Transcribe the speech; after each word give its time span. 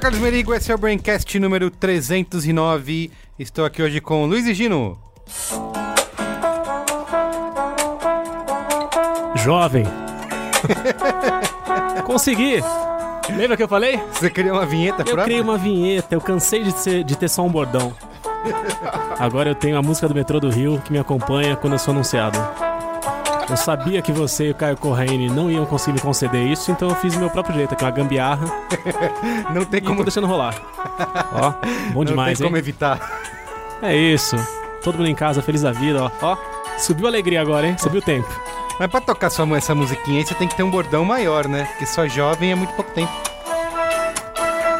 sou 0.00 0.10
Carlos 0.10 0.20
Merigo, 0.20 0.54
esse 0.54 0.72
é 0.72 0.74
o 0.74 0.78
Braincast 0.78 1.38
número 1.38 1.70
309. 1.70 3.10
Estou 3.38 3.64
aqui 3.64 3.82
hoje 3.82 4.00
com 4.00 4.24
Luiz 4.24 4.46
e 4.46 4.54
Gino. 4.54 4.98
Jovem. 9.36 9.84
Consegui. 12.04 12.62
Lembra 13.36 13.56
que 13.56 13.62
eu 13.62 13.68
falei? 13.68 14.00
Você 14.12 14.30
queria 14.30 14.52
uma 14.52 14.66
vinheta 14.66 15.02
Eu 15.02 15.04
própria? 15.04 15.24
criei 15.24 15.40
uma 15.40 15.56
vinheta, 15.58 16.14
eu 16.14 16.20
cansei 16.20 16.62
de, 16.62 16.72
ser- 16.72 17.04
de 17.04 17.16
ter 17.16 17.28
só 17.28 17.42
um 17.42 17.50
bordão. 17.50 17.92
Agora 19.18 19.50
eu 19.50 19.54
tenho 19.54 19.76
a 19.76 19.82
música 19.82 20.08
do 20.08 20.14
metrô 20.14 20.40
do 20.40 20.48
Rio 20.50 20.80
que 20.84 20.92
me 20.92 20.98
acompanha 20.98 21.56
quando 21.56 21.74
eu 21.74 21.78
sou 21.78 21.92
anunciado. 21.92 22.38
Eu 23.50 23.56
sabia 23.56 24.00
que 24.00 24.12
você 24.12 24.46
e 24.46 24.50
o 24.52 24.54
Caio 24.54 24.76
Corraine 24.76 25.28
não 25.28 25.50
iam 25.50 25.66
conseguir 25.66 25.94
me 25.94 26.00
conceder 26.00 26.46
isso, 26.46 26.70
então 26.70 26.88
eu 26.88 26.94
fiz 26.94 27.14
do 27.14 27.20
meu 27.20 27.28
próprio 27.28 27.56
jeito, 27.56 27.74
aqui 27.74 27.82
uma 27.84 27.90
gambiarra, 27.90 28.46
Não 29.52 29.64
tem 29.64 29.78
e 29.78 29.82
como, 29.82 29.96
tô 29.98 30.04
deixando 30.04 30.28
rolar. 30.28 30.54
Ó, 31.32 31.50
bom 31.92 32.00
não 32.00 32.04
demais, 32.04 32.38
tem 32.38 32.46
como 32.46 32.56
hein? 32.56 32.60
evitar. 32.60 33.10
É 33.82 33.96
isso. 33.96 34.36
Todo 34.84 34.98
mundo 34.98 35.08
em 35.08 35.14
casa, 35.14 35.42
feliz 35.42 35.62
da 35.62 35.72
vida, 35.72 36.04
ó. 36.04 36.10
Ó, 36.22 36.36
subiu 36.78 37.06
a 37.06 37.10
alegria 37.10 37.40
agora, 37.40 37.66
hein? 37.66 37.76
Subiu 37.76 38.00
o 38.00 38.04
tempo. 38.04 38.28
Mas 38.78 38.88
pra 38.88 39.00
tocar 39.00 39.30
sua, 39.30 39.58
essa 39.58 39.74
musiquinha 39.74 40.18
aí, 40.18 40.26
você 40.26 40.34
tem 40.34 40.46
que 40.46 40.54
ter 40.54 40.62
um 40.62 40.70
bordão 40.70 41.04
maior, 41.04 41.48
né? 41.48 41.64
Porque 41.64 41.86
só 41.86 42.06
jovem 42.06 42.52
é 42.52 42.54
muito 42.54 42.72
pouco 42.74 42.92
tempo. 42.92 43.12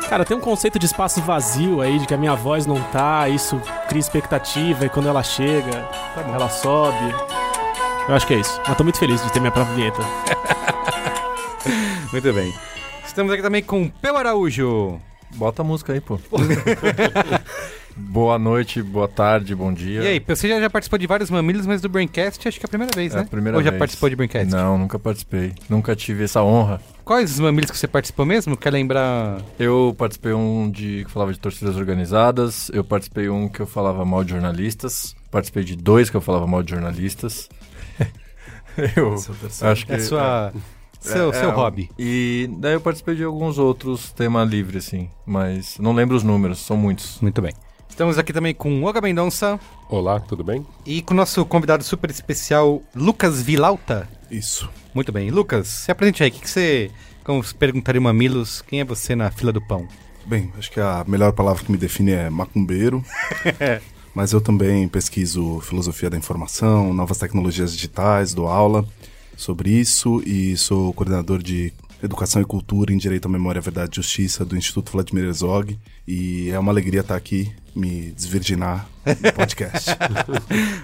Cara, 0.09 0.25
tem 0.25 0.37
um 0.37 0.41
conceito 0.41 0.79
de 0.79 0.87
espaço 0.87 1.21
vazio 1.21 1.81
aí, 1.81 1.99
de 1.99 2.07
que 2.07 2.15
a 2.15 2.17
minha 2.17 2.35
voz 2.35 2.67
não 2.67 2.81
tá, 2.85 3.29
isso 3.29 3.61
cria 3.89 4.01
expectativa 4.01 4.87
e 4.87 4.89
quando 4.89 5.09
ela 5.09 5.23
chega, 5.23 5.89
ela 6.33 6.49
sobe. 6.49 7.15
Eu 8.11 8.17
acho 8.17 8.27
que 8.27 8.35
é 8.35 8.41
isso. 8.41 8.61
Mas 8.67 8.77
tô 8.77 8.83
muito 8.83 8.99
feliz 8.99 9.23
de 9.23 9.33
ter 9.33 9.39
minha 9.39 9.53
própria 9.53 9.77
vinheta. 9.77 10.03
Muito 12.11 12.33
bem. 12.33 12.53
Estamos 13.07 13.33
aqui 13.33 13.41
também 13.41 13.63
com 13.63 13.89
Peu 13.89 14.17
Araújo. 14.17 15.01
Bota 15.37 15.63
a 15.63 15.65
música 15.65 15.93
aí, 15.93 16.01
pô. 16.01 16.19
boa 17.97 18.37
noite, 18.37 18.83
boa 18.83 19.07
tarde, 19.07 19.55
bom 19.55 19.73
dia. 19.73 20.03
E 20.03 20.07
aí, 20.09 20.25
você 20.27 20.49
já, 20.49 20.61
já 20.61 20.69
participou 20.69 20.99
de 20.99 21.07
vários 21.07 21.31
mamilos, 21.31 21.67
mas 21.69 21.81
do 21.81 21.89
Braincast 21.89 22.49
acho 22.49 22.59
que 22.59 22.67
é 22.67 22.67
a 22.67 22.69
primeira 22.69 22.93
vez, 22.93 23.13
É 23.13 23.19
né? 23.19 23.23
a 23.23 23.27
primeira 23.27 23.57
Ou 23.57 23.63
já 23.63 23.71
vez. 23.71 23.79
participou 23.79 24.11
de 24.11 24.17
Braincast? 24.17 24.51
Não, 24.51 24.77
nunca 24.77 24.99
participei. 24.99 25.53
Nunca 25.69 25.95
tive 25.95 26.25
essa 26.25 26.43
honra. 26.43 26.81
Quais 27.05 27.31
os 27.31 27.39
mamilos 27.39 27.71
que 27.71 27.79
você 27.79 27.87
participou 27.87 28.27
mesmo? 28.27 28.57
Quer 28.57 28.73
lembrar? 28.73 29.41
Eu 29.57 29.95
participei 29.97 30.33
um 30.33 30.69
de 30.69 31.05
que 31.05 31.13
falava 31.13 31.33
de 31.33 31.39
torcidas 31.39 31.77
organizadas, 31.77 32.73
eu 32.75 32.83
participei 32.83 33.29
um 33.29 33.49
que 33.49 33.61
eu 33.61 33.69
falava 33.69 34.05
mal 34.05 34.25
de 34.25 34.33
jornalistas, 34.33 35.15
participei 35.31 35.63
de 35.63 35.77
dois 35.77 36.11
que 36.11 36.17
eu 36.17 36.21
falava 36.21 36.45
mal 36.49 36.61
de 36.65 36.73
jornalistas. 36.73 37.49
eu 38.97 39.15
acho 39.71 39.87
que 39.87 39.93
É 39.93 39.99
sua... 39.99 40.53
Seu, 41.01 41.31
é, 41.31 41.33
seu 41.33 41.49
é, 41.49 41.53
hobby. 41.53 41.91
E 41.99 42.49
daí 42.59 42.75
eu 42.75 42.81
participei 42.81 43.15
de 43.15 43.25
alguns 43.25 43.57
outros 43.57 44.13
tema 44.13 44.45
livre 44.45 44.77
assim, 44.77 45.09
mas 45.25 45.79
não 45.79 45.95
lembro 45.95 46.15
os 46.15 46.23
números, 46.23 46.59
são 46.59 46.77
muitos. 46.77 47.19
Muito 47.23 47.41
bem. 47.41 47.55
Estamos 47.89 48.19
aqui 48.19 48.33
também 48.33 48.55
com 48.55 48.83
Olga 48.85 49.01
Mendonça 49.01 49.59
Olá, 49.89 50.21
tudo 50.21 50.45
bem? 50.45 50.65
e 50.87 51.03
com 51.03 51.13
o 51.13 51.17
nosso 51.17 51.45
convidado 51.45 51.83
super 51.83 52.11
especial, 52.11 52.83
Lucas 52.95 53.43
Vilauta. 53.43 54.09
Isso. 54.31 54.71
Muito 54.95 55.11
bem. 55.11 55.31
Lucas, 55.31 55.69
se 55.69 55.91
apresente 55.91 56.23
aí. 56.23 56.31
O 56.31 56.33
que, 56.33 56.41
que 56.41 56.51
você... 56.51 56.91
Como 57.25 57.43
se 57.43 57.55
perguntaria 57.55 58.01
o 58.01 58.05
Mamilos, 58.05 58.63
quem 58.63 58.81
é 58.81 58.85
você 58.85 59.15
na 59.15 59.31
fila 59.31 59.53
do 59.53 59.61
pão? 59.61 59.87
Bem, 60.25 60.53
acho 60.59 60.71
que 60.71 60.81
a 60.81 61.05
melhor 61.07 61.33
palavra 61.33 61.65
que 61.65 61.73
me 61.73 61.79
define 61.79 62.13
é 62.13 62.31
macumbeiro. 62.31 63.05
Mas 64.15 64.33
eu 64.33 64.41
também 64.41 64.89
pesquiso 64.89 65.61
filosofia 65.61 66.11
da 66.11 66.17
informação, 66.17 66.93
novas 66.93 67.19
tecnologias 67.19 67.73
digitais, 67.73 68.35
dou 68.35 68.49
aula 68.49 68.85
sobre 69.37 69.71
isso 69.71 70.23
e 70.27 70.57
sou 70.57 70.93
coordenador 70.93 71.43
de 71.43 71.73
Educação 72.03 72.41
e 72.41 72.45
Cultura 72.45 72.93
em 72.93 72.99
Direito 72.99 73.27
à 73.27 73.29
Memória, 73.29 73.61
Verdade 73.61 73.93
e 73.93 73.97
Justiça 73.97 74.45
do 74.45 74.57
Instituto 74.57 74.93
Vladimir 74.93 75.25
Herzog. 75.25 75.79
E 76.09 76.51
é 76.51 76.59
uma 76.59 76.73
alegria 76.73 77.01
estar 77.01 77.15
aqui, 77.15 77.53
me 77.75 78.11
desvirginar 78.13 78.87
no 79.07 79.33
podcast. 79.33 79.91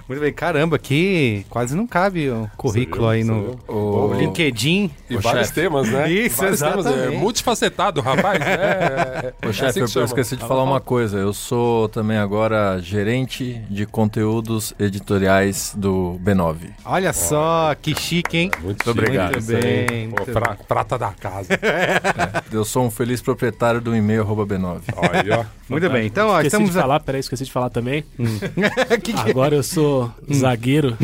Muito 0.07 0.19
bem. 0.19 0.33
Caramba, 0.33 0.79
que 0.79 1.45
quase 1.49 1.75
não 1.75 1.85
cabe 1.85 2.29
o 2.29 2.49
currículo 2.57 3.01
viu? 3.03 3.09
aí 3.09 3.23
no 3.23 3.59
o 3.67 4.13
LinkedIn. 4.15 4.89
E 5.09 5.15
Ô, 5.17 5.19
vários 5.19 5.47
chefe. 5.49 5.61
temas, 5.61 5.87
né? 5.89 6.09
Isso, 6.11 6.37
vários 6.37 6.59
temas. 6.59 6.85
exatamente. 6.85 7.15
É 7.15 7.19
multifacetado, 7.19 8.01
rapaz. 8.01 8.39
É, 8.47 8.53
é, 8.53 9.33
é 9.41 9.47
Ô, 9.47 9.53
chefe, 9.53 9.81
assim 9.81 9.97
eu, 9.97 10.01
eu 10.01 10.05
esqueci 10.05 10.35
de 10.35 10.45
falar 10.47 10.63
uma 10.63 10.79
coisa. 10.79 11.17
Eu 11.17 11.33
sou 11.33 11.87
também 11.89 12.17
agora 12.17 12.79
gerente 12.81 13.61
de 13.69 13.85
conteúdos 13.85 14.73
editoriais 14.79 15.73
do 15.77 16.19
B9. 16.23 16.55
Olha 16.85 17.13
só, 17.13 17.75
que 17.81 17.93
chique, 17.95 18.37
hein? 18.37 18.51
Muito 18.61 18.89
obrigado. 18.89 19.33
Muito 19.33 19.39
isso 19.43 19.55
aí. 19.55 19.61
bem, 19.87 20.09
Pô, 20.09 20.15
muito 20.17 20.31
pra- 20.31 20.55
prata 20.67 20.97
da 20.97 21.11
casa. 21.11 21.49
Eu 22.51 22.63
sou 22.65 22.85
um 22.85 22.91
feliz 22.91 23.21
proprietário 23.21 23.79
do 23.81 23.95
e-mail 23.95 24.21
arroba 24.21 24.45
B9. 24.45 24.81
Olha, 24.95 25.39
ó. 25.41 25.56
Muito 25.69 25.89
bem. 25.89 26.07
Então, 26.07 26.29
ó, 26.29 26.37
Esqueci 26.37 26.47
estamos... 26.47 26.71
de 26.73 26.79
falar, 26.79 26.99
peraí, 27.01 27.19
esqueci 27.19 27.43
de 27.45 27.51
falar 27.51 27.69
também. 27.69 28.03
Que 29.03 29.13
que- 29.13 29.29
Agora 29.29 29.55
eu 29.55 29.63
sou 29.63 30.11
zagueiro 30.33 30.97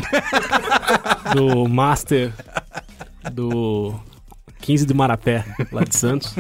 do 1.35 1.67
Master 1.67 2.31
do 3.31 3.93
15 4.61 4.85
do 4.85 4.95
Marapé, 4.95 5.43
lá 5.71 5.83
de 5.83 5.95
Santos. 5.97 6.33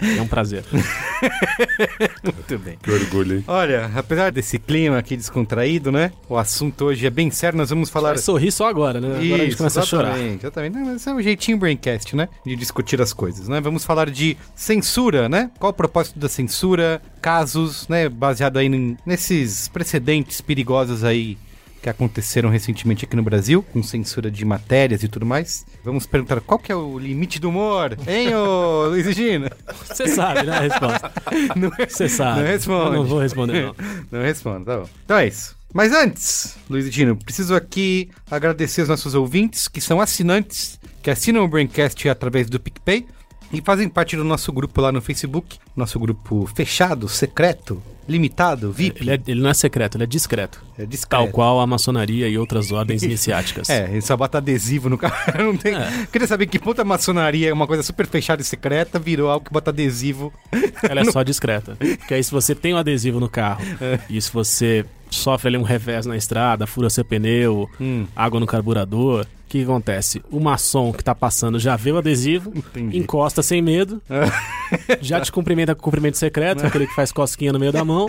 É 0.00 0.20
um 0.20 0.26
prazer. 0.26 0.64
Muito 2.22 2.58
bem. 2.58 2.78
Que 2.82 2.90
orgulho, 2.90 3.36
hein? 3.36 3.44
Olha, 3.46 3.90
apesar 3.94 4.30
desse 4.30 4.58
clima 4.58 4.98
aqui 4.98 5.16
descontraído, 5.16 5.90
né? 5.90 6.12
O 6.28 6.36
assunto 6.36 6.86
hoje 6.86 7.06
é 7.06 7.10
bem 7.10 7.30
sério, 7.30 7.56
nós 7.56 7.70
vamos 7.70 7.88
falar... 7.88 8.10
Vai 8.10 8.18
sorrir 8.18 8.52
só 8.52 8.68
agora, 8.68 9.00
né? 9.00 9.08
Agora 9.08 9.42
a 9.42 9.44
gente 9.44 9.56
começa 9.56 9.80
a 9.80 9.84
chorar. 9.84 10.10
exatamente, 10.10 10.42
exatamente. 10.44 10.74
Não, 10.76 10.84
mas 10.86 11.06
é 11.06 11.14
um 11.14 11.22
jeitinho 11.22 11.58
Braincast, 11.58 12.14
né? 12.14 12.28
De 12.44 12.54
discutir 12.56 13.00
as 13.00 13.12
coisas, 13.12 13.48
né? 13.48 13.60
Vamos 13.60 13.84
falar 13.84 14.10
de 14.10 14.36
censura, 14.54 15.28
né? 15.28 15.50
Qual 15.58 15.70
o 15.70 15.74
propósito 15.74 16.18
da 16.18 16.28
censura, 16.28 17.00
casos, 17.20 17.88
né? 17.88 18.08
Baseado 18.08 18.58
aí 18.58 18.68
nesses 19.04 19.68
precedentes 19.68 20.40
perigosos 20.40 21.04
aí 21.04 21.38
que 21.86 21.90
aconteceram 21.90 22.50
recentemente 22.50 23.04
aqui 23.04 23.14
no 23.14 23.22
Brasil, 23.22 23.62
com 23.72 23.80
censura 23.80 24.28
de 24.28 24.44
matérias 24.44 25.04
e 25.04 25.08
tudo 25.08 25.24
mais. 25.24 25.64
Vamos 25.84 26.04
perguntar 26.04 26.40
qual 26.40 26.58
que 26.58 26.72
é 26.72 26.74
o 26.74 26.98
limite 26.98 27.38
do 27.38 27.48
humor, 27.48 27.96
hein, 28.08 28.34
ô 28.34 28.88
Luiz 28.88 29.06
Gino? 29.14 29.48
Você 29.84 30.08
sabe, 30.08 30.42
né, 30.46 30.56
a 30.56 30.60
resposta. 30.62 31.12
Não, 31.54 31.70
Você 31.70 32.08
sabe. 32.08 32.40
Não 32.40 32.46
responde. 32.48 32.86
Eu 32.86 32.92
não 32.92 33.04
vou 33.04 33.20
responder, 33.20 33.66
não. 33.66 33.76
não 34.10 34.20
respondo, 34.20 34.64
tá 34.64 34.78
bom. 34.78 34.88
Então 35.04 35.16
é 35.16 35.28
isso. 35.28 35.56
Mas 35.72 35.92
antes, 35.92 36.56
Luiz 36.68 36.92
Gino, 36.92 37.16
preciso 37.16 37.54
aqui 37.54 38.10
agradecer 38.28 38.82
os 38.82 38.88
nossos 38.88 39.14
ouvintes 39.14 39.68
que 39.68 39.80
são 39.80 40.00
assinantes, 40.00 40.80
que 41.02 41.10
assinam 41.10 41.44
o 41.44 41.48
Braincast 41.48 42.08
através 42.08 42.50
do 42.50 42.58
PicPay 42.58 43.06
e 43.52 43.60
fazem 43.60 43.88
parte 43.88 44.16
do 44.16 44.24
nosso 44.24 44.52
grupo 44.52 44.80
lá 44.80 44.90
no 44.90 45.00
Facebook, 45.00 45.58
nosso 45.76 46.00
grupo 46.00 46.50
fechado, 46.52 47.08
secreto, 47.08 47.80
limitado, 48.08 48.70
VIP. 48.72 49.02
Ele, 49.02 49.10
é- 49.10 49.20
ele 49.26 49.40
não 49.40 49.50
é 49.50 49.54
secreto, 49.54 49.96
ele 49.96 50.04
é 50.04 50.06
discreto. 50.06 50.62
é 50.78 50.86
discreto. 50.86 51.08
Tal 51.10 51.28
qual 51.28 51.60
a 51.60 51.66
maçonaria 51.66 52.28
e 52.28 52.38
outras 52.38 52.70
ordens 52.72 53.02
iniciáticas. 53.04 53.68
É, 53.70 53.90
ele 53.90 54.00
só 54.02 54.16
bota 54.16 54.38
adesivo 54.38 54.88
no 54.88 54.96
carro. 54.98 55.14
Não 55.42 55.56
tem... 55.56 55.74
É. 55.74 56.06
Queria 56.10 56.26
saber 56.28 56.46
que 56.46 56.58
puta 56.58 56.84
maçonaria 56.84 57.48
é 57.48 57.52
uma 57.52 57.66
coisa 57.66 57.82
super 57.82 58.06
fechada 58.06 58.40
e 58.42 58.44
secreta, 58.44 58.98
virou 58.98 59.28
algo 59.30 59.44
que 59.46 59.52
bota 59.52 59.70
adesivo. 59.70 60.32
Ela 60.88 61.00
é 61.00 61.04
só 61.04 61.22
discreta. 61.22 61.76
Porque 61.76 62.14
aí 62.14 62.22
se 62.22 62.30
você 62.30 62.54
tem 62.54 62.74
um 62.74 62.76
adesivo 62.76 63.18
no 63.20 63.28
carro 63.28 63.62
É. 63.80 63.98
e 64.08 64.20
se 64.20 64.32
você 64.32 64.84
sofre 65.10 65.48
ali 65.48 65.56
um 65.56 65.62
revés 65.62 66.04
na 66.06 66.16
estrada, 66.16 66.66
fura 66.66 66.90
seu 66.90 67.04
pneu, 67.04 67.68
Hum. 67.80 68.06
água 68.14 68.40
no 68.40 68.46
carburador, 68.46 69.24
o 69.46 69.48
que, 69.48 69.62
acontece? 69.62 70.22
O 70.30 70.40
maçom 70.40 70.92
que 70.92 71.02
tá 71.04 71.14
passando 71.14 71.58
já 71.58 71.76
vê 71.76 71.92
o 71.92 71.98
adesivo, 71.98 72.52
Entendi. 72.54 72.98
encosta 72.98 73.42
sem 73.42 73.62
medo, 73.62 74.02
já 75.00 75.20
te 75.20 75.30
cumprimenta 75.30 75.74
com 75.74 75.82
cumprimento 75.82 76.16
secreto, 76.18 76.66
aquele 76.66 76.86
que 76.86 76.94
faz 76.94 77.12
cosquinha 77.12 77.52
no 77.52 77.58
meio 77.58 77.72
da 77.72 77.84
mão. 77.84 78.08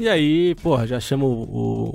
E 0.00 0.08
aí, 0.08 0.54
porra, 0.62 0.86
já 0.86 1.00
chama 1.00 1.24
o, 1.24 1.28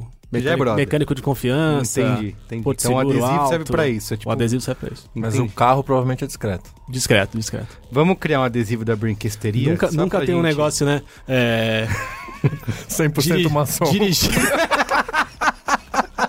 o 0.01 0.07
é 0.29 0.35
mecânico, 0.37 0.59
brother. 0.59 0.75
mecânico 0.85 1.15
de 1.15 1.21
confiança. 1.21 2.01
Entendi, 2.01 2.35
entendi. 2.45 2.63
Porto 2.63 2.79
Então 2.81 2.93
o 2.95 2.99
adesivo 2.99 3.27
serve 3.47 3.55
alto. 3.55 3.71
pra 3.71 3.87
isso. 3.87 4.13
É 4.13 4.17
tipo, 4.17 4.29
O 4.29 4.33
adesivo 4.33 4.61
serve 4.61 4.79
pra 4.81 4.93
isso. 4.93 5.09
Mas 5.15 5.35
entendi. 5.35 5.49
o 5.49 5.55
carro 5.55 5.81
provavelmente 5.83 6.25
é 6.25 6.27
discreto. 6.27 6.69
Discreto, 6.89 7.37
discreto. 7.37 7.77
Vamos 7.89 8.17
criar 8.19 8.41
um 8.41 8.43
adesivo 8.43 8.83
da 8.83 8.93
brinquesteria? 8.97 9.71
Nunca, 9.71 9.89
nunca 9.91 10.19
tem 10.25 10.35
um 10.35 10.39
gente- 10.39 10.47
negócio, 10.47 10.85
né? 10.85 11.01
É. 11.25 11.87
100% 12.89 13.21
Diri- 13.21 13.49
maçom. 13.49 13.85
Dirigi... 13.85 14.29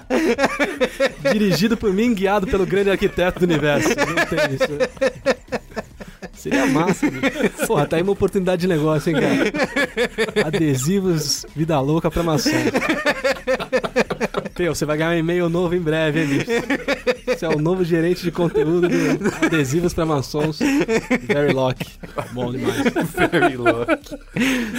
Dirigido 1.33 1.77
por 1.77 1.93
mim, 1.93 2.15
guiado 2.15 2.47
pelo 2.47 2.67
grande 2.67 2.91
arquiteto 2.91 3.41
do 3.41 3.45
universo. 3.45 3.89
Não 3.89 4.27
tem 4.27 4.55
isso. 4.55 4.79
Seria 6.33 6.67
massa, 6.67 7.11
bicho. 7.11 7.67
Porra, 7.67 7.87
tá 7.87 7.97
aí 7.97 8.03
uma 8.03 8.13
oportunidade 8.13 8.63
de 8.63 8.69
negócio, 8.69 9.11
hein, 9.11 9.21
cara? 9.21 10.47
Adesivos 10.47 11.45
Vida 11.55 11.81
Louca 11.81 12.11
pra 12.11 12.23
maçom. 12.23 12.51
Teu, 14.59 14.75
você 14.75 14.85
vai 14.85 14.97
ganhar 14.97 15.11
um 15.11 15.19
e-mail 15.19 15.49
novo 15.49 15.73
em 15.77 15.81
breve, 15.81 16.21
hein, 16.21 16.27
bicho? 16.27 16.51
Você 17.29 17.47
é 17.47 17.49
o 17.49 17.61
novo 17.61 17.85
gerente 17.85 18.25
de 18.25 18.33
conteúdo 18.33 18.89
do 18.89 19.47
Adesivos 19.47 19.95
pra 19.95 20.05
maçons. 20.05 20.59
Very 21.29 21.53
Lock. 21.53 21.87
Bom 22.33 22.51
demais. 22.51 22.83
Very 23.31 23.57
louco. 23.57 23.93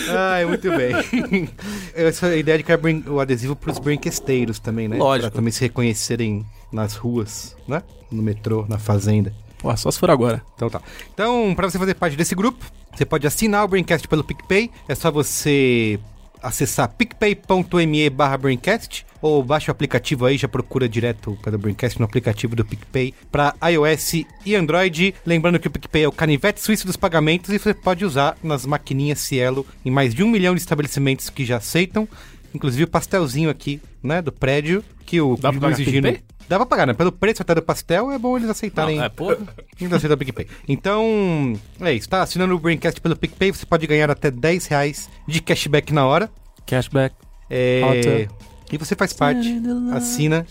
Ai, 0.09 0.43
muito 0.43 0.69
bem. 0.75 1.49
Essa 1.95 2.27
é 2.27 2.33
a 2.33 2.35
ideia 2.35 2.57
de 2.57 2.65
criar 2.65 2.79
o 3.07 3.21
adesivo 3.21 3.55
pros 3.55 3.79
brinquesteiros 3.79 4.59
também, 4.59 4.89
né? 4.89 4.97
Lógico. 4.97 5.29
Pra 5.31 5.37
também 5.37 5.53
se 5.53 5.61
reconhecerem 5.61 6.45
nas 6.73 6.95
ruas, 6.95 7.55
né? 7.65 7.81
No 8.11 8.21
metrô, 8.21 8.65
na 8.67 8.77
fazenda. 8.77 9.33
Pô, 9.59 9.73
só 9.77 9.89
se 9.89 9.97
for 9.97 10.11
agora. 10.11 10.41
Então 10.57 10.69
tá. 10.69 10.81
Então, 11.13 11.53
pra 11.55 11.69
você 11.69 11.79
fazer 11.79 11.93
parte 11.93 12.17
desse 12.17 12.35
grupo, 12.35 12.65
você 12.93 13.05
pode 13.05 13.25
assinar 13.25 13.63
o 13.63 13.67
Braincast 13.69 14.09
pelo 14.09 14.25
PicPay. 14.25 14.69
É 14.89 14.95
só 14.95 15.09
você 15.09 15.97
acessar 16.41 16.89
picpay.me 16.89 18.09
barra 18.09 18.37
Braincast 18.37 19.05
ou 19.21 19.43
baixa 19.43 19.69
o 19.69 19.73
aplicativo 19.73 20.25
aí, 20.25 20.37
já 20.37 20.47
procura 20.47 20.87
direto 20.87 21.37
pelo 21.43 21.57
Braincast 21.57 21.99
no 21.99 22.05
aplicativo 22.05 22.55
do 22.55 22.63
PicPay 22.63 23.13
para 23.31 23.53
iOS 23.69 24.25
e 24.45 24.55
Android. 24.55 25.13
Lembrando 25.25 25.59
que 25.59 25.67
o 25.67 25.71
PicPay 25.71 26.03
é 26.03 26.07
o 26.07 26.11
canivete 26.11 26.61
suíço 26.61 26.87
dos 26.87 26.95
pagamentos 26.95 27.49
e 27.49 27.59
você 27.59 27.73
pode 27.73 28.05
usar 28.05 28.37
nas 28.41 28.65
maquininhas 28.65 29.19
Cielo 29.19 29.65
em 29.85 29.91
mais 29.91 30.15
de 30.15 30.23
um 30.23 30.29
milhão 30.29 30.55
de 30.55 30.61
estabelecimentos 30.61 31.29
que 31.29 31.43
já 31.43 31.57
aceitam. 31.57 32.07
Inclusive 32.53 32.85
o 32.85 32.87
pastelzinho 32.87 33.49
aqui, 33.49 33.81
né, 34.01 34.21
do 34.21 34.31
prédio, 34.31 34.83
que 35.05 35.19
o 35.19 35.35
Dá 35.35 35.49
Luiz 35.49 35.77
Gino- 35.77 36.07
PicPay? 36.07 36.23
Dá 36.49 36.57
pra 36.57 36.65
pagar, 36.65 36.87
né? 36.87 36.93
Pelo 36.95 37.11
preço 37.11 37.43
até 37.43 37.53
do 37.53 37.61
pastel, 37.61 38.11
é 38.11 38.17
bom 38.17 38.35
eles 38.35 38.49
aceitarem. 38.49 38.97
Não, 38.97 39.03
é, 39.03 39.09
porra. 39.09 39.37
Ainda 39.79 39.97
aceita 39.97 40.15
o 40.15 40.17
PicPay. 40.17 40.47
Então, 40.67 41.53
é 41.79 41.93
isso. 41.93 42.09
Tá 42.09 42.23
assinando 42.23 42.55
o 42.55 42.59
Braincast 42.59 42.99
pelo 42.99 43.15
PicPay, 43.15 43.51
você 43.51 43.67
pode 43.67 43.85
ganhar 43.85 44.09
até 44.09 44.31
10 44.31 44.65
reais 44.65 45.07
de 45.27 45.41
cashback 45.41 45.93
na 45.93 46.07
hora. 46.07 46.27
Cashback. 46.65 47.13
É... 47.51 48.27
E 48.71 48.77
você 48.77 48.95
faz 48.95 49.13
parte, 49.13 49.61
assina, 49.93 50.45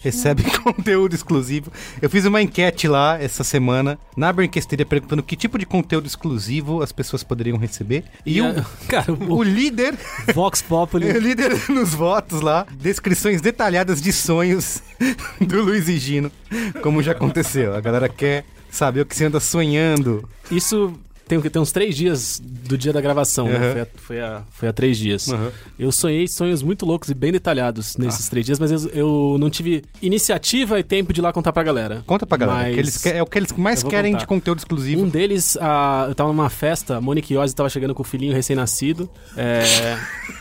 recebe 0.00 0.42
conteúdo 0.62 1.14
exclusivo. 1.14 1.72
Eu 2.00 2.08
fiz 2.08 2.24
uma 2.24 2.40
enquete 2.40 2.86
lá 2.86 3.20
essa 3.20 3.42
semana 3.42 3.98
na 4.16 4.32
Braincasteria 4.32 4.86
perguntando 4.86 5.22
que 5.22 5.36
tipo 5.36 5.58
de 5.58 5.66
conteúdo 5.66 6.06
exclusivo 6.06 6.82
as 6.82 6.92
pessoas 6.92 7.22
poderiam 7.24 7.58
receber. 7.58 8.04
E, 8.24 8.40
o, 8.40 8.46
Cara, 8.88 9.12
o 9.12 9.36
o 9.36 9.42
líder, 9.42 9.94
Vox 10.34 10.62
Populi. 10.62 11.10
o 11.10 11.18
líder 11.20 11.52
nos 11.68 11.92
votos 11.92 12.40
lá, 12.40 12.66
descrições 12.78 13.40
detalhadas 13.40 14.00
de 14.00 14.12
sonhos 14.12 14.82
do 15.40 15.62
Luiz 15.62 15.88
e 15.88 15.98
Gino, 15.98 16.30
como 16.82 17.02
já 17.02 17.12
aconteceu. 17.12 17.74
A 17.74 17.80
galera 17.80 18.08
quer 18.08 18.44
saber 18.70 19.02
o 19.02 19.06
que 19.06 19.14
você 19.14 19.24
anda 19.24 19.40
sonhando. 19.40 20.28
Isso 20.50 20.92
tem, 21.28 21.40
tem 21.40 21.60
uns 21.62 21.72
três 21.72 21.94
dias 21.96 22.40
do 22.42 22.78
dia 22.78 22.92
da 22.92 23.00
gravação, 23.00 23.46
né? 23.48 23.54
Uhum. 23.58 23.72
Foi, 23.72 23.80
a, 23.80 23.86
foi, 23.96 24.20
a, 24.20 24.42
foi 24.50 24.68
há 24.68 24.72
três 24.72 24.96
dias. 24.96 25.26
Uhum. 25.28 25.50
Eu 25.78 25.90
sonhei 25.92 26.26
sonhos 26.28 26.62
muito 26.62 26.86
loucos 26.86 27.08
e 27.08 27.14
bem 27.14 27.32
detalhados 27.32 27.96
nesses 27.96 28.28
três 28.28 28.46
dias, 28.46 28.58
mas 28.58 28.70
eu, 28.70 28.90
eu 28.90 29.36
não 29.38 29.50
tive 29.50 29.82
iniciativa 30.00 30.78
e 30.78 30.82
tempo 30.82 31.12
de 31.12 31.20
ir 31.20 31.22
lá 31.22 31.32
contar 31.32 31.52
pra 31.52 31.62
galera. 31.62 32.02
Conta 32.06 32.26
pra 32.26 32.38
galera. 32.38 32.58
Mas 32.68 32.78
eles 32.78 32.96
que- 33.02 33.08
é 33.08 33.22
o 33.22 33.26
que 33.26 33.38
eles 33.38 33.52
mais 33.52 33.82
querem 33.82 34.12
contar. 34.12 34.20
de 34.22 34.26
conteúdo 34.28 34.58
exclusivo. 34.58 35.02
Um 35.02 35.08
deles, 35.08 35.56
a, 35.60 36.06
eu 36.08 36.14
tava 36.14 36.30
numa 36.30 36.48
festa, 36.50 36.96
a 36.96 37.00
Monique 37.00 37.34
Iose 37.34 37.54
tava 37.54 37.68
chegando 37.68 37.94
com 37.94 38.02
o 38.02 38.04
filhinho 38.04 38.32
recém-nascido. 38.32 39.08
É, 39.36 39.62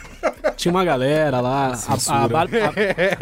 tinha 0.56 0.72
uma 0.72 0.84
galera 0.86 1.40
lá. 1.42 1.74
A, 1.88 1.94
a, 2.14 2.28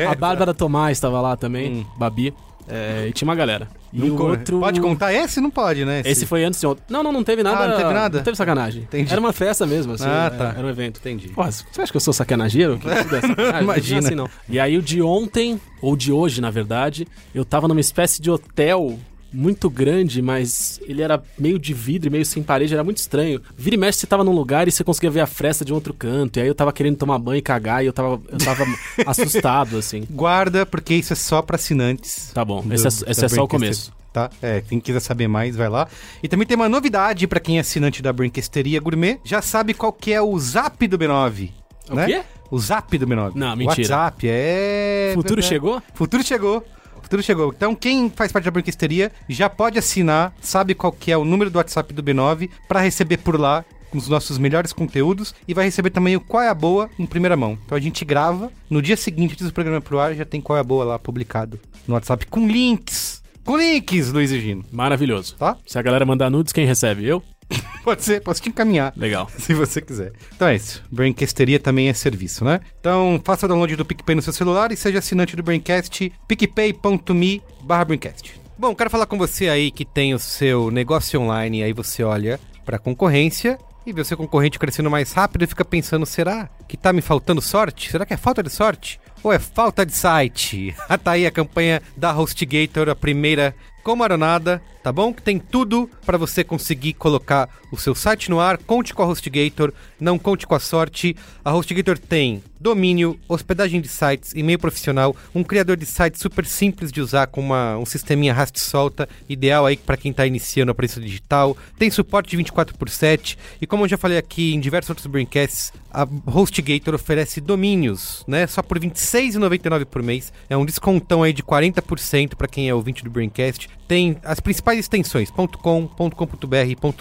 a- 0.08 0.12
a 0.12 0.16
Bárbara 0.16 0.54
Tomás 0.54 1.00
tava 1.00 1.20
lá 1.22 1.36
também, 1.38 1.86
Babi. 1.98 2.34
É, 2.68 3.08
e 3.08 3.12
tinha 3.14 3.28
uma 3.28 3.36
galera. 3.36 3.68
E 3.92 4.00
Não 4.00 4.16
o 4.16 4.22
outro. 4.30 4.60
Pode 4.60 4.82
contar? 4.82 5.14
Esse 5.14 5.40
não 5.40 5.52
pode, 5.52 5.86
né? 5.86 6.02
Esse 6.06 6.26
foi 6.26 6.44
antes 6.44 6.60
de 6.60 6.66
ontem. 6.68 6.82
Não, 6.90 7.04
não, 7.04 7.12
não 7.12 7.24
teve 7.24 7.44
nada. 7.44 7.64
Ah, 7.64 7.68
não 7.68 7.78
teve 7.78 7.94
nada? 7.94 8.18
Não 8.18 8.24
teve 8.24 8.38
sacanagem. 8.38 8.84
Entendi. 8.84 9.12
Era 9.12 9.20
uma 9.20 9.32
festa 9.34 9.66
mesmo, 9.66 9.94
assim. 9.94 10.06
Ah, 10.08 10.26
era- 10.34 10.36
tá. 10.36 10.54
Era 10.58 10.66
um 10.66 10.70
evento. 10.70 11.00
Entendi. 11.00 11.30
Pô, 11.30 11.44
você 11.44 11.64
acha 11.82 11.92
que 11.92 11.98
eu 11.98 12.02
sou 12.02 12.14
sacaneiro? 12.14 12.80
Que 12.80 12.90
tudo 13.04 13.16
é 13.16 13.22
sacanagem? 13.22 13.62
Imagina. 13.64 14.02
Não 14.02 14.06
é 14.06 14.08
assim, 14.08 14.16
não. 14.16 14.30
E 14.50 14.60
aí 14.60 14.78
o 14.78 14.82
de 14.82 15.02
ontem, 15.02 15.60
ou 15.82 15.96
de 15.96 16.12
hoje, 16.12 16.42
na 16.42 16.50
verdade, 16.50 17.08
eu 17.36 17.46
tava 17.46 17.68
numa 17.68 17.80
espécie 17.82 18.22
de 18.22 18.32
hotel 18.32 18.98
muito 19.34 19.70
grande, 19.70 20.22
mas 20.22 20.80
ele 20.84 21.02
era 21.02 21.22
meio 21.38 21.58
de 21.58 21.74
vidro, 21.74 22.08
e 22.08 22.12
meio 22.12 22.26
sem 22.26 22.44
parede, 22.44 22.74
era 22.74 22.84
muito 22.84 22.98
estranho. 22.98 23.42
Vira 23.58 23.76
e 23.76 23.80
mexe, 23.80 24.00
você 24.00 24.08
tava 24.08 24.24
num 24.24 24.32
lugar 24.34 24.68
e 24.68 24.72
você 24.72 24.84
conseguia 24.84 25.10
ver 25.10 25.22
a 25.22 25.28
fresta 25.28 25.66
de 25.66 25.72
um 25.72 25.76
outro 25.76 25.94
canto. 25.94 26.38
E 26.38 26.42
aí 26.42 26.48
eu 26.48 26.56
tava 26.56 26.72
querendo 26.72 26.98
tomar 26.98 27.18
banho 27.18 27.40
e 27.40 27.42
cagar 27.42 27.84
e 27.84 27.88
eu 27.88 27.94
tava, 27.94 28.22
eu 28.30 28.38
tava 28.38 28.64
assustado, 29.08 29.78
assim. 29.78 30.04
Guarda, 30.10 30.66
porque 30.66 30.94
isso 30.94 31.14
é 31.14 31.16
só 31.16 31.42
pra 31.42 31.56
assinantes. 31.56 32.32
Tá 32.34 32.46
bom, 32.46 32.62
do- 32.62 32.74
esse 32.74 32.86
é, 32.86 33.12
esse 33.12 33.26
é 33.26 33.30
só 33.30 33.44
o 33.44 33.48
começo. 33.48 33.92
Tá? 34.14 34.30
É, 34.44 34.62
quem 34.62 34.80
quiser 34.80 35.00
saber 35.00 35.28
mais, 35.28 35.56
vai 35.56 35.68
lá. 35.68 35.88
E 36.22 36.28
também 36.28 36.46
tem 36.46 36.56
uma 36.56 36.70
novidade 36.70 37.26
pra 37.26 37.40
quem 37.40 37.58
é 37.58 37.62
assinante 37.62 38.00
da 38.00 38.14
Brinquesteria 38.14 38.80
Gourmet. 38.80 39.20
Já 39.24 39.42
sabe 39.42 39.74
qual 39.74 39.92
que 39.92 40.14
é 40.14 40.22
o 40.22 40.38
zap 40.38 40.88
do 40.88 41.00
B9. 41.00 41.50
O 41.90 41.96
né? 41.96 42.06
quê? 42.06 42.22
O 42.52 42.60
zap 42.60 42.96
do 42.96 43.08
B9. 43.08 43.32
Não, 43.34 43.56
mentira. 43.56 43.82
WhatsApp, 43.82 44.28
é... 44.30 45.12
Futuro 45.16 45.40
é- 45.40 45.44
chegou? 45.44 45.82
Futuro 45.96 46.24
chegou. 46.24 46.64
Futuro 47.14 47.22
chegou. 47.22 47.54
Então, 47.56 47.76
quem 47.76 48.10
faz 48.10 48.32
parte 48.32 48.46
da 48.46 48.50
Brinquesteria 48.50 49.12
já 49.30 49.48
pode 49.48 49.78
assinar, 49.78 50.34
sabe 50.42 50.74
qual 50.74 50.92
que 50.92 51.12
é 51.12 51.18
o 51.18 51.24
número 51.24 51.52
do 51.52 51.58
WhatsApp 51.58 51.94
do 51.94 52.02
B9 52.02 52.50
pra 52.68 52.80
receber 52.80 53.18
por 53.18 53.40
lá 53.40 53.64
os 53.94 54.08
nossos 54.08 54.40
melhores 54.40 54.74
conteúdos 54.74 55.36
e 55.48 55.54
vai 55.54 55.66
receber 55.66 55.92
também 55.92 56.16
o 56.16 56.20
Qual 56.20 56.42
é 56.42 56.50
a 56.50 56.56
Boa 56.56 56.90
em 56.98 57.06
primeira 57.06 57.38
mão. 57.38 57.56
Então 57.64 57.78
a 57.78 57.80
gente 57.80 58.04
grava, 58.04 58.52
no 58.68 58.82
dia 58.82 58.98
seguinte 58.98 59.34
antes 59.34 59.46
do 59.46 59.54
programa 59.54 59.80
pro 59.80 60.00
ar, 60.00 60.16
já 60.16 60.26
tem 60.26 60.42
Qual 60.42 60.58
é 60.58 60.62
a 60.62 60.64
Boa 60.64 60.84
lá 60.84 60.98
publicado 60.98 61.60
no 61.88 61.94
WhatsApp 61.94 62.26
com 62.26 62.48
links. 62.48 63.22
Com 63.46 63.58
links, 63.58 64.12
Luiz 64.12 64.32
e 64.32 64.40
Gino. 64.40 64.66
Maravilhoso. 64.72 65.36
Tá? 65.36 65.56
Se 65.68 65.78
a 65.78 65.84
galera 65.84 66.08
mandar 66.08 66.32
nudes, 66.32 66.52
quem 66.52 66.66
recebe? 66.66 67.06
Eu? 67.06 67.22
Pode 67.84 68.04
ser, 68.04 68.22
posso 68.22 68.42
te 68.42 68.50
encaminhar. 68.50 68.94
Legal. 68.96 69.30
Se 69.38 69.54
você 69.54 69.82
quiser. 69.82 70.14
Então 70.36 70.48
é 70.48 70.56
isso. 70.56 70.82
Braincasteria 70.90 71.60
também 71.60 71.90
é 71.90 71.94
serviço, 71.94 72.46
né? 72.46 72.62
Então 72.80 73.20
faça 73.24 73.46
o 73.46 73.50
download 73.50 73.76
do 73.76 73.86
PicPay 73.86 74.16
no 74.16 74.22
seu 74.22 74.32
celular 74.32 74.72
e 74.72 74.78
seja 74.78 75.00
assinante 75.00 75.36
do 75.36 75.44
Braincast, 75.44 76.12
picpay.me 76.28 77.42
barra 77.62 77.86
Braincast. 77.86 78.40
Bom, 78.58 78.74
quero 78.74 78.90
falar 78.90 79.06
com 79.06 79.18
você 79.18 79.50
aí 79.50 79.72
que 79.72 79.84
tem 79.84 80.14
o 80.14 80.20
seu 80.20 80.72
negócio 80.72 81.20
online 81.20 81.60
e 81.60 81.64
aí 81.64 81.74
você 81.74 82.04
olha 82.04 82.40
pra 82.64 82.80
concorrência 82.80 83.58
e 83.86 83.92
vê 83.92 84.02
o 84.02 84.06
seu 84.06 84.16
concorrente 84.16 84.58
crescendo 84.58 84.90
mais 84.90 85.12
rápido 85.12 85.44
e 85.44 85.48
fica 85.48 85.66
pensando, 85.66 86.06
será 86.06 86.50
que 86.68 86.78
tá 86.78 86.94
me 86.94 87.02
faltando 87.02 87.42
sorte? 87.42 87.92
Será 87.92 88.06
que 88.06 88.14
é 88.14 88.18
falta 88.18 88.42
de 88.42 88.50
sorte? 88.50 89.00
Ou 89.22 89.34
é 89.34 89.40
falta 89.40 89.86
de 89.86 89.94
site? 89.94 90.74
Ah, 90.88 90.98
tá 91.00 91.12
aí 91.12 91.26
a 91.26 91.32
campanha 91.32 91.82
da 91.96 92.18
HostGator, 92.18 92.90
a 92.90 92.96
primeira 92.96 93.56
com 93.84 93.96
maronada, 93.96 94.62
tá 94.84 94.92
bom? 94.92 95.14
Que 95.14 95.22
tem 95.22 95.40
tudo 95.40 95.90
para 96.06 96.18
você 96.18 96.44
conseguir 96.44 96.94
colocar 96.94 97.50
o 97.72 97.78
seu 97.78 97.96
site 97.96 98.30
no 98.30 98.40
ar. 98.40 98.58
Conte 98.58 98.94
com 98.94 99.02
a 99.02 99.06
HostGator, 99.08 99.74
não 100.00 100.20
conte 100.20 100.46
com 100.46 100.54
a 100.54 100.60
sorte. 100.60 101.16
A 101.44 101.56
HostGator 101.56 101.98
tem 101.98 102.44
domínio, 102.60 103.20
hospedagem 103.28 103.82
de 103.82 103.90
sites, 103.90 104.32
e-mail 104.34 104.58
profissional, 104.58 105.14
um 105.36 105.44
criador 105.44 105.76
de 105.76 105.86
sites 105.86 106.22
super 106.22 106.46
simples 106.46 106.94
de 106.94 107.02
usar 107.02 107.28
com 107.28 107.42
uma, 107.42 107.78
um 107.78 107.86
sisteminha 107.86 108.32
arraste 108.32 108.58
e 108.58 108.62
solta, 108.62 109.10
ideal 109.28 109.66
aí 109.66 109.76
para 109.76 109.98
quem 109.98 110.14
tá 110.14 110.26
iniciando 110.26 110.72
a 110.72 110.76
preço 110.76 111.02
digital. 111.02 111.58
Tem 111.78 111.92
suporte 111.92 112.30
de 112.30 112.38
24 112.38 112.78
por 112.78 112.90
7 112.90 113.38
e 113.62 113.68
como 113.68 113.84
eu 113.84 113.90
já 113.90 113.98
falei 113.98 114.18
aqui 114.18 114.54
em 114.54 114.62
diversos 114.62 114.90
outros 114.92 115.08
braincasts, 115.08 115.74
a 115.92 116.08
HostGator 116.26 116.96
oferece 116.96 117.42
domínios, 117.42 118.24
né? 118.28 118.48
Só 118.48 118.64
por 118.64 118.78
R$ 118.78 118.90
26,99 118.90 119.86
por 119.86 120.02
mês. 120.02 120.32
É 120.50 120.56
um 120.56 120.66
descontão 120.66 121.22
aí 121.22 121.34
de 121.34 121.44
40% 121.44 122.36
para 122.36 122.48
quem 122.48 122.70
é 122.70 122.74
ouvinte 122.74 123.04
do 123.04 123.12
Braincast. 123.12 123.70
Tem 123.88 124.18
as 124.24 124.40
principais 124.40 124.73
extensões 124.78 125.32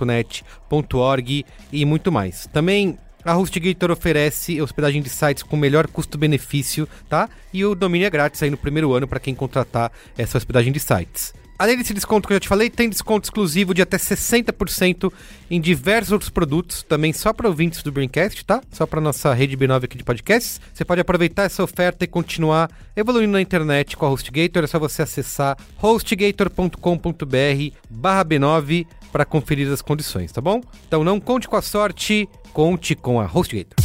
.net, 0.06 0.44
.org 0.94 1.46
e 1.72 1.84
muito 1.84 2.12
mais. 2.12 2.46
Também 2.52 2.98
a 3.24 3.36
HostGator 3.36 3.90
oferece 3.90 4.60
hospedagem 4.60 5.00
de 5.00 5.08
sites 5.08 5.42
com 5.42 5.56
melhor 5.56 5.86
custo-benefício, 5.86 6.88
tá? 7.08 7.28
E 7.52 7.64
o 7.64 7.74
domínio 7.74 8.06
é 8.06 8.10
grátis 8.10 8.42
aí 8.42 8.50
no 8.50 8.56
primeiro 8.56 8.92
ano 8.92 9.06
para 9.06 9.20
quem 9.20 9.34
contratar 9.34 9.92
essa 10.18 10.36
hospedagem 10.36 10.72
de 10.72 10.80
sites. 10.80 11.32
Além 11.62 11.76
desse 11.76 11.94
desconto 11.94 12.26
que 12.26 12.32
eu 12.32 12.34
já 12.34 12.40
te 12.40 12.48
falei, 12.48 12.68
tem 12.68 12.88
desconto 12.88 13.26
exclusivo 13.26 13.72
de 13.72 13.80
até 13.80 13.96
60% 13.96 15.12
em 15.48 15.60
diversos 15.60 16.10
outros 16.10 16.28
produtos, 16.28 16.82
também 16.82 17.12
só 17.12 17.32
para 17.32 17.46
ouvintes 17.46 17.84
do 17.84 17.92
Braincast, 17.92 18.44
tá? 18.44 18.60
Só 18.72 18.84
para 18.84 19.00
nossa 19.00 19.32
rede 19.32 19.56
B9 19.56 19.84
aqui 19.84 19.96
de 19.96 20.02
podcasts. 20.02 20.60
Você 20.74 20.84
pode 20.84 21.00
aproveitar 21.00 21.44
essa 21.44 21.62
oferta 21.62 22.02
e 22.02 22.08
continuar 22.08 22.68
evoluindo 22.96 23.34
na 23.34 23.40
internet 23.40 23.96
com 23.96 24.04
a 24.04 24.10
HostGator. 24.10 24.64
É 24.64 24.66
só 24.66 24.80
você 24.80 25.02
acessar 25.02 25.56
hostgator.com.br 25.76 27.76
barra 27.88 28.24
B9 28.24 28.84
para 29.12 29.24
conferir 29.24 29.70
as 29.70 29.80
condições, 29.80 30.32
tá 30.32 30.40
bom? 30.40 30.60
Então 30.88 31.04
não 31.04 31.20
conte 31.20 31.46
com 31.46 31.54
a 31.54 31.62
sorte, 31.62 32.28
conte 32.52 32.96
com 32.96 33.20
a 33.20 33.26
HostGator. 33.26 33.76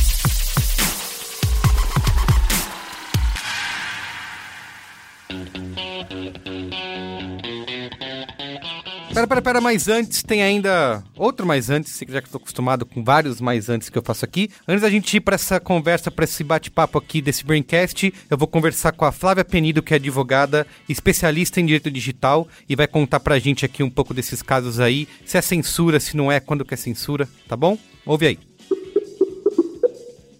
Pera, 9.17 9.25
pera, 9.25 9.41
pera, 9.41 9.62
mas 9.62 9.88
antes 9.88 10.21
tem 10.21 10.43
ainda 10.43 11.03
outro 11.17 11.43
mais 11.43 11.71
antes, 11.71 12.00
já 12.07 12.21
que 12.21 12.27
estou 12.27 12.38
acostumado 12.38 12.86
com 12.86 13.03
vários 13.03 13.41
mais 13.41 13.67
antes 13.67 13.89
que 13.89 13.97
eu 13.97 14.03
faço 14.03 14.24
aqui. 14.24 14.51
Antes 14.67 14.83
da 14.83 14.91
gente 14.91 15.17
ir 15.17 15.21
para 15.21 15.33
essa 15.33 15.59
conversa, 15.59 16.12
para 16.12 16.24
esse 16.24 16.43
bate-papo 16.43 17.00
aqui 17.00 17.19
desse 17.19 17.43
Braincast, 17.43 18.13
eu 18.29 18.38
vou 18.38 18.47
conversar 18.47 18.91
com 18.91 19.05
a 19.05 19.12
Flávia 19.12 19.43
Penido, 19.43 19.81
que 19.81 19.91
é 19.91 19.95
advogada, 19.95 20.67
especialista 20.88 21.59
em 21.59 21.65
direito 21.65 21.89
digital, 21.89 22.47
e 22.69 22.75
vai 22.75 22.86
contar 22.86 23.19
pra 23.19 23.39
gente 23.39 23.65
aqui 23.65 23.81
um 23.81 23.89
pouco 23.89 24.13
desses 24.13 24.43
casos 24.43 24.79
aí, 24.79 25.07
se 25.25 25.36
é 25.36 25.41
censura, 25.41 26.00
se 26.00 26.15
não 26.15 26.31
é, 26.31 26.39
quando 26.39 26.63
que 26.63 26.75
é 26.75 26.77
censura, 26.77 27.27
tá 27.47 27.57
bom? 27.57 27.75
Ouve 28.05 28.27
aí. 28.27 28.39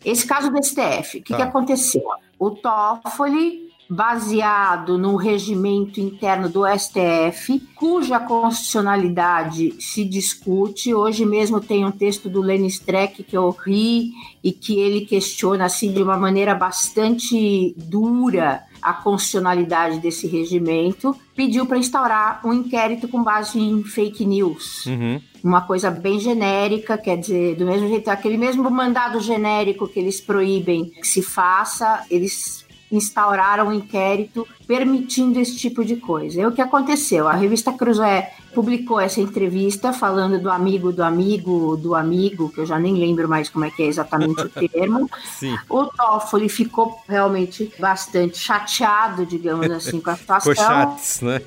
Esse 0.06 0.28
caso 0.28 0.52
do 0.52 0.64
STF, 0.64 1.18
o 1.18 1.24
que, 1.24 1.32
Tá. 1.32 1.38
que 1.38 1.42
aconteceu? 1.42 2.04
O 2.38 2.52
Toffoli, 2.52 3.67
baseado 3.90 4.98
no 4.98 5.16
regimento 5.16 6.00
interno 6.00 6.50
do 6.50 6.64
STF, 6.68 7.60
cuja 7.76 8.20
constitucionalidade 8.20 9.76
se 9.80 10.04
discute. 10.04 10.94
Hoje 10.94 11.26
mesmo 11.26 11.60
tem 11.60 11.86
um 11.86 11.92
texto 11.92 12.30
do 12.30 12.42
Lenny 12.42 12.68
Streck 12.68 13.24
que 13.24 13.38
eu 13.38 13.50
ri 13.50 14.12
e 14.44 14.52
que 14.52 14.80
ele 14.80 15.02
questiona 15.02 15.66
assim 15.66 15.92
de 15.92 16.02
uma 16.02 16.18
maneira 16.18 16.54
bastante 16.54 17.74
dura 17.78 18.64
a 18.82 18.94
constitucionalidade 18.94 20.00
desse 20.00 20.28
regimento, 20.28 21.16
pediu 21.36 21.66
para 21.66 21.78
instaurar 21.78 22.42
um 22.46 22.54
inquérito 22.54 23.08
com 23.08 23.24
base 23.24 23.60
em 23.60 23.84
fake 23.84 24.26
news 24.26 24.86
Uhum. 24.86 25.20
uma 25.44 25.62
coisa 25.62 25.90
bem 25.90 26.20
genérica, 26.20 26.98
quer 26.98 27.18
dizer, 27.18 27.56
do 27.56 27.66
mesmo 27.66 27.88
jeito, 27.88 28.10
aquele 28.10 28.38
mesmo 28.38 28.70
mandado 28.70 29.20
genérico 29.20 29.88
que 29.88 30.00
eles 30.00 30.22
proíbem 30.22 30.86
que 30.86 31.08
se 31.08 31.22
faça, 31.22 32.06
eles 32.10 32.67
instauraram 32.92 33.68
um 33.68 33.74
inquérito 33.74 34.48
permitindo 34.66 35.40
esse 35.40 35.56
tipo 35.56 35.84
de 35.84 35.96
coisa. 35.96 36.42
E 36.42 36.46
o 36.46 36.52
que 36.52 36.62
aconteceu? 36.62 37.28
A 37.28 37.34
revista 37.34 37.72
Cruzoé 37.72 38.32
publicou 38.54 39.00
essa 39.00 39.22
entrevista 39.22 39.94
falando 39.94 40.40
do 40.40 40.50
amigo 40.50 40.92
do 40.92 41.04
amigo 41.04 41.78
do 41.78 41.96
amigo, 41.96 42.50
que 42.50 42.60
eu 42.60 42.66
já 42.66 42.80
nem 42.80 42.96
lembro 42.96 43.28
mais 43.28 43.50
como 43.50 43.66
é 43.66 43.72
que 43.72 43.84
é 43.84 43.86
exatamente 43.86 44.42
o 44.42 44.50
termo. 44.70 45.10
Sim. 45.38 45.58
O 45.70 45.86
Toffoli 45.86 46.50
ficou 46.50 47.00
realmente 47.08 47.72
bastante 47.80 48.38
chateado, 48.38 49.26
digamos 49.26 49.70
assim, 49.70 50.02
com 50.02 50.10
a 50.10 50.16
situação. 50.18 50.56
Chatos, 50.56 51.22
né? 51.22 51.42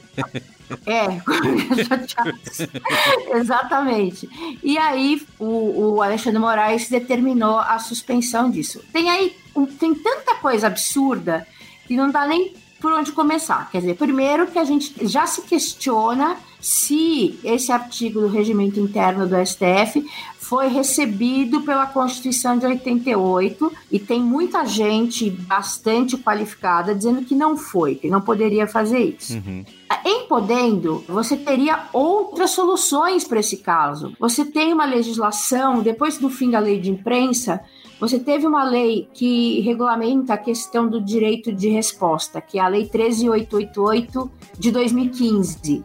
É. 0.86 1.20
Exatamente. 3.36 4.28
E 4.62 4.78
aí 4.78 5.20
o, 5.38 5.94
o 5.94 6.02
Alexandre 6.02 6.38
Moraes 6.38 6.88
determinou 6.88 7.58
a 7.58 7.78
suspensão 7.78 8.50
disso. 8.50 8.80
Tem 8.92 9.10
aí 9.10 9.34
tem 9.78 9.94
tanta 9.94 10.29
coisa 10.40 10.66
absurda 10.66 11.46
que 11.86 11.96
não 11.96 12.10
dá 12.10 12.26
nem 12.26 12.54
por 12.80 12.92
onde 12.92 13.12
começar. 13.12 13.70
Quer 13.70 13.80
dizer, 13.80 13.94
primeiro 13.94 14.46
que 14.46 14.58
a 14.58 14.64
gente 14.64 15.06
já 15.06 15.26
se 15.26 15.42
questiona 15.42 16.36
se 16.60 17.38
esse 17.44 17.70
artigo 17.70 18.20
do 18.20 18.28
regimento 18.28 18.80
interno 18.80 19.26
do 19.26 19.36
STF 19.44 20.04
foi 20.38 20.66
recebido 20.66 21.60
pela 21.60 21.86
Constituição 21.86 22.58
de 22.58 22.66
88 22.66 23.72
e 23.92 24.00
tem 24.00 24.20
muita 24.20 24.64
gente 24.64 25.30
bastante 25.30 26.16
qualificada 26.16 26.94
dizendo 26.94 27.22
que 27.22 27.36
não 27.36 27.56
foi, 27.56 27.94
que 27.94 28.08
não 28.08 28.20
poderia 28.20 28.66
fazer 28.66 29.16
isso. 29.16 29.34
Uhum. 29.34 29.64
Em 30.04 30.26
podendo, 30.26 31.04
você 31.06 31.36
teria 31.36 31.84
outras 31.92 32.50
soluções 32.50 33.24
para 33.24 33.38
esse 33.38 33.58
caso. 33.58 34.12
Você 34.18 34.44
tem 34.44 34.72
uma 34.72 34.84
legislação, 34.84 35.82
depois 35.82 36.18
do 36.18 36.28
fim 36.28 36.50
da 36.50 36.58
lei 36.58 36.80
de 36.80 36.90
imprensa, 36.90 37.60
você 38.00 38.18
teve 38.18 38.46
uma 38.46 38.64
lei 38.64 39.06
que 39.12 39.60
regulamenta 39.60 40.32
a 40.32 40.38
questão 40.38 40.88
do 40.88 41.00
direito 41.00 41.52
de 41.52 41.68
resposta, 41.68 42.40
que 42.40 42.58
é 42.58 42.62
a 42.62 42.66
Lei 42.66 42.86
13888 42.86 44.30
de 44.58 44.70
2015. 44.70 45.84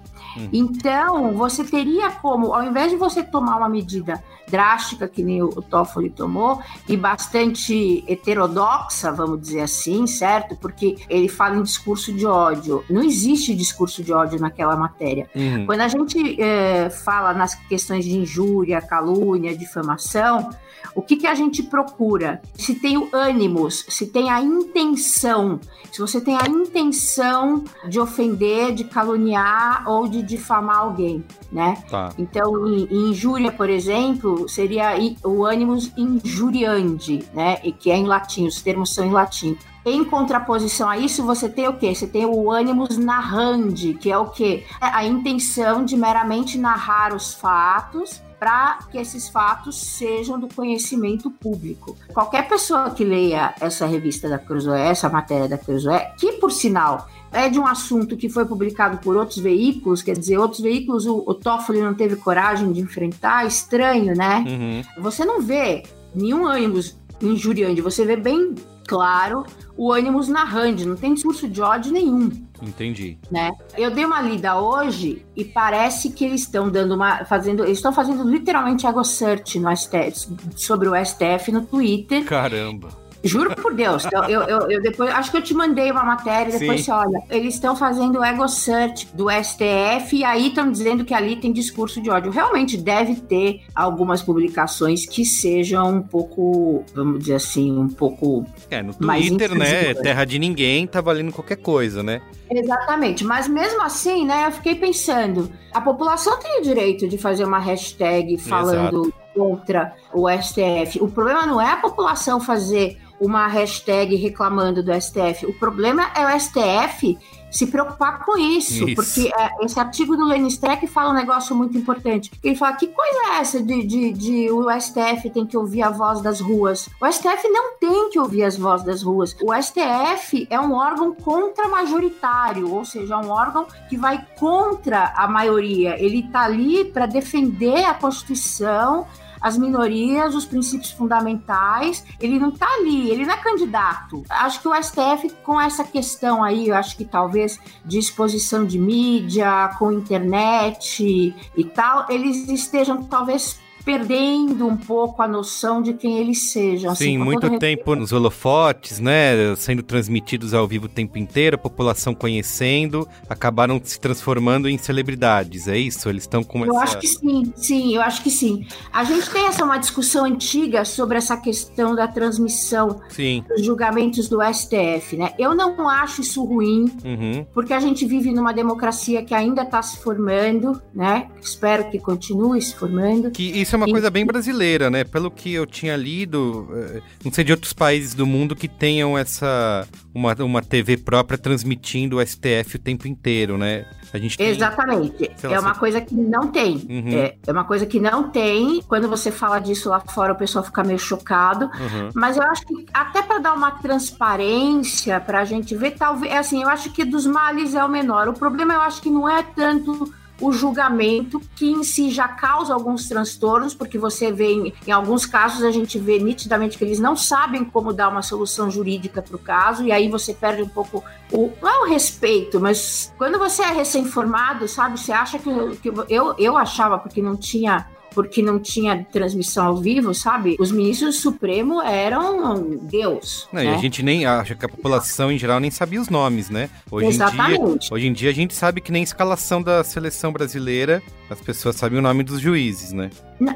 Então, 0.52 1.34
você 1.34 1.64
teria 1.64 2.12
como, 2.12 2.54
ao 2.54 2.64
invés 2.64 2.92
de 2.92 2.98
você 2.98 3.24
tomar 3.24 3.58
uma 3.58 3.70
medida 3.70 4.22
drástica, 4.48 5.08
que 5.08 5.24
nem 5.24 5.42
o 5.42 5.50
Toffoli 5.50 6.10
tomou, 6.10 6.62
e 6.88 6.96
bastante 6.96 8.04
heterodoxa, 8.08 9.12
vamos 9.12 9.42
dizer 9.42 9.62
assim, 9.62 10.06
certo? 10.06 10.56
Porque 10.56 10.98
ele 11.10 11.28
fala 11.28 11.56
em 11.56 11.64
discurso 11.64 12.14
de 12.14 12.26
ódio. 12.26 12.84
Não 12.90 13.04
existe 13.04 13.56
discurso 13.56 14.04
de 14.04 14.14
ódio 14.14 14.40
naquela 14.40 14.76
matéria. 14.76 15.30
Uhum. 15.36 15.66
Quando 15.66 15.82
a 15.82 15.88
gente 15.88 16.40
eh, 16.40 16.90
fala 16.90 17.34
nas 17.34 17.56
questões 17.56 18.06
de 18.06 18.16
injúria, 18.16 18.82
calúnia, 18.82 19.56
difamação, 19.58 20.50
o 20.96 21.02
que, 21.02 21.18
que 21.18 21.28
a 21.28 21.36
gente 21.36 21.62
procura? 21.62 22.42
Se 22.54 22.76
tem 22.76 22.98
o 22.98 23.10
ânimos, 23.12 23.86
se 23.90 24.08
tem 24.08 24.30
a 24.30 24.42
intenção, 24.42 25.60
se 25.92 26.00
você 26.00 26.22
tem 26.22 26.38
a 26.38 26.48
intenção 26.48 27.66
de 27.88 28.00
ofender, 28.00 28.74
de 28.74 28.86
caluniar 28.86 29.84
ou 29.90 30.08
de 30.08 30.24
difamar 30.26 30.80
alguém, 30.80 31.24
né? 31.52 31.78
Tá. 31.90 32.10
Então, 32.18 32.68
em, 32.68 33.10
injúria, 33.10 33.52
por 33.52 33.70
exemplo, 33.70 34.50
seria 34.50 34.94
o 35.24 35.46
animus 35.46 35.92
injuriandi, 35.98 37.24
né? 37.34 37.60
E 37.64 37.72
que 37.72 37.92
é 37.92 37.96
em 37.96 38.06
latim, 38.06 38.48
os 38.48 38.62
termos 38.62 38.94
são 38.94 39.06
em 39.06 39.12
latim. 39.12 39.58
Em 39.86 40.04
contraposição 40.04 40.90
a 40.90 40.98
isso, 40.98 41.24
você 41.24 41.48
tem 41.48 41.68
o 41.68 41.78
quê? 41.78 41.94
Você 41.94 42.08
tem 42.08 42.26
o 42.26 42.52
animus 42.52 42.98
narrandi, 42.98 43.94
que 43.94 44.12
é 44.12 44.18
o 44.18 44.26
quê? 44.32 44.66
É 44.82 44.88
a 44.88 45.06
intenção 45.06 45.86
de 45.86 45.96
meramente 45.96 46.58
narrar 46.58 47.14
os 47.14 47.36
fatos 47.36 48.20
para 48.40 48.80
que 48.92 48.98
esses 48.98 49.30
fatos 49.30 49.76
sejam 49.76 50.40
do 50.40 50.48
conhecimento 50.48 51.32
público. 51.32 51.96
Qualquer 52.14 52.48
pessoa 52.48 52.92
que 52.92 53.04
leia 53.04 53.54
essa 53.60 53.86
revista 53.86 54.30
da 54.30 54.38
Cruzoé, 54.38 54.90
essa 54.90 55.10
matéria 55.10 55.48
da 55.48 55.58
Cruzoé, 55.58 56.14
que 56.18 56.34
por 56.34 56.52
sinal 56.52 57.08
é 57.32 57.50
de 57.50 57.60
um 57.60 57.68
assunto 57.68 58.16
que 58.16 58.30
foi 58.30 58.46
publicado 58.46 58.98
por 59.00 59.16
outros 59.18 59.40
veículos, 59.40 60.02
quer 60.02 60.18
dizer, 60.18 60.38
outros 60.38 60.62
veículos 60.62 61.06
o, 61.06 61.24
o 61.26 61.34
Toffoli 61.34 61.82
não 61.82 61.94
teve 61.94 62.16
coragem 62.16 62.72
de 62.72 62.80
enfrentar, 62.82 63.46
estranho, 63.46 64.16
né? 64.16 64.44
Uhum. 64.48 65.04
Você 65.04 65.26
não 65.26 65.42
vê 65.42 65.84
nenhum 66.14 66.46
ânimos 66.46 66.98
injuriante, 67.22 67.82
você 67.82 68.06
vê 68.06 68.16
bem 68.16 68.56
claro 68.88 69.46
o 69.78 69.92
ânimos 69.92 70.30
narrande, 70.30 70.88
não 70.88 70.96
tem 70.96 71.14
discurso 71.14 71.48
de 71.48 71.62
ódio 71.62 71.92
nenhum 71.92 72.30
Entendi. 72.62 73.18
né? 73.30 73.52
Eu 73.78 73.92
dei 73.92 74.06
uma 74.06 74.22
lida 74.22 74.60
hoje 74.60 75.26
e 75.36 75.44
parece 75.44 76.12
que 76.12 76.24
eles 76.24 76.42
estão 76.42 76.70
dando 76.70 76.96
uma 76.96 77.26
fazendo, 77.26 77.64
eles 77.64 77.78
estão 77.78 77.92
fazendo 77.92 78.28
literalmente 78.30 78.88
ego 78.88 79.04
search 79.04 79.60
no 79.60 79.76
STF, 79.76 80.28
sobre 80.56 80.88
o 80.88 80.94
STF 81.06 81.52
no 81.52 81.66
Twitter. 81.66 82.24
Caramba. 82.26 83.05
Juro 83.26 83.56
por 83.56 83.74
Deus, 83.74 84.04
eu, 84.12 84.24
eu, 84.24 84.70
eu- 84.70 84.82
depois 84.82 85.10
acho 85.10 85.32
que 85.32 85.38
eu 85.38 85.42
te 85.42 85.54
mandei 85.54 85.92
uma 85.92 86.04
matéria, 86.04 86.58
depois 86.58 86.82
Sim. 86.82 86.86
você 86.86 86.92
olha. 86.92 87.24
Eles 87.30 87.56
estão 87.56 87.76
fazendo 87.76 88.24
ego 88.24 88.48
search 88.48 89.08
do 89.14 89.28
STF 89.30 90.16
e 90.16 90.24
aí 90.24 90.50
estão 90.50 90.72
dizendo 90.72 91.04
que 91.04 91.14
ali 91.14 91.36
tem 91.36 91.52
discurso 91.52 92.00
de 92.02 92.10
ódio. 92.10 92.32
Realmente 92.32 92.78
deve 92.78 93.16
ter 93.16 93.62
algumas 93.74 94.22
publicações 94.22 95.06
que 95.08 95.26
sejam 95.26 95.96
um 95.96 96.02
pouco, 96.02 96.84
vamos 96.94 97.20
dizer 97.20 97.36
assim, 97.36 97.78
um 97.78 97.90
pouco 97.90 98.46
É, 98.70 98.84
no 98.84 98.94
Mais 99.00 99.28
Twitter, 99.28 99.56
né? 99.56 99.94
Terra 99.96 100.24
de 100.24 100.38
ninguém, 100.38 100.86
tá 100.86 101.02
valendo 101.02 101.32
qualquer 101.32 101.58
coisa, 101.58 102.04
né? 102.04 102.22
Exatamente, 102.50 103.24
mas 103.24 103.48
mesmo 103.48 103.82
assim, 103.82 104.24
né, 104.24 104.46
eu 104.46 104.52
fiquei 104.52 104.76
pensando, 104.76 105.50
a 105.74 105.82
população 105.82 106.38
tem 106.40 106.60
o 106.60 106.62
direito 106.62 107.08
de 107.08 107.18
fazer 107.18 107.44
uma 107.44 107.58
hashtag 107.58 108.38
falando 108.38 109.12
contra 109.34 109.94
o 110.14 110.30
STF. 110.30 111.02
O 111.02 111.08
problema 111.08 111.46
não 111.46 111.60
é 111.60 111.72
a 111.72 111.78
população 111.78 112.40
fazer 112.40 112.98
uma 113.20 113.48
hashtag 113.48 114.16
reclamando 114.16 114.84
do 114.84 114.92
STF. 114.94 115.46
O 115.46 115.54
problema 115.54 116.12
é 116.16 116.26
o 116.26 116.40
STF 116.40 117.18
se 117.56 117.68
preocupar 117.68 118.26
com 118.26 118.38
isso, 118.38 118.86
Isso. 118.86 118.96
porque 118.96 119.32
é, 119.34 119.66
esse 119.66 119.80
artigo 119.80 120.18
do 120.18 120.26
Lenny 120.26 120.50
Streck 120.50 120.86
fala 120.88 121.12
um 121.12 121.14
negócio 121.14 121.56
muito 121.56 121.78
importante. 121.78 122.30
Ele 122.44 122.54
fala, 122.56 122.76
que 122.76 122.88
coisa 122.88 123.18
é 123.30 123.40
essa 123.40 123.64
de, 123.64 123.82
de, 123.86 124.12
de 124.12 124.52
o 124.52 124.70
STF 124.70 125.30
tem 125.30 125.46
que 125.46 125.56
ouvir 125.56 125.82
a 125.82 125.90
voz 125.90 126.22
das 126.22 126.42
ruas? 126.42 126.90
O 127.02 127.10
STF 127.10 127.48
não 127.48 127.78
tem 127.78 128.10
que 128.10 128.20
ouvir 128.20 128.44
as 128.44 128.58
vozes 128.58 128.86
das 128.86 129.02
ruas. 129.02 129.38
O 129.42 129.54
STF 129.54 130.46
é 130.50 130.60
um 130.60 130.74
órgão 130.74 131.16
contra-majoritário, 131.16 132.74
ou 132.74 132.84
seja, 132.84 133.18
um 133.18 133.30
órgão 133.30 133.66
que 133.90 133.96
vai 133.96 134.22
contra 134.38 135.14
a 135.16 135.26
maioria. 135.26 135.98
Ele 135.98 136.26
está 136.26 136.42
ali 136.42 136.84
para 136.84 137.06
defender 137.06 137.86
a 137.86 137.94
Constituição, 137.94 139.08
as 139.46 139.60
minorias, 139.60 140.34
os 140.34 140.44
princípios 140.44 140.90
fundamentais. 140.90 142.04
Ele 142.20 142.40
não 142.40 142.50
está 142.50 142.66
ali, 142.66 143.12
ele 143.12 143.28
não 143.28 143.34
é 143.36 143.38
candidato. 143.38 144.24
Acho 144.28 144.60
que 144.60 144.68
o 144.68 144.74
STF, 144.74 145.30
com 145.44 145.62
essa 145.62 145.84
questão 145.84 146.44
aí, 146.44 146.70
eu 146.70 146.76
acho 146.76 146.98
que 146.98 147.06
talvez 147.06 147.60
de 147.86 148.00
exposição 148.00 148.66
de 148.66 148.80
mídia, 148.80 149.70
com 149.78 149.92
internet 149.92 151.36
e 151.56 151.64
tal, 151.64 152.08
eles 152.10 152.50
estejam 152.50 153.04
talvez 153.04 153.60
perdendo 153.86 154.68
um 154.68 154.76
pouco 154.76 155.22
a 155.22 155.28
noção 155.28 155.82
de 155.82 155.94
quem 155.94 156.18
eles 156.18 156.52
sejam. 156.52 156.92
assim, 156.92 157.06
Sim, 157.06 157.18
com 157.20 157.26
muito 157.26 157.60
tempo 157.60 157.96
nos 157.96 158.12
holofotes, 158.12 159.00
né? 159.00 159.56
Sendo 159.56 159.84
transmitidos 159.84 160.54
ao 160.54 160.68
vivo 160.68 160.88
o 160.88 160.90
tempo 160.90 161.18
inteiro, 161.20 161.56
a 161.56 161.60
população 161.60 162.14
conhecendo, 162.16 163.08
acabaram 163.30 163.80
se 163.84 164.00
transformando 164.00 164.68
em 164.68 164.78
celebridades, 164.78 165.68
é 165.68 165.78
isso? 165.78 166.10
Eles 166.10 166.24
estão 166.24 166.44
com 166.44 166.66
Eu 166.66 166.74
essa... 166.74 166.84
acho 166.84 167.00
que 167.00 167.08
sim, 167.08 167.54
sim, 167.56 167.96
eu 167.96 168.02
acho 168.02 168.24
que 168.24 168.32
sim. 168.32 168.66
A 168.92 169.04
gente 169.04 169.30
tem 169.30 169.46
essa 169.48 169.64
uma 169.64 169.78
discussão 169.78 170.26
antiga 170.26 170.84
sobre 170.84 171.18
essa 171.18 171.38
questão 171.38 171.94
da 171.96 172.08
transmissão 172.08 173.00
Sim. 173.10 173.44
dos 173.48 173.64
julgamentos 173.64 174.28
do 174.28 174.40
STF, 174.42 175.16
né? 175.18 175.34
Eu 175.38 175.54
não 175.56 175.88
acho 175.90 176.22
isso 176.22 176.44
ruim, 176.44 176.92
Uhum. 177.04 177.46
porque 177.54 177.74
a 177.74 177.80
gente 177.80 178.06
vive 178.06 178.32
numa 178.32 178.54
democracia 178.54 179.24
que 179.24 179.34
ainda 179.34 179.62
está 179.64 179.82
se 179.82 179.98
formando, 179.98 180.82
né? 180.94 181.28
Espero 181.42 181.90
que 181.92 182.00
continue 182.00 182.62
se 182.62 182.76
formando. 182.76 183.30
Que 183.32 183.44
isso 183.44 183.75
é 183.76 183.78
uma 183.78 183.88
E- 183.88 183.92
coisa 183.92 184.10
bem 184.10 184.26
brasileira, 184.26 184.90
né? 184.90 185.04
Pelo 185.04 185.30
que 185.30 185.54
eu 185.54 185.66
tinha 185.66 185.96
lido, 185.96 186.68
eh, 186.74 187.02
não 187.24 187.32
sei 187.32 187.44
de 187.44 187.52
outros 187.52 187.74
países 187.74 188.14
do 188.14 188.26
mundo 188.26 188.56
que 188.56 188.68
tenham 188.68 189.18
essa 189.18 189.88
uma, 190.14 190.34
uma 190.44 190.62
TV 190.62 190.98
própria 190.98 191.38
transmitindo 191.38 192.18
o 192.18 192.22
STF 192.26 192.76
o 192.76 192.80
tempo 192.80 193.08
inteiro, 193.08 193.58
né? 193.58 193.86
A 194.14 194.18
gente 194.18 194.38
tem... 194.38 194.48
Exatamente. 194.48 195.30
lá, 195.44 195.52
é 195.52 195.60
uma 195.60 195.74
você- 195.74 195.80
coisa 195.80 196.00
que 196.02 196.16
não 196.16 196.48
tem. 196.48 196.76
Uhum. 196.90 197.10
É, 197.18 197.36
é 197.46 197.52
uma 197.52 197.66
coisa 197.66 197.86
que 197.86 198.00
não 198.00 198.30
tem. 198.30 198.82
Quando 198.88 199.10
você 199.10 199.30
fala 199.30 199.60
disso 199.60 199.90
lá 199.90 200.00
fora, 200.00 200.32
o 200.32 200.36
pessoal 200.38 200.64
fica 200.64 200.84
meio 200.86 200.98
chocado. 201.00 201.66
Uhum. 201.66 202.10
Mas 202.14 202.38
eu 202.38 202.44
acho 202.44 202.66
que 202.66 202.86
até 202.94 203.22
para 203.22 203.40
dar 203.40 203.54
uma 203.54 203.72
transparência 203.72 205.20
para 205.20 205.42
a 205.42 205.46
gente 205.46 205.76
ver, 205.76 205.92
talvez, 205.92 206.32
assim, 206.34 206.64
eu 206.64 206.70
acho 206.70 206.92
que 206.92 207.04
dos 207.04 207.26
males 207.26 207.76
é 207.76 207.84
o 207.84 207.90
menor. 207.90 208.28
O 208.30 208.34
problema 208.34 208.74
eu 208.74 208.82
acho 208.82 209.02
que 209.02 209.10
não 209.10 209.28
é 209.30 209.44
tanto 209.44 210.14
o 210.40 210.52
julgamento, 210.52 211.42
que 211.56 211.70
em 211.70 211.84
si 211.84 212.10
já 212.10 212.28
causa 212.28 212.74
alguns 212.74 213.08
transtornos, 213.08 213.74
porque 213.74 213.98
você 213.98 214.32
vê, 214.32 214.52
em, 214.52 214.74
em 214.86 214.92
alguns 214.92 215.26
casos, 215.26 215.64
a 215.64 215.72
gente 215.72 215.98
vê 215.98 216.20
nitidamente 216.20 216.78
que 216.78 216.84
eles 216.84 217.00
não 217.00 217.16
sabem 217.16 217.64
como 217.64 217.94
dar 217.94 218.10
uma 218.10 218.22
solução 218.22 218.70
jurídica 218.70 219.22
para 219.22 219.36
o 219.36 219.40
caso, 219.40 219.84
e 219.84 219.92
aí 219.92 220.10
você 220.10 220.34
perde 220.34 220.62
um 220.62 220.70
pouco 220.70 221.04
o. 221.32 221.52
Não 221.62 221.70
é 221.70 221.80
o 221.86 221.90
respeito, 221.90 222.60
mas 222.60 223.14
quando 223.18 223.40
você 223.40 223.64
é 223.64 223.72
recém-formado, 223.72 224.68
sabe, 224.68 225.00
você 225.00 225.12
acha 225.12 225.40
que. 225.40 225.78
que 225.78 225.90
eu, 226.10 226.36
eu 226.38 226.58
achava, 226.58 226.98
porque 226.98 227.22
não 227.22 227.36
tinha 227.36 227.88
porque 228.16 228.42
não 228.42 228.58
tinha 228.58 229.06
transmissão 229.12 229.68
ao 229.68 229.78
vivo, 229.78 230.14
sabe? 230.14 230.56
Os 230.58 230.72
ministros 230.72 231.16
do 231.16 231.22
Supremo 231.22 231.82
eram 231.82 232.78
Deus. 232.82 233.48
Não, 233.52 233.62
e 233.62 233.66
né? 233.66 233.76
a 233.76 233.78
gente 233.78 234.02
nem 234.02 234.26
acha 234.26 234.56
que 234.56 234.66
a 234.66 234.70
população 234.70 235.30
em 235.30 235.38
geral 235.38 235.60
nem 235.60 235.70
sabia 235.70 236.02
os 236.02 236.08
nomes, 236.08 236.50
né? 236.50 236.70
Hoje 236.90 237.08
em 237.08 237.10
dia, 237.10 237.26
Exatamente. 237.26 237.94
hoje 237.94 238.08
em 238.08 238.14
dia 238.14 238.30
a 238.30 238.34
gente 238.34 238.56
sabe 238.56 238.80
que 238.80 238.92
nem 238.92 239.04
escalação 239.04 239.62
da 239.62 239.84
seleção 239.84 240.32
brasileira, 240.32 241.04
as 241.30 241.42
pessoas 241.42 241.76
sabem 241.76 242.00
o 242.00 242.02
nome 242.02 242.24
dos 242.24 242.40
juízes, 242.40 242.94
né? 242.94 243.10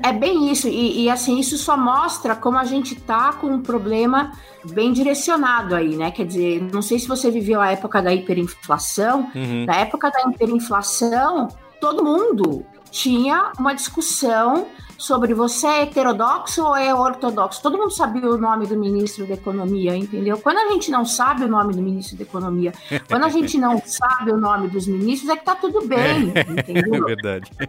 É 0.04 0.12
bem 0.12 0.52
isso, 0.52 0.68
e, 0.68 1.06
e, 1.06 1.10
assim, 1.10 1.40
isso 1.40 1.58
só 1.58 1.78
mostra 1.78 2.36
como 2.36 2.58
a 2.58 2.66
gente 2.66 2.96
tá 2.96 3.32
com 3.32 3.48
um 3.48 3.62
problema 3.62 4.34
bem 4.74 4.92
direcionado 4.92 5.74
aí, 5.74 5.96
né? 5.96 6.12
Quer 6.12 6.26
dizer, 6.26 6.62
não 6.74 6.82
sei 6.82 7.00
se 7.00 7.08
você 7.08 7.32
viveu 7.32 7.62
a 7.62 7.72
época 7.72 8.02
da 8.02 8.14
hiperinflação. 8.14 9.32
Uhum. 9.34 9.66
Na 9.66 9.78
época 9.78 10.12
da 10.12 10.30
hiperinflação, 10.30 11.48
todo 11.80 12.04
mundo 12.04 12.66
tinha 12.92 13.52
uma 13.60 13.74
discussão 13.74 14.68
sobre 14.98 15.34
você 15.34 15.66
é 15.66 15.82
heterodoxo 15.84 16.62
ou 16.62 16.76
é 16.76 16.94
ortodoxo. 16.94 17.62
Todo 17.62 17.78
mundo 17.78 17.92
sabia 17.92 18.30
o 18.30 18.38
nome 18.38 18.68
do 18.68 18.76
ministro 18.78 19.26
da 19.26 19.34
Economia, 19.36 19.96
entendeu? 19.96 20.38
Quando 20.38 20.58
a 20.58 20.70
gente 20.74 20.92
não 20.92 21.06
sabe 21.06 21.46
o 21.46 21.48
nome 21.48 21.74
do 21.74 21.82
ministro 21.82 22.18
da 22.18 22.24
Economia, 22.24 22.74
quando 23.08 23.24
a 23.24 23.30
gente 23.30 23.58
não 23.58 23.82
sabe 23.86 24.32
o 24.32 24.38
nome 24.38 24.68
dos 24.68 24.88
ministros, 24.88 25.30
é 25.32 25.38
que 25.38 25.46
tá 25.46 25.56
tudo 25.56 25.88
bem, 25.88 26.34
É 26.36 26.42
entendeu? 26.72 27.06
verdade. 27.06 27.50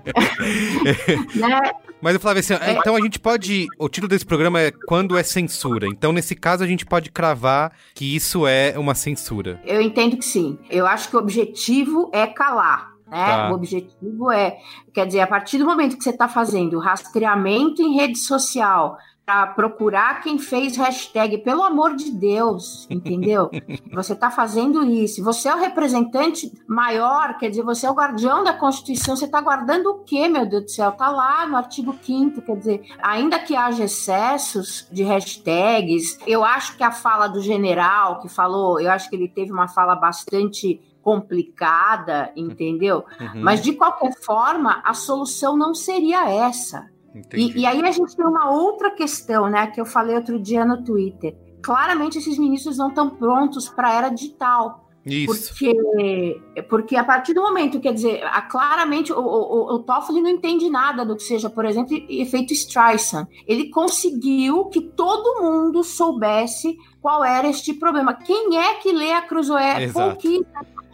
Né? 1.36 1.70
Mas 2.00 2.14
eu 2.14 2.20
falava 2.20 2.40
assim, 2.40 2.54
É. 2.54 2.72
então 2.72 2.96
a 2.96 3.00
gente 3.00 3.18
pode. 3.18 3.66
O 3.78 3.88
título 3.88 4.08
desse 4.08 4.24
programa 4.26 4.60
é 4.60 4.70
Quando 4.86 5.16
é 5.16 5.22
Censura. 5.22 5.86
Então, 5.86 6.12
nesse 6.12 6.34
caso, 6.34 6.64
a 6.64 6.66
gente 6.66 6.84
pode 6.86 7.10
cravar 7.10 7.72
que 7.94 8.16
isso 8.16 8.46
é 8.46 8.74
uma 8.76 8.94
censura. 8.94 9.60
Eu 9.64 9.80
entendo 9.80 10.16
que 10.16 10.24
sim. 10.24 10.58
Eu 10.68 10.86
acho 10.86 11.08
que 11.08 11.16
o 11.16 11.18
objetivo 11.18 12.10
é 12.12 12.26
calar. 12.26 12.90
Né? 13.10 13.26
Tá. 13.26 13.50
O 13.50 13.54
objetivo 13.54 14.30
é, 14.30 14.58
quer 14.94 15.06
dizer, 15.06 15.20
a 15.20 15.26
partir 15.26 15.58
do 15.58 15.66
momento 15.66 15.96
que 15.96 16.04
você 16.04 16.10
está 16.10 16.28
fazendo 16.28 16.78
rastreamento 16.78 17.82
em 17.82 17.96
rede 17.96 18.18
social 18.18 18.96
para 19.30 19.46
procurar 19.48 20.22
quem 20.22 20.38
fez 20.40 20.76
hashtag, 20.76 21.38
pelo 21.38 21.62
amor 21.62 21.94
de 21.94 22.10
Deus, 22.10 22.88
entendeu? 22.90 23.48
você 23.94 24.12
está 24.12 24.28
fazendo 24.28 24.84
isso. 24.84 25.22
Você 25.22 25.48
é 25.48 25.54
o 25.54 25.58
representante 25.58 26.50
maior, 26.66 27.38
quer 27.38 27.48
dizer, 27.50 27.62
você 27.62 27.86
é 27.86 27.90
o 27.90 27.94
guardião 27.94 28.42
da 28.42 28.52
Constituição. 28.52 29.14
Você 29.14 29.26
está 29.26 29.40
guardando 29.40 29.86
o 29.86 29.98
quê, 30.00 30.26
meu 30.26 30.44
Deus 30.46 30.64
do 30.64 30.70
céu? 30.70 30.90
Está 30.90 31.10
lá 31.10 31.46
no 31.46 31.56
artigo 31.56 31.96
5 32.02 32.42
quer 32.42 32.56
dizer, 32.56 32.82
ainda 33.00 33.38
que 33.38 33.54
haja 33.54 33.84
excessos 33.84 34.88
de 34.90 35.04
hashtags, 35.04 36.18
eu 36.26 36.44
acho 36.44 36.76
que 36.76 36.82
a 36.82 36.90
fala 36.90 37.28
do 37.28 37.40
general 37.40 38.18
que 38.20 38.28
falou, 38.28 38.80
eu 38.80 38.90
acho 38.90 39.08
que 39.08 39.14
ele 39.14 39.28
teve 39.28 39.52
uma 39.52 39.68
fala 39.68 39.94
bastante 39.94 40.80
complicada, 41.10 42.30
entendeu? 42.36 43.04
Uhum, 43.20 43.42
Mas 43.42 43.60
de 43.60 43.72
qualquer 43.72 44.12
forma, 44.22 44.80
a 44.84 44.94
solução 44.94 45.56
não 45.56 45.74
seria 45.74 46.30
essa. 46.30 46.88
E, 47.34 47.62
e 47.62 47.66
aí 47.66 47.82
a 47.82 47.90
gente 47.90 48.14
tem 48.14 48.24
uma 48.24 48.48
outra 48.52 48.92
questão, 48.92 49.50
né, 49.50 49.66
que 49.66 49.80
eu 49.80 49.84
falei 49.84 50.14
outro 50.14 50.38
dia 50.38 50.64
no 50.64 50.84
Twitter. 50.84 51.36
Claramente 51.60 52.18
esses 52.18 52.38
ministros 52.38 52.78
não 52.78 52.90
estão 52.90 53.10
prontos 53.10 53.68
para 53.68 53.88
a 53.88 53.92
era 53.92 54.08
digital. 54.08 54.88
Isso. 55.04 55.48
Porque, 55.48 56.40
porque 56.68 56.94
a 56.94 57.02
partir 57.02 57.34
do 57.34 57.42
momento, 57.42 57.80
quer 57.80 57.92
dizer, 57.92 58.22
a, 58.22 58.42
claramente 58.42 59.12
o, 59.12 59.18
o, 59.18 59.74
o 59.74 59.78
Toffoli 59.80 60.20
não 60.20 60.30
entende 60.30 60.70
nada 60.70 61.04
do 61.04 61.16
que 61.16 61.22
seja, 61.24 61.50
por 61.50 61.64
exemplo, 61.64 61.96
efeito 62.08 62.52
Streisand. 62.52 63.26
Ele 63.48 63.68
conseguiu 63.70 64.66
que 64.66 64.80
todo 64.80 65.42
mundo 65.42 65.82
soubesse 65.82 66.76
qual 67.00 67.24
era 67.24 67.48
este 67.48 67.72
problema. 67.72 68.14
Quem 68.14 68.56
é 68.58 68.74
que 68.74 68.92
lê 68.92 69.12
a 69.12 69.22
Cruzoé? 69.22 69.84
Exato. 69.84 70.18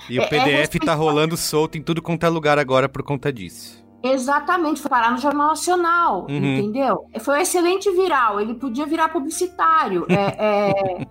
E 0.09 0.19
o 0.19 0.23
é- 0.23 0.25
é 0.25 0.29
PDF 0.29 0.79
tá 0.85 0.95
rolando 0.95 1.37
solto 1.37 1.77
em 1.79 1.83
tudo 1.83 2.01
quanto 2.03 2.25
é 2.25 2.29
lugar 2.29 2.59
agora 2.59 2.89
por 2.89 3.03
conta 3.03 3.33
disso. 3.33 3.85
Exatamente, 4.03 4.81
foi 4.81 4.89
parar 4.89 5.11
no 5.11 5.19
Jornal 5.19 5.49
Nacional, 5.49 6.27
Uhum. 6.31 6.37
entendeu? 6.37 7.07
Foi 7.19 7.39
um 7.39 7.41
excelente 7.41 7.91
viral, 7.91 8.41
ele 8.41 8.55
podia 8.55 8.87
virar 8.87 9.09
publicitário. 9.09 10.07
É, 10.09 10.71
é, 10.71 11.07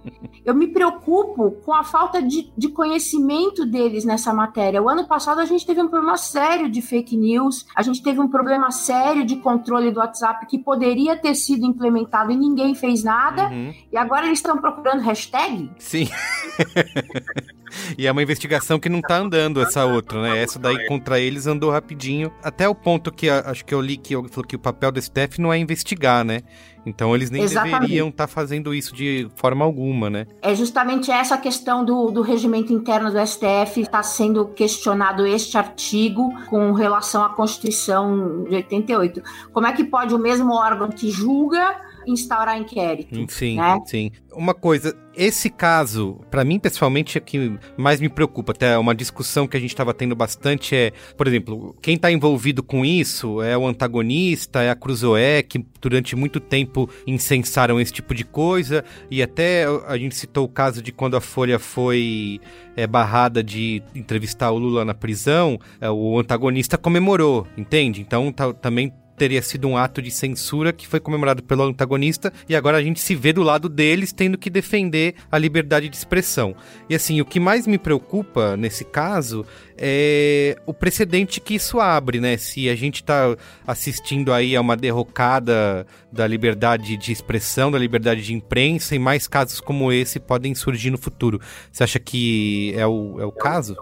eu 0.46 0.56
me 0.56 0.68
preocupo 0.68 1.52
com 1.66 1.74
a 1.74 1.84
falta 1.84 2.22
de, 2.22 2.54
de 2.58 2.70
conhecimento 2.70 3.66
deles 3.66 4.06
nessa 4.06 4.34
matéria. 4.34 4.82
O 4.82 4.88
ano 4.88 5.06
passado 5.08 5.42
a 5.42 5.46
gente 5.46 5.66
teve 5.66 5.82
um 5.82 5.90
problema 5.90 6.16
sério 6.16 6.70
de 6.70 6.82
fake 6.82 7.18
news, 7.18 7.66
a 7.76 7.82
gente 7.82 8.02
teve 8.02 8.22
um 8.22 8.30
problema 8.30 8.72
sério 8.72 9.26
de 9.26 9.36
controle 9.38 9.92
do 9.92 10.00
WhatsApp 10.00 10.46
que 10.46 10.58
poderia 10.58 11.18
ter 11.18 11.36
sido 11.36 11.66
implementado 11.66 12.32
e 12.32 12.38
ninguém 12.38 12.74
fez 12.76 13.04
nada, 13.04 13.50
Uhum. 13.50 13.74
e 13.92 13.98
agora 13.98 14.26
eles 14.26 14.40
estão 14.40 14.58
procurando 14.58 15.02
hashtag? 15.02 15.70
Sim. 15.80 16.08
e 17.98 18.08
é 18.08 18.12
uma 18.12 18.22
investigação 18.22 18.80
que 18.80 18.90
não 18.90 19.02
tá 19.02 19.18
andando 19.18 19.62
essa 19.62 19.86
outra, 19.86 20.22
né? 20.22 20.42
Essa 20.42 20.60
daí 20.60 20.88
contra 20.88 21.20
eles 21.20 21.48
andou 21.48 21.72
rapidinho. 21.72 22.32
Até 22.44 22.68
o 22.68 22.76
ponto 22.76 23.12
que 23.12 23.30
acho 23.30 23.66
que 23.66 23.74
eu 23.74 23.82
li 23.82 23.98
que 23.98 24.14
eu 24.14 24.28
falou 24.30 24.48
que 24.48 24.56
o 24.56 24.60
papel 24.60 24.92
do 24.92 25.02
STF 25.02 25.40
não 25.40 25.52
é 25.52 25.58
investigar, 25.58 26.24
né? 26.24 26.42
Então 26.86 27.16
eles 27.16 27.32
nem 27.32 27.42
Exatamente. 27.42 27.82
deveriam 27.82 28.10
estar 28.10 28.28
fazendo 28.28 28.74
isso 28.74 28.94
de 28.94 29.28
forma 29.36 29.66
alguma, 29.66 30.10
né? 30.10 30.28
É 30.42 30.54
justamente 30.54 31.10
essa 31.10 31.38
questão 31.38 31.84
do, 31.84 32.12
do 32.12 32.22
regimento 32.22 32.72
interno 32.72 33.12
do 33.12 33.26
STF 33.26 33.82
está 33.82 34.04
sendo 34.04 34.46
questionado 34.50 35.26
este 35.26 35.58
artigo 35.58 36.32
com 36.48 36.72
relação 36.74 37.24
à 37.24 37.30
Constituição 37.30 38.44
de 38.44 38.56
88. 38.56 39.22
Como 39.52 39.66
é 39.66 39.74
que 39.74 39.84
pode 39.84 40.14
o 40.14 40.20
mesmo 40.20 40.54
órgão 40.54 40.90
que 40.90 41.10
julga 41.10 41.76
instaurar 42.08 42.58
inquérito? 42.58 43.26
Sim, 43.30 43.58
né? 43.58 43.80
sim. 43.86 44.12
Uma 44.34 44.54
coisa, 44.54 44.96
esse 45.16 45.50
caso, 45.50 46.20
pra 46.30 46.44
mim 46.44 46.60
pessoalmente 46.60 47.18
é 47.18 47.22
que 47.22 47.58
mais 47.78 48.02
me 48.02 48.10
preocupa, 48.10 48.52
até 48.52 48.78
uma 48.78 48.94
discussão 48.94 49.48
que 49.48 49.56
a 49.56 49.60
gente 49.60 49.70
estava 49.70 49.94
tendo 49.94 50.16
bastante 50.16 50.76
é, 50.76 50.92
por 51.16 51.26
exemplo, 51.28 51.76
quem 51.82 51.98
tá 51.98 52.12
envolvido 52.12 52.62
com 52.62 52.84
isso 52.84 53.42
é 53.42 53.58
o 53.58 53.66
antagonista, 53.66 54.62
é 54.62 54.70
a 54.70 54.76
Cruzoé, 54.76 55.42
que 55.42 55.66
durante 55.82 56.16
muito 56.16 56.40
tempo 56.40 56.90
incensaram 57.08 57.80
esse 57.80 57.94
tipo 57.94 58.14
de 58.14 58.26
coisa, 58.26 58.84
e 59.10 59.24
até 59.24 59.66
a 59.88 59.98
gente 59.98 60.16
citou 60.16 60.46
o 60.46 60.50
caso 60.50 60.82
de 60.82 60.92
quando 60.92 61.16
a 61.16 61.22
Folha 61.22 61.58
foi 61.58 62.40
é, 62.76 62.86
barrada 62.86 63.42
de 63.42 63.82
entrevistar 63.96 64.52
o 64.52 64.58
Lula 64.58 64.84
na 64.84 64.94
prisão, 64.94 65.58
é, 65.80 65.90
o 65.90 66.20
antagonista 66.20 66.78
comemorou, 66.78 67.48
entende? 67.58 68.02
Então 68.02 68.32
tá- 68.32 68.54
também 68.54 68.92
teria 69.18 69.42
sido 69.42 69.68
um 69.68 69.78
ato 69.78 70.02
de 70.02 70.12
censura 70.12 70.74
que 70.74 70.88
foi 70.88 71.00
comemorado 71.00 71.44
pelo 71.44 71.64
antagonista 71.64 72.32
e 72.48 72.56
agora 72.56 72.78
a 72.78 72.84
gente 72.84 73.00
se 73.00 73.16
vê 73.16 73.32
do 73.32 73.44
lado 73.44 73.70
deles 73.70 74.12
tendo 74.12 74.38
que 74.38 74.50
defender 74.50 75.16
a 75.32 75.38
liberdade 75.38 75.90
de 75.90 75.96
expressão. 75.96 76.56
E 76.90 76.96
assim, 76.96 77.22
o 77.22 77.26
que 77.26 77.40
mais 77.40 77.66
me 77.68 77.78
preocupa 77.78 78.58
nesse 78.58 78.84
caso 78.84 79.46
é 79.78 80.58
o 80.66 80.74
precedente 80.74 81.42
que 81.42 81.56
isso 81.56 81.80
abre, 81.80 82.20
né? 82.20 82.38
Se 82.38 82.70
a 82.70 82.76
gente 82.76 83.04
tá 83.04 83.36
assistindo 83.66 84.32
aí 84.32 84.56
a 84.56 84.62
uma 84.62 84.78
derrocada 84.78 85.86
da 86.12 86.26
liberdade 86.26 86.96
de 86.98 87.12
expressão, 87.12 87.72
da 87.72 87.78
liberdade 87.78 88.22
de 88.22 88.34
imprensa 88.34 88.96
e 88.96 89.00
mais 89.00 89.28
casos 89.28 89.60
como 89.60 89.92
esse 89.92 90.20
podem 90.20 90.56
surgir 90.56 90.92
no 90.92 90.98
futuro. 90.98 91.40
Você 91.72 91.84
acha 91.84 92.00
que 92.00 92.74
é 92.76 92.88
o, 92.88 93.20
é 93.20 93.26
o 93.26 93.32
caso? 93.32 93.76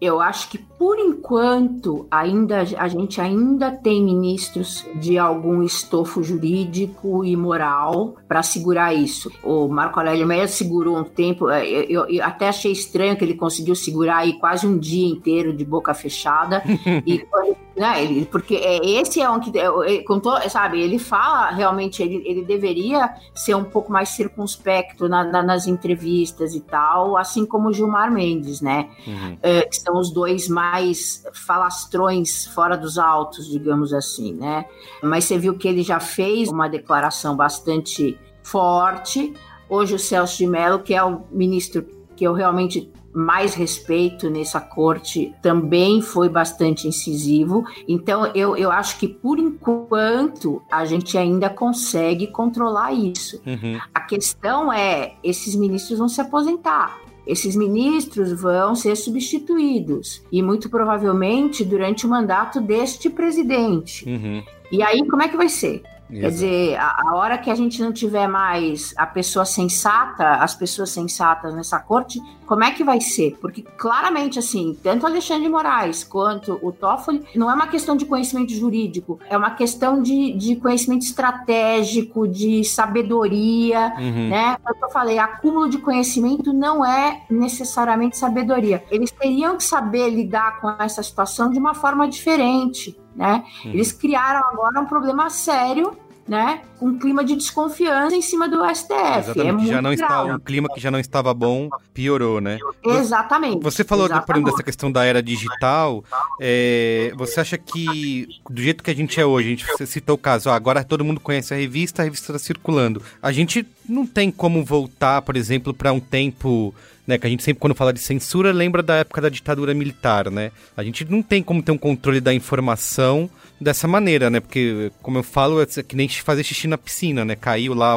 Eu 0.00 0.20
acho 0.20 0.50
que 0.50 0.58
por 0.58 0.98
enquanto 0.98 2.06
ainda 2.10 2.60
a 2.76 2.88
gente 2.88 3.20
ainda 3.20 3.70
tem 3.70 4.02
ministros 4.02 4.86
de 4.96 5.18
algum 5.18 5.62
estofo 5.62 6.22
jurídico 6.22 7.24
e 7.24 7.36
moral 7.36 8.16
para 8.28 8.42
segurar 8.42 8.92
isso. 8.92 9.30
O 9.42 9.66
Marco 9.68 9.98
Aurélio 9.98 10.26
Meia 10.26 10.46
segurou 10.46 10.98
um 10.98 11.04
tempo, 11.04 11.48
é, 11.48 11.66
eu, 11.66 11.84
eu, 11.84 12.06
eu, 12.06 12.24
até 12.24 12.48
achei 12.48 12.72
estranho 12.72 13.16
que 13.16 13.24
ele 13.24 13.34
conseguiu 13.34 13.74
segurar 13.74 14.18
aí 14.18 14.38
quase 14.38 14.66
um 14.66 14.76
dia 14.78 15.08
inteiro 15.08 15.56
de 15.56 15.64
boca 15.64 15.94
fechada 15.94 16.62
e 17.06 17.26
né, 17.76 18.04
ele, 18.04 18.24
porque 18.26 18.54
é, 18.54 18.84
esse 18.84 19.20
é 19.20 19.28
um 19.28 19.40
que 19.40 19.52
é, 19.58 20.02
contou, 20.04 20.38
sabe, 20.48 20.80
ele 20.80 20.98
fala 20.98 21.50
realmente 21.50 22.02
ele, 22.02 22.22
ele 22.24 22.44
deveria 22.44 23.14
ser 23.34 23.54
um 23.56 23.64
pouco 23.64 23.90
mais 23.90 24.10
circunspecto 24.10 25.08
na, 25.08 25.24
na, 25.24 25.42
nas 25.42 25.66
entrevistas 25.66 26.54
e 26.54 26.60
tal, 26.60 27.16
assim 27.16 27.44
como 27.44 27.68
o 27.68 27.72
Gilmar 27.72 28.12
Mendes, 28.12 28.60
né? 28.60 28.88
Uhum. 29.06 29.38
É, 29.42 29.62
que 29.62 29.76
são 29.76 29.98
os 29.98 30.12
dois 30.12 30.48
mais 30.48 31.24
falastrões 31.32 32.46
fora 32.46 32.76
dos 32.76 32.96
autos, 32.96 33.48
digamos 33.48 33.92
assim, 33.92 34.32
né? 34.34 34.66
Mas 35.02 35.24
você 35.24 35.36
viu 35.36 35.58
que 35.58 35.66
ele 35.66 35.82
já 35.82 35.98
fez 35.98 36.48
uma 36.50 36.68
declaração 36.68 37.36
bastante 37.36 38.18
forte. 38.42 39.34
Hoje 39.68 39.94
o 39.94 39.98
Celso 39.98 40.36
de 40.36 40.46
Mello, 40.46 40.78
que 40.78 40.94
é 40.94 41.02
o 41.02 41.22
ministro 41.32 41.84
que 42.14 42.24
eu 42.24 42.32
realmente 42.32 42.92
mais 43.14 43.54
respeito 43.54 44.28
nessa 44.28 44.60
corte 44.60 45.32
também 45.40 46.02
foi 46.02 46.28
bastante 46.28 46.88
incisivo. 46.88 47.64
Então, 47.86 48.26
eu, 48.34 48.56
eu 48.56 48.72
acho 48.72 48.98
que 48.98 49.06
por 49.06 49.38
enquanto 49.38 50.60
a 50.70 50.84
gente 50.84 51.16
ainda 51.16 51.48
consegue 51.48 52.26
controlar 52.26 52.92
isso. 52.92 53.40
Uhum. 53.46 53.78
A 53.94 54.00
questão 54.00 54.72
é: 54.72 55.14
esses 55.22 55.54
ministros 55.54 55.98
vão 55.98 56.08
se 56.08 56.20
aposentar. 56.20 56.98
Esses 57.26 57.56
ministros 57.56 58.32
vão 58.38 58.74
ser 58.74 58.96
substituídos 58.96 60.22
e 60.30 60.42
muito 60.42 60.68
provavelmente 60.68 61.64
durante 61.64 62.04
o 62.04 62.08
mandato 62.08 62.60
deste 62.60 63.08
presidente. 63.08 64.06
Uhum. 64.06 64.42
E 64.70 64.82
aí, 64.82 65.06
como 65.08 65.22
é 65.22 65.28
que 65.28 65.36
vai 65.36 65.48
ser? 65.48 65.82
Quer 66.20 66.30
dizer, 66.30 66.76
a, 66.76 67.02
a, 67.08 67.14
hora 67.16 67.38
que 67.38 67.50
a 67.50 67.54
gente 67.54 67.82
não 67.82 67.92
tiver 67.92 68.26
mais 68.26 68.94
a 68.96 69.06
pessoa 69.06 69.44
sensata, 69.44 70.36
as 70.36 70.54
pessoas 70.54 70.90
sensatas 70.90 71.54
nessa 71.54 71.78
corte, 71.80 72.20
como 72.46 72.62
é 72.62 72.70
que 72.70 72.84
vai 72.84 73.00
ser? 73.00 73.36
Porque 73.40 73.62
claramente, 73.62 74.38
assim, 74.38 74.78
tanto 74.82 75.06
Alexandre 75.06 75.44
de 75.44 75.48
Moraes 75.48 76.04
quanto 76.04 76.58
o 76.62 76.70
Toffoli, 76.70 77.24
não 77.34 77.50
é 77.50 77.54
uma 77.54 77.66
questão 77.66 77.96
de 77.96 78.04
conhecimento 78.04 78.52
jurídico, 78.52 79.18
é 79.28 79.36
uma 79.36 79.50
questão 79.50 80.02
de, 80.02 80.32
de 80.32 80.56
conhecimento 80.56 81.02
estratégico, 81.02 82.28
de 82.28 82.62
sabedoria, 82.64 83.92
uhum. 83.98 84.28
né? 84.28 84.56
Como 84.62 84.84
eu 84.84 84.90
falei, 84.90 85.18
acúmulo 85.18 85.68
de 85.68 85.78
conhecimento 85.78 86.52
não 86.52 86.84
é 86.84 87.22
necessariamente 87.30 88.16
sabedoria. 88.16 88.84
Eles 88.90 89.10
teriam 89.10 89.56
que 89.56 89.64
saber 89.64 90.10
lidar 90.10 90.60
com 90.60 90.70
essa 90.82 91.02
situação 91.02 91.50
de 91.50 91.58
uma 91.58 91.74
forma 91.74 92.06
diferente 92.08 92.96
né? 93.14 93.44
Uhum. 93.64 93.70
Eles 93.72 93.92
criaram 93.92 94.40
agora 94.48 94.80
um 94.80 94.86
problema 94.86 95.30
sério 95.30 95.96
né, 96.26 96.62
um 96.80 96.98
clima 96.98 97.24
de 97.24 97.36
desconfiança 97.36 98.16
em 98.16 98.22
cima 98.22 98.48
do 98.48 98.64
STF. 98.74 98.94
Exatamente, 99.18 99.68
é 99.68 99.72
já 99.72 99.82
não 99.82 99.92
está, 99.92 100.24
o 100.24 100.40
clima 100.40 100.68
que 100.72 100.80
já 100.80 100.90
não 100.90 100.98
estava 100.98 101.34
bom 101.34 101.68
piorou, 101.92 102.40
né? 102.40 102.58
Exatamente. 102.82 103.62
Você 103.62 103.84
falou 103.84 104.06
exatamente. 104.06 104.46
dessa 104.46 104.62
questão 104.62 104.90
da 104.90 105.04
era 105.04 105.22
digital. 105.22 106.02
É, 106.40 107.12
você 107.16 107.40
acha 107.40 107.58
que 107.58 108.26
do 108.48 108.62
jeito 108.62 108.82
que 108.82 108.90
a 108.90 108.94
gente 108.94 109.20
é 109.20 109.26
hoje, 109.26 109.48
a 109.48 109.50
gente 109.50 109.86
citou 109.86 110.14
o 110.14 110.18
caso, 110.18 110.48
ó, 110.48 110.52
agora 110.52 110.82
todo 110.82 111.04
mundo 111.04 111.20
conhece 111.20 111.52
a 111.52 111.56
revista, 111.56 112.02
a 112.02 112.04
revista 112.04 112.32
está 112.32 112.38
circulando. 112.38 113.02
A 113.22 113.30
gente 113.30 113.66
não 113.88 114.06
tem 114.06 114.30
como 114.30 114.64
voltar, 114.64 115.20
por 115.22 115.36
exemplo, 115.36 115.74
para 115.74 115.92
um 115.92 116.00
tempo 116.00 116.74
né, 117.06 117.18
que 117.18 117.26
a 117.26 117.30
gente 117.30 117.42
sempre 117.42 117.60
quando 117.60 117.74
fala 117.74 117.92
de 117.92 118.00
censura 118.00 118.52
lembra 118.52 118.82
da 118.82 118.96
época 118.96 119.20
da 119.20 119.28
ditadura 119.28 119.74
militar, 119.74 120.30
né? 120.30 120.50
A 120.76 120.82
gente 120.82 121.04
não 121.04 121.22
tem 121.22 121.42
como 121.42 121.62
ter 121.62 121.72
um 121.72 121.78
controle 121.78 122.20
da 122.20 122.32
informação 122.32 123.28
dessa 123.60 123.86
maneira, 123.86 124.30
né? 124.30 124.40
Porque, 124.40 124.90
como 125.02 125.18
eu 125.18 125.22
falo, 125.22 125.60
é 125.60 125.66
que 125.66 125.96
nem 125.96 126.08
fazer 126.08 126.42
xixi 126.42 126.66
na 126.66 126.78
piscina, 126.78 127.24
né? 127.24 127.36
Caiu 127.36 127.74
lá 127.74 127.94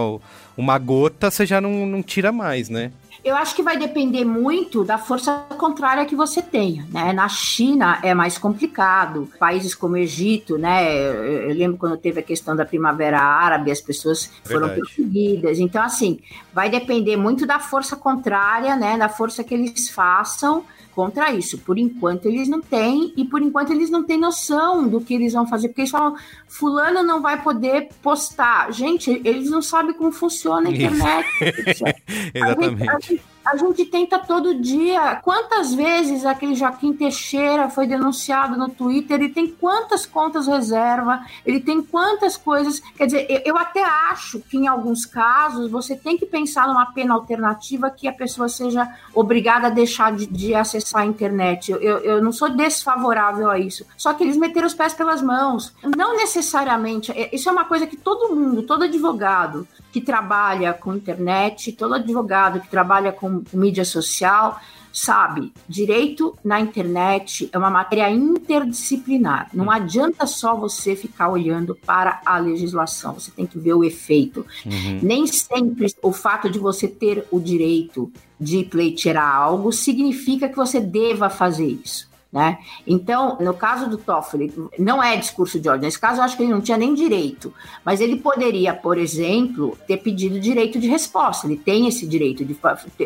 uma 0.57 0.77
gota, 0.77 1.31
você 1.31 1.45
já 1.45 1.61
não, 1.61 1.85
não 1.85 2.03
tira 2.03 2.31
mais, 2.31 2.69
né? 2.69 2.91
Eu 3.23 3.35
acho 3.35 3.55
que 3.55 3.63
vai 3.63 3.77
depender 3.77 4.23
muito 4.23 4.83
da 4.83 4.97
força 4.97 5.45
contrária 5.57 6.05
que 6.05 6.15
você 6.15 6.41
tenha, 6.41 6.85
né? 6.91 7.11
Na 7.13 7.27
China 7.27 7.99
é 8.03 8.13
mais 8.13 8.37
complicado. 8.37 9.29
Países 9.39 9.75
como 9.75 9.95
o 9.95 9.97
Egito, 9.97 10.57
né? 10.57 11.49
Eu 11.49 11.53
lembro 11.53 11.77
quando 11.77 11.97
teve 11.97 12.19
a 12.19 12.23
questão 12.23 12.55
da 12.55 12.65
Primavera 12.65 13.19
Árabe, 13.19 13.71
as 13.71 13.81
pessoas 13.81 14.31
foram 14.43 14.69
perseguidas. 14.69 15.59
Então, 15.59 15.81
assim, 15.83 16.19
vai 16.53 16.69
depender 16.69 17.17
muito 17.17 17.45
da 17.45 17.59
força 17.59 17.95
contrária, 17.95 18.75
né? 18.75 18.97
Da 18.97 19.09
força 19.09 19.43
que 19.43 19.53
eles 19.53 19.89
façam 19.89 20.63
contra 20.97 21.31
isso. 21.31 21.59
Por 21.59 21.77
enquanto 21.77 22.25
eles 22.25 22.49
não 22.49 22.59
têm, 22.59 23.13
e 23.15 23.23
por 23.23 23.39
enquanto 23.39 23.71
eles 23.71 23.87
não 23.87 24.03
têm 24.03 24.17
noção 24.17 24.87
do 24.87 24.99
que 24.99 25.13
eles 25.13 25.33
vão 25.33 25.45
fazer, 25.45 25.67
porque 25.67 25.81
eles 25.81 25.91
falam, 25.91 26.15
fulano 26.47 27.03
não 27.03 27.21
vai 27.21 27.39
poder 27.43 27.89
postar. 28.01 28.73
Gente, 28.73 29.21
eles 29.23 29.47
não 29.47 29.61
sabem 29.61 29.93
como 29.93 30.11
funciona 30.11 30.69
a 30.69 30.71
internet. 30.73 31.27
Exatamente. 32.33 32.89
A 32.89 32.99
gente, 32.99 32.99
a 32.99 32.99
gente, 32.99 33.21
a 33.47 33.55
gente 33.55 33.85
tenta 33.85 34.19
todo 34.19 34.55
dia. 34.55 35.15
Quantas 35.23 35.73
vezes 35.73 36.25
aquele 36.25 36.53
Joaquim 36.53 36.91
Teixeira 36.91 37.69
foi 37.69 37.87
denunciado 37.87 38.57
no 38.57 38.67
Twitter? 38.69 39.19
Ele 39.19 39.29
tem 39.29 39.47
quantas 39.47 40.05
contas 40.05 40.47
reserva? 40.47 41.25
Ele 41.45 41.61
tem 41.61 41.81
quantas 41.81 42.35
coisas? 42.35 42.81
Quer 42.95 43.05
dizer, 43.05 43.43
eu 43.45 43.57
até 43.57 43.83
acho 43.83 44.39
que 44.41 44.57
em 44.57 44.67
alguns 44.67 45.05
casos 45.05 45.71
você 45.71 45.95
tem 45.95 46.17
que 46.17 46.25
pensar 46.25 46.67
numa 46.67 46.87
pena 46.87 47.13
alternativa 47.13 47.89
que 47.89 48.07
a 48.07 48.13
pessoa 48.13 48.49
seja 48.49 48.87
obrigada 49.13 49.67
a 49.67 49.71
deixar 49.71 50.11
de, 50.13 50.27
de 50.27 50.53
acessar 50.53 51.03
a 51.03 51.05
internet. 51.05 51.71
Eu, 51.71 51.79
eu, 51.79 52.21
não 52.21 52.33
sou 52.33 52.49
desfavorável 52.49 53.49
a 53.49 53.57
isso. 53.57 53.85
Só 53.95 54.13
que 54.13 54.23
eles 54.23 54.35
meteram 54.35 54.67
os 54.67 54.73
pés 54.73 54.93
pelas 54.93 55.21
mãos. 55.21 55.73
Não 55.95 56.17
necessariamente. 56.17 57.11
É, 57.13 57.33
isso 57.33 57.47
é 57.47 57.51
uma 57.51 57.65
coisa 57.65 57.87
que 57.87 57.95
todo 57.95 58.35
mundo, 58.35 58.63
todo 58.63 58.83
advogado 58.83 59.65
que 59.97 60.01
trabalha 60.01 60.73
com 60.73 60.95
internet, 60.95 61.71
todo 61.71 61.95
advogado 61.95 62.59
que 62.59 62.67
trabalha 62.67 63.11
com 63.11 63.43
mídia 63.51 63.83
social, 63.83 64.59
sabe, 64.93 65.51
direito 65.67 66.37
na 66.43 66.59
internet 66.59 67.49
é 67.51 67.57
uma 67.57 67.71
matéria 67.71 68.11
interdisciplinar. 68.11 69.49
Não 69.51 69.71
adianta 69.71 70.27
só 70.27 70.55
você 70.55 70.95
ficar 70.95 71.29
olhando 71.29 71.73
para 71.73 72.21
a 72.23 72.37
legislação, 72.37 73.15
você 73.15 73.31
tem 73.31 73.47
que 73.47 73.57
ver 73.57 73.73
o 73.73 73.83
efeito. 73.83 74.45
Uhum. 74.63 74.99
Nem 75.01 75.25
sempre 75.25 75.87
o 76.03 76.13
fato 76.13 76.47
de 76.47 76.59
você 76.59 76.87
ter 76.87 77.25
o 77.31 77.39
direito 77.39 78.11
de 78.39 78.63
pleitear 78.65 79.17
algo 79.17 79.71
significa 79.71 80.47
que 80.47 80.55
você 80.55 80.79
deva 80.79 81.27
fazer 81.27 81.65
isso. 81.65 82.07
Né? 82.31 82.57
Então, 82.85 83.37
no 83.39 83.53
caso 83.53 83.89
do 83.89 83.97
Toffoli, 83.97 84.53
não 84.77 85.01
é 85.01 85.15
discurso 85.15 85.59
de 85.59 85.69
ódio. 85.69 85.83
Nesse 85.83 85.97
caso, 85.97 86.19
eu 86.19 86.23
acho 86.25 86.35
que 86.35 86.43
ele 86.43 86.51
não 86.51 86.59
tinha 86.59 86.77
nem 86.77 86.93
direito. 86.93 87.53
Mas 87.85 88.01
ele 88.01 88.17
poderia, 88.17 88.73
por 88.73 88.97
exemplo, 88.97 89.77
ter 89.87 89.97
pedido 89.97 90.37
direito 90.37 90.77
de 90.77 90.87
resposta. 90.87 91.47
Ele 91.47 91.55
tem 91.55 91.87
esse 91.87 92.05
direito 92.05 92.43
de 92.43 92.55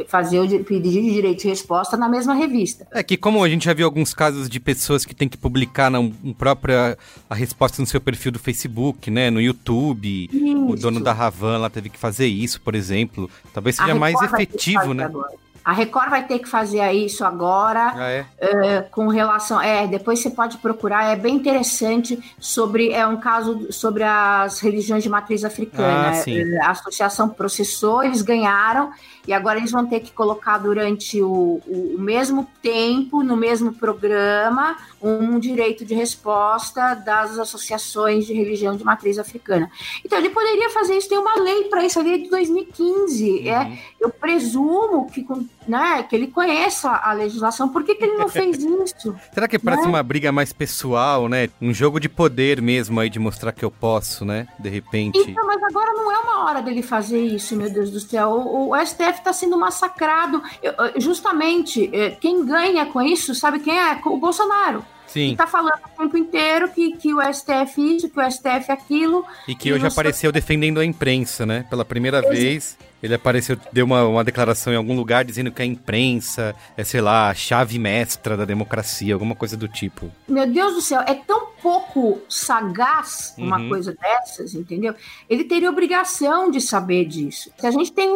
fazer 0.07 0.39
o 0.39 0.63
pedido 0.63 1.05
de 1.05 1.13
direito 1.13 1.41
de 1.41 1.49
resposta 1.49 1.95
na 1.95 2.09
mesma 2.09 2.33
revista. 2.33 2.87
É 2.91 3.03
que, 3.03 3.15
como 3.15 3.43
a 3.43 3.49
gente 3.49 3.65
já 3.65 3.73
viu 3.73 3.85
alguns 3.85 4.11
casos 4.11 4.49
de 4.49 4.59
pessoas 4.59 5.05
que 5.05 5.13
têm 5.13 5.29
que 5.29 5.37
publicar 5.37 5.91
na 5.91 5.99
um, 5.99 6.33
própria 6.33 6.97
a 7.29 7.35
resposta 7.35 7.79
no 7.79 7.87
seu 7.87 8.01
perfil 8.01 8.31
do 8.31 8.39
Facebook, 8.39 9.11
né? 9.11 9.29
No 9.29 9.39
YouTube. 9.39 10.29
Isso. 10.33 10.65
O 10.65 10.75
dono 10.75 10.99
da 10.99 11.13
Ravan 11.13 11.59
lá 11.59 11.69
teve 11.69 11.89
que 11.89 11.99
fazer 11.99 12.25
isso, 12.25 12.59
por 12.59 12.73
exemplo. 12.73 13.29
Talvez 13.53 13.75
seja 13.75 13.93
mais 13.93 14.19
efetivo, 14.19 14.95
né? 14.95 15.05
Agora. 15.05 15.50
A 15.63 15.73
Record 15.73 16.09
vai 16.09 16.25
ter 16.25 16.39
que 16.39 16.47
fazer 16.47 16.91
isso 16.91 17.23
agora 17.23 17.93
ah, 17.95 18.09
é? 18.09 18.21
uh, 18.21 18.89
com 18.89 19.07
relação. 19.07 19.61
É, 19.61 19.85
depois 19.87 20.19
você 20.19 20.29
pode 20.29 20.57
procurar, 20.57 21.11
é 21.11 21.15
bem 21.15 21.35
interessante 21.35 22.19
sobre. 22.39 22.91
É 22.91 23.05
um 23.05 23.17
caso 23.17 23.71
sobre 23.71 24.03
as 24.03 24.59
religiões 24.59 25.03
de 25.03 25.09
matriz 25.09 25.43
africana. 25.43 26.11
Ah, 26.11 26.23
eh, 26.29 26.59
a 26.61 26.71
associação 26.71 27.29
processou, 27.29 28.03
eles 28.03 28.21
ganharam, 28.21 28.91
e 29.27 29.33
agora 29.33 29.59
eles 29.59 29.71
vão 29.71 29.85
ter 29.85 29.99
que 29.99 30.11
colocar 30.11 30.57
durante 30.57 31.21
o, 31.21 31.61
o, 31.65 31.95
o 31.95 31.99
mesmo 31.99 32.47
tempo, 32.61 33.23
no 33.23 33.37
mesmo 33.37 33.73
programa, 33.73 34.77
um 35.01 35.39
direito 35.39 35.85
de 35.85 35.93
resposta 35.93 36.93
das 36.95 37.37
associações 37.37 38.25
de 38.25 38.33
religião 38.33 38.75
de 38.75 38.83
matriz 38.83 39.19
africana. 39.19 39.69
Então 40.03 40.17
ele 40.17 40.29
poderia 40.29 40.69
fazer 40.69 40.97
isso, 40.97 41.09
tem 41.09 41.17
uma 41.17 41.35
lei 41.35 41.65
para 41.65 41.85
isso, 41.85 41.99
a 41.99 42.03
lei 42.03 42.23
de 42.23 42.29
2015. 42.29 43.47
É, 43.47 43.59
uhum. 43.59 43.61
É, 43.61 43.79
eu 43.99 44.09
presumo 44.09 45.09
que, 45.09 45.25
né, 45.67 46.03
que 46.03 46.15
ele 46.15 46.27
conheça 46.27 46.89
a 46.89 47.13
legislação. 47.13 47.69
Por 47.69 47.83
que, 47.83 47.95
que 47.95 48.03
ele 48.03 48.17
não 48.17 48.27
fez 48.27 48.57
isso? 48.63 49.15
Será 49.33 49.47
que 49.47 49.59
parece 49.59 49.83
né? 49.83 49.89
uma 49.89 50.03
briga 50.03 50.31
mais 50.31 50.51
pessoal, 50.51 51.27
né? 51.27 51.49
Um 51.61 51.73
jogo 51.73 51.99
de 51.99 52.09
poder 52.09 52.61
mesmo 52.61 52.99
aí, 52.99 53.09
de 53.09 53.19
mostrar 53.19 53.51
que 53.51 53.63
eu 53.63 53.71
posso, 53.71 54.25
né? 54.25 54.47
De 54.59 54.69
repente. 54.69 55.17
Então, 55.19 55.45
mas 55.45 55.61
agora 55.63 55.93
não 55.93 56.11
é 56.11 56.19
uma 56.19 56.45
hora 56.45 56.61
dele 56.61 56.81
fazer 56.81 57.21
isso, 57.21 57.55
meu 57.55 57.69
Deus 57.69 57.91
do 57.91 57.99
céu. 57.99 58.29
O, 58.31 58.71
o 58.71 58.85
STF 58.85 59.19
está 59.19 59.33
sendo 59.33 59.57
massacrado. 59.57 60.41
Eu, 60.61 60.73
justamente, 60.97 61.89
eh, 61.93 62.11
quem 62.11 62.45
ganha 62.45 62.85
com 62.85 63.01
isso, 63.01 63.33
sabe 63.35 63.59
quem 63.59 63.77
é? 63.77 63.99
O 64.05 64.17
Bolsonaro. 64.17 64.83
Sim. 65.11 65.33
E 65.33 65.35
tá 65.35 65.45
falando 65.45 65.81
o 65.85 66.01
tempo 66.01 66.17
inteiro 66.17 66.69
que, 66.69 66.95
que 66.95 67.13
o 67.13 67.19
STF 67.21 67.95
isso, 67.97 68.09
que 68.09 68.17
o 68.17 68.31
STF 68.31 68.71
aquilo. 68.71 69.25
E 69.45 69.53
que 69.53 69.73
hoje 69.73 69.85
apareceu 69.85 70.31
defendendo 70.31 70.79
a 70.79 70.85
imprensa, 70.85 71.45
né? 71.45 71.65
Pela 71.69 71.83
primeira 71.83 72.19
Ex 72.19 72.29
vez. 72.29 72.77
Ele 73.01 73.13
apareceu, 73.15 73.57
deu 73.73 73.85
uma, 73.85 74.03
uma 74.05 74.23
declaração 74.23 74.71
em 74.71 74.75
algum 74.75 74.95
lugar 74.95 75.25
dizendo 75.25 75.51
que 75.51 75.61
a 75.61 75.65
imprensa 75.65 76.55
é, 76.77 76.83
sei 76.83 77.01
lá, 77.01 77.29
a 77.29 77.33
chave 77.33 77.77
mestra 77.79 78.37
da 78.37 78.45
democracia, 78.45 79.13
alguma 79.13 79.35
coisa 79.35 79.57
do 79.57 79.67
tipo. 79.67 80.11
Meu 80.27 80.45
Deus 80.51 80.73
do 80.75 80.81
céu, 80.81 81.01
é 81.01 81.13
tão 81.15 81.47
pouco 81.61 82.21
sagaz 82.27 83.33
uma 83.37 83.57
Uhum. 83.59 83.69
coisa 83.69 83.93
dessas, 83.93 84.53
entendeu? 84.55 84.93
Ele 85.29 85.43
teria 85.43 85.69
obrigação 85.69 86.49
de 86.49 86.59
saber 86.59 87.05
disso. 87.05 87.51
Se 87.57 87.67
a 87.67 87.71
gente 87.71 87.91
tem 87.91 88.09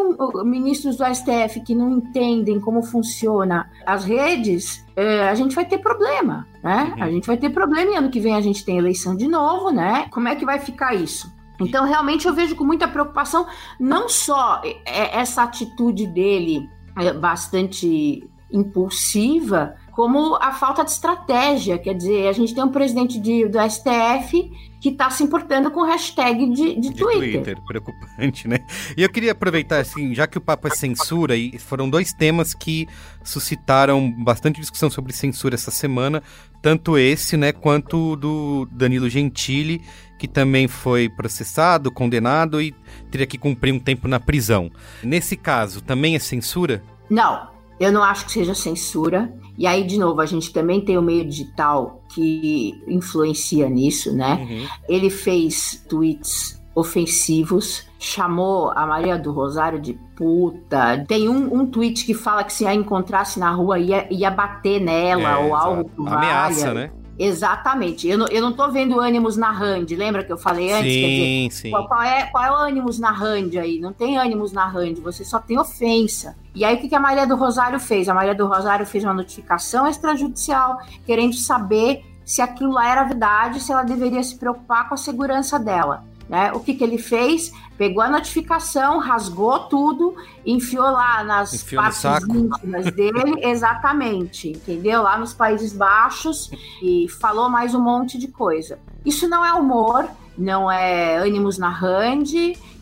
ministros 0.43 0.97
do 0.97 1.03
STF 1.05 1.61
que 1.61 1.75
não 1.75 1.91
entendem 1.91 2.59
como 2.59 2.81
funciona 2.81 3.69
as 3.85 4.03
redes, 4.03 4.83
é, 4.95 5.27
a 5.27 5.35
gente 5.35 5.53
vai 5.53 5.65
ter 5.65 5.77
problema, 5.79 6.47
né? 6.63 6.93
Uhum. 6.97 7.03
A 7.03 7.09
gente 7.11 7.27
vai 7.27 7.37
ter 7.37 7.49
problema 7.49 7.91
e 7.91 7.95
ano 7.95 8.09
que 8.09 8.19
vem 8.19 8.35
a 8.35 8.41
gente 8.41 8.63
tem 8.63 8.77
eleição 8.77 9.15
de 9.15 9.27
novo, 9.27 9.69
né? 9.71 10.07
Como 10.11 10.27
é 10.27 10.35
que 10.35 10.45
vai 10.45 10.59
ficar 10.59 10.95
isso? 10.95 11.31
Então, 11.59 11.85
realmente, 11.85 12.27
eu 12.27 12.33
vejo 12.33 12.55
com 12.55 12.63
muita 12.63 12.87
preocupação 12.87 13.47
não 13.79 14.07
só 14.09 14.61
é, 14.85 15.17
essa 15.19 15.43
atitude 15.43 16.07
dele 16.07 16.69
é, 16.97 17.13
bastante 17.13 18.27
impulsiva, 18.51 19.75
como 19.91 20.35
a 20.35 20.51
falta 20.51 20.83
de 20.83 20.91
estratégia. 20.91 21.77
Quer 21.77 21.93
dizer, 21.95 22.27
a 22.27 22.33
gente 22.33 22.53
tem 22.53 22.63
um 22.63 22.69
presidente 22.69 23.19
de- 23.19 23.47
do 23.47 23.57
STF 23.59 24.51
que 24.81 24.89
está 24.89 25.09
se 25.09 25.23
importando 25.23 25.71
com 25.71 25.81
hashtag 25.83 26.47
de, 26.51 26.75
de 26.75 26.89
De 26.89 26.93
Twitter. 26.93 27.31
Twitter. 27.43 27.57
preocupante, 27.65 28.47
né? 28.47 28.59
E 28.95 29.01
eu 29.01 29.09
queria 29.09 29.31
aproveitar, 29.31 29.79
assim, 29.79 30.13
já 30.13 30.27
que 30.27 30.37
o 30.37 30.41
papo 30.41 30.67
é 30.67 30.71
censura, 30.71 31.35
e 31.35 31.57
foram 31.57 31.89
dois 31.89 32.13
temas 32.13 32.53
que 32.53 32.87
suscitaram 33.23 34.11
bastante 34.23 34.59
discussão 34.61 34.89
sobre 34.89 35.11
censura 35.11 35.55
essa 35.55 35.71
semana, 35.71 36.21
tanto 36.65 36.97
esse, 36.97 37.37
né, 37.37 37.51
quanto 37.51 38.13
o 38.13 38.15
do 38.15 38.67
Danilo 38.71 39.07
Gentili, 39.07 39.83
que 40.17 40.27
também 40.27 40.67
foi 40.67 41.07
processado, 41.07 41.91
condenado 41.91 42.59
e 42.59 42.73
teria 43.11 43.27
que 43.27 43.37
cumprir 43.37 43.71
um 43.71 43.77
tempo 43.77 44.07
na 44.07 44.19
prisão. 44.19 44.71
Nesse 45.03 45.37
caso, 45.37 45.79
também 45.79 46.15
é 46.15 46.19
censura? 46.19 46.81
Não, 47.07 47.49
eu 47.79 47.91
não 47.91 48.01
acho 48.01 48.25
que 48.25 48.31
seja 48.31 48.55
censura. 48.55 49.31
E 49.55 49.67
aí, 49.67 49.83
de 49.83 49.99
novo, 49.99 50.19
a 50.21 50.25
gente 50.25 50.51
também 50.51 50.83
tem 50.83 50.97
o 50.97 51.03
meio 51.03 51.23
digital 51.23 52.03
que 52.11 52.73
influencia 52.87 53.69
nisso, 53.69 54.11
né? 54.11 54.67
Ele 54.89 55.11
fez 55.11 55.85
tweets 55.87 56.59
ofensivos, 56.75 57.87
chamou 57.97 58.71
a 58.75 58.85
Maria 58.85 59.17
do 59.17 59.31
Rosário 59.31 59.79
de 59.79 59.93
puta. 60.15 61.03
Tem 61.07 61.29
um, 61.29 61.61
um 61.61 61.65
tweet 61.65 62.05
que 62.05 62.13
fala 62.13 62.43
que 62.43 62.51
se 62.51 62.67
a 62.67 62.75
encontrasse 62.75 63.39
na 63.39 63.49
rua 63.51 63.79
ia, 63.79 64.07
ia 64.13 64.29
bater 64.29 64.81
nela 64.81 65.29
É, 65.29 65.37
ou 65.37 65.55
algo 65.55 65.89
que 65.89 66.13
Ameaça, 66.13 66.73
né? 66.73 66.91
Exatamente. 67.17 68.07
Eu 68.07 68.17
não, 68.17 68.27
eu 68.27 68.41
não 68.41 68.51
tô 68.51 68.69
vendo 68.69 68.99
ânimos 68.99 69.37
na 69.37 69.49
Rand. 69.49 69.85
Lembra 69.91 70.23
que 70.23 70.33
eu 70.33 70.37
falei 70.37 70.71
antes? 70.71 70.83
Quer 70.93 71.07
dizer, 71.07 71.23
Sim, 71.23 71.49
sim. 71.49 71.71
qual, 71.71 71.87
qual 71.87 72.03
é, 72.03 72.23
qual 72.25 72.43
é 72.43 72.51
o 72.51 72.55
ânimos 72.55 72.99
na 72.99 73.11
Rand 73.11 73.51
aí? 73.57 73.79
Não 73.79 73.93
tem 73.93 74.17
ânimos 74.17 74.51
na 74.51 74.67
Rand, 74.67 74.95
você 74.95 75.23
só 75.23 75.39
tem 75.39 75.57
ofensa. 75.57 76.35
E 76.53 76.65
aí 76.65 76.75
o 76.75 76.79
que, 76.79 76.89
que 76.89 76.95
a 76.95 76.99
Maria 76.99 77.25
do 77.25 77.37
Rosário 77.37 77.79
fez? 77.79 78.09
A 78.09 78.13
Maria 78.13 78.35
do 78.35 78.45
Rosário 78.45 78.85
fez 78.85 79.03
uma 79.03 79.13
notificação 79.13 79.87
extrajudicial 79.87 80.77
querendo 81.05 81.35
saber 81.35 82.03
se 82.25 82.41
aquilo 82.41 82.73
lá 82.73 82.89
era 82.89 83.03
verdade, 83.03 83.61
se 83.61 83.71
ela 83.71 83.83
deveria 83.83 84.21
se 84.21 84.37
preocupar 84.37 84.89
com 84.89 84.95
a 84.95 84.97
segurança 84.97 85.57
dela. 85.57 86.03
Né? 86.27 86.51
O 86.53 86.59
que, 86.59 86.73
que 86.73 86.83
ele 86.83 86.97
fez? 86.97 87.51
Pegou 87.77 88.01
a 88.01 88.09
notificação, 88.09 88.99
rasgou 88.99 89.59
tudo, 89.67 90.15
enfiou 90.45 90.85
lá 90.85 91.23
nas 91.23 91.53
Enfiou 91.53 91.83
partes 91.83 92.03
íntimas 92.27 92.85
dele, 92.93 93.35
exatamente, 93.45 94.49
entendeu? 94.49 95.01
Lá 95.03 95.17
nos 95.17 95.33
Países 95.33 95.73
Baixos 95.73 96.49
e 96.81 97.07
falou 97.19 97.49
mais 97.49 97.75
um 97.75 97.81
monte 97.81 98.17
de 98.17 98.27
coisa. 98.27 98.79
Isso 99.05 99.27
não 99.27 99.45
é 99.45 99.53
humor, 99.53 100.07
não 100.37 100.71
é 100.71 101.17
ânimos 101.17 101.57
na 101.57 101.69
Rand, 101.69 102.31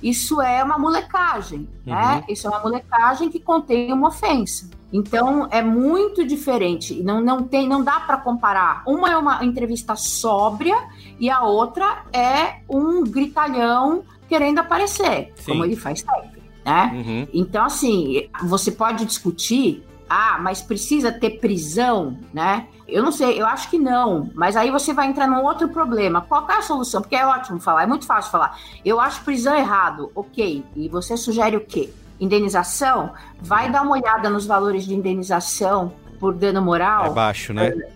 isso 0.04 0.42
é 0.42 0.62
uma 0.62 0.78
molecagem, 0.78 1.68
né? 1.86 2.24
Isso 2.28 2.46
é 2.46 2.50
uma 2.50 2.60
molecagem 2.60 3.30
que 3.30 3.40
contém 3.40 3.92
uma 3.94 4.10
ofensa. 4.10 4.70
Então 4.92 5.48
é 5.50 5.62
muito 5.64 6.28
diferente, 6.28 7.02
não, 7.02 7.20
não 7.20 7.44
tem, 7.44 7.68
não 7.68 7.84
dá 7.84 8.02
para 8.02 8.18
comparar. 8.18 8.84
Uma 8.86 9.10
é 9.10 9.18
uma 9.18 9.44
entrevista 9.44 9.96
sóbria 9.96 10.76
e 11.20 11.30
a 11.30 11.42
outra 11.42 12.04
é 12.12 12.60
um 12.70 13.04
gritalhão 13.04 14.04
querendo 14.28 14.60
aparecer, 14.60 15.34
Sim. 15.38 15.52
como 15.52 15.66
ele 15.66 15.76
faz 15.76 16.02
sempre, 16.02 16.44
né? 16.66 16.92
Uhum. 16.94 17.28
Então, 17.34 17.66
assim, 17.66 18.28
você 18.44 18.72
pode 18.72 19.06
discutir, 19.06 19.84
ah, 20.10 20.38
mas 20.40 20.62
precisa 20.62 21.12
ter 21.12 21.40
prisão, 21.40 22.18
né? 22.34 22.68
Eu 22.88 23.02
não 23.02 23.12
sei, 23.12 23.42
eu 23.42 23.46
acho 23.46 23.70
que 23.70 23.80
não. 23.80 24.30
Mas 24.36 24.56
aí 24.56 24.70
você 24.70 24.94
vai 24.94 25.08
entrar 25.08 25.28
num 25.28 25.44
outro 25.44 25.70
problema. 25.70 26.22
Qual 26.22 26.50
é 26.50 26.58
a 26.58 26.62
solução? 26.62 27.02
Porque 27.02 27.16
é 27.16 27.26
ótimo 27.26 27.60
falar, 27.60 27.84
é 27.84 27.88
muito 27.88 28.06
fácil 28.06 28.32
falar. 28.32 28.60
Eu 28.84 29.00
acho 29.00 29.24
prisão 29.24 29.56
errado, 29.56 30.12
ok. 30.14 30.64
E 30.76 30.90
você 30.90 31.18
sugere 31.18 31.56
o 31.56 31.62
quê? 31.62 31.90
Indenização? 32.20 33.14
Vai 33.42 33.72
dar 33.72 33.82
uma 33.82 33.94
olhada 33.94 34.30
nos 34.30 34.46
valores 34.46 34.86
de 34.86 34.94
indenização 34.94 35.94
por 36.20 36.34
dano 36.34 36.62
moral. 36.62 37.06
É 37.06 37.10
baixo, 37.10 37.54
né? 37.54 37.70
É, 37.70 37.90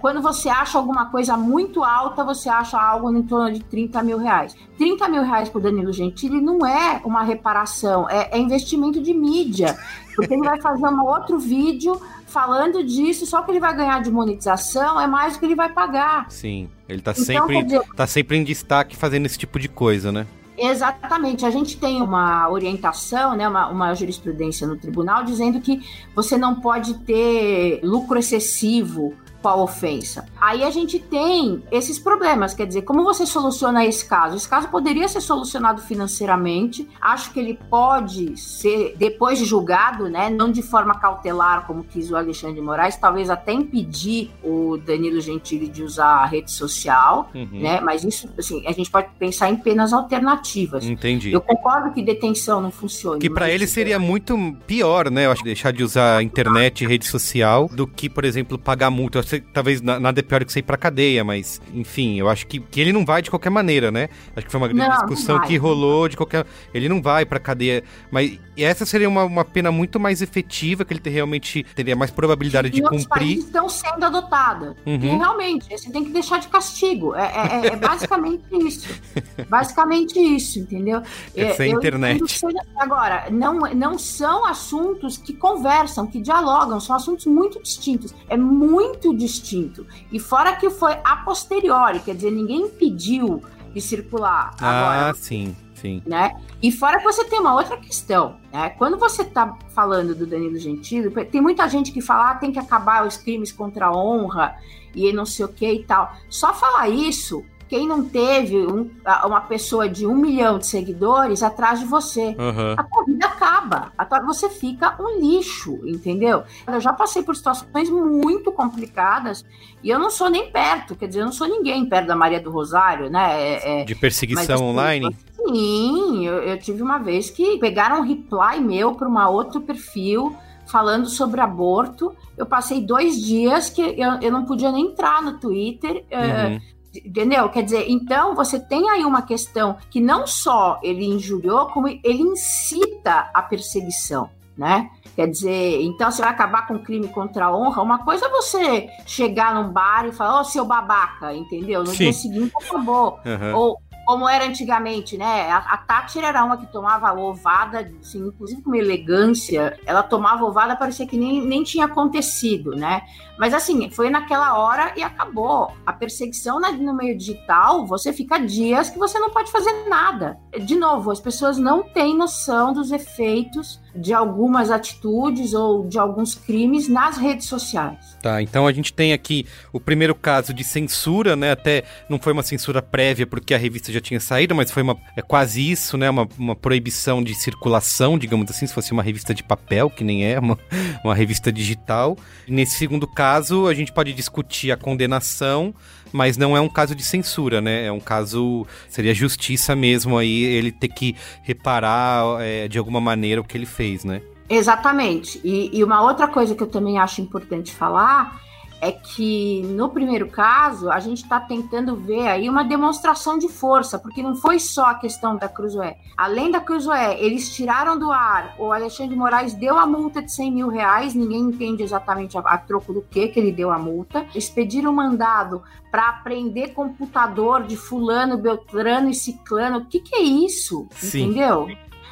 quando 0.00 0.22
você 0.22 0.48
acha 0.48 0.78
alguma 0.78 1.06
coisa 1.10 1.36
muito 1.36 1.84
alta, 1.84 2.24
você 2.24 2.48
acha 2.48 2.80
algo 2.80 3.14
em 3.14 3.22
torno 3.22 3.52
de 3.52 3.60
30 3.60 4.02
mil 4.02 4.18
reais. 4.18 4.56
30 4.78 5.08
mil 5.08 5.22
reais 5.22 5.48
por 5.48 5.60
Danilo 5.60 5.92
Gentili 5.92 6.40
não 6.40 6.66
é 6.66 7.00
uma 7.04 7.22
reparação, 7.22 8.08
é, 8.08 8.30
é 8.32 8.38
investimento 8.38 9.00
de 9.02 9.12
mídia. 9.12 9.76
Porque 10.16 10.34
ele 10.34 10.42
vai 10.42 10.60
fazer 10.60 10.86
um 10.86 11.04
outro 11.04 11.38
vídeo 11.38 12.00
falando 12.26 12.82
disso, 12.82 13.24
só 13.26 13.42
que 13.42 13.50
ele 13.50 13.60
vai 13.60 13.74
ganhar 13.76 14.02
de 14.02 14.10
monetização 14.10 15.00
é 15.00 15.06
mais 15.06 15.34
do 15.34 15.38
que 15.40 15.44
ele 15.46 15.54
vai 15.54 15.68
pagar. 15.68 16.26
Sim. 16.30 16.68
Ele 16.88 17.00
tá 17.00 17.12
Então, 17.12 17.24
sempre, 17.24 17.62
dizer- 17.62 17.82
tá 17.94 18.06
sempre 18.06 18.36
em 18.36 18.44
destaque 18.44 18.96
fazendo 18.96 19.26
esse 19.26 19.38
tipo 19.38 19.58
de 19.58 19.68
coisa, 19.68 20.10
né? 20.10 20.26
Exatamente. 20.56 21.46
A 21.46 21.50
gente 21.50 21.78
tem 21.78 22.02
uma 22.02 22.48
orientação, 22.50 23.36
né, 23.36 23.46
uma, 23.48 23.68
uma 23.68 23.94
jurisprudência 23.94 24.66
no 24.66 24.76
tribunal 24.76 25.22
dizendo 25.22 25.60
que 25.60 25.80
você 26.16 26.36
não 26.36 26.56
pode 26.56 26.94
ter 27.04 27.80
lucro 27.84 28.18
excessivo 28.18 29.14
a 29.48 29.56
ofensa. 29.56 30.26
Aí 30.40 30.62
a 30.62 30.70
gente 30.70 30.98
tem 30.98 31.62
esses 31.70 31.98
problemas, 31.98 32.54
quer 32.54 32.66
dizer, 32.66 32.82
como 32.82 33.02
você 33.04 33.26
soluciona 33.26 33.84
esse 33.84 34.06
caso? 34.08 34.36
Esse 34.36 34.48
caso 34.48 34.68
poderia 34.68 35.08
ser 35.08 35.20
solucionado 35.20 35.80
financeiramente. 35.82 36.88
Acho 37.00 37.32
que 37.32 37.40
ele 37.40 37.58
pode 37.70 38.36
ser 38.38 38.94
depois 38.98 39.38
de 39.38 39.44
julgado, 39.44 40.08
né, 40.08 40.28
não 40.30 40.50
de 40.50 40.62
forma 40.62 40.94
cautelar 40.98 41.66
como 41.66 41.84
quis 41.84 42.10
o 42.10 42.16
Alexandre 42.16 42.56
de 42.56 42.60
Moraes, 42.60 42.96
talvez 42.96 43.30
até 43.30 43.52
impedir 43.52 44.30
o 44.42 44.76
Danilo 44.76 45.20
Gentili 45.20 45.68
de 45.68 45.82
usar 45.82 46.18
a 46.22 46.26
rede 46.26 46.50
social, 46.50 47.30
Uhum. 47.34 47.48
né? 47.60 47.80
Mas 47.80 48.04
isso, 48.04 48.28
assim, 48.38 48.66
a 48.66 48.72
gente 48.72 48.90
pode 48.90 49.08
pensar 49.18 49.48
em 49.50 49.56
penas 49.56 49.92
alternativas. 49.92 50.84
Entendi. 50.84 51.32
Eu 51.32 51.40
concordo 51.40 51.92
que 51.92 52.02
detenção 52.02 52.60
não 52.60 52.70
funciona. 52.70 53.18
Que 53.18 53.30
pra 53.30 53.46
mas- 53.46 53.54
ele 53.54 53.66
seria 53.66 53.98
muito 53.98 54.36
pior, 54.66 55.10
né? 55.10 55.26
Eu 55.26 55.32
acho 55.32 55.42
deixar 55.44 55.72
de 55.72 55.82
usar 55.82 56.16
a 56.18 56.22
internet 56.22 56.84
e 56.84 56.86
rede 56.86 57.06
social 57.06 57.68
do 57.72 57.86
que, 57.86 58.08
por 58.08 58.24
exemplo, 58.24 58.58
pagar 58.58 58.90
multa. 58.90 59.20
Talvez 59.52 59.80
na- 59.80 59.98
nada 60.00 60.20
é 60.20 60.22
pior 60.22 60.44
que 60.44 60.52
você 60.52 60.58
ir 60.60 60.62
pra 60.62 60.76
cadeia, 60.76 61.24
mas 61.24 61.60
enfim, 61.74 62.18
eu 62.18 62.28
acho 62.28 62.46
que, 62.46 62.60
que 62.60 62.80
ele 62.80 62.92
não 62.92 63.04
vai 63.04 63.22
de 63.22 63.30
qualquer 63.30 63.50
maneira, 63.50 63.90
né? 63.90 64.08
Acho 64.36 64.46
que 64.46 64.52
foi 64.52 64.60
uma 64.60 64.68
grande 64.68 64.82
Não, 64.88 64.88
não 64.98 65.06
discussão 65.06 65.38
vai. 65.38 65.46
que 65.46 65.56
rolou 65.56 66.08
de 66.08 66.16
qualquer. 66.16 66.46
Ele 66.74 66.88
não 66.88 67.00
vai 67.02 67.24
pra 67.24 67.38
cadeia, 67.38 67.82
mas 68.10 68.38
essa 68.56 68.84
seria 68.86 69.08
uma, 69.08 69.24
uma 69.24 69.44
pena 69.44 69.70
muito 69.70 69.98
mais 70.00 70.20
efetiva, 70.22 70.84
que 70.84 70.92
ele 70.92 71.00
ter- 71.00 71.10
realmente 71.10 71.64
teria 71.74 71.94
mais 71.96 72.10
probabilidade 72.10 72.70
de 72.70 72.80
em 72.80 72.82
outros 72.84 73.02
cumprir. 73.04 73.20
países 73.20 73.44
estão 73.46 73.68
sendo 73.68 74.04
adotadas. 74.04 74.74
Uhum. 74.84 74.94
E 74.94 75.08
realmente, 75.16 75.66
você 75.70 75.90
tem 75.90 76.04
que 76.04 76.10
deixar 76.10 76.38
de 76.38 76.48
castigo. 76.48 77.14
É, 77.14 77.22
é- 77.26 77.66
é- 77.68 77.72
é 77.72 77.76
basicamente 77.76 78.44
isso. 78.52 78.88
Basicamente 79.48 80.18
isso, 80.18 80.58
entendeu? 80.60 81.02
Essa 81.34 81.64
é 81.64 81.66
a 81.66 81.70
eu 81.70 81.76
internet. 81.78 82.30
seja- 82.32 82.58
Agora, 82.76 83.26
não, 83.30 83.58
não 83.74 83.98
são 83.98 84.44
assuntos 84.44 85.16
que 85.16 85.32
conversam, 85.32 86.06
que 86.06 86.20
dialogam, 86.20 86.78
são 86.80 86.94
assuntos 86.96 87.26
muito 87.26 87.62
distintos. 87.62 88.14
É 88.28 88.36
muito 88.36 89.16
distinto. 89.18 89.86
E 90.12 90.18
fora 90.18 90.56
que 90.56 90.70
foi 90.70 90.92
a 91.04 91.16
posteriori, 91.16 92.00
quer 92.00 92.14
dizer, 92.14 92.30
ninguém 92.30 92.62
impediu 92.62 93.42
de 93.74 93.80
circular. 93.80 94.54
Agora, 94.58 95.10
Ah, 95.10 95.14
sim, 95.14 95.54
sim. 95.74 96.02
né? 96.06 96.40
E 96.62 96.72
fora 96.72 96.98
que 96.98 97.04
você 97.04 97.24
tem 97.24 97.38
uma 97.40 97.54
outra 97.54 97.76
questão, 97.76 98.36
né? 98.52 98.70
Quando 98.70 98.96
você 98.96 99.24
tá 99.24 99.56
falando 99.74 100.14
do 100.14 100.26
Danilo 100.26 100.58
Gentili, 100.58 101.10
tem 101.26 101.40
muita 101.40 101.68
gente 101.68 101.92
que 101.92 102.00
fala, 102.00 102.30
ah, 102.30 102.34
tem 102.36 102.50
que 102.50 102.58
acabar 102.58 103.06
os 103.06 103.16
crimes 103.16 103.52
contra 103.52 103.86
a 103.86 103.92
honra 103.96 104.56
e 104.94 105.12
não 105.12 105.26
sei 105.26 105.44
o 105.44 105.48
que 105.48 105.70
e 105.70 105.84
tal. 105.84 106.12
Só 106.30 106.54
falar 106.54 106.88
isso, 106.88 107.44
quem 107.68 107.86
não 107.86 108.04
teve 108.04 108.56
um- 108.56 108.90
uma 109.26 109.40
pessoa 109.42 109.88
de 109.88 110.06
um 110.06 110.14
milhão 110.14 110.58
de 110.58 110.66
seguidores 110.66 111.42
atrás 111.42 111.78
de 111.80 111.84
você. 111.86 112.34
Aham. 112.38 112.74
A 112.76 112.82
tua 112.82 113.04
vida 113.04 113.26
acaba, 113.26 113.92
você 114.26 114.48
fica 114.48 114.96
um 115.00 115.20
lixo, 115.20 115.78
entendeu? 115.86 116.42
Eu 116.66 116.80
já 116.80 116.92
passei 116.92 117.22
por 117.22 117.36
situações 117.36 117.88
muito 117.90 118.50
complicadas 118.52 119.44
e 119.82 119.90
eu 119.90 119.98
não 119.98 120.10
sou 120.10 120.28
nem 120.30 120.50
perto, 120.50 120.96
quer 120.96 121.06
dizer, 121.08 121.20
eu 121.20 121.26
não 121.26 121.32
sou 121.32 121.46
ninguém 121.46 121.84
perto 121.86 122.06
da 122.06 122.16
Maria 122.16 122.40
do 122.40 122.50
Rosário, 122.50 123.10
né? 123.10 123.40
É- 123.40 123.80
é- 123.80 123.84
De 123.84 123.94
mas, 123.94 124.00
perseguição 124.00 124.54
assim, 124.56 124.64
online? 124.64 125.16
Sim, 125.36 126.26
eu, 126.26 126.34
eu 126.42 126.58
tive 126.58 126.82
uma 126.82 126.98
vez 126.98 127.30
que 127.30 127.58
pegaram 127.58 128.00
um 128.00 128.02
reply 128.02 128.60
meu 128.60 128.94
para 128.94 129.08
uma 129.08 129.28
outro 129.28 129.60
perfil 129.60 130.34
falando 130.66 131.06
sobre 131.08 131.40
aborto. 131.40 132.14
Eu 132.36 132.44
passei 132.44 132.82
dois 132.82 133.18
dias 133.20 133.70
que 133.70 133.80
eu, 133.80 134.12
eu 134.20 134.30
não 134.30 134.44
podia 134.44 134.70
nem 134.70 134.86
entrar 134.88 135.22
no 135.22 135.38
Twitter. 135.38 136.04
eh, 136.10 136.46
Uhum. 136.48 136.60
Entendeu? 136.94 137.48
Quer 137.50 137.62
dizer, 137.64 137.84
então 137.88 138.34
você 138.34 138.58
tem 138.58 138.88
aí 138.88 139.04
uma 139.04 139.22
questão 139.22 139.76
que 139.90 140.00
não 140.00 140.26
só 140.26 140.80
ele 140.82 141.04
injuriou, 141.04 141.66
como 141.66 141.88
ele 141.88 142.22
incita 142.22 143.30
a 143.32 143.42
perseguição, 143.42 144.30
né? 144.56 144.90
Quer 145.14 145.28
dizer, 145.28 145.82
então 145.82 146.10
você 146.10 146.22
vai 146.22 146.30
acabar 146.30 146.66
com 146.66 146.78
crime 146.78 147.08
contra 147.08 147.46
a 147.46 147.56
honra. 147.56 147.82
Uma 147.82 148.04
coisa 148.04 148.26
é 148.26 148.30
você 148.30 148.88
chegar 149.04 149.54
num 149.54 149.72
bar 149.72 150.06
e 150.06 150.12
falar, 150.12 150.38
ô 150.38 150.40
oh, 150.40 150.44
seu 150.44 150.64
babaca, 150.64 151.34
entendeu? 151.34 151.80
No 151.80 151.88
Sim. 151.88 152.04
dia 152.04 152.12
seguinte 152.12 152.52
acabou. 152.56 153.18
Uhum. 153.24 153.56
Ou 153.56 153.78
como 154.08 154.26
era 154.26 154.46
antigamente, 154.46 155.18
né? 155.18 155.50
A, 155.50 155.58
a 155.58 155.76
Tati 155.76 156.18
era 156.18 156.42
uma 156.42 156.56
que 156.56 156.64
tomava 156.72 157.12
ovada, 157.12 157.92
assim, 158.00 158.28
inclusive 158.28 158.62
com 158.62 158.74
elegância, 158.74 159.78
ela 159.84 160.02
tomava 160.02 160.46
ovada, 160.46 160.74
parecia 160.74 161.06
que 161.06 161.18
nem, 161.18 161.42
nem 161.44 161.62
tinha 161.62 161.84
acontecido, 161.84 162.70
né? 162.70 163.02
Mas 163.38 163.52
assim, 163.52 163.90
foi 163.90 164.08
naquela 164.08 164.56
hora 164.56 164.94
e 164.96 165.02
acabou. 165.02 165.70
A 165.84 165.92
perseguição 165.92 166.58
no 166.58 166.94
meio 166.94 167.18
digital, 167.18 167.84
você 167.84 168.10
fica 168.10 168.38
dias 168.38 168.88
que 168.88 168.98
você 168.98 169.18
não 169.18 169.28
pode 169.28 169.52
fazer 169.52 169.86
nada. 169.90 170.40
De 170.58 170.74
novo, 170.74 171.10
as 171.10 171.20
pessoas 171.20 171.58
não 171.58 171.82
têm 171.82 172.16
noção 172.16 172.72
dos 172.72 172.90
efeitos 172.90 173.78
de 174.00 174.12
algumas 174.12 174.70
atitudes 174.70 175.54
ou 175.54 175.86
de 175.86 175.98
alguns 175.98 176.34
crimes 176.34 176.88
nas 176.88 177.16
redes 177.16 177.46
sociais. 177.46 178.16
Tá, 178.22 178.42
então 178.42 178.66
a 178.66 178.72
gente 178.72 178.92
tem 178.92 179.12
aqui 179.12 179.46
o 179.72 179.80
primeiro 179.80 180.14
caso 180.14 180.52
de 180.52 180.64
censura, 180.64 181.36
né? 181.36 181.52
Até 181.52 181.84
não 182.08 182.18
foi 182.18 182.32
uma 182.32 182.42
censura 182.42 182.82
prévia 182.82 183.26
porque 183.26 183.54
a 183.54 183.58
revista 183.58 183.92
já 183.92 184.00
tinha 184.00 184.20
saído, 184.20 184.54
mas 184.54 184.70
foi 184.70 184.82
uma, 184.82 184.96
é 185.16 185.22
quase 185.22 185.70
isso, 185.70 185.96
né? 185.96 186.08
Uma, 186.10 186.28
uma 186.38 186.56
proibição 186.56 187.22
de 187.22 187.34
circulação, 187.34 188.18
digamos 188.18 188.50
assim, 188.50 188.66
se 188.66 188.74
fosse 188.74 188.92
uma 188.92 189.02
revista 189.02 189.34
de 189.34 189.42
papel, 189.42 189.90
que 189.90 190.04
nem 190.04 190.24
é, 190.24 190.38
uma, 190.38 190.58
uma 191.04 191.14
revista 191.14 191.52
digital. 191.52 192.16
nesse 192.46 192.76
segundo 192.76 193.06
caso, 193.06 193.66
a 193.66 193.74
gente 193.74 193.92
pode 193.92 194.12
discutir 194.12 194.72
a 194.72 194.76
condenação, 194.76 195.74
mas 196.12 196.36
não 196.36 196.56
é 196.56 196.60
um 196.60 196.68
caso 196.68 196.94
de 196.94 197.02
censura, 197.02 197.60
né? 197.60 197.86
É 197.86 197.92
um 197.92 198.00
caso. 198.00 198.66
Seria 198.88 199.14
justiça 199.14 199.74
mesmo 199.74 200.16
aí, 200.18 200.44
ele 200.44 200.72
ter 200.72 200.88
que 200.88 201.16
reparar 201.42 202.40
é, 202.40 202.68
de 202.68 202.78
alguma 202.78 203.00
maneira 203.00 203.40
o 203.40 203.44
que 203.44 203.56
ele 203.56 203.66
fez, 203.66 204.04
né? 204.04 204.22
Exatamente. 204.48 205.40
E, 205.44 205.70
e, 205.76 205.84
uma 205.84 206.02
outra 206.02 206.26
coisa 206.26 206.54
que 206.54 206.62
eu 206.62 206.66
também 206.66 206.98
acho 206.98 207.20
importante 207.20 207.74
falar 207.74 208.40
é 208.80 208.92
que 208.92 209.62
no 209.62 209.88
primeiro 209.88 210.28
caso 210.28 210.90
a 210.90 211.00
gente 211.00 211.22
está 211.22 211.40
tentando 211.40 211.96
ver 211.96 212.28
aí 212.28 212.48
uma 212.48 212.62
demonstração 212.62 213.36
de 213.38 213.48
força, 213.48 213.98
porque 213.98 214.22
não 214.22 214.36
foi 214.36 214.58
só 214.58 214.86
a 214.86 214.94
questão 214.94 215.36
da 215.36 215.48
Cruzoé. 215.48 215.96
Além 216.16 216.50
da 216.50 216.60
Cruzoé, 216.60 217.20
eles 217.20 217.54
tiraram 217.54 217.98
do 217.98 218.12
ar, 218.12 218.54
o 218.58 218.72
Alexandre 218.72 219.14
de 219.14 219.18
Moraes 219.18 219.54
deu 219.54 219.76
a 219.76 219.86
multa 219.86 220.22
de 220.22 220.32
100 220.32 220.52
mil 220.52 220.68
reais, 220.68 221.14
ninguém 221.14 221.40
entende 221.40 221.82
exatamente 221.82 222.38
a, 222.38 222.40
a 222.40 222.58
troco 222.58 222.92
do 222.92 223.02
que 223.02 223.28
que 223.28 223.40
ele 223.40 223.52
deu 223.52 223.70
a 223.70 223.78
multa. 223.78 224.26
Expediram 224.34 224.92
um 224.92 224.94
mandado 224.94 225.62
para 225.90 226.08
apreender 226.08 226.72
computador 226.72 227.64
de 227.64 227.76
fulano, 227.76 228.36
beltrano 228.36 229.08
e 229.08 229.14
ciclano. 229.14 229.78
O 229.78 229.84
que, 229.86 230.00
que 230.00 230.14
é 230.14 230.22
isso? 230.22 230.86
Sim. 230.92 231.24
Entendeu? 231.24 231.66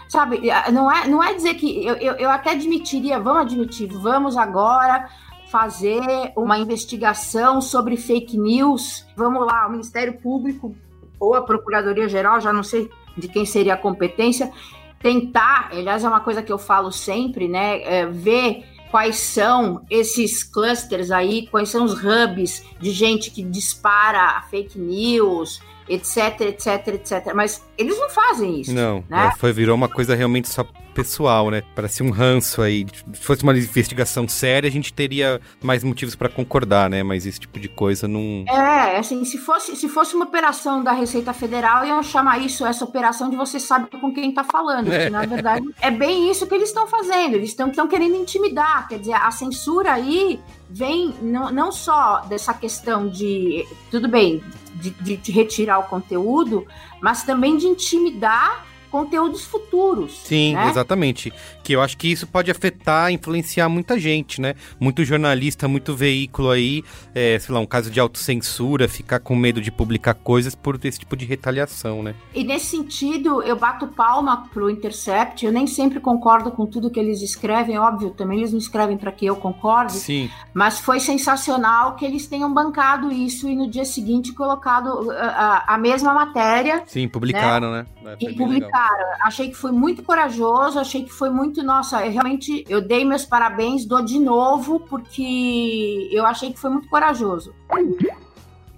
Sabe, 0.08 0.40
não 0.72 0.90
é, 0.90 1.08
não 1.08 1.22
é 1.22 1.34
dizer 1.34 1.54
que 1.54 1.84
eu, 1.84 1.96
eu, 1.96 2.14
eu 2.14 2.30
até 2.30 2.50
admitiria, 2.50 3.18
vamos 3.18 3.42
admitir, 3.42 3.88
vamos 3.88 4.36
agora 4.36 5.08
fazer 5.50 6.32
uma 6.36 6.58
investigação 6.58 7.60
sobre 7.60 7.96
fake 7.96 8.36
news. 8.36 9.06
Vamos 9.16 9.46
lá, 9.46 9.66
o 9.66 9.70
Ministério 9.70 10.18
Público 10.18 10.74
ou 11.18 11.34
a 11.34 11.42
Procuradoria 11.42 12.08
Geral, 12.08 12.40
já 12.40 12.52
não 12.52 12.62
sei 12.62 12.90
de 13.16 13.28
quem 13.28 13.46
seria 13.46 13.74
a 13.74 13.78
competência, 13.78 14.52
tentar, 15.00 15.70
aliás, 15.72 16.04
é 16.04 16.08
uma 16.08 16.20
coisa 16.20 16.42
que 16.42 16.52
eu 16.52 16.58
falo 16.58 16.92
sempre, 16.92 17.48
né? 17.48 17.82
É, 17.82 18.06
ver 18.06 18.64
quais 18.90 19.16
são 19.16 19.84
esses 19.90 20.42
clusters 20.42 21.10
aí, 21.10 21.46
quais 21.48 21.68
são 21.68 21.84
os 21.84 21.94
hubs 21.94 22.64
de 22.78 22.90
gente 22.90 23.30
que 23.30 23.42
dispara 23.42 24.42
fake 24.50 24.78
news, 24.78 25.60
etc, 25.88 26.40
etc, 26.40 26.88
etc. 26.88 27.34
Mas 27.34 27.65
eles 27.78 27.98
não 27.98 28.08
fazem 28.08 28.60
isso. 28.60 28.72
Não, 28.72 29.04
né? 29.08 29.30
É, 29.32 29.38
foi, 29.38 29.52
virou 29.52 29.74
uma 29.74 29.88
coisa 29.88 30.14
realmente 30.14 30.48
só 30.48 30.64
pessoal, 30.96 31.50
né? 31.50 31.62
Parece 31.74 32.02
um 32.02 32.10
ranço 32.10 32.62
aí. 32.62 32.86
Se 33.12 33.20
fosse 33.20 33.42
uma 33.42 33.52
investigação 33.52 34.26
séria, 34.26 34.66
a 34.66 34.72
gente 34.72 34.94
teria 34.94 35.38
mais 35.62 35.84
motivos 35.84 36.14
para 36.14 36.30
concordar, 36.30 36.88
né? 36.88 37.02
Mas 37.02 37.26
esse 37.26 37.38
tipo 37.38 37.60
de 37.60 37.68
coisa 37.68 38.08
não. 38.08 38.44
É, 38.48 38.96
assim, 38.96 39.22
se 39.26 39.36
fosse, 39.36 39.76
se 39.76 39.88
fosse 39.88 40.16
uma 40.16 40.24
operação 40.24 40.82
da 40.82 40.92
Receita 40.92 41.34
Federal, 41.34 41.84
iam 41.84 42.02
chamar 42.02 42.38
isso, 42.38 42.64
essa 42.64 42.82
operação 42.82 43.28
de 43.28 43.36
você 43.36 43.60
sabe 43.60 43.90
com 43.90 44.12
quem 44.12 44.32
tá 44.32 44.42
falando. 44.42 44.90
É. 44.90 45.10
na 45.10 45.26
verdade, 45.26 45.66
é 45.82 45.90
bem 45.90 46.30
isso 46.30 46.46
que 46.46 46.54
eles 46.54 46.70
estão 46.70 46.86
fazendo. 46.86 47.34
Eles 47.34 47.50
estão 47.50 47.86
querendo 47.86 48.16
intimidar. 48.16 48.88
Quer 48.88 48.98
dizer, 48.98 49.14
a 49.14 49.30
censura 49.30 49.92
aí 49.92 50.40
vem 50.70 51.14
não, 51.20 51.52
não 51.52 51.70
só 51.70 52.22
dessa 52.22 52.54
questão 52.54 53.06
de. 53.06 53.66
Tudo 53.90 54.08
bem, 54.08 54.42
de, 54.76 54.90
de, 54.90 55.16
de 55.16 55.32
retirar 55.32 55.78
o 55.78 55.84
conteúdo, 55.84 56.66
mas 57.00 57.22
também 57.22 57.56
de 57.56 57.66
intimidar 57.66 58.64
conteúdos 58.90 59.44
futuros. 59.44 60.20
Sim, 60.24 60.54
né? 60.54 60.68
exatamente. 60.68 61.32
Que 61.62 61.74
eu 61.74 61.80
acho 61.80 61.96
que 61.96 62.08
isso 62.08 62.26
pode 62.26 62.50
afetar, 62.50 63.10
influenciar 63.12 63.68
muita 63.68 63.98
gente, 63.98 64.40
né? 64.40 64.54
Muito 64.78 65.04
jornalista, 65.04 65.68
muito 65.68 65.94
veículo 65.94 66.50
aí, 66.50 66.84
é, 67.14 67.38
sei 67.38 67.54
lá, 67.54 67.60
um 67.60 67.66
caso 67.66 67.90
de 67.90 67.98
autocensura, 67.98 68.88
ficar 68.88 69.20
com 69.20 69.34
medo 69.34 69.60
de 69.60 69.70
publicar 69.70 70.14
coisas 70.14 70.54
por 70.54 70.78
esse 70.84 70.98
tipo 71.00 71.16
de 71.16 71.24
retaliação, 71.24 72.02
né? 72.02 72.14
E 72.34 72.44
nesse 72.44 72.66
sentido, 72.66 73.42
eu 73.42 73.56
bato 73.56 73.88
palma 73.88 74.48
pro 74.52 74.70
Intercept, 74.70 75.44
eu 75.44 75.52
nem 75.52 75.66
sempre 75.66 76.00
concordo 76.00 76.50
com 76.50 76.66
tudo 76.66 76.90
que 76.90 77.00
eles 77.00 77.22
escrevem, 77.22 77.78
óbvio, 77.78 78.10
também 78.10 78.38
eles 78.38 78.52
não 78.52 78.58
escrevem 78.58 78.96
para 78.96 79.10
que 79.12 79.26
eu 79.26 79.36
concorde. 79.36 79.92
Sim. 79.92 80.30
Mas 80.54 80.78
foi 80.78 81.00
sensacional 81.00 81.96
que 81.96 82.04
eles 82.04 82.26
tenham 82.26 82.52
bancado 82.52 83.10
isso 83.12 83.48
e 83.48 83.56
no 83.56 83.68
dia 83.68 83.84
seguinte 83.84 84.32
colocado 84.32 85.10
a, 85.10 85.26
a, 85.26 85.74
a 85.74 85.78
mesma 85.78 86.12
matéria. 86.12 86.82
Sim, 86.86 87.08
publicaram, 87.08 87.72
né? 87.72 87.86
né? 88.02 88.16
E 88.20 88.32
publicaram 88.34 88.85
cara, 88.86 89.16
achei 89.22 89.48
que 89.48 89.56
foi 89.56 89.72
muito 89.72 90.02
corajoso, 90.02 90.78
achei 90.78 91.02
que 91.02 91.12
foi 91.12 91.28
muito, 91.28 91.62
nossa, 91.62 92.04
eu 92.06 92.12
realmente 92.12 92.64
eu 92.68 92.80
dei 92.80 93.04
meus 93.04 93.24
parabéns, 93.24 93.84
dou 93.84 94.02
de 94.02 94.18
novo, 94.18 94.80
porque 94.80 96.08
eu 96.12 96.24
achei 96.24 96.52
que 96.52 96.58
foi 96.58 96.70
muito 96.70 96.88
corajoso. 96.88 97.52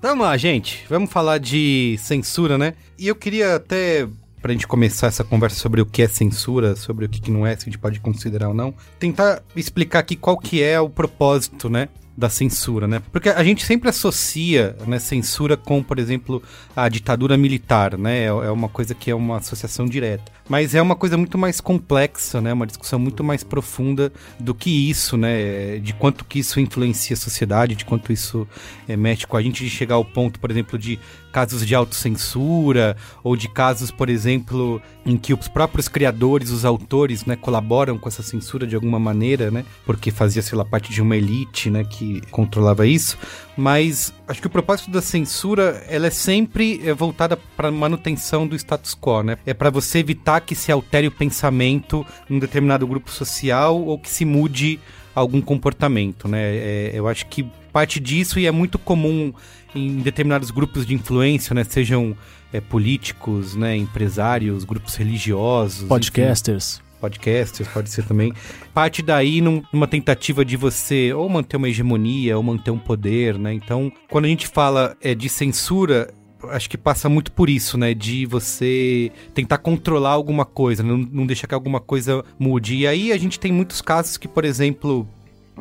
Vamos 0.00 0.24
lá, 0.24 0.36
gente, 0.36 0.86
vamos 0.88 1.10
falar 1.10 1.38
de 1.38 1.96
censura, 1.98 2.56
né? 2.56 2.74
E 2.98 3.08
eu 3.08 3.14
queria 3.14 3.56
até 3.56 4.08
pra 4.40 4.52
gente 4.52 4.66
começar 4.66 5.08
essa 5.08 5.24
conversa 5.24 5.56
sobre 5.56 5.80
o 5.80 5.86
que 5.86 6.00
é 6.00 6.08
censura, 6.08 6.76
sobre 6.76 7.04
o 7.04 7.08
que 7.08 7.30
não 7.30 7.46
é, 7.46 7.56
se 7.56 7.62
a 7.62 7.64
gente 7.64 7.78
pode 7.78 7.98
considerar 8.00 8.48
ou 8.48 8.54
não, 8.54 8.72
tentar 8.98 9.42
explicar 9.54 9.98
aqui 9.98 10.14
qual 10.14 10.38
que 10.38 10.62
é 10.62 10.80
o 10.80 10.88
propósito, 10.88 11.68
né, 11.68 11.88
da 12.18 12.28
censura, 12.28 12.88
né? 12.88 13.00
Porque 13.12 13.28
a 13.28 13.44
gente 13.44 13.64
sempre 13.64 13.88
associa 13.88 14.76
né, 14.88 14.98
censura 14.98 15.56
com, 15.56 15.80
por 15.80 16.00
exemplo, 16.00 16.42
a 16.74 16.88
ditadura 16.88 17.36
militar, 17.36 17.96
né? 17.96 18.22
É, 18.22 18.26
é 18.26 18.50
uma 18.50 18.68
coisa 18.68 18.92
que 18.92 19.08
é 19.08 19.14
uma 19.14 19.36
associação 19.36 19.86
direta. 19.86 20.32
Mas 20.48 20.74
é 20.74 20.82
uma 20.82 20.96
coisa 20.96 21.16
muito 21.16 21.38
mais 21.38 21.60
complexa, 21.60 22.40
né? 22.40 22.52
Uma 22.52 22.66
discussão 22.66 22.98
muito 22.98 23.22
mais 23.22 23.44
profunda 23.44 24.12
do 24.40 24.52
que 24.52 24.68
isso, 24.90 25.16
né? 25.16 25.78
De 25.78 25.94
quanto 25.94 26.24
que 26.24 26.40
isso 26.40 26.58
influencia 26.58 27.14
a 27.14 27.16
sociedade, 27.16 27.76
de 27.76 27.84
quanto 27.84 28.12
isso 28.12 28.48
é, 28.88 28.96
mexe 28.96 29.24
com 29.24 29.36
a 29.36 29.42
gente, 29.42 29.62
de 29.62 29.70
chegar 29.70 29.94
ao 29.94 30.04
ponto, 30.04 30.40
por 30.40 30.50
exemplo, 30.50 30.76
de 30.76 30.98
casos 31.32 31.66
de 31.66 31.74
autocensura 31.74 32.96
ou 33.22 33.36
de 33.36 33.48
casos, 33.48 33.90
por 33.90 34.08
exemplo, 34.08 34.80
em 35.04 35.16
que 35.16 35.32
os 35.32 35.48
próprios 35.48 35.88
criadores, 35.88 36.50
os 36.50 36.64
autores, 36.64 37.24
né, 37.24 37.36
colaboram 37.36 37.98
com 37.98 38.08
essa 38.08 38.22
censura 38.22 38.66
de 38.66 38.74
alguma 38.74 38.98
maneira, 38.98 39.50
né? 39.50 39.64
Porque 39.84 40.10
fazia, 40.10 40.42
sei 40.42 40.56
lá, 40.56 40.64
parte 40.64 40.92
de 40.92 41.00
uma 41.00 41.16
elite, 41.16 41.70
né, 41.70 41.84
que 41.84 42.20
controlava 42.30 42.86
isso. 42.86 43.16
Mas 43.56 44.12
acho 44.26 44.40
que 44.40 44.46
o 44.46 44.50
propósito 44.50 44.90
da 44.90 45.02
censura, 45.02 45.84
ela 45.88 46.06
é 46.06 46.10
sempre 46.10 46.80
é, 46.84 46.92
voltada 46.92 47.36
para 47.56 47.70
manutenção 47.70 48.46
do 48.46 48.56
status 48.56 48.94
quo, 48.94 49.22
né? 49.22 49.38
É 49.44 49.54
para 49.54 49.70
você 49.70 49.98
evitar 49.98 50.40
que 50.40 50.54
se 50.54 50.70
altere 50.70 51.08
o 51.08 51.12
pensamento 51.12 52.06
num 52.28 52.38
determinado 52.38 52.86
grupo 52.86 53.10
social 53.10 53.80
ou 53.80 53.98
que 53.98 54.10
se 54.10 54.24
mude 54.24 54.78
algum 55.18 55.40
comportamento, 55.40 56.28
né? 56.28 56.56
É, 56.56 56.90
eu 56.94 57.08
acho 57.08 57.26
que 57.26 57.44
parte 57.72 58.00
disso 58.00 58.38
e 58.38 58.46
é 58.46 58.50
muito 58.50 58.78
comum 58.78 59.32
em 59.74 59.98
determinados 59.98 60.50
grupos 60.50 60.86
de 60.86 60.94
influência, 60.94 61.54
né? 61.54 61.64
Sejam 61.64 62.16
é, 62.52 62.60
políticos, 62.60 63.54
né? 63.54 63.76
Empresários, 63.76 64.64
grupos 64.64 64.94
religiosos. 64.94 65.86
Podcasters. 65.86 66.76
Enfim, 66.76 66.88
podcasters, 67.00 67.68
pode 67.68 67.90
ser 67.90 68.04
também. 68.04 68.32
Parte 68.74 69.02
daí 69.02 69.40
num, 69.40 69.62
numa 69.72 69.86
tentativa 69.86 70.44
de 70.44 70.56
você 70.56 71.12
ou 71.12 71.28
manter 71.28 71.56
uma 71.56 71.68
hegemonia 71.68 72.36
ou 72.36 72.42
manter 72.42 72.70
um 72.70 72.78
poder, 72.78 73.38
né? 73.38 73.52
Então, 73.52 73.92
quando 74.08 74.24
a 74.24 74.28
gente 74.28 74.46
fala 74.46 74.96
é, 75.00 75.14
de 75.14 75.28
censura, 75.28 76.12
acho 76.44 76.68
que 76.70 76.78
passa 76.78 77.08
muito 77.08 77.32
por 77.32 77.48
isso, 77.48 77.76
né? 77.76 77.94
De 77.94 78.26
você 78.26 79.10
tentar 79.34 79.58
controlar 79.58 80.10
alguma 80.10 80.44
coisa, 80.44 80.82
não, 80.82 80.96
não 80.96 81.26
deixar 81.26 81.46
que 81.46 81.54
alguma 81.54 81.80
coisa 81.80 82.24
mude. 82.38 82.76
E 82.76 82.86
aí 82.86 83.12
a 83.12 83.18
gente 83.18 83.40
tem 83.40 83.52
muitos 83.52 83.80
casos 83.80 84.16
que, 84.16 84.28
por 84.28 84.44
exemplo, 84.44 85.06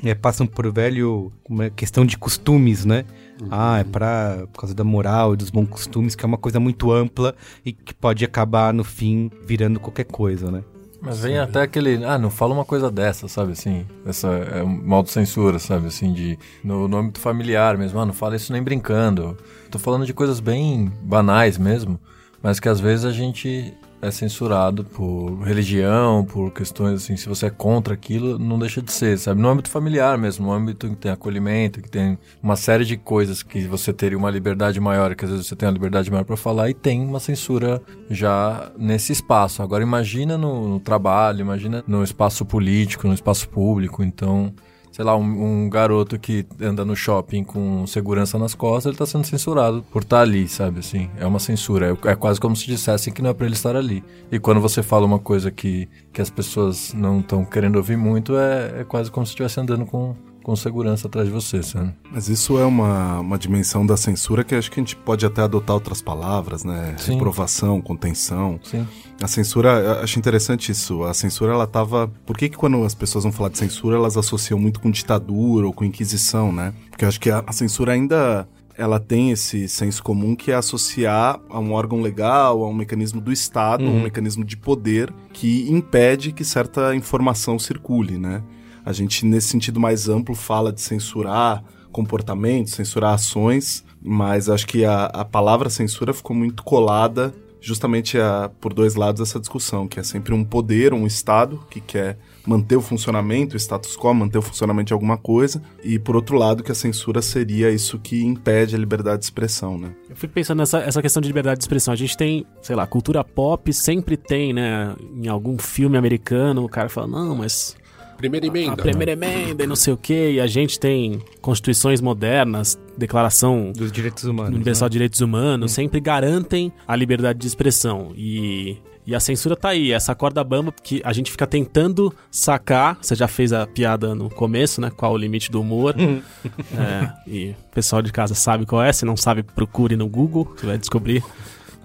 é, 0.04 0.14
passam 0.14 0.46
por 0.46 0.72
velho 0.72 1.32
uma 1.50 1.70
questão 1.70 2.06
de 2.06 2.18
costumes, 2.18 2.86
né? 2.86 3.06
Uhum. 3.42 3.48
Ah, 3.52 3.80
é 3.80 3.84
pra, 3.84 4.48
por 4.52 4.62
causa 4.62 4.76
da 4.76 4.84
moral 4.84 5.34
e 5.34 5.38
dos 5.38 5.50
bons 5.50 5.68
costumes, 5.68 6.16
que 6.16 6.26
é 6.26 6.28
uma 6.28 6.38
coisa 6.38 6.60
muito 6.60 6.92
ampla 6.92 7.36
e 7.66 7.72
que 7.72 7.94
pode 7.94 8.24
acabar, 8.26 8.74
no 8.74 8.84
fim, 8.84 9.32
virando 9.46 9.80
qualquer 9.80 10.06
coisa, 10.06 10.52
né? 10.52 10.64
Mas 11.02 11.20
vem 11.20 11.38
até 11.38 11.62
aquele, 11.62 12.04
ah, 12.04 12.18
não 12.18 12.30
fala 12.30 12.54
uma 12.54 12.66
coisa 12.66 12.90
dessa, 12.90 13.28
sabe, 13.28 13.52
assim, 13.52 13.86
essa 14.06 14.28
é 14.28 14.64
uma 14.64 14.96
autocensura, 14.96 15.60
sabe, 15.60 15.88
assim, 15.88 16.12
de, 16.12 16.40
no, 16.64 16.88
no 16.88 16.98
âmbito 16.98 17.20
familiar 17.20 17.78
mesmo, 17.78 18.00
ah, 18.00 18.06
não 18.06 18.14
fala 18.14 18.36
isso 18.36 18.52
nem 18.52 18.64
brincando. 18.64 19.38
Tô 19.70 19.78
falando 19.78 20.06
de 20.06 20.14
coisas 20.14 20.40
bem 20.40 20.92
banais 21.02 21.58
mesmo, 21.58 22.00
mas 22.42 22.60
que 22.60 22.68
às 22.68 22.80
vezes 22.80 23.06
a 23.06 23.12
gente 23.12 23.74
é 24.02 24.12
censurado 24.12 24.84
por 24.84 25.42
religião, 25.42 26.24
por 26.24 26.52
questões 26.52 27.04
assim, 27.04 27.18
se 27.18 27.28
você 27.28 27.48
é 27.48 27.50
contra 27.50 27.94
aquilo, 27.94 28.38
não 28.38 28.60
deixa 28.60 28.82
de 28.82 28.92
ser, 28.92 29.18
sabe? 29.18 29.42
No 29.42 29.50
âmbito 29.50 29.70
familiar 29.70 30.18
mesmo, 30.18 30.46
no 30.46 30.52
âmbito 30.52 30.90
que 30.90 30.96
tem 30.96 31.12
acolhimento, 31.12 31.82
que 31.82 31.90
tem 31.90 32.18
uma 32.42 32.56
série 32.56 32.86
de 32.86 32.96
coisas 32.96 33.42
que 33.42 33.62
você 33.68 33.92
teria 33.92 34.18
uma 34.18 34.30
liberdade 34.30 34.80
maior, 34.80 35.16
que 35.16 35.26
às 35.26 35.32
vezes 35.32 35.48
você 35.48 35.56
tem 35.56 35.68
uma 35.68 35.74
liberdade 35.74 36.12
maior 36.12 36.24
para 36.24 36.38
falar 36.38 36.70
e 36.70 36.74
tem 36.74 37.02
uma 37.02 37.20
censura 37.20 37.82
já 38.10 38.72
nesse 38.78 39.12
espaço. 39.12 39.64
Agora 39.64 39.84
imagina 39.84 40.38
no, 40.38 40.68
no 40.68 40.80
trabalho, 40.80 41.42
imagina 41.42 41.84
no 41.88 42.04
espaço 42.04 42.46
político, 42.46 43.08
no 43.08 43.14
espaço 43.14 43.50
público, 43.50 44.04
então 44.04 44.54
sei 44.98 45.06
lá, 45.06 45.16
um, 45.16 45.22
um, 45.66 45.70
garoto 45.70 46.18
que 46.18 46.44
anda 46.60 46.84
no 46.84 46.96
shopping 46.96 47.44
com 47.44 47.86
segurança 47.86 48.40
nas 48.40 48.56
costas, 48.56 48.88
ele 48.88 48.98
tá 48.98 49.06
sendo 49.06 49.28
censurado 49.28 49.86
por 49.92 50.02
estar 50.02 50.18
tá 50.18 50.22
ali, 50.24 50.48
sabe? 50.48 50.80
Assim, 50.80 51.08
é 51.20 51.26
uma 51.28 51.38
censura. 51.38 51.96
É, 52.04 52.10
é, 52.10 52.16
quase 52.16 52.42
como 52.42 52.56
se 52.56 52.66
dissessem 52.66 53.14
que 53.14 53.22
não 53.22 53.30
é 53.30 53.34
pra 53.36 53.46
ele 53.46 53.54
estar 53.54 53.76
ali. 53.76 54.04
E 54.32 54.40
quando 54.40 54.60
você 54.60 54.82
fala 54.82 55.06
uma 55.06 55.20
coisa 55.20 55.52
que, 55.52 55.88
que 56.12 56.20
as 56.20 56.32
pessoas 56.32 56.96
não 56.96 57.20
estão 57.20 57.46
querendo 57.46 57.76
ouvir 57.76 57.96
muito, 57.96 58.36
é, 58.36 58.82
é 58.82 58.84
quase 58.84 59.12
como 59.12 59.24
se 59.24 59.34
estivesse 59.34 59.60
andando 59.60 59.86
com, 59.86 60.16
com 60.48 60.56
segurança 60.56 61.08
atrás 61.08 61.28
de 61.28 61.34
você, 61.34 61.62
sabe? 61.62 61.94
Mas 62.10 62.30
isso 62.30 62.58
é 62.58 62.64
uma, 62.64 63.20
uma 63.20 63.38
dimensão 63.38 63.86
da 63.86 63.98
censura 63.98 64.46
que 64.46 64.56
acho 64.56 64.72
que 64.72 64.80
a 64.80 64.82
gente 64.82 64.96
pode 64.96 65.26
até 65.26 65.42
adotar 65.42 65.76
outras 65.76 66.02
palavras, 66.02 66.64
né? 66.64 66.96
Sim. 66.98 67.16
Reprovação, 67.16 67.82
contenção. 67.82 68.58
Sim. 68.64 68.88
A 69.22 69.28
censura, 69.28 70.00
acho 70.02 70.18
interessante 70.18 70.72
isso. 70.72 71.04
A 71.04 71.14
censura, 71.14 71.52
ela 71.52 71.68
tava. 71.68 72.10
Por 72.26 72.38
que, 72.38 72.48
que 72.48 72.56
quando 72.56 72.82
as 72.86 72.96
pessoas 72.96 73.26
vão 73.26 73.34
falar 73.34 73.50
de 73.50 73.58
censura, 73.58 73.98
elas 73.98 74.16
associam 74.16 74.58
muito 74.58 74.80
com 74.80 74.90
ditadura 74.90 75.68
ou 75.68 75.74
com 75.74 75.84
inquisição, 75.84 76.50
né? 76.54 76.74
Porque 76.92 77.04
eu 77.04 77.10
acho 77.10 77.20
que 77.20 77.30
a, 77.30 77.44
a 77.46 77.52
censura 77.52 77.92
ainda 77.92 78.48
ela 78.78 79.02
tem 79.02 79.32
esse 79.32 79.68
senso 79.68 80.02
comum 80.02 80.34
que 80.34 80.52
é 80.52 80.56
associar 80.56 81.42
a 81.50 81.60
um 81.60 81.74
órgão 81.74 82.00
legal, 82.00 82.64
a 82.64 82.70
um 82.70 82.74
mecanismo 82.74 83.20
do 83.20 83.34
Estado, 83.34 83.84
uhum. 83.84 83.98
um 83.98 84.04
mecanismo 84.04 84.46
de 84.46 84.56
poder 84.56 85.14
que 85.34 85.70
impede 85.70 86.32
que 86.32 86.46
certa 86.46 86.96
informação 86.96 87.60
circule, 87.60 88.18
né? 88.18 88.42
A 88.88 88.94
gente, 88.94 89.26
nesse 89.26 89.50
sentido 89.50 89.82
mais 89.82 90.08
amplo, 90.08 90.34
fala 90.34 90.72
de 90.72 90.80
censurar 90.80 91.62
comportamentos, 91.92 92.72
censurar 92.72 93.16
ações, 93.16 93.84
mas 94.02 94.50
acho 94.50 94.66
que 94.66 94.86
a, 94.86 95.08
a 95.08 95.26
palavra 95.26 95.70
censura 95.70 96.14
ficou 96.14 96.34
muito 96.34 96.64
colada 96.64 97.36
justamente 97.60 98.18
a, 98.18 98.50
por 98.62 98.74
dois 98.74 98.96
lados 98.96 99.20
dessa 99.20 99.42
discussão, 99.42 99.90
que 99.90 100.00
é 100.00 100.04
sempre 100.04 100.34
um 100.34 100.42
poder, 100.42 100.94
um 100.94 101.06
Estado 101.06 101.62
que 101.70 101.82
quer 101.82 102.18
manter 102.46 102.78
o 102.78 102.82
funcionamento, 102.82 103.56
o 103.56 103.60
status 103.60 103.98
quo, 103.98 104.14
manter 104.14 104.38
o 104.38 104.42
funcionamento 104.42 104.88
de 104.88 104.94
alguma 104.94 105.18
coisa, 105.18 105.62
e 105.84 106.00
por 106.00 106.16
outro 106.16 106.38
lado 106.38 106.64
que 106.64 106.72
a 106.72 106.76
censura 106.76 107.22
seria 107.22 107.70
isso 107.70 108.00
que 108.00 108.24
impede 108.24 108.74
a 108.74 108.80
liberdade 108.80 109.20
de 109.20 109.26
expressão, 109.26 109.78
né? 109.78 109.94
Eu 110.10 110.16
fui 110.16 110.30
pensando 110.30 110.60
nessa 110.60 110.80
essa 110.80 111.02
questão 111.02 111.20
de 111.20 111.28
liberdade 111.28 111.58
de 111.58 111.64
expressão. 111.66 111.94
A 111.94 111.98
gente 111.98 112.16
tem, 112.16 112.46
sei 112.62 112.74
lá, 112.74 112.88
cultura 112.88 113.22
pop 113.22 113.74
sempre 113.74 114.16
tem, 114.16 114.54
né? 114.54 114.96
Em 115.14 115.28
algum 115.28 115.58
filme 115.58 115.98
americano, 115.98 116.64
o 116.64 116.70
cara 116.70 116.88
fala, 116.88 117.08
não, 117.08 117.36
mas 117.36 117.76
Primeira 118.18 118.48
emenda. 118.48 118.74
A 118.74 118.78
primeira 118.78 119.12
emenda 119.12 119.64
e 119.64 119.68
não 119.68 119.76
sei 119.76 119.94
o 119.94 119.98
quê. 119.98 120.32
E 120.34 120.42
a 120.42 120.48
gente 120.48 120.80
tem 120.80 121.22
constituições 121.42 122.02
modernas, 122.02 122.78
declaração 122.98 123.72
dos 123.72 123.92
direitos 123.92 124.24
humanos. 124.24 124.56
Universal 124.56 124.88
né? 124.88 124.90
de 124.90 124.94
Direitos 124.94 125.22
Humanos, 125.22 125.72
hum. 125.72 125.76
sempre 125.76 126.00
garantem 126.00 126.72
a 126.88 126.96
liberdade 126.96 127.40
de 127.40 127.48
expressão. 127.48 128.12
E 128.16 128.78
e 129.08 129.16
a 129.16 129.22
censura 129.22 129.56
tá 129.56 129.70
aí, 129.70 129.94
essa 129.94 130.14
corda 130.14 130.44
bamba 130.44 130.74
que 130.84 131.02
a 131.02 131.14
gente 131.14 131.32
fica 131.32 131.48
tentando 131.48 132.14
sacar. 132.30 132.98
Você 133.02 133.16
já 133.16 133.26
fez 133.26 133.54
a 133.54 133.66
piada 133.66 134.14
no 134.14 134.30
começo, 134.30 134.82
né? 134.82 134.92
Qual 134.92 135.14
o 135.14 135.18
limite 135.18 135.50
do 135.50 135.62
humor. 135.62 135.96
é, 136.78 137.14
e 137.26 137.52
o 137.52 137.74
pessoal 137.74 138.02
de 138.02 138.12
casa 138.12 138.36
sabe 138.36 138.66
qual 138.66 138.84
é. 138.84 138.92
Se 138.92 139.06
não 139.06 139.16
sabe, 139.16 139.44
procure 139.44 139.96
no 139.96 140.10
Google, 140.10 140.54
você 140.58 140.66
vai 140.66 140.78
descobrir. 140.78 141.24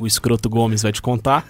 O 0.01 0.07
escroto 0.07 0.51
Gomes 0.51 0.83
vai 0.83 0.91
te 0.91 1.01
contar. 1.01 1.47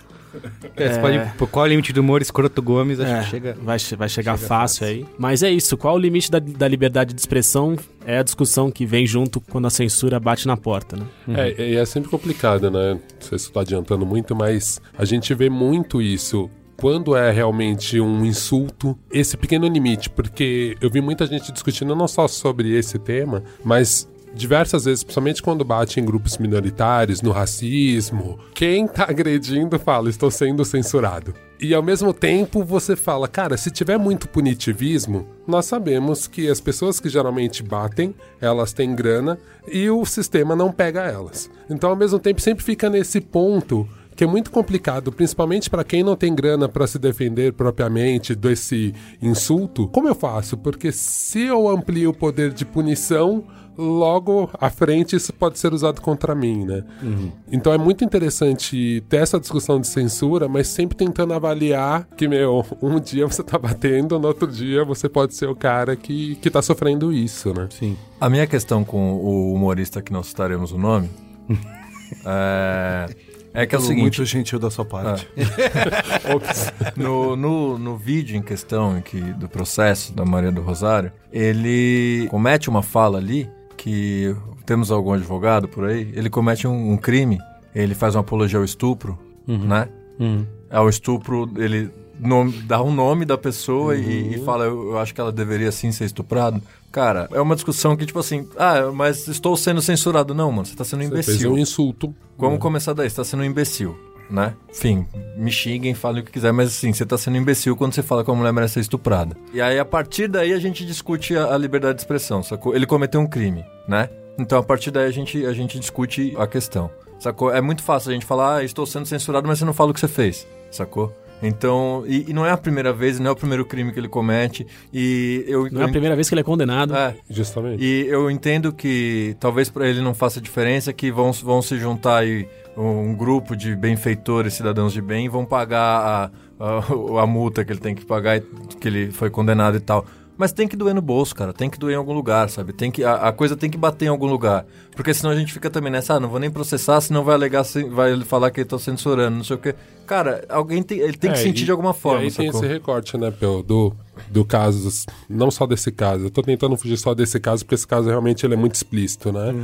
É, 0.77 0.85
é... 0.85 0.99
Pode, 0.99 1.51
qual 1.51 1.67
é 1.67 1.69
o 1.69 1.71
limite 1.71 1.93
do 1.93 2.01
humor 2.01 2.23
escroto 2.23 2.63
Gomes? 2.63 2.99
Acho 3.01 3.13
é, 3.13 3.23
que 3.23 3.31
chega. 3.31 3.57
Vai, 3.61 3.79
vai 3.79 3.79
chegar 3.79 4.09
chega 4.09 4.37
fácil, 4.37 4.49
fácil, 4.49 4.87
aí. 4.87 5.07
Mas 5.19 5.43
é 5.43 5.51
isso. 5.51 5.77
Qual 5.77 5.95
o 5.95 5.99
limite 5.99 6.31
da, 6.31 6.39
da 6.39 6.69
liberdade 6.69 7.13
de 7.13 7.21
expressão? 7.21 7.77
É 8.05 8.19
a 8.19 8.23
discussão 8.23 8.71
que 8.71 8.85
vem 8.85 9.07
junto 9.07 9.41
quando 9.41 9.67
a 9.67 9.71
censura 9.71 10.19
bate 10.19 10.47
na 10.47 10.57
porta, 10.57 10.97
né? 10.97 11.07
Uhum. 11.29 11.37
É, 11.37 11.71
e 11.71 11.77
é 11.77 11.85
sempre 11.85 12.11
complicado, 12.11 12.71
né? 12.71 12.95
Não 12.95 13.01
sei 13.21 13.39
se 13.39 13.47
estou 13.47 13.61
adiantando 13.61 14.05
muito, 14.05 14.35
mas 14.35 14.81
a 14.97 15.05
gente 15.05 15.33
vê 15.35 15.49
muito 15.49 16.03
isso 16.03 16.51
quando 16.83 17.15
é 17.15 17.31
realmente 17.31 18.01
um 18.01 18.25
insulto, 18.25 18.99
esse 19.09 19.37
pequeno 19.37 19.69
limite, 19.69 20.11
porque 20.11 20.77
eu 20.81 20.91
vi 20.91 21.01
muita 21.01 21.25
gente 21.27 21.53
discutindo 21.53 21.95
não 21.95 22.09
só 22.09 22.27
sobre 22.27 22.77
esse 22.77 22.99
tema, 22.99 23.45
mas 23.65 24.09
diversas 24.35 24.85
vezes, 24.85 25.05
principalmente 25.05 25.43
quando 25.43 25.65
bate 25.65 26.01
em 26.01 26.05
grupos 26.05 26.39
minoritários, 26.39 27.23
no 27.23 27.31
racismo, 27.31 28.39
quem 28.55 28.87
tá 28.87 29.05
agredindo 29.09 29.79
fala, 29.79 30.09
estou 30.09 30.31
sendo 30.31 30.65
censurado. 30.65 31.35
E 31.61 31.75
ao 31.75 31.83
mesmo 31.83 32.13
tempo 32.13 32.65
você 32.65 32.97
fala, 32.97 33.29
cara, 33.29 33.57
se 33.57 33.71
tiver 33.71 33.97
muito 33.97 34.29
punitivismo, 34.29 35.29
nós 35.47 35.67
sabemos 35.67 36.27
que 36.27 36.49
as 36.49 36.61
pessoas 36.61 36.99
que 36.99 37.09
geralmente 37.09 37.63
batem, 37.63 38.15
elas 38.41 38.73
têm 38.73 38.97
grana 38.97 39.39
e 39.71 39.89
o 39.89 40.05
sistema 40.05 40.57
não 40.57 40.73
pega 40.73 41.03
elas. 41.03 41.49
Então 41.71 41.91
ao 41.91 41.97
mesmo 41.97 42.19
tempo 42.19 42.41
sempre 42.41 42.65
fica 42.65 42.91
nesse 42.91 43.21
ponto 43.21 43.89
que 44.15 44.25
é 44.25 44.27
muito 44.27 44.51
complicado, 44.51 45.11
principalmente 45.11 45.71
para 45.71 45.85
quem 45.85 46.03
não 46.03 46.17
tem 46.17 46.35
grana 46.35 46.69
para 46.69 46.87
se 46.87 46.99
defender 46.99 47.53
propriamente 47.53 48.35
desse 48.35 48.95
insulto. 49.21 49.89
Como 49.89 50.09
eu 50.09 50.15
faço? 50.15 50.57
Porque 50.57 50.93
se 50.93 51.43
eu 51.43 51.69
amplio 51.69 52.11
o 52.11 52.15
poder 52.15 52.53
de 52.53 52.65
punição, 52.65 53.45
logo 53.77 54.51
à 54.61 54.71
frente 54.71 55.17
isso 55.17 55.33
pode 55.33 55.59
ser 55.59 55.73
usado 55.73 56.01
contra 56.01 56.35
mim, 56.35 56.65
né? 56.65 56.85
Uhum. 57.03 57.33
Então 57.51 57.73
é 57.73 57.79
muito 57.79 58.05
interessante 58.05 59.03
ter 59.09 59.19
essa 59.19 59.39
discussão 59.39 59.81
de 59.81 59.87
censura, 59.87 60.49
mas 60.49 60.69
sempre 60.69 60.97
tentando 60.97 61.33
avaliar 61.35 62.07
que, 62.17 62.29
meu, 62.29 62.65
um 62.83 63.01
dia 63.01 63.27
você 63.27 63.43
tá 63.43 63.59
batendo, 63.59 64.19
no 64.19 64.29
outro 64.29 64.47
dia 64.47 64.85
você 64.85 65.09
pode 65.09 65.35
ser 65.35 65.49
o 65.49 65.57
cara 65.57 65.97
que, 65.97 66.37
que 66.37 66.51
tá 66.51 66.61
sofrendo 66.63 67.13
isso, 67.13 67.53
né? 67.55 67.69
Sim. 67.71 67.97
A 68.21 68.29
minha 68.29 68.47
questão 68.47 68.85
com 68.85 69.15
o 69.15 69.53
humorista 69.55 70.03
que 70.03 70.13
não 70.13 70.23
citaremos 70.23 70.73
o 70.73 70.79
nome 70.79 71.09
é... 72.25 73.07
É 73.55 73.67
que 73.67 73.75
é 73.75 73.79
o 73.79 73.83
seguinte. 73.83 74.01
Muito 74.01 74.25
gentil 74.25 74.59
da 74.59 74.71
sua 74.71 74.85
parte. 74.85 75.29
Ah. 75.37 76.93
no, 76.97 77.37
no, 77.37 77.79
no 77.79 77.97
vídeo 77.97 78.37
em 78.37 78.43
questão 78.43 78.97
aqui 78.97 79.21
do 79.21 79.49
processo 79.49 80.15
da 80.15 80.25
Maria 80.25 80.51
do 80.51 80.63
Rosário, 80.63 81.13
ele 81.31 82.27
comete 82.31 82.71
uma 82.71 82.83
fala 82.83 83.19
ali 83.19 83.51
que 83.83 84.33
temos 84.65 84.93
algum 84.93 85.13
advogado 85.13 85.67
por 85.67 85.85
aí, 85.85 86.13
ele 86.15 86.31
comete 86.31 86.69
um, 86.69 86.93
um 86.93 86.97
crime, 86.97 87.41
ele 87.75 87.97
faz 87.97 88.15
uma 88.15 88.21
apologia 88.21 88.57
ao 88.57 88.65
estupro, 88.65 89.19
uhum. 89.47 89.59
né? 89.59 89.89
Uhum. 90.21 90.47
Ao 90.71 90.89
estupro, 90.89 91.51
ele 91.57 91.91
nome, 92.21 92.53
dá 92.63 92.81
um 92.81 92.95
nome 92.95 93.25
da 93.25 93.37
pessoa 93.37 93.95
uhum. 93.95 94.01
e, 94.01 94.37
e, 94.37 94.45
fala, 94.45 94.67
eu, 94.67 94.91
eu, 94.91 94.99
acho 94.99 95.13
que 95.13 95.21
ela 95.21 95.33
deveria 95.33 95.73
sim 95.73 95.91
ser 95.91 96.05
estuprada. 96.05 96.63
Cara, 96.93 97.29
é 97.33 97.41
uma 97.41 97.57
discussão 97.57 97.97
que, 97.97 98.07
tipo 98.07 98.21
assim, 98.21 98.49
ah, 98.57 98.93
mas 98.95 99.27
estou 99.27 99.57
sendo 99.57 99.83
censurado. 99.83 100.33
Não, 100.33 100.53
mano, 100.53 100.65
você 100.65 100.75
está 100.75 100.85
sendo 100.85 101.01
um 101.01 101.07
imbecil. 101.07 101.33
Você 101.33 101.39
fez 101.41 101.53
um 101.53 101.59
insulto. 101.59 102.15
Vamos 102.39 102.61
começar 102.61 102.93
daí, 102.93 103.11
você 103.11 103.15
está 103.15 103.25
sendo 103.25 103.41
um 103.41 103.47
imbecil 103.47 104.12
né? 104.33 104.55
Enfim, 104.71 105.07
me 105.37 105.53
xinguem, 105.53 105.95
falem 105.95 106.23
o 106.23 106.25
que 106.25 106.33
quiser, 106.33 106.53
mas 106.53 106.69
assim, 106.71 106.93
você 106.93 107.05
tá 107.05 107.19
sendo 107.19 107.37
imbecil 107.37 107.77
quando 107.77 107.93
você 107.93 108.03
fala 108.03 108.25
que 108.25 108.31
a 108.31 108.35
mulher 108.35 108.53
merece 108.53 108.75
ser 108.75 108.81
estuprada. 108.81 109.37
E 109.53 109.61
aí, 109.61 109.79
a 109.79 109.85
partir 109.85 110.27
daí, 110.27 110.55
a 110.55 110.59
gente 110.59 110.87
discute 110.87 111.37
a, 111.37 111.55
a 111.55 111.59
liberdade 111.59 111.97
de 111.97 112.01
expressão, 112.01 112.43
sacou? 112.43 112.75
Ele 112.75 112.87
cometeu 112.87 113.21
um 113.21 113.27
crime, 113.27 113.63
né? 113.87 114.09
Então, 114.39 114.59
a 114.59 114.63
partir 114.63 114.91
daí, 114.91 115.07
a 115.07 115.11
gente, 115.11 115.45
a 115.45 115.53
gente 115.53 115.79
discute 115.79 116.35
a 116.39 116.47
questão, 116.47 116.91
sacou? 117.21 117.53
É 117.53 117.61
muito 117.61 117.83
fácil 117.83 118.11
a 118.11 118.15
gente 118.15 118.25
falar, 118.25 118.57
ah, 118.57 118.65
estou 118.65 118.87
sendo 118.87 119.05
censurado, 119.05 119.47
mas 119.47 119.59
você 119.59 119.67
não 119.67 119.75
fala 119.75 119.91
o 119.91 119.95
que 119.95 120.01
você 120.01 120.09
fez, 120.09 120.47
sacou? 120.71 121.15
Então, 121.43 122.05
e, 122.07 122.31
e, 122.31 122.33
não 122.33 122.47
é 122.47 122.53
a 122.53 122.57
primeira 122.57 122.93
vez, 122.93 123.19
não 123.19 123.29
é 123.29 123.33
o 123.33 123.37
primeiro 123.37 123.65
crime 123.65 123.93
que 123.93 123.99
ele 123.99 124.09
comete. 124.09 124.65
E 124.93 125.45
eu, 125.49 125.69
não 125.73 125.83
é 125.83 125.85
a 125.87 125.89
primeira 125.89 126.15
vez 126.15 126.29
que 126.29 126.35
ele 126.35 126.41
é 126.41 126.45
condenado. 126.45 126.95
É, 126.95 127.17
justamente. 127.29 127.83
E 127.83 128.07
eu 128.07 128.31
entendo 128.31 128.73
que 128.73 129.37
talvez 129.41 129.69
para 129.69 129.89
ele 129.89 130.01
não 130.01 130.15
faça 130.15 130.41
diferença, 130.41 130.93
que 130.93 131.11
vão, 131.11 131.33
vão 131.33 131.61
se 131.61 131.77
juntar 131.79 132.19
aí 132.19 132.47
um 132.77 133.15
grupo 133.15 133.57
de 133.57 133.75
benfeitores, 133.77 134.55
cidadãos 134.55 134.93
de 134.93 135.03
bem, 135.03 135.29
vão 135.29 135.45
pagar 135.45 136.31
a, 136.59 136.65
a, 136.65 137.23
a 137.23 137.27
multa 137.27 137.65
que 137.65 137.73
ele 137.73 137.81
tem 137.81 137.95
que 137.95 138.05
pagar, 138.05 138.41
que 138.41 138.89
ele 138.89 139.11
foi 139.11 139.31
condenado 139.31 139.77
e 139.77 139.81
tal. 139.81 140.07
Mas 140.37 140.53
tem 140.53 140.67
que 140.67 140.77
doer 140.77 140.95
no 140.95 141.03
bolso, 141.03 141.35
cara. 141.35 141.53
Tem 141.53 141.69
que 141.69 141.79
doer 141.79 141.95
em 141.95 141.97
algum 141.97 142.13
lugar, 142.13 142.49
sabe? 142.49 142.73
Tem 142.73 142.91
que, 142.91 143.05
a, 143.05 143.29
a, 143.29 143.33
coisa 143.33 143.57
tem 143.57 143.71
que 143.71 143.77
bater 143.77 144.07
em 144.07 144.09
algum 144.09 144.27
lugar. 144.27 144.65
Porque 144.95 145.15
senão 145.15 145.31
a 145.31 145.37
gente 145.37 145.53
fica 145.53 145.71
também 145.71 145.91
nessa, 145.91 146.15
ah, 146.15 146.21
não 146.21 146.29
vou 146.29 146.39
nem 146.39 146.51
processar, 146.51 147.01
senão 147.01 147.25
vai 147.25 147.35
alegar, 147.35 147.65
vai 147.91 148.19
falar 148.21 148.51
que 148.51 148.61
eu 148.61 148.67
tô 148.67 148.79
censurando, 148.79 149.37
não 149.37 149.45
sei 149.45 149.57
o 149.57 149.59
quê. 149.59 149.75
Cara, 150.07 150.45
alguém 150.49 150.83
tem, 150.83 150.99
ele 150.99 151.17
tem 151.17 151.31
é, 151.31 151.33
que 151.33 151.39
sentir 151.39 151.63
e, 151.63 151.65
de 151.67 151.71
alguma 151.71 151.95
forma. 151.95 152.23
E 152.23 152.25
aí 152.25 152.31
sacou? 152.31 152.51
tem 152.53 152.61
esse 152.61 152.69
recorte, 152.69 153.17
né, 153.17 153.31
Pel, 153.31 153.63
do 153.63 153.95
do 154.31 154.45
caso, 154.45 154.89
não 155.29 155.51
só 155.51 155.67
desse 155.67 155.91
caso, 155.91 156.27
eu 156.27 156.31
tô 156.31 156.43
tentando 156.43 156.77
fugir 156.77 156.97
só 156.97 157.15
desse 157.15 157.39
caso, 157.41 157.65
porque 157.65 157.75
esse 157.75 157.87
caso 157.87 158.09
realmente 158.09 158.45
ele 158.45 158.55
é 158.55 158.57
muito 158.57 158.75
explícito, 158.75 159.33
né? 159.33 159.55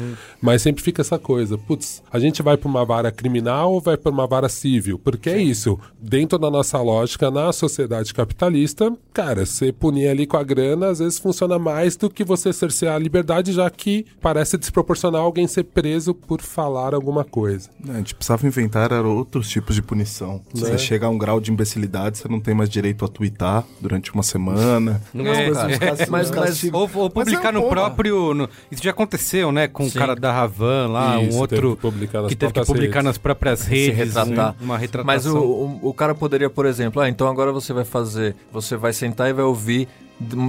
Mas 0.40 0.62
sempre 0.62 0.82
fica 0.82 1.02
essa 1.02 1.18
coisa, 1.18 1.56
putz, 1.58 2.02
a 2.10 2.18
gente 2.18 2.42
vai 2.42 2.56
pra 2.56 2.68
uma 2.68 2.84
vara 2.84 3.10
criminal 3.10 3.72
ou 3.72 3.80
vai 3.80 3.96
pra 3.96 4.10
uma 4.10 4.26
vara 4.26 4.48
civil? 4.48 4.98
Porque 4.98 5.30
é 5.30 5.40
isso, 5.40 5.78
dentro 6.00 6.38
da 6.38 6.50
nossa 6.50 6.80
lógica, 6.80 7.30
na 7.30 7.52
sociedade 7.52 8.12
capitalista, 8.14 8.92
cara, 9.12 9.44
você 9.44 9.72
punir 9.72 10.08
ali 10.08 10.26
com 10.26 10.36
a 10.36 10.42
grana, 10.42 10.88
às 10.88 10.98
vezes 10.98 11.18
funciona 11.18 11.58
mais 11.58 11.96
do 11.96 12.10
que 12.10 12.24
você 12.24 12.52
cercear 12.52 12.94
a 12.94 12.98
liberdade, 12.98 13.52
já 13.52 13.68
que 13.70 14.06
parece 14.20 14.56
desproporcional 14.56 15.17
alguém 15.22 15.46
ser 15.46 15.64
preso 15.64 16.14
por 16.14 16.40
falar 16.40 16.94
alguma 16.94 17.24
coisa. 17.24 17.68
É, 17.88 17.92
A 17.92 17.96
gente 17.98 18.14
precisava 18.14 18.46
inventar 18.46 18.92
outros 18.92 19.48
tipos 19.48 19.74
de 19.74 19.82
punição. 19.82 20.40
Se 20.54 20.62
Né? 20.62 20.70
você 20.70 20.78
chega 20.78 21.06
a 21.06 21.08
um 21.08 21.18
grau 21.18 21.40
de 21.40 21.50
imbecilidade, 21.50 22.18
você 22.18 22.28
não 22.28 22.40
tem 22.40 22.54
mais 22.54 22.68
direito 22.68 23.04
a 23.04 23.08
twittar 23.08 23.64
durante 23.80 24.12
uma 24.12 24.22
semana. 24.22 25.00
É, 25.14 25.22
coisas, 25.46 25.64
uns 25.64 25.78
cas- 25.78 26.08
Mas- 26.08 26.30
mas-. 26.30 26.64
Ou, 26.72 26.90
ou 26.94 27.10
publicar 27.10 27.38
Mas 27.38 27.44
é 27.44 27.52
no 27.52 27.60
bom, 27.62 27.68
próprio. 27.68 28.34
no- 28.34 28.48
isso 28.70 28.82
já 28.82 28.90
aconteceu, 28.90 29.50
né? 29.52 29.68
Com 29.68 29.86
o 29.86 29.92
cara 29.92 30.14
da 30.14 30.32
Ravan 30.32 30.88
lá, 30.88 31.16
Isso, 31.22 31.36
um 31.42 31.46
teve 31.46 31.64
outro 31.66 31.76
que 31.76 31.82
publicar 31.82 32.22
nas 32.22 32.28
que 32.30 32.36
teve 32.36 32.52
que 32.52 32.64
publicar 32.64 32.86
redes. 33.00 33.04
nas 33.04 33.18
próprias 33.18 33.62
redes. 33.62 33.96
retratar. 33.96 34.54
um- 34.60 34.64
Uma 34.64 34.78
retratação. 34.78 35.06
Mas 35.06 35.26
o, 35.26 35.38
o, 35.38 35.80
o 35.90 35.94
cara 35.94 36.14
poderia, 36.14 36.48
por 36.50 36.66
exemplo, 36.66 37.00
ah, 37.02 37.08
então 37.08 37.28
agora 37.28 37.52
você 37.52 37.72
vai 37.72 37.84
fazer, 37.84 38.34
você 38.52 38.76
vai 38.76 38.92
sentar 38.92 39.28
e 39.28 39.32
vai 39.32 39.44
ouvir 39.44 39.88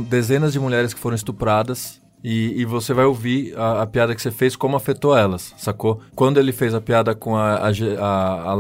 dezenas 0.10 0.54
de 0.54 0.60
mulheres 0.60 0.94
que 0.94 1.00
foram 1.00 1.16
estupradas. 1.16 2.00
E, 2.24 2.62
e 2.62 2.66
você 2.66 2.94
vai 2.94 3.06
ouvir 3.06 3.54
a, 3.58 3.82
a 3.84 3.88
piada 3.88 4.14
que 4.14 4.22
você 4.22 4.32
fez, 4.32 4.56
como 4.56 4.76
afetou 4.76 5.16
elas, 5.18 5.54
sacou? 5.58 6.02
Quando 6.16 6.40
ele 6.40 6.52
fez 6.52 6.74
a 6.74 6.82
piada 6.82 7.16
com 7.16 7.36
a, 7.36 7.56
a, 7.56 7.70
a- 7.70 8.52
a 8.52 8.56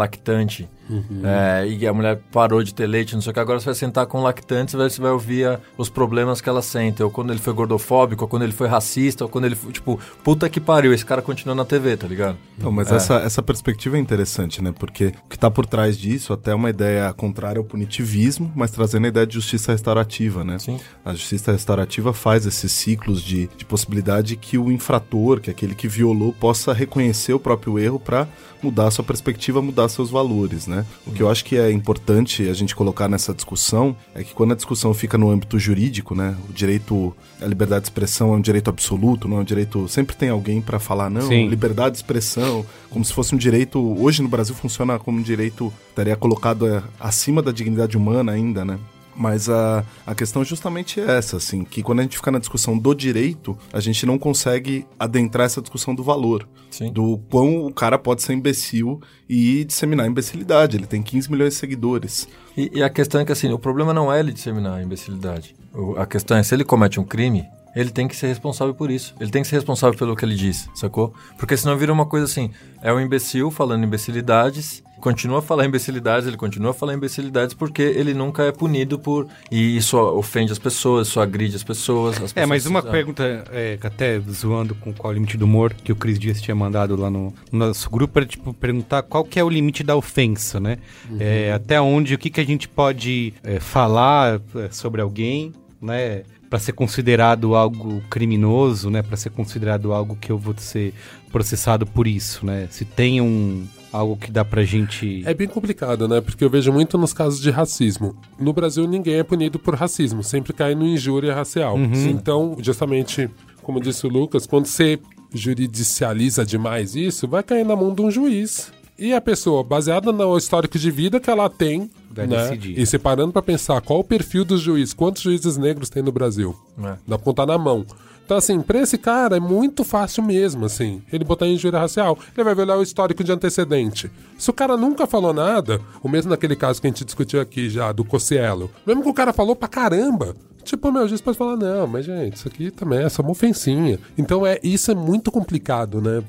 lactante, 0.90 1.26
é, 1.26 1.68
e 1.68 1.88
a 1.88 1.94
mulher 1.94 2.20
parou 2.32 2.64
de 2.64 2.74
ter 2.74 2.88
leite, 2.88 3.14
não 3.16 3.22
sei 3.22 3.32
o 3.32 3.34
que, 3.34 3.40
agora 3.40 3.60
você 3.60 3.66
vai 3.66 3.76
sentar 3.76 4.06
com 4.08 4.20
o 4.20 4.24
lactante 4.24 4.76
e 4.76 4.78
vai- 4.78 4.90
você 4.90 5.02
vai 5.02 5.12
ouvir 5.12 5.46
a- 5.46 5.60
os 5.78 5.90
problemas 5.90 6.42
que 6.42 6.50
ela 6.50 6.62
sente. 6.62 7.02
Ou 7.04 7.10
quando 7.12 7.32
ele 7.32 7.40
foi 7.40 7.54
gordofóbico, 7.54 8.24
ou 8.24 8.28
quando 8.28 8.44
ele 8.44 8.52
foi 8.52 8.68
racista, 8.68 9.24
ou 9.26 9.30
quando 9.30 9.46
ele 9.46 9.56
foi, 9.56 9.72
tipo, 9.72 10.00
puta 10.24 10.50
que 10.50 10.60
pariu, 10.60 10.94
esse 10.94 11.06
cara 11.06 11.22
continua 11.22 11.54
na 11.56 11.66
TV, 11.66 11.96
tá 11.98 12.08
ligado? 12.08 12.38
Não, 12.58 12.72
mas 12.72 12.92
É. 12.92 12.96
essa, 12.96 13.16
essa 13.16 13.42
perspectiva 13.44 13.98
é 13.98 14.00
interessante, 14.00 14.62
né? 14.62 14.74
Porque 14.78 15.08
o 15.26 15.30
que 15.30 15.36
está 15.36 15.50
por 15.50 15.66
trás 15.66 15.98
disso 15.98 16.34
até 16.34 16.52
é 16.52 16.56
uma 16.56 16.70
ideia 16.70 17.12
contrária 17.14 17.60
ao 17.60 17.66
punitivismo, 17.66 18.52
mas 18.56 18.72
trazendo 18.72 19.06
a 19.06 19.08
ideia 19.10 19.28
de 19.28 19.34
justiça 19.36 19.72
restaurativa, 19.72 20.44
né? 20.44 20.58
Sim. 20.60 20.80
A 21.04 21.14
justiça 21.14 21.52
restaurativa 21.52 22.14
faz 22.14 22.46
esses 22.46 22.72
ciclos 22.72 23.22
de, 23.22 23.50
de 23.58 23.66
possibilidade 23.66 24.36
que 24.36 24.58
o 24.58 24.72
infrator, 24.72 25.40
que 25.40 25.50
é 25.50 25.54
aquele 25.54 25.76
que 25.76 25.88
violou, 25.88 26.34
possa 26.34 26.74
reconhecer 26.74 27.34
o 27.34 27.40
próprio 27.40 27.78
erro 27.80 28.00
para 28.00 28.28
mudar 28.62 28.92
sua 28.92 29.04
perspectiva, 29.04 29.62
mudar 29.62 29.90
seus 29.90 30.10
valores, 30.10 30.68
né? 30.68 30.86
O 31.06 31.12
que 31.12 31.22
eu 31.22 31.30
acho 31.30 31.44
que 31.46 31.58
é 31.58 31.72
importante 31.72 32.48
a 32.50 32.54
gente 32.54 32.76
colocar 32.76 33.08
nessa 33.08 33.34
discussão 33.34 33.96
é 34.14 34.24
que 34.24 34.34
quando 34.34 34.52
a 34.52 34.56
discussão 34.56 34.94
fica 34.94 35.18
no 35.18 35.30
âmbito 35.30 35.58
jurídico, 35.58 36.16
né? 36.16 36.36
O 36.50 36.54
direito, 36.54 37.16
a 37.42 37.46
liberdade 37.46 37.82
de 37.82 37.88
expressão 37.88 38.34
é 38.34 38.38
um 38.38 38.42
direito 38.42 38.70
absoluto, 38.70 39.28
não 39.28 39.38
é 39.38 39.40
um 39.42 39.46
direito. 39.46 39.88
Sempre 39.88 40.16
tem 40.16 40.30
alguém 40.30 40.62
para 40.62 40.80
falar, 40.80 41.10
não, 41.10 41.28
Sim. 41.28 41.48
liberdade 41.48 41.92
de 41.92 41.98
expressão, 41.98 42.66
como 42.90 43.04
se 43.04 43.14
fosse 43.14 43.34
um 43.34 43.38
direito. 43.38 43.80
Hoje 44.00 44.22
no 44.22 44.28
Brasil 44.30 44.56
funciona 44.56 45.00
como 45.00 45.20
um 45.20 45.24
direito, 45.24 45.72
estaria 45.90 46.16
colocado 46.16 46.68
é, 46.68 46.84
acima 47.00 47.42
da 47.42 47.52
dignidade 47.52 47.98
humana 47.98 48.32
ainda, 48.32 48.66
né? 48.66 48.80
Mas 49.20 49.50
a, 49.50 49.84
a 50.08 50.16
questão 50.16 50.42
é 50.42 50.46
justamente 50.46 50.98
essa, 50.98 51.36
assim, 51.36 51.66
que 51.66 51.84
quando 51.84 52.00
a 52.00 52.04
gente 52.04 52.16
fica 52.16 52.32
na 52.32 52.40
discussão 52.40 52.78
do 52.78 52.94
direito, 52.96 53.58
a 53.74 53.82
gente 53.82 54.06
não 54.06 54.18
consegue 54.18 54.86
adentrar 54.98 55.46
essa 55.46 55.60
discussão 55.62 55.94
do 55.94 56.02
valor. 56.02 56.48
Sim. 56.72 56.90
Do 56.94 57.18
quão 57.30 57.66
o 57.66 57.74
cara 57.74 57.98
pode 58.00 58.22
ser 58.24 58.32
imbecil 58.32 59.02
e 59.28 59.66
disseminar 59.66 60.08
imbecilidade. 60.08 60.78
Ele 60.78 60.88
tem 60.88 61.04
15 61.04 61.30
milhões 61.30 61.54
de 61.54 61.60
seguidores. 61.60 62.30
E, 62.56 62.72
e 62.76 62.82
a 62.82 62.90
questão 62.90 63.20
é 63.20 63.26
que 63.26 63.32
assim, 63.34 63.52
o 63.52 63.60
problema 63.60 63.94
não 63.94 64.12
é 64.14 64.22
ele 64.22 64.32
disseminar 64.32 64.80
a 64.80 64.84
imbecilidade. 64.84 65.54
O- 65.74 65.98
a 65.98 66.06
questão 66.06 66.38
é, 66.38 66.44
se 66.44 66.56
ele 66.56 66.64
comete 66.64 66.98
um 66.98 67.04
crime, 67.04 67.44
ele 67.76 67.90
tem 67.92 68.08
que 68.08 68.16
ser 68.16 68.28
responsável 68.28 68.74
por 68.74 68.90
isso. 68.90 69.14
Ele 69.20 69.30
tem 69.32 69.42
que 69.42 69.48
ser 69.50 69.56
responsável 69.58 69.98
pelo 70.00 70.16
que 70.16 70.24
ele 70.24 70.36
diz, 70.36 70.70
sacou? 70.74 71.14
Porque 71.38 71.58
senão 71.58 71.78
vira 71.78 71.92
uma 71.92 72.06
coisa 72.06 72.26
assim, 72.26 72.52
é 72.82 72.94
um 72.94 73.00
imbecil 73.02 73.52
falando 73.52 73.84
imbecilidades, 73.84 74.82
continua 75.00 75.40
a 75.40 75.42
falar 75.42 75.66
imbecilidades, 75.66 76.28
ele 76.28 76.38
continua 76.38 76.72
a 76.72 76.74
falar 76.74 76.94
imbecilidades 76.94 77.54
porque 77.54 77.82
ele 77.82 78.14
nunca 78.14 78.44
é 78.44 78.52
punido 78.52 79.00
por... 79.00 79.28
E 79.50 79.78
isso 79.78 79.98
ofende 79.98 80.52
as 80.52 80.60
pessoas, 80.60 81.08
isso 81.08 81.20
agride 81.20 81.56
as 81.56 81.64
pessoas. 81.64 82.22
as 82.22 82.36
É, 82.36 82.46
mas 82.46 82.64
pessoas- 82.64 82.84
uma 82.84 82.90
ah, 82.90 82.92
pergunta, 82.92 83.24
é, 83.52 83.78
até 83.82 84.20
zoando 84.20 84.76
com 84.76 84.94
qual 84.94 85.12
é 85.12 85.14
o 85.14 85.16
limite 85.16 85.38
do 85.38 85.46
humor, 85.46 85.74
que 85.74 85.92
o 85.92 85.96
Cris 85.96 86.20
Dias 86.20 86.42
tinha 86.42 86.56
mandado 86.56 86.96
lá 86.96 87.10
no, 87.10 87.34
no 87.52 87.60
nosso 87.68 87.90
grupo, 87.90 88.20
era 88.20 88.26
tipo 88.26 88.54
perguntar 88.54 89.02
qual 89.04 89.24
que 89.24 89.40
é 89.40 89.44
o 89.44 89.50
limite 89.50 89.84
da 89.84 89.96
ofensa, 89.96 90.60
né? 90.60 90.78
É, 91.20 91.52
até 91.54 91.80
onde, 91.82 92.14
o 92.14 92.18
que, 92.18 92.30
que 92.30 92.40
a 92.42 92.46
gente 92.46 92.68
pode 92.68 93.34
é, 93.44 93.60
falar 93.60 94.40
é, 94.56 94.70
sobre 94.72 95.02
alguém, 95.02 95.54
né? 95.82 96.24
Pra 96.50 96.58
ser 96.58 96.74
considerado 96.74 97.54
algo 97.56 98.02
criminoso, 98.10 98.90
né? 98.90 99.04
Pra 99.04 99.16
ser 99.16 99.30
considerado 99.30 99.94
algo 99.94 100.16
que 100.20 100.32
eu 100.32 100.38
vou 100.38 100.56
ser 100.58 100.94
processado 101.32 101.86
por 101.86 102.08
isso, 102.08 102.44
né? 102.46 102.68
Se 102.72 102.84
tem 102.84 103.22
um 103.22 103.68
algo 103.92 104.16
que 104.18 104.32
dá 104.32 104.44
pra 104.46 104.64
gente. 104.64 105.24
É 105.26 105.34
bem 105.34 105.48
complicado, 105.48 106.08
né? 106.08 106.22
Porque 106.22 106.44
eu 106.44 106.50
vejo 106.50 106.72
muito 106.72 106.98
nos 106.98 107.14
casos 107.14 107.40
de 107.42 107.50
racismo. 107.50 108.16
No 108.40 108.54
Brasil, 108.54 108.88
ninguém 108.88 109.16
é 109.16 109.24
punido 109.24 109.58
por 109.60 109.76
racismo, 109.76 110.24
sempre 110.24 110.54
cai 110.54 110.76
no 110.76 110.86
injúria 110.86 111.34
racial. 111.34 111.78
Então, 111.78 112.56
justamente, 112.62 113.30
como 113.64 113.82
disse 113.82 114.06
o 114.06 114.10
Lucas, 114.10 114.46
quando 114.46 114.66
você 114.66 115.00
juridicializa 115.34 116.46
demais 116.46 116.96
isso, 116.96 117.28
vai 117.28 117.44
cair 117.44 117.66
na 117.66 117.76
mão 117.76 117.94
de 117.94 118.02
um 118.02 118.10
juiz. 118.12 118.72
E 118.98 119.14
a 119.14 119.22
pessoa, 119.22 119.64
baseada 119.64 120.12
no 120.12 120.38
histórico 120.38 120.78
de 120.78 120.92
vida 120.92 121.20
que 121.22 121.30
ela 121.30 121.50
tem, 121.50 121.90
Vai 122.12 122.28
né? 122.28 122.50
decidir. 122.50 122.78
E 122.78 122.86
separando 122.86 123.32
pra 123.32 123.42
pensar 123.42 123.80
qual 123.82 124.00
o 124.00 124.04
perfil 124.04 124.44
dos 124.44 124.60
juízes, 124.60 124.94
quantos 124.94 125.22
juízes 125.22 125.56
negros 125.56 125.90
tem 125.90 126.04
no 126.04 126.12
Brasil. 126.12 126.54
É. 126.78 126.96
Dá 127.08 127.18
pra 127.18 127.20
contar 127.20 127.46
na 127.46 127.58
mão. 127.58 127.86
Então, 128.30 128.38
assim, 128.38 128.62
pra 128.62 128.80
esse 128.80 128.96
cara 128.96 129.38
é 129.38 129.40
muito 129.40 129.84
fácil 129.84 130.22
mesmo, 130.22 130.64
assim. 130.64 131.02
Ele 131.12 131.24
botar 131.24 131.48
em 131.48 131.56
injúria 131.56 131.80
racial, 131.80 132.16
ele 132.38 132.44
vai 132.44 132.54
olhar 132.54 132.78
o 132.78 132.84
histórico 132.84 133.24
de 133.24 133.32
antecedente. 133.32 134.12
Se 134.38 134.52
o 134.52 134.54
cara 134.54 134.78
nunca 134.78 135.08
falou 135.08 135.34
nada, 135.34 135.82
o 136.04 136.08
mesmo 136.08 136.30
naquele 136.30 136.56
caso 136.56 136.80
que 136.80 136.86
a 136.86 136.92
gente 136.92 137.04
discutiu 137.04 137.42
aqui 137.42 137.72
já, 137.72 137.92
do 137.92 138.06
Cossielo, 138.06 138.70
mesmo 138.86 139.02
que 139.02 139.10
o 139.10 139.16
cara 139.16 139.34
falou 139.34 139.56
pra 139.56 139.68
caramba, 139.68 140.36
tipo, 140.64 140.92
meu, 140.92 141.06
o 141.06 141.08
juiz 141.08 141.22
pode 141.22 141.40
falar, 141.40 141.58
não, 141.58 141.88
mas 141.88 142.06
gente, 142.06 142.36
isso 142.36 142.48
aqui 142.48 142.70
também 142.70 143.00
é 143.00 143.10
só 143.10 143.24
uma 143.24 143.32
ofensinha. 143.32 143.98
Então, 144.16 144.46
é, 144.46 144.60
isso 144.62 144.92
é 144.92 144.96
muito 144.96 145.32
complicado, 145.32 146.00
né? 146.00 146.24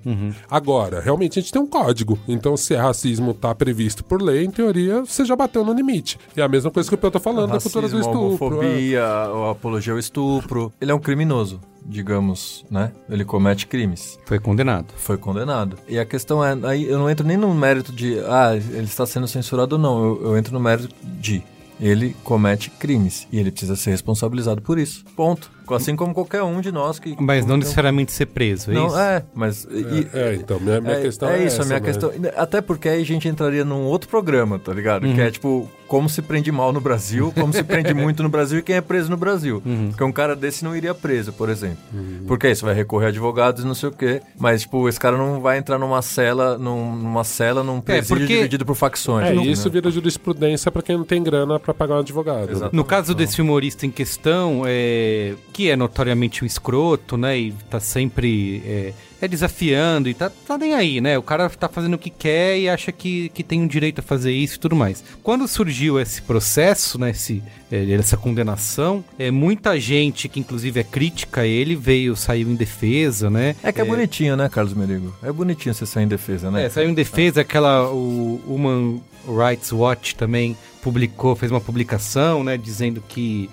Agora, 0.50 1.02
realmente 1.02 1.38
a 1.38 1.42
gente 1.42 1.52
tem 1.52 1.60
um 1.60 1.66
código. 1.66 2.18
Então, 2.26 2.56
se 2.56 2.72
é 2.72 2.78
racismo 2.78 3.34
tá 3.34 3.54
previsto 3.54 4.02
por 4.02 4.22
lei, 4.22 4.46
em 4.46 4.50
teoria, 4.50 5.02
você 5.02 5.22
já 5.22 5.36
bateu 5.36 5.62
no 5.62 5.74
limite. 5.74 6.18
E 6.34 6.40
é 6.40 6.44
a 6.44 6.48
mesma 6.48 6.70
coisa 6.70 6.88
que 6.88 6.94
o 6.94 6.98
Pedro 6.98 7.10
tá 7.10 7.20
falando 7.20 7.52
da 7.52 7.60
cultura 7.60 7.86
do 7.86 7.98
Racismo, 7.98 8.10
estupro. 8.10 8.54
é. 8.54 8.58
homofobia, 8.58 9.04
a 9.04 9.50
apologia 9.50 9.92
ao 9.92 9.98
estupro. 9.98 10.72
Ele 10.80 10.90
é 10.90 10.94
um 10.94 10.98
criminoso, 10.98 11.60
digamos, 11.90 12.64
né? 12.70 12.92
Ele 13.08 13.24
comete 13.24 13.66
crimes. 13.66 14.18
Foi 14.24 14.38
condenado. 14.38 14.86
Foi 14.96 15.18
condenado. 15.18 15.76
E 15.88 15.98
a 15.98 16.06
questão 16.06 16.44
é, 16.44 16.56
aí 16.64 16.84
eu 16.84 16.98
não 16.98 17.10
entro 17.10 17.26
nem 17.26 17.36
no 17.36 17.52
mérito 17.52 17.92
de, 17.92 18.20
ah, 18.20 18.54
ele 18.54 18.84
está 18.84 19.04
sendo 19.04 19.26
censurado 19.26 19.76
ou 19.76 19.82
não. 19.82 20.04
Eu, 20.04 20.22
eu 20.22 20.38
entro 20.38 20.54
no 20.54 20.60
mérito 20.60 20.94
de, 21.02 21.42
ele 21.80 22.16
comete 22.22 22.70
crimes 22.70 23.26
e 23.32 23.38
ele 23.38 23.50
precisa 23.50 23.74
ser 23.74 23.90
responsabilizado 23.90 24.62
por 24.62 24.78
isso. 24.78 25.04
Ponto. 25.16 25.50
Assim 25.74 25.94
como 25.96 26.12
qualquer 26.14 26.42
um 26.42 26.60
de 26.60 26.70
nós 26.72 26.98
que. 26.98 27.16
Mas 27.20 27.44
não 27.46 27.56
necessariamente 27.56 28.12
ser 28.12 28.26
preso, 28.26 28.70
é 28.70 28.74
Não, 28.74 28.86
isso? 28.88 28.98
é, 28.98 29.22
mas. 29.34 29.64
e- 29.70 30.06
É, 30.12 30.34
então, 30.34 30.58
minha, 30.60 30.80
minha 30.80 30.94
é, 30.94 31.00
questão 31.02 31.28
é 31.28 31.42
é, 31.42 31.46
isso, 31.46 31.56
essa, 31.56 31.62
a 31.62 31.66
minha 31.66 31.80
né? 31.80 31.84
questão. 31.86 32.10
Até 32.36 32.60
porque 32.60 32.88
aí 32.88 33.00
a 33.02 33.04
gente 33.06 33.28
entraria 33.28 33.64
num 33.64 33.84
outro 33.84 34.08
programa, 34.08 34.58
tá 34.58 34.72
ligado? 34.72 35.06
Que 35.12 35.20
é 35.20 35.30
tipo, 35.30 35.68
como 35.86 36.08
se 36.08 36.22
prende 36.22 36.50
mal 36.52 36.72
no 36.72 36.80
Brasil, 36.80 37.32
como 37.34 37.52
se 37.52 37.62
prende 37.62 37.92
muito 37.94 38.22
no 38.22 38.28
Brasil 38.28 38.58
e 38.58 38.62
quem 38.62 38.76
é 38.76 38.80
preso 38.80 39.10
no 39.10 39.16
Brasil. 39.16 39.62
Porque 39.88 40.04
um 40.04 40.12
cara 40.12 40.34
desse 40.36 40.64
não 40.64 40.74
iria 40.76 40.94
preso, 40.94 41.32
por 41.32 41.48
exemplo. 41.48 41.78
Porque 42.26 42.46
aí 42.46 42.54
você 42.54 42.64
vai 42.64 42.74
recorrer 42.74 43.06
a 43.06 43.08
advogados 43.08 43.62
e 43.64 43.66
não 43.66 43.74
sei 43.74 43.88
o 43.88 43.92
quê. 43.92 44.20
Mas, 44.38 44.62
tipo, 44.62 44.88
esse 44.88 44.98
cara 45.00 45.16
não 45.16 45.40
vai 45.40 45.58
entrar 45.58 45.78
numa 45.78 46.00
cela, 46.02 46.56
num- 46.58 46.94
numa 46.96 47.24
cela, 47.24 47.62
num 47.62 47.80
presídio 47.80 48.16
porque- 48.18 48.36
dividido 48.36 48.64
por 48.64 48.74
facções. 48.74 49.28
É, 49.28 49.34
né? 49.34 49.42
isso 49.44 49.68
vira 49.70 49.90
jurisprudência 49.90 50.70
pra 50.70 50.82
quem 50.82 50.96
não 50.96 51.04
tem 51.04 51.22
grana 51.22 51.58
pra 51.58 51.74
pagar 51.74 51.96
um 51.96 52.00
advogado. 52.00 52.50
Exato. 52.50 52.74
No 52.74 52.84
caso 52.84 53.14
desse 53.14 53.40
humorista 53.42 53.84
em 53.86 53.90
questão, 53.90 54.62
é, 54.66 55.34
que 55.60 55.68
é 55.68 55.76
notoriamente 55.76 56.42
um 56.42 56.46
escroto, 56.46 57.18
né? 57.18 57.38
E 57.38 57.52
tá 57.68 57.78
sempre 57.78 58.62
é, 58.64 58.94
é 59.20 59.28
desafiando 59.28 60.08
e 60.08 60.14
tá, 60.14 60.30
tá 60.30 60.56
nem 60.56 60.72
aí, 60.72 61.02
né? 61.02 61.18
O 61.18 61.22
cara 61.22 61.50
tá 61.50 61.68
fazendo 61.68 61.92
o 61.92 61.98
que 61.98 62.08
quer 62.08 62.58
e 62.58 62.66
acha 62.66 62.90
que, 62.90 63.28
que 63.28 63.44
tem 63.44 63.62
o 63.62 63.68
direito 63.68 63.98
a 63.98 64.02
fazer 64.02 64.32
isso 64.32 64.56
e 64.56 64.58
tudo 64.58 64.74
mais. 64.74 65.04
Quando 65.22 65.46
surgiu 65.46 66.00
esse 66.00 66.22
processo, 66.22 66.98
né? 66.98 67.10
Esse, 67.10 67.42
é, 67.70 67.92
essa 67.92 68.16
condenação, 68.16 69.04
é, 69.18 69.30
muita 69.30 69.78
gente 69.78 70.30
que 70.30 70.40
inclusive 70.40 70.80
é 70.80 70.82
crítica 70.82 71.42
a 71.42 71.46
ele 71.46 71.76
veio, 71.76 72.16
saiu 72.16 72.48
em 72.48 72.54
defesa, 72.54 73.28
né? 73.28 73.54
É 73.62 73.70
que 73.70 73.82
é, 73.82 73.84
bonitinho, 73.84 74.38
né, 74.38 74.48
Carlos 74.48 74.72
Merigo? 74.72 75.14
É 75.22 75.30
bonitinho 75.30 75.74
você 75.74 75.84
sair 75.84 76.04
em 76.04 76.08
defesa, 76.08 76.50
né? 76.50 76.64
É, 76.64 76.70
saiu 76.70 76.88
em 76.88 76.94
defesa, 76.94 77.42
aquela 77.42 77.86
o 77.86 78.40
Human 78.48 78.98
Rights 79.28 79.70
Watch 79.72 80.16
também 80.16 80.56
publicou, 80.80 81.36
fez 81.36 81.52
uma 81.52 81.60
publicação, 81.60 82.42
né, 82.42 82.56
dizendo 82.56 83.04
que 83.06 83.50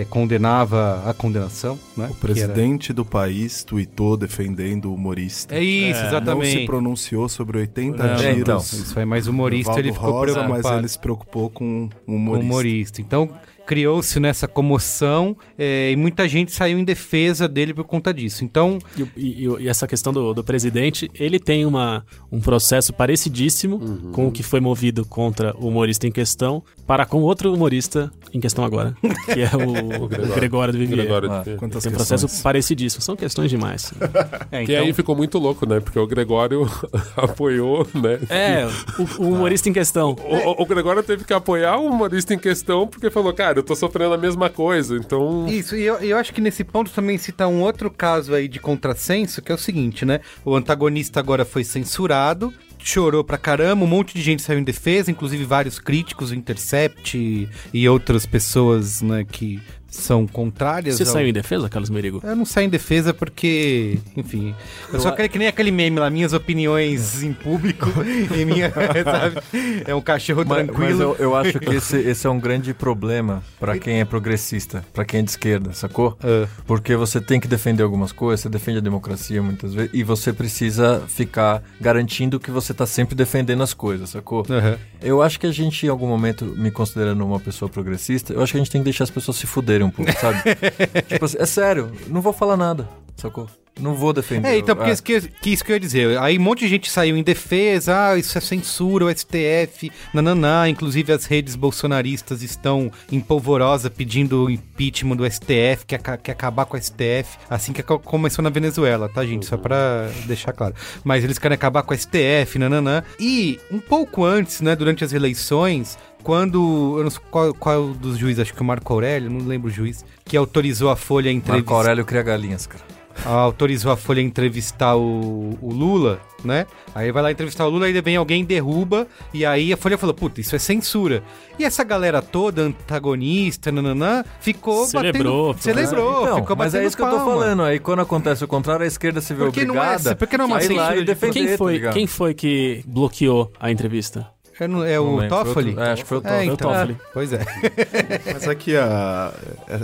é, 0.00 0.04
condenava 0.04 1.02
a 1.08 1.12
condenação, 1.14 1.78
né? 1.96 2.04
O 2.04 2.08
que 2.08 2.12
era- 2.12 2.14
presidente 2.20 2.92
do 2.92 3.04
país 3.04 3.64
tweetou 3.64 4.16
defendendo 4.16 4.86
o 4.90 4.94
humorista. 4.94 5.54
É 5.54 5.62
isso, 5.62 5.94
Não 5.94 6.00
se 6.00 6.06
exatamente. 6.16 6.66
pronunciou 6.66 7.28
sobre 7.28 7.58
80 7.58 8.06
Não, 8.06 8.16
tiros. 8.16 8.38
então. 8.38 8.58
Isso 8.58 8.98
aí, 8.98 9.04
mas 9.04 9.26
o 9.26 9.30
humorista 9.30 9.78
ele 9.78 9.92
ficou 9.92 10.10
Rosa, 10.10 10.32
preocupado 10.34 10.62
mas 10.62 10.78
ele 10.78 10.88
se 10.88 10.98
preocupou 10.98 11.50
com 11.50 11.64
um 11.64 11.88
com 12.06 12.12
o 12.12 12.14
humorista. 12.16 12.44
humorista. 12.46 13.00
Então, 13.00 13.30
criou-se 13.68 14.18
nessa 14.18 14.48
comoção 14.48 15.36
é, 15.58 15.92
e 15.92 15.96
muita 15.96 16.26
gente 16.26 16.50
saiu 16.52 16.78
em 16.78 16.84
defesa 16.84 17.46
dele 17.46 17.74
por 17.74 17.84
conta 17.84 18.14
disso. 18.14 18.42
Então, 18.42 18.78
E, 18.96 19.44
e- 19.44 19.48
e 19.60 19.68
essa 19.68 19.86
questão 19.86 20.10
do, 20.10 20.32
do 20.32 20.42
presidente, 20.42 21.10
ele 21.14 21.38
tem 21.38 21.66
uma, 21.66 22.02
um 22.32 22.40
processo 22.40 22.94
parecidíssimo 22.94 23.76
Uhum. 23.76 24.12
com 24.12 24.26
o 24.28 24.32
que 24.32 24.42
foi 24.42 24.58
movido 24.60 25.04
contra 25.04 25.54
o 25.58 25.68
humorista 25.68 26.06
em 26.06 26.10
questão 26.10 26.62
para 26.86 27.04
com 27.04 27.20
outro 27.20 27.52
humorista 27.52 28.10
em 28.32 28.40
questão 28.40 28.64
agora, 28.64 28.96
que 29.26 29.40
é 29.42 29.50
o, 29.54 30.04
o 30.04 30.08
Gregório. 30.08 30.34
Gregório 30.34 30.72
do 30.72 30.78
Vivier. 30.78 30.98
Gregório 31.00 31.30
Ah, 31.30 31.38
de- 31.40 31.44
Tem 31.44 31.54
um 31.56 31.70
questões? 31.70 31.94
processo 31.94 32.42
parecidíssimo, 32.42 33.02
são 33.02 33.14
questões 33.16 33.50
demais. 33.50 33.92
é, 34.50 34.64
Que 34.64 34.72
então 34.72 34.84
aí 34.86 34.92
ficou 34.94 35.14
muito 35.14 35.38
louco, 35.38 35.66
né? 35.68 35.78
Porque 35.80 35.98
o 35.98 36.06
Gregório 36.06 36.66
apoiou, 37.16 37.86
né? 37.94 38.18
É, 38.30 38.66
o, 38.98 39.24
o 39.24 39.28
humorista 39.34 39.68
em 39.68 39.72
questão. 39.74 40.16
O, 40.24 40.34
o- 40.62 40.62
o 40.62 40.66
Gregório 40.66 41.02
teve 41.02 41.24
que 41.24 41.32
apoiar 41.34 41.76
o 41.76 41.86
humorista 41.86 42.32
em 42.32 42.38
questão 42.38 42.86
porque 42.86 43.10
falou, 43.10 43.32
cara, 43.34 43.57
eu 43.58 43.62
tô 43.62 43.74
sofrendo 43.74 44.14
a 44.14 44.18
mesma 44.18 44.48
coisa, 44.48 44.96
então. 44.96 45.46
Isso, 45.48 45.76
e 45.76 45.84
eu, 45.84 45.96
eu 45.96 46.16
acho 46.16 46.32
que 46.32 46.40
nesse 46.40 46.64
ponto 46.64 46.90
também 46.90 47.18
cita 47.18 47.46
um 47.46 47.60
outro 47.60 47.90
caso 47.90 48.34
aí 48.34 48.48
de 48.48 48.58
contrassenso, 48.58 49.42
que 49.42 49.52
é 49.52 49.54
o 49.54 49.58
seguinte, 49.58 50.04
né? 50.04 50.20
O 50.44 50.54
antagonista 50.54 51.20
agora 51.20 51.44
foi 51.44 51.64
censurado, 51.64 52.52
chorou 52.78 53.24
pra 53.24 53.36
caramba, 53.36 53.84
um 53.84 53.88
monte 53.88 54.14
de 54.14 54.22
gente 54.22 54.42
saiu 54.42 54.58
em 54.58 54.64
defesa, 54.64 55.10
inclusive 55.10 55.44
vários 55.44 55.78
críticos, 55.78 56.30
o 56.30 56.34
Intercept 56.34 57.18
e, 57.18 57.48
e 57.72 57.88
outras 57.88 58.24
pessoas, 58.24 59.02
né, 59.02 59.24
que 59.24 59.60
são 59.88 60.26
contrárias 60.26 60.96
Você 60.96 61.02
ao... 61.04 61.08
saiu 61.08 61.28
em 61.28 61.32
defesa, 61.32 61.68
Carlos 61.68 61.90
Merigo? 61.90 62.20
Eu 62.22 62.36
não 62.36 62.44
saio 62.44 62.66
em 62.66 62.70
defesa 62.70 63.14
porque, 63.14 63.98
enfim, 64.16 64.54
eu, 64.92 65.00
só 65.00 65.10
quero 65.12 65.28
que 65.28 65.38
nem 65.38 65.48
aquele 65.48 65.70
meme 65.70 65.98
lá, 65.98 66.10
minhas 66.10 66.32
opiniões 66.32 67.22
em 67.22 67.32
público 67.32 67.86
e 68.36 68.44
minha, 68.44 68.70
sabe? 68.70 69.40
É 69.86 69.94
um 69.94 70.00
cachorro 70.00 70.44
Mas, 70.46 70.66
mas 70.66 70.66
tranquilo. 70.66 71.02
eu, 71.02 71.16
eu 71.18 71.36
acho 71.36 71.58
que 71.58 71.74
esse, 71.74 71.96
esse 71.96 72.26
é 72.26 72.30
um 72.30 72.38
grande 72.38 72.74
problema 72.74 73.42
pra 73.58 73.78
quem 73.78 74.00
é 74.00 74.04
progressista, 74.04 74.84
pra 74.92 75.04
quem 75.04 75.20
é 75.20 75.22
de 75.22 75.30
esquerda, 75.30 75.72
sacou? 75.72 76.16
Ah. 76.22 76.46
Porque 76.66 76.94
você 76.94 77.20
tem 77.20 77.40
que 77.40 77.48
defender 77.48 77.82
algumas 77.82 78.12
coisas, 78.12 78.40
você 78.40 78.48
defende 78.48 78.78
a 78.78 78.82
democracia 78.82 79.42
muitas 79.42 79.74
vezes, 79.74 79.90
e 79.94 80.02
você 80.02 80.32
precisa 80.32 81.02
ficar 81.08 81.62
garantindo 81.80 82.38
que 82.38 82.50
você 82.50 82.74
tá 82.74 82.86
sempre 82.86 83.14
defendendo 83.14 83.62
as 83.62 83.72
coisas, 83.72 84.10
sacou? 84.10 84.44
Aham. 84.50 84.78
Eu 85.00 85.22
acho 85.22 85.38
que 85.38 85.46
a 85.46 85.52
gente, 85.52 85.86
em 85.86 85.88
algum 85.88 86.08
momento, 86.08 86.44
me 86.44 86.70
considerando 86.70 87.24
uma 87.24 87.38
pessoa 87.38 87.68
progressista, 87.68 88.32
eu 88.32 88.42
acho 88.42 88.52
que 88.52 88.58
a 88.58 88.60
gente 88.60 88.70
tem 88.70 88.80
que 88.80 88.84
deixar 88.84 89.04
as 89.04 89.10
pessoas 89.10 89.36
se 89.36 89.46
fuderem 89.46 89.77
um 89.84 89.90
pouco, 89.90 90.12
sabe? 90.18 90.38
tipo 91.08 91.24
assim, 91.24 91.36
é 91.38 91.46
sério, 91.46 91.92
não 92.08 92.20
vou 92.20 92.32
falar 92.32 92.56
nada, 92.56 92.88
sacou? 93.16 93.48
Não 93.80 93.94
vou 93.94 94.12
defender. 94.12 94.48
É, 94.48 94.58
então, 94.58 94.74
porque 94.74 94.90
É. 94.90 94.92
isso 94.92 95.02
que, 95.04 95.20
que 95.20 95.50
isso 95.50 95.64
que 95.64 95.70
eu 95.70 95.76
ia 95.76 95.78
dizer. 95.80 96.18
Aí 96.18 96.36
um 96.36 96.42
monte 96.42 96.58
de 96.64 96.68
gente 96.68 96.90
saiu 96.90 97.16
em 97.16 97.22
defesa, 97.22 98.08
ah, 98.08 98.18
isso 98.18 98.36
é 98.36 98.40
censura, 98.40 99.04
o 99.04 99.08
STF, 99.16 99.92
nananá. 100.12 100.68
Inclusive 100.68 101.12
as 101.12 101.26
redes 101.26 101.54
bolsonaristas 101.54 102.42
estão 102.42 102.90
em 103.12 103.20
polvorosa 103.20 103.88
pedindo 103.88 104.46
o 104.46 104.50
impeachment 104.50 105.14
do 105.14 105.24
STF, 105.30 105.86
que 105.86 105.96
quer, 105.96 106.18
quer 106.18 106.32
acabar 106.32 106.64
com 106.66 106.76
o 106.76 106.82
STF, 106.82 107.38
assim 107.48 107.72
que 107.72 107.84
co- 107.84 108.00
começou 108.00 108.42
na 108.42 108.50
Venezuela, 108.50 109.08
tá, 109.08 109.24
gente? 109.24 109.46
Só 109.46 109.56
pra 109.56 110.08
deixar 110.26 110.52
claro. 110.52 110.74
Mas 111.04 111.22
eles 111.22 111.38
querem 111.38 111.54
acabar 111.54 111.84
com 111.84 111.94
o 111.94 111.96
STF, 111.96 112.58
nananã. 112.58 113.04
E 113.20 113.60
um 113.70 113.78
pouco 113.78 114.24
antes, 114.24 114.60
né, 114.60 114.74
durante 114.74 115.04
as 115.04 115.12
eleições, 115.12 115.96
quando. 116.22 116.94
Eu 116.98 117.04
não 117.04 117.10
sei 117.10 117.20
qual, 117.30 117.54
qual 117.54 117.88
dos 117.88 118.16
juízes, 118.18 118.40
acho 118.42 118.54
que 118.54 118.60
o 118.60 118.64
Marco 118.64 118.92
Aurélio, 118.92 119.30
não 119.30 119.46
lembro 119.46 119.68
o 119.68 119.72
juiz, 119.72 120.04
que 120.24 120.36
autorizou 120.36 120.90
a 120.90 120.96
Folha 120.96 121.30
a 121.30 121.34
Marco 121.34 121.46
entrevistar 121.48 121.74
Aurélio 121.74 122.04
cria 122.04 122.22
galinhas, 122.22 122.66
cara. 122.66 122.84
autorizou 123.24 123.90
a 123.90 123.96
Folha 123.96 124.20
a 124.20 124.24
entrevistar 124.24 124.96
o, 124.96 125.58
o 125.60 125.72
Lula, 125.72 126.20
né? 126.44 126.66
Aí 126.94 127.10
vai 127.10 127.22
lá 127.22 127.32
entrevistar 127.32 127.66
o 127.66 127.70
Lula, 127.70 127.86
aí 127.86 128.00
vem 128.00 128.16
alguém, 128.16 128.44
derruba, 128.44 129.06
e 129.34 129.44
aí 129.44 129.72
a 129.72 129.76
Folha 129.76 129.98
falou, 129.98 130.14
puta, 130.14 130.40
isso 130.40 130.54
é 130.54 130.58
censura. 130.58 131.22
E 131.58 131.64
essa 131.64 131.82
galera 131.82 132.22
toda, 132.22 132.62
antagonista, 132.62 133.72
nananã, 133.72 134.24
ficou 134.40 134.86
Celebrou, 134.86 135.52
batendo... 135.54 135.62
Celebrou, 135.62 136.22
Então, 136.22 136.36
ficou 136.40 136.56
mas 136.56 136.72
batendo 136.72 136.84
é 136.84 136.86
isso 136.86 136.96
que 136.96 137.02
eu 137.02 137.10
tô 137.10 137.16
palma. 137.16 137.32
falando. 137.32 137.62
Aí 137.64 137.78
quando 137.80 138.00
acontece 138.00 138.44
o 138.44 138.48
contrário, 138.48 138.84
a 138.84 138.86
esquerda 138.86 139.20
se 139.20 139.34
vê 139.34 139.44
Porque 139.44 139.64
não 139.64 139.74
é- 139.74 139.78
obrigada 139.94 140.16
porque 140.16 140.36
não 140.36 140.44
é 140.44 140.48
uma 140.48 140.56
lá 140.56 140.62
censura 140.62 140.96
e 140.98 141.04
defender, 141.04 141.32
Quem 141.32 141.48
tá 141.48 141.56
foi, 141.58 141.80
quem 141.92 142.06
foi 142.06 142.34
que 142.34 142.82
bloqueou 142.86 143.52
a 143.58 143.70
entrevista? 143.70 144.28
É, 144.60 144.66
no- 144.68 144.84
é 144.84 144.96
Não 144.96 145.04
o 145.14 145.16
lembro, 145.18 145.36
foi 145.36 145.44
Toffoli? 145.44 145.68
outro- 145.70 145.84
é, 145.84 145.92
acho 145.92 146.02
que 146.02 146.08
foi 146.08 146.18
o 146.18 146.20
É, 146.20 146.22
Toffoli. 146.22 146.46
então, 146.48 146.72
Toffoli. 146.72 146.96
Pois 147.14 147.32
é. 147.32 147.38
Mas 148.34 148.48
é 148.48 148.54
que 148.54 148.76
a, 148.76 149.32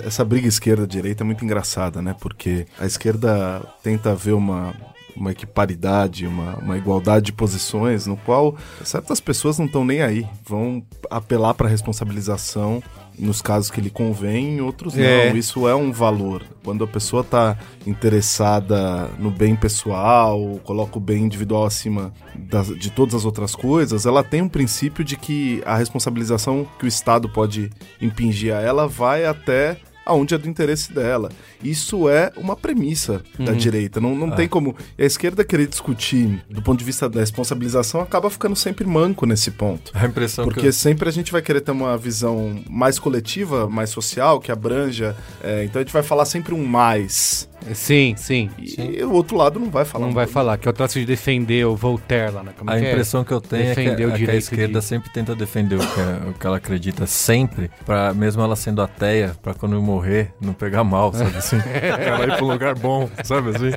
essa 0.07 0.25
briga 0.25 0.49
esquerda-direita 0.49 1.23
é 1.23 1.27
muito 1.27 1.45
engraçada, 1.45 2.03
né? 2.03 2.15
Porque 2.21 2.67
a 2.79 2.87
esquerda 2.87 3.63
tenta 3.83 4.15
ver 4.15 4.33
uma, 4.33 4.75
uma 5.17 5.31
equiparidade, 5.33 6.27
uma, 6.27 6.57
uma 6.57 6.77
igualdade 6.79 7.27
de 7.27 7.33
posições, 7.33 8.07
no 8.07 8.17
qual 8.17 8.57
certas 8.85 9.21
pessoas 9.21 9.59
não 9.59 9.67
estão 9.67 9.85
nem 9.85 10.03
aí. 10.03 10.27
Vão 10.45 10.83
apelar 11.11 11.55
para 11.55 11.69
responsabilização 11.69 12.83
nos 13.17 13.41
casos 13.41 13.71
que 13.71 13.81
lhe 13.81 13.91
convém, 13.91 14.57
em 14.57 14.61
outros 14.61 14.99
É. 14.99 15.31
não. 15.31 15.37
Isso 15.37 15.69
é 15.69 15.75
um 15.75 15.93
valor. 15.93 16.43
Quando 16.65 16.83
a 16.83 16.87
pessoa 16.87 17.21
está 17.23 17.57
interessada 17.87 19.09
no 19.19 19.31
bem 19.31 19.55
pessoal, 19.57 20.61
coloca 20.65 20.99
o 20.99 21.01
bem 21.01 21.23
individual 21.25 21.65
acima 21.65 22.13
das- 22.35 22.77
de 22.77 22.91
todas 22.91 23.15
as 23.15 23.25
outras 23.25 23.55
coisas, 23.55 24.07
ela 24.07 24.23
tem 24.25 24.43
um 24.43 24.49
princípio 24.49 25.05
de 25.05 25.17
que 25.17 25.63
a 25.65 25.77
responsabilização 25.77 26.67
que 26.79 26.85
o 26.85 26.89
Estado 26.89 27.29
pode 27.29 27.71
impingir 28.01 28.55
a 28.55 28.61
ela 28.61 28.89
vai 28.89 29.25
até 29.25 29.77
aonde 30.07 30.35
é 30.35 30.39
do 30.39 30.49
interesse 30.49 30.93
dela. 30.93 31.31
Isso 31.65 32.09
é 32.09 32.31
uma 32.37 32.55
premissa 32.57 33.23
da 33.39 33.53
direita. 33.53 34.01
Não, 34.01 34.15
não 34.15 34.31
tem 34.31 34.47
como. 34.47 34.77
A 34.99 35.03
esquerda 35.05 35.45
querer 35.45 35.67
discutir 35.67 36.43
do 36.51 36.63
ponto 36.63 36.79
de 36.79 36.85
vista 36.85 37.09
da 37.09 37.21
responsabilização 37.21 38.01
acaba 38.01 38.29
ficando 38.31 38.55
sempre 38.55 38.85
manco 38.87 39.27
nesse 39.27 39.51
ponto. 39.51 39.91
A 39.95 40.07
impressão 40.07 40.45
Porque 40.45 40.61
que 40.61 40.67
eu... 40.69 40.73
sempre 40.73 41.09
a 41.09 41.13
gente 41.13 41.33
vai 41.33 41.43
querer 41.43 41.61
ter 41.61 41.73
uma 41.73 41.97
visão 41.97 42.63
mais 42.69 42.99
coletiva, 42.99 43.69
mais 43.69 43.91
social, 43.91 44.41
que 44.41 44.53
abranja. 44.53 45.17
é, 45.43 45.65
então 45.65 45.81
a 45.81 45.85
gente 45.85 45.93
vai 45.93 46.03
falar 46.03 46.25
sempre 46.25 46.55
um 46.55 46.65
mais. 46.65 47.49
Sim, 47.73 48.15
sim. 48.19 48.51
E 48.59 49.03
o 49.03 49.13
outro 49.13 49.39
lado 49.39 49.59
não 49.59 49.71
vai 49.71 49.87
falar. 49.87 50.05
Não 50.05 50.11
um 50.11 50.15
vai 50.15 50.27
falar, 50.27 50.59
que 50.59 50.69
eu 50.69 50.73
traço 50.75 50.99
de 50.99 51.07
defender 51.07 51.65
o 51.65 51.75
Voltaire 51.75 52.31
lá, 52.31 52.43
né? 52.43 52.53
Como 52.59 52.71
A 52.71 52.79
que 52.79 52.85
é? 52.85 52.91
impressão 52.91 53.25
que 53.25 53.33
eu 53.33 53.41
tenho 53.41 53.63
é 53.71 53.75
que, 53.75 53.81
Defender 53.81 54.07
o 54.07 54.11
é 54.15 54.19
que 54.19 54.31
a 54.31 54.35
esquerda 54.35 54.81
de- 54.81 54.85
sempre 54.85 55.11
tenta 55.11 55.35
defender 55.35 55.77
o 55.77 55.79
que, 55.79 56.01
é- 56.01 56.29
o 56.29 56.35
que 56.35 56.47
ela 56.47 56.59
acredita 56.59 57.07
sempre, 57.07 57.71
para 57.87 58.13
mesmo 58.13 58.43
ela 58.43 58.55
sendo 58.55 58.83
ateia, 58.83 59.35
pra 59.43 59.55
quando 59.55 59.77
eu 59.77 59.83
morrer 59.83 60.31
não 60.39 60.53
pegar 60.53 60.85
mal, 60.85 61.11
sabe 61.15 61.31
assim? 61.57 61.69
ela 62.07 62.25
ir 62.25 62.37
pra 62.37 62.45
um 62.45 62.49
lugar 62.49 62.75
bom, 62.75 63.09
sabe 63.23 63.51
assim? 63.51 63.71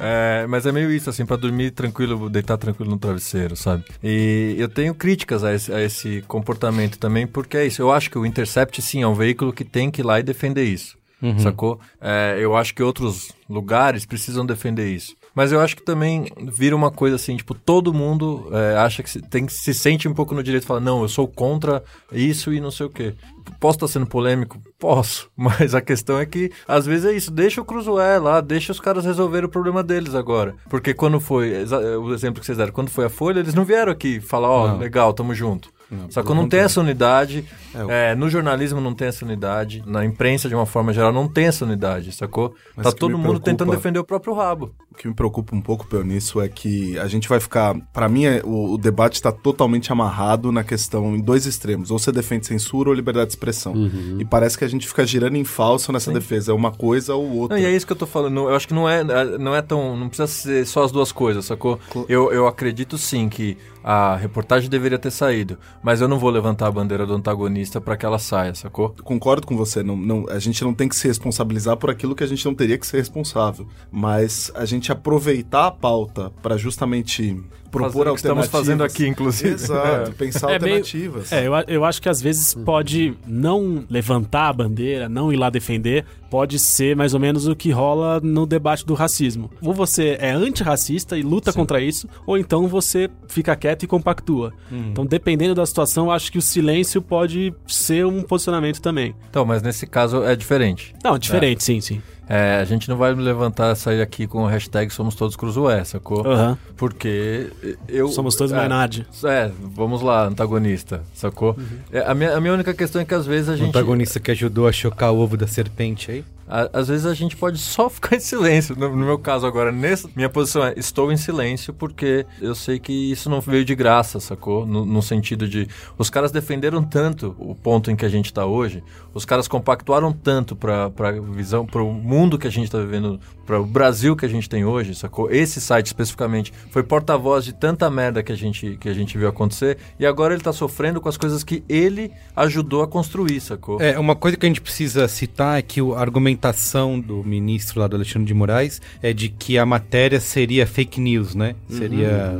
É, 0.00 0.46
mas 0.48 0.66
é 0.66 0.72
meio 0.72 0.90
isso, 0.90 1.10
assim, 1.10 1.26
pra 1.26 1.36
dormir 1.36 1.70
tranquilo, 1.70 2.28
deitar 2.30 2.56
tranquilo 2.56 2.90
no 2.90 2.98
travesseiro, 2.98 3.56
sabe? 3.56 3.84
E 4.02 4.54
eu 4.58 4.68
tenho 4.68 4.94
críticas 4.94 5.44
a 5.44 5.54
esse, 5.54 5.72
a 5.72 5.80
esse 5.82 6.22
comportamento 6.26 6.98
também, 6.98 7.26
porque 7.26 7.56
é 7.56 7.66
isso. 7.66 7.82
Eu 7.82 7.92
acho 7.92 8.10
que 8.10 8.18
o 8.18 8.24
Intercept, 8.24 8.80
sim, 8.80 9.02
é 9.02 9.06
um 9.06 9.14
veículo 9.14 9.52
que 9.52 9.64
tem 9.64 9.90
que 9.90 10.00
ir 10.00 10.04
lá 10.04 10.18
e 10.20 10.22
defender 10.22 10.64
isso. 10.64 10.96
Sacou? 11.38 11.80
É, 12.00 12.36
eu 12.38 12.54
acho 12.54 12.74
que 12.74 12.82
outros 12.82 13.32
lugares 13.48 14.04
precisam 14.04 14.44
defender 14.44 14.88
isso. 14.88 15.14
Mas 15.34 15.50
eu 15.50 15.60
acho 15.60 15.76
que 15.76 15.84
também 15.84 16.26
vira 16.52 16.76
uma 16.76 16.90
coisa 16.90 17.16
assim, 17.16 17.36
tipo, 17.36 17.54
todo 17.54 17.92
mundo 17.92 18.48
é, 18.52 18.76
acha 18.76 19.02
que 19.02 19.10
se, 19.10 19.20
tem, 19.20 19.48
se 19.48 19.74
sente 19.74 20.06
um 20.06 20.14
pouco 20.14 20.34
no 20.34 20.42
direito 20.42 20.62
de 20.62 20.68
falar, 20.68 20.80
não, 20.80 21.02
eu 21.02 21.08
sou 21.08 21.26
contra 21.26 21.82
isso 22.12 22.52
e 22.52 22.60
não 22.60 22.70
sei 22.70 22.86
o 22.86 22.90
quê. 22.90 23.14
Posso 23.58 23.76
estar 23.76 23.88
sendo 23.88 24.06
polêmico? 24.06 24.62
Posso. 24.78 25.28
Mas 25.36 25.74
a 25.74 25.80
questão 25.80 26.18
é 26.18 26.26
que, 26.26 26.52
às 26.68 26.86
vezes 26.86 27.04
é 27.04 27.12
isso, 27.12 27.30
deixa 27.30 27.60
o 27.60 27.64
Cruzoé 27.64 28.18
lá, 28.18 28.40
deixa 28.40 28.72
os 28.72 28.80
caras 28.80 29.04
resolverem 29.04 29.46
o 29.46 29.50
problema 29.50 29.82
deles 29.82 30.14
agora. 30.14 30.54
Porque 30.70 30.94
quando 30.94 31.18
foi, 31.18 31.52
o 32.00 32.14
exemplo 32.14 32.40
que 32.40 32.46
vocês 32.46 32.58
deram, 32.58 32.72
quando 32.72 32.90
foi 32.90 33.06
a 33.06 33.10
Folha, 33.10 33.40
eles 33.40 33.54
não 33.54 33.64
vieram 33.64 33.90
aqui 33.90 34.20
falar, 34.20 34.48
ó, 34.48 34.76
legal, 34.76 35.12
tamo 35.12 35.34
junto. 35.34 35.73
Só 36.10 36.22
que 36.22 36.34
não 36.34 36.48
tem 36.48 36.60
essa 36.60 36.80
unidade, 36.80 37.44
é, 37.88 38.14
no 38.14 38.28
jornalismo 38.28 38.80
não 38.80 38.94
tem 38.94 39.08
essa 39.08 39.24
unidade, 39.24 39.82
na 39.86 40.04
imprensa 40.04 40.48
de 40.48 40.54
uma 40.54 40.66
forma 40.66 40.92
geral 40.92 41.12
não 41.12 41.28
tem 41.28 41.46
essa 41.46 41.64
unidade, 41.64 42.10
sacou? 42.10 42.54
Mas 42.76 42.84
tá 42.86 42.92
todo 42.92 43.12
mundo 43.12 43.22
preocupa- 43.40 43.44
tentando 43.50 43.70
defender 43.70 43.98
o 43.98 44.04
próprio 44.04 44.34
rabo. 44.34 44.72
O 44.90 44.94
que 44.96 45.06
me 45.08 45.14
preocupa 45.14 45.54
um 45.54 45.60
pouco, 45.60 45.86
Pel, 45.86 46.02
nisso 46.04 46.40
é 46.40 46.48
que 46.48 46.98
a 46.98 47.06
gente 47.06 47.28
vai 47.28 47.38
ficar. 47.40 47.74
Pra 47.92 48.08
mim, 48.08 48.24
é- 48.24 48.40
o, 48.44 48.72
o 48.74 48.78
debate 48.78 49.14
está 49.14 49.30
totalmente 49.32 49.92
amarrado 49.92 50.50
na 50.52 50.64
questão 50.64 51.14
em 51.14 51.20
dois 51.20 51.46
extremos. 51.46 51.90
Ou 51.90 51.98
você 51.98 52.10
defende 52.12 52.46
censura 52.46 52.88
ou 52.88 52.94
liberdade 52.94 53.26
de 53.26 53.32
expressão. 53.32 53.74
E 54.18 54.24
parece 54.24 54.56
que 54.56 54.64
a 54.64 54.68
gente 54.68 54.86
fica 54.86 55.04
girando 55.06 55.36
em 55.36 55.44
falso 55.44 55.92
nessa 55.92 56.12
defesa. 56.12 56.52
É 56.52 56.54
uma 56.54 56.70
coisa 56.72 57.14
ou 57.14 57.28
outra. 57.38 57.56
Não, 57.56 57.62
e 57.62 57.66
é 57.66 57.74
isso 57.74 57.86
que 57.86 57.92
eu 57.92 57.96
tô 57.96 58.06
falando. 58.06 58.48
Eu 58.48 58.54
acho 58.54 58.66
que 58.68 58.74
não 58.74 58.88
é, 58.88 59.02
não 59.38 59.54
é 59.54 59.60
tão. 59.62 59.96
Não 59.96 60.08
precisa 60.08 60.26
ser 60.28 60.66
só 60.66 60.82
as 60.84 60.92
duas 60.92 61.10
coisas, 61.12 61.44
sacou? 61.44 61.78
Eu, 62.08 62.32
eu 62.32 62.46
acredito 62.46 62.96
sim 62.96 63.28
que 63.28 63.56
a 63.84 64.16
reportagem 64.16 64.70
deveria 64.70 64.98
ter 64.98 65.10
saído, 65.10 65.58
mas 65.82 66.00
eu 66.00 66.08
não 66.08 66.18
vou 66.18 66.30
levantar 66.30 66.68
a 66.68 66.72
bandeira 66.72 67.06
do 67.06 67.12
antagonista 67.12 67.82
pra 67.82 67.98
que 67.98 68.06
ela 68.06 68.18
saia, 68.18 68.54
sacou? 68.54 68.96
Concordo 69.04 69.46
com 69.46 69.54
você. 69.54 69.82
Não, 69.82 69.94
não, 69.94 70.26
a 70.30 70.38
gente 70.38 70.64
não 70.64 70.72
tem 70.72 70.88
que 70.88 70.96
se 70.96 71.06
responsabilizar 71.06 71.76
por 71.76 71.90
aquilo 71.90 72.14
que 72.14 72.24
a 72.24 72.26
gente 72.26 72.44
não 72.46 72.54
teria 72.54 72.78
que 72.78 72.86
ser 72.86 72.96
responsável. 72.96 73.68
Mas 73.92 74.50
a 74.54 74.64
gente 74.64 74.90
aproveitar 74.90 75.66
a 75.66 75.70
pauta 75.70 76.32
para 76.42 76.56
justamente 76.56 77.38
propor 77.78 77.92
Fazer 78.04 78.10
o 78.10 78.14
que 78.14 78.20
estamos 78.20 78.46
fazendo 78.46 78.84
aqui, 78.84 79.06
inclusive. 79.06 79.54
Exato, 79.54 80.12
pensar 80.12 80.50
É 80.50 80.58
meio- 80.58 80.76
alternativas. 80.76 81.32
É, 81.32 81.46
eu, 81.46 81.52
eu 81.68 81.84
acho 81.84 82.00
que 82.00 82.08
às 82.08 82.20
vezes 82.20 82.54
pode 82.54 83.14
não 83.26 83.84
levantar 83.90 84.48
a 84.48 84.52
bandeira, 84.52 85.08
não 85.08 85.32
ir 85.32 85.36
lá 85.36 85.50
defender, 85.50 86.04
pode 86.30 86.58
ser 86.58 86.96
mais 86.96 87.14
ou 87.14 87.20
menos 87.20 87.46
o 87.46 87.54
que 87.54 87.70
rola 87.70 88.20
no 88.20 88.46
debate 88.46 88.84
do 88.84 88.94
racismo. 88.94 89.50
Ou 89.62 89.72
você 89.72 90.16
é 90.20 90.30
antirracista 90.32 91.16
e 91.18 91.22
luta 91.22 91.52
contra 91.52 91.80
isso, 91.80 92.08
ou 92.26 92.36
então 92.38 92.66
você 92.66 93.08
fica 93.28 93.54
quieto 93.54 93.82
e 93.82 93.86
compactua. 93.86 94.52
Então, 94.70 95.04
dependendo 95.06 95.54
da 95.54 95.64
situação, 95.66 96.06
eu 96.06 96.10
acho 96.10 96.30
que 96.32 96.38
o 96.38 96.42
silêncio 96.42 97.00
pode 97.02 97.52
ser 97.66 98.04
um 98.06 98.22
posicionamento 98.22 98.80
também. 98.80 99.14
Então, 99.30 99.44
mas 99.44 99.62
nesse 99.62 99.86
caso 99.86 100.24
é 100.24 100.34
diferente. 100.34 100.94
Não, 101.04 101.18
diferente, 101.18 101.62
sim, 101.62 101.80
sim. 101.80 102.02
É, 102.28 102.58
a 102.60 102.64
gente 102.64 102.88
não 102.88 102.96
vai 102.96 103.14
levantar, 103.14 103.74
sair 103.74 104.00
aqui 104.00 104.26
com 104.26 104.44
o 104.44 104.46
hashtag 104.46 104.92
Somos 104.92 105.14
Todos 105.14 105.36
Cruzoé, 105.36 105.84
sacou? 105.84 106.26
Aham. 106.26 106.58
Porque 106.76 107.50
eu... 107.88 108.08
Somos 108.08 108.34
todos 108.34 108.52
é, 108.52 108.56
Maynard. 108.56 109.06
É, 109.24 109.50
vamos 109.60 110.00
lá, 110.02 110.26
antagonista, 110.26 111.02
sacou? 111.12 111.56
É, 111.92 112.00
a, 112.00 112.14
minha, 112.14 112.36
a 112.36 112.40
minha 112.40 112.52
única 112.54 112.72
questão 112.72 113.00
é 113.02 113.04
que 113.04 113.14
às 113.14 113.26
vezes 113.26 113.48
a 113.50 113.52
O 113.52 113.56
gente... 113.56 113.68
antagonista 113.68 114.18
que 114.18 114.30
ajudou 114.30 114.66
a 114.66 114.72
chocar 114.72 115.12
o 115.12 115.18
ovo 115.18 115.36
da 115.36 115.46
serpente 115.46 116.10
aí. 116.10 116.24
A- 116.48 116.68
Às 116.72 116.88
vezes 116.88 117.06
a 117.06 117.14
gente 117.14 117.36
pode 117.36 117.58
só 117.58 117.88
ficar 117.90 118.16
em 118.16 118.20
silêncio. 118.20 118.76
No, 118.78 118.94
meu 118.96 119.18
caso 119.18 119.46
agora, 119.46 119.72
nessa 119.72 120.08
minha 120.14 120.28
posição 120.28 120.64
é 120.64 120.74
estou 120.76 121.10
em 121.12 121.16
silêncio 121.16 121.72
porque 121.72 122.26
eu 122.40 122.54
sei 122.54 122.78
que 122.78 122.92
isso 122.92 123.28
não 123.30 123.40
veio 123.40 123.64
de 123.64 123.74
graça, 123.74 124.20
sacou? 124.20 124.66
No, 124.66 124.84
no 124.84 125.02
sentido 125.02 125.48
de 125.48 125.66
os 125.98 126.10
caras 126.10 126.30
defenderam 126.32 126.82
tanto 126.82 127.34
o 127.38 127.54
ponto 127.54 127.90
em 127.90 127.96
que 127.96 128.04
a 128.04 128.08
gente 128.08 128.26
está 128.26 128.44
hoje, 128.46 128.82
os 129.12 129.24
caras 129.24 129.48
compactuaram 129.48 130.12
tanto 130.12 130.54
para 130.56 130.90
para 130.90 131.12
visão, 131.12 131.64
para 131.66 131.82
o 131.82 131.92
mundo 131.92 132.38
que 132.38 132.46
a 132.46 132.50
gente 132.50 132.64
está 132.66 132.78
vivendo, 132.78 133.18
para 133.46 133.60
o 133.60 133.64
Brasil 133.64 134.14
que 134.16 134.24
a 134.26 134.28
gente 134.28 134.48
tem 134.48 134.64
hoje, 134.64 134.94
sacou? 134.94 135.30
Esse 135.30 135.60
site 135.60 135.86
especificamente 135.86 136.52
foi 136.70 136.82
porta-voz 136.82 137.44
de 137.44 137.52
tanta 137.52 137.90
merda 137.90 138.22
que 138.22 138.32
a 138.32 138.36
gente 138.36 138.76
que 138.80 138.88
a 138.88 138.94
gente 138.94 139.16
viu 139.16 139.28
acontecer 139.28 139.78
e 139.98 140.04
agora 140.06 140.34
ele 140.34 140.42
tá 140.42 140.52
sofrendo 140.52 141.00
com 141.00 141.08
as 141.08 141.16
coisas 141.16 141.42
que 141.44 141.62
ele 141.68 142.10
ajudou 142.36 142.82
a 142.82 142.88
construir, 142.88 143.40
sacou? 143.40 143.80
É, 143.80 143.98
uma 143.98 144.14
coisa 144.14 144.36
que 144.36 144.44
a 144.44 144.48
gente 144.48 144.60
precisa 144.60 145.06
citar 145.08 145.58
é 145.58 145.62
que 145.62 145.80
o- 145.80 145.94
a 145.94 146.04
argumentação 146.34 147.00
do 147.00 147.22
ministro 147.24 147.80
lá 147.80 147.86
do 147.86 147.96
Alexandre 147.96 148.26
de 148.26 148.34
Moraes 148.34 148.80
é 149.02 149.12
de 149.12 149.28
que 149.28 149.56
a 149.56 149.64
matéria 149.64 150.20
seria 150.20 150.66
fake 150.66 151.00
news, 151.00 151.34
né? 151.34 151.54
Seria 151.68 152.38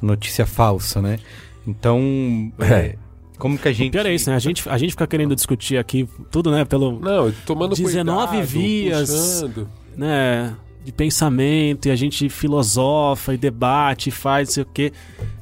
notícia 0.00 0.46
falsa, 0.46 1.02
né? 1.02 1.18
Então, 1.66 2.52
é, 2.58 2.96
como 3.38 3.58
que 3.58 3.68
a 3.68 3.72
gente... 3.72 3.90
Pior 3.92 4.06
é 4.06 4.14
isso, 4.14 4.30
né? 4.30 4.36
A 4.36 4.38
gente, 4.38 4.68
a 4.68 4.78
gente 4.78 4.90
fica 4.90 5.06
querendo 5.06 5.34
discutir 5.34 5.76
aqui 5.76 6.08
tudo, 6.30 6.50
né? 6.50 6.64
Pelo, 6.64 7.00
Não, 7.00 7.32
tomando 7.46 7.74
19 7.74 8.28
cuidado, 8.28 8.46
vias. 8.46 9.10
puxando. 9.10 9.68
né, 9.96 10.54
de 10.84 10.92
pensamento, 10.92 11.88
e 11.88 11.90
a 11.90 11.96
gente 11.96 12.28
filosofa 12.28 13.34
e 13.34 13.38
debate, 13.38 14.08
e 14.08 14.12
faz 14.12 14.48
não 14.48 14.54
sei 14.54 14.62
o 14.62 14.66
quê. 14.66 14.92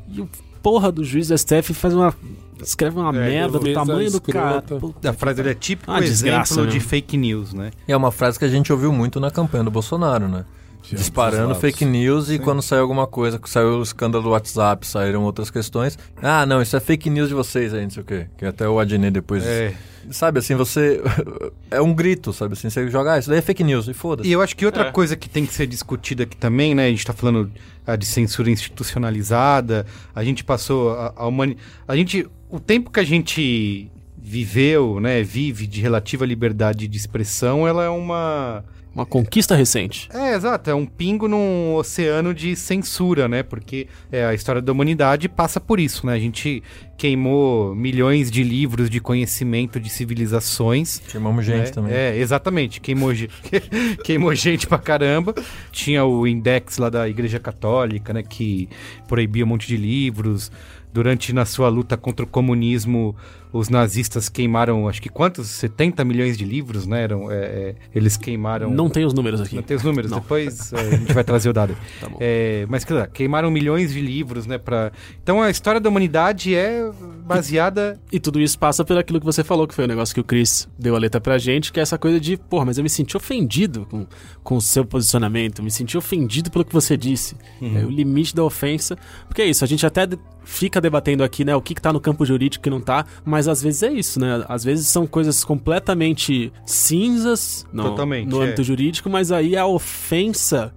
E 0.09 0.21
o 0.21 0.29
porra 0.63 0.93
do 0.93 1.05
juiz 1.05 1.29
da 1.29 1.37
STF 1.37 1.75
faz 1.75 1.95
uma. 1.95 2.15
Escreve 2.63 2.99
uma 2.99 3.11
É, 3.11 3.29
merda 3.29 3.59
do 3.59 3.73
tamanho 3.73 4.11
do 4.11 4.21
cara. 4.21 4.63
A 5.09 5.13
frase 5.13 5.37
dele 5.37 5.51
é 5.51 5.55
típico 5.55 5.91
Ah, 5.91 6.01
desgraça, 6.01 6.55
exemplo 6.55 6.67
né? 6.67 6.79
de 6.79 6.81
fake 6.81 7.17
news, 7.17 7.53
né? 7.53 7.71
É 7.87 7.97
uma 7.97 8.11
frase 8.11 8.39
que 8.39 8.45
a 8.45 8.49
gente 8.49 8.73
ouviu 8.73 8.93
muito 8.93 9.19
na 9.21 9.31
campanha 9.31 9.65
do 9.65 9.71
Bolsonaro, 9.71 10.29
né? 10.29 10.45
Disparando 10.91 11.55
fake 11.55 11.85
news 11.85 12.31
e 12.31 12.39
quando 12.39 12.61
saiu 12.61 12.83
alguma 12.83 13.07
coisa, 13.07 13.39
que 13.39 13.49
saiu 13.49 13.79
o 13.79 13.83
escândalo 13.83 14.25
do 14.25 14.31
WhatsApp, 14.31 14.87
saíram 14.87 15.23
outras 15.23 15.51
questões. 15.51 15.99
Ah, 16.21 16.45
não, 16.45 16.61
isso 16.61 16.77
é 16.77 16.81
fake 16.81 17.09
news 17.09 17.29
de 17.29 17.35
vocês 17.35 17.73
aí, 17.73 17.83
não 17.83 17.91
sei 17.91 18.03
o 18.03 18.07
quê. 18.07 18.27
Que 18.37 18.45
até 18.45 18.69
o 18.69 18.79
Adnet 18.79 19.13
depois. 19.13 19.45
É. 19.45 19.75
Sabe 20.11 20.41
assim, 20.41 20.55
você. 20.57 21.01
é 21.71 21.81
um 21.81 21.95
grito, 21.95 22.33
sabe 22.33 22.55
assim? 22.55 22.69
Você 22.69 22.89
joga, 22.89 23.15
ah, 23.15 23.19
isso 23.19 23.29
daí 23.29 23.39
é 23.39 23.43
fake 23.43 23.63
news, 23.63 23.87
e 23.87 23.95
foda-se. 23.95 24.29
E 24.29 24.33
eu 24.33 24.41
acho 24.43 24.57
que 24.57 24.67
outra 24.67 24.89
É. 24.89 24.91
coisa 24.91 25.17
que 25.17 25.29
tem 25.29 25.47
que 25.47 25.55
ser 25.55 25.67
discutida 25.67 26.25
aqui 26.25 26.37
também, 26.37 26.75
né? 26.75 26.87
A 26.87 26.91
gente 26.91 27.07
tá 27.07 27.13
falando 27.13 27.51
ah, 27.87 27.95
de 27.95 28.05
censura 28.05 28.51
institucionalizada, 28.51 29.87
a 30.15 30.25
gente 30.25 30.43
passou 30.45 30.91
a, 30.93 31.13
a 31.17 31.27
humani... 31.27 31.57
A 31.87 31.95
gente... 31.97 32.29
O 32.51 32.61
tempo 32.61 32.91
que 32.91 33.01
a 33.01 33.05
gente 33.05 33.91
viveu, 34.19 35.01
né, 35.01 35.23
vive 35.23 35.67
de 35.67 35.81
relativa 35.81 36.25
liberdade 36.27 36.87
de 36.87 36.97
expressão, 36.97 37.67
ela 37.67 37.85
é 37.85 37.89
uma... 37.89 38.65
Uma 38.95 39.07
conquista 39.07 39.57
recente. 39.57 40.09
É, 40.13 40.35
exato, 40.35 40.69
é 40.69 40.75
um 40.75 40.85
pingo 40.85 41.27
num 41.27 41.75
oceano 41.77 42.35
de 42.35 42.55
censura, 42.55 43.27
né? 43.27 43.43
Porque 43.43 43.87
é, 44.11 44.25
a 44.27 44.35
história 44.35 44.61
da 44.61 44.71
humanidade 44.71 45.29
passa 45.31 45.59
por 45.59 45.81
isso, 45.81 46.07
né? 46.07 46.13
A 46.13 46.19
gente 46.19 46.63
queimou 46.99 47.75
milhões 47.75 48.31
de 48.31 48.45
livros 48.45 48.91
de 48.91 49.01
conhecimento 49.01 49.81
de 49.81 49.89
civilizações 49.91 51.03
Chamamos 51.09 51.45
gente 51.45 51.65
né? 51.67 51.71
também. 51.71 51.93
É, 51.95 52.17
exatamente. 52.19 52.81
Queimou, 52.81 53.15
ge- 53.15 53.31
queimou 54.05 54.35
gente 54.35 54.67
pra 54.67 54.79
caramba. 54.79 55.35
Tinha 55.71 56.05
o 56.05 56.27
index 56.27 56.79
lá 56.79 56.91
da 56.91 57.09
Igreja 57.09 57.39
Católica, 57.41 58.13
né? 58.13 58.23
Que 58.23 58.69
proibia 59.09 59.45
um 59.45 59.49
monte 59.49 59.67
de 59.67 59.77
livros. 59.77 60.53
Durante, 60.93 61.33
na 61.33 61.47
sua 61.47 61.71
luta 61.71 61.97
contra 61.97 62.23
o 62.23 62.29
comunismo, 62.29 63.17
os 63.53 63.69
nazistas 63.69 64.29
queimaram, 64.29 64.89
acho 64.89 65.03
que 65.03 65.09
quantos? 65.09 65.49
70 65.49 66.05
milhões 66.05 66.39
de 66.39 66.45
livros, 66.45 66.87
né? 66.87 67.03
Eram, 67.03 67.31
é, 67.31 67.37
é, 67.37 67.75
eles 67.95 68.17
queimaram... 68.17 68.71
Não 68.71 68.89
tem 68.89 69.05
os 69.05 69.13
números 69.13 69.41
aqui. 69.41 69.57
Não 69.57 69.63
tem 69.63 69.77
os 69.77 69.83
números, 69.83 70.11
Não. 70.11 70.21
depois 70.21 70.73
é, 70.73 70.81
a 70.81 70.91
gente 70.91 71.13
vai 71.13 71.25
trazer 71.25 71.49
o 71.49 71.53
dado. 71.53 71.77
Tá 72.01 72.09
bom. 72.09 72.19
É, 72.21 72.67
mas 72.69 72.85
claro, 72.85 73.09
queimaram 73.11 73.51
milhões 73.51 73.93
de 73.93 74.01
livros, 74.01 74.47
né? 74.47 74.59
Pra... 74.59 74.91
Então 75.23 75.41
a 75.41 75.51
história 75.51 75.81
da 75.81 75.89
humanidade 75.89 76.55
é 76.55 76.91
baseada. 77.25 78.01
E 78.11 78.19
tudo 78.19 78.41
isso 78.41 78.59
passa 78.59 78.85
pelo 78.85 78.99
aquilo 78.99 79.21
que 79.21 79.27
você 79.27 79.45
falou, 79.45 79.69
que 79.69 79.75
foi 79.75 79.85
o 79.85 79.89
negócio 79.89 80.15
que 80.15 80.21
o 80.21 80.25
Chris 80.25 80.69
deu 80.79 80.97
a 80.97 80.99
letra 80.99 81.21
pra 81.21 81.39
gente, 81.39 81.73
que 81.73 81.79
é 81.79 81.83
essa 81.83 81.99
coisa 81.99 82.19
de, 82.19 82.37
porra, 82.37 82.65
mas 82.65 82.79
eu 82.79 82.83
me 82.83 82.91
senti 82.91 83.17
ofendido 83.17 83.87
com, 83.89 84.07
com 84.43 84.57
o 84.57 84.61
seu 84.61 84.85
posicionamento, 84.85 85.63
me 85.63 85.71
senti 85.71 85.97
ofendido 85.97 86.51
pelo 86.51 86.65
que 86.65 86.73
você 86.73 86.97
disse. 86.97 87.37
É 87.61 87.85
o 87.85 87.91
limite 87.91 88.35
da 88.35 88.43
ofensa. 88.43 88.97
Porque 89.29 89.43
é 89.43 89.47
isso, 89.47 89.65
a 89.65 89.69
gente 89.69 89.85
até 89.87 90.09
fica 90.45 90.81
debatendo 90.81 91.23
aqui, 91.23 91.45
né, 91.45 91.55
o 91.55 91.63
que, 91.63 91.75
que 91.75 91.81
tá 91.81 91.93
no 91.93 92.01
campo 92.01 92.25
jurídico 92.25 92.63
e 92.63 92.65
que 92.65 92.71
não 92.71 92.81
tá, 92.81 93.07
mas 93.25 93.42
às 93.49 93.63
vezes 93.63 93.83
é 93.83 93.93
isso, 93.93 94.21
né? 94.21 94.45
Às 94.49 94.65
vezes 94.65 94.87
são 94.89 95.07
coisas 95.07 95.45
completamente 95.45 96.53
cinzas 96.65 97.67
no, 97.73 97.85
Totalmente, 97.85 98.29
no 98.29 98.43
é. 98.43 98.47
âmbito 98.47 98.63
jurídico, 98.63 99.09
mas 99.11 99.33
aí 99.33 99.57
a 99.57 99.67
ofensa. 99.67 100.75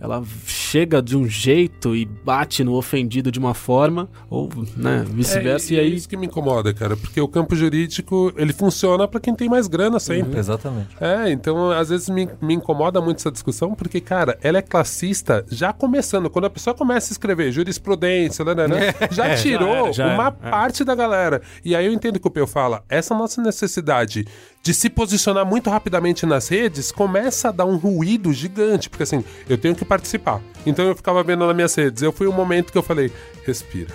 Ela 0.00 0.22
chega 0.46 1.02
de 1.02 1.16
um 1.16 1.28
jeito 1.28 1.96
e 1.96 2.04
bate 2.04 2.62
no 2.62 2.74
ofendido 2.74 3.32
de 3.32 3.38
uma 3.38 3.54
forma, 3.54 4.08
ou 4.30 4.48
né, 4.76 5.04
vice-versa, 5.08 5.72
É, 5.72 5.76
e 5.76 5.80
aí 5.80 5.86
é 5.86 5.94
isso 5.94 6.08
que 6.08 6.16
me 6.16 6.26
incomoda, 6.26 6.72
cara, 6.72 6.96
porque 6.96 7.20
o 7.20 7.26
campo 7.26 7.56
jurídico 7.56 8.32
ele 8.36 8.52
funciona 8.52 9.08
pra 9.08 9.18
quem 9.18 9.34
tem 9.34 9.48
mais 9.48 9.66
grana 9.66 9.98
sempre. 9.98 10.38
Exatamente. 10.38 10.96
É, 11.00 11.30
então 11.30 11.70
às 11.70 11.88
vezes 11.88 12.08
me, 12.08 12.28
me 12.40 12.54
incomoda 12.54 13.00
muito 13.00 13.18
essa 13.18 13.30
discussão, 13.30 13.74
porque, 13.74 14.00
cara, 14.00 14.38
ela 14.42 14.58
é 14.58 14.62
classista 14.62 15.44
já 15.50 15.72
começando. 15.72 16.30
Quando 16.30 16.44
a 16.44 16.50
pessoa 16.50 16.74
começa 16.74 17.12
a 17.12 17.14
escrever 17.14 17.50
jurisprudência, 17.50 18.44
né, 18.44 18.54
né, 18.54 18.68
né, 18.68 18.94
já 19.10 19.34
tirou 19.34 19.86
era, 19.86 19.92
já 19.92 20.14
uma 20.14 20.26
era, 20.26 20.36
é. 20.42 20.50
parte 20.50 20.84
da 20.84 20.94
galera. 20.94 21.42
E 21.64 21.74
aí 21.74 21.86
eu 21.86 21.92
entendo 21.92 22.20
que 22.20 22.28
o 22.28 22.30
Peu 22.30 22.46
fala, 22.46 22.84
essa 22.88 23.14
nossa 23.14 23.42
necessidade 23.42 24.26
de 24.62 24.74
se 24.74 24.90
posicionar 24.90 25.46
muito 25.46 25.70
rapidamente 25.70 26.26
nas 26.26 26.48
redes 26.48 26.92
começa 26.92 27.48
a 27.48 27.52
dar 27.52 27.64
um 27.64 27.76
ruído 27.76 28.32
gigante, 28.32 28.90
porque 28.90 29.02
assim, 29.02 29.24
eu 29.48 29.56
tenho 29.56 29.74
que 29.74 29.84
participar. 29.88 30.40
Então 30.66 30.84
eu 30.86 30.94
ficava 30.94 31.22
vendo 31.22 31.46
nas 31.46 31.56
minhas 31.56 31.74
redes. 31.74 32.02
Eu 32.02 32.12
fui 32.12 32.26
um 32.28 32.32
momento 32.32 32.70
que 32.70 32.78
eu 32.78 32.82
falei, 32.82 33.10
respira. 33.46 33.92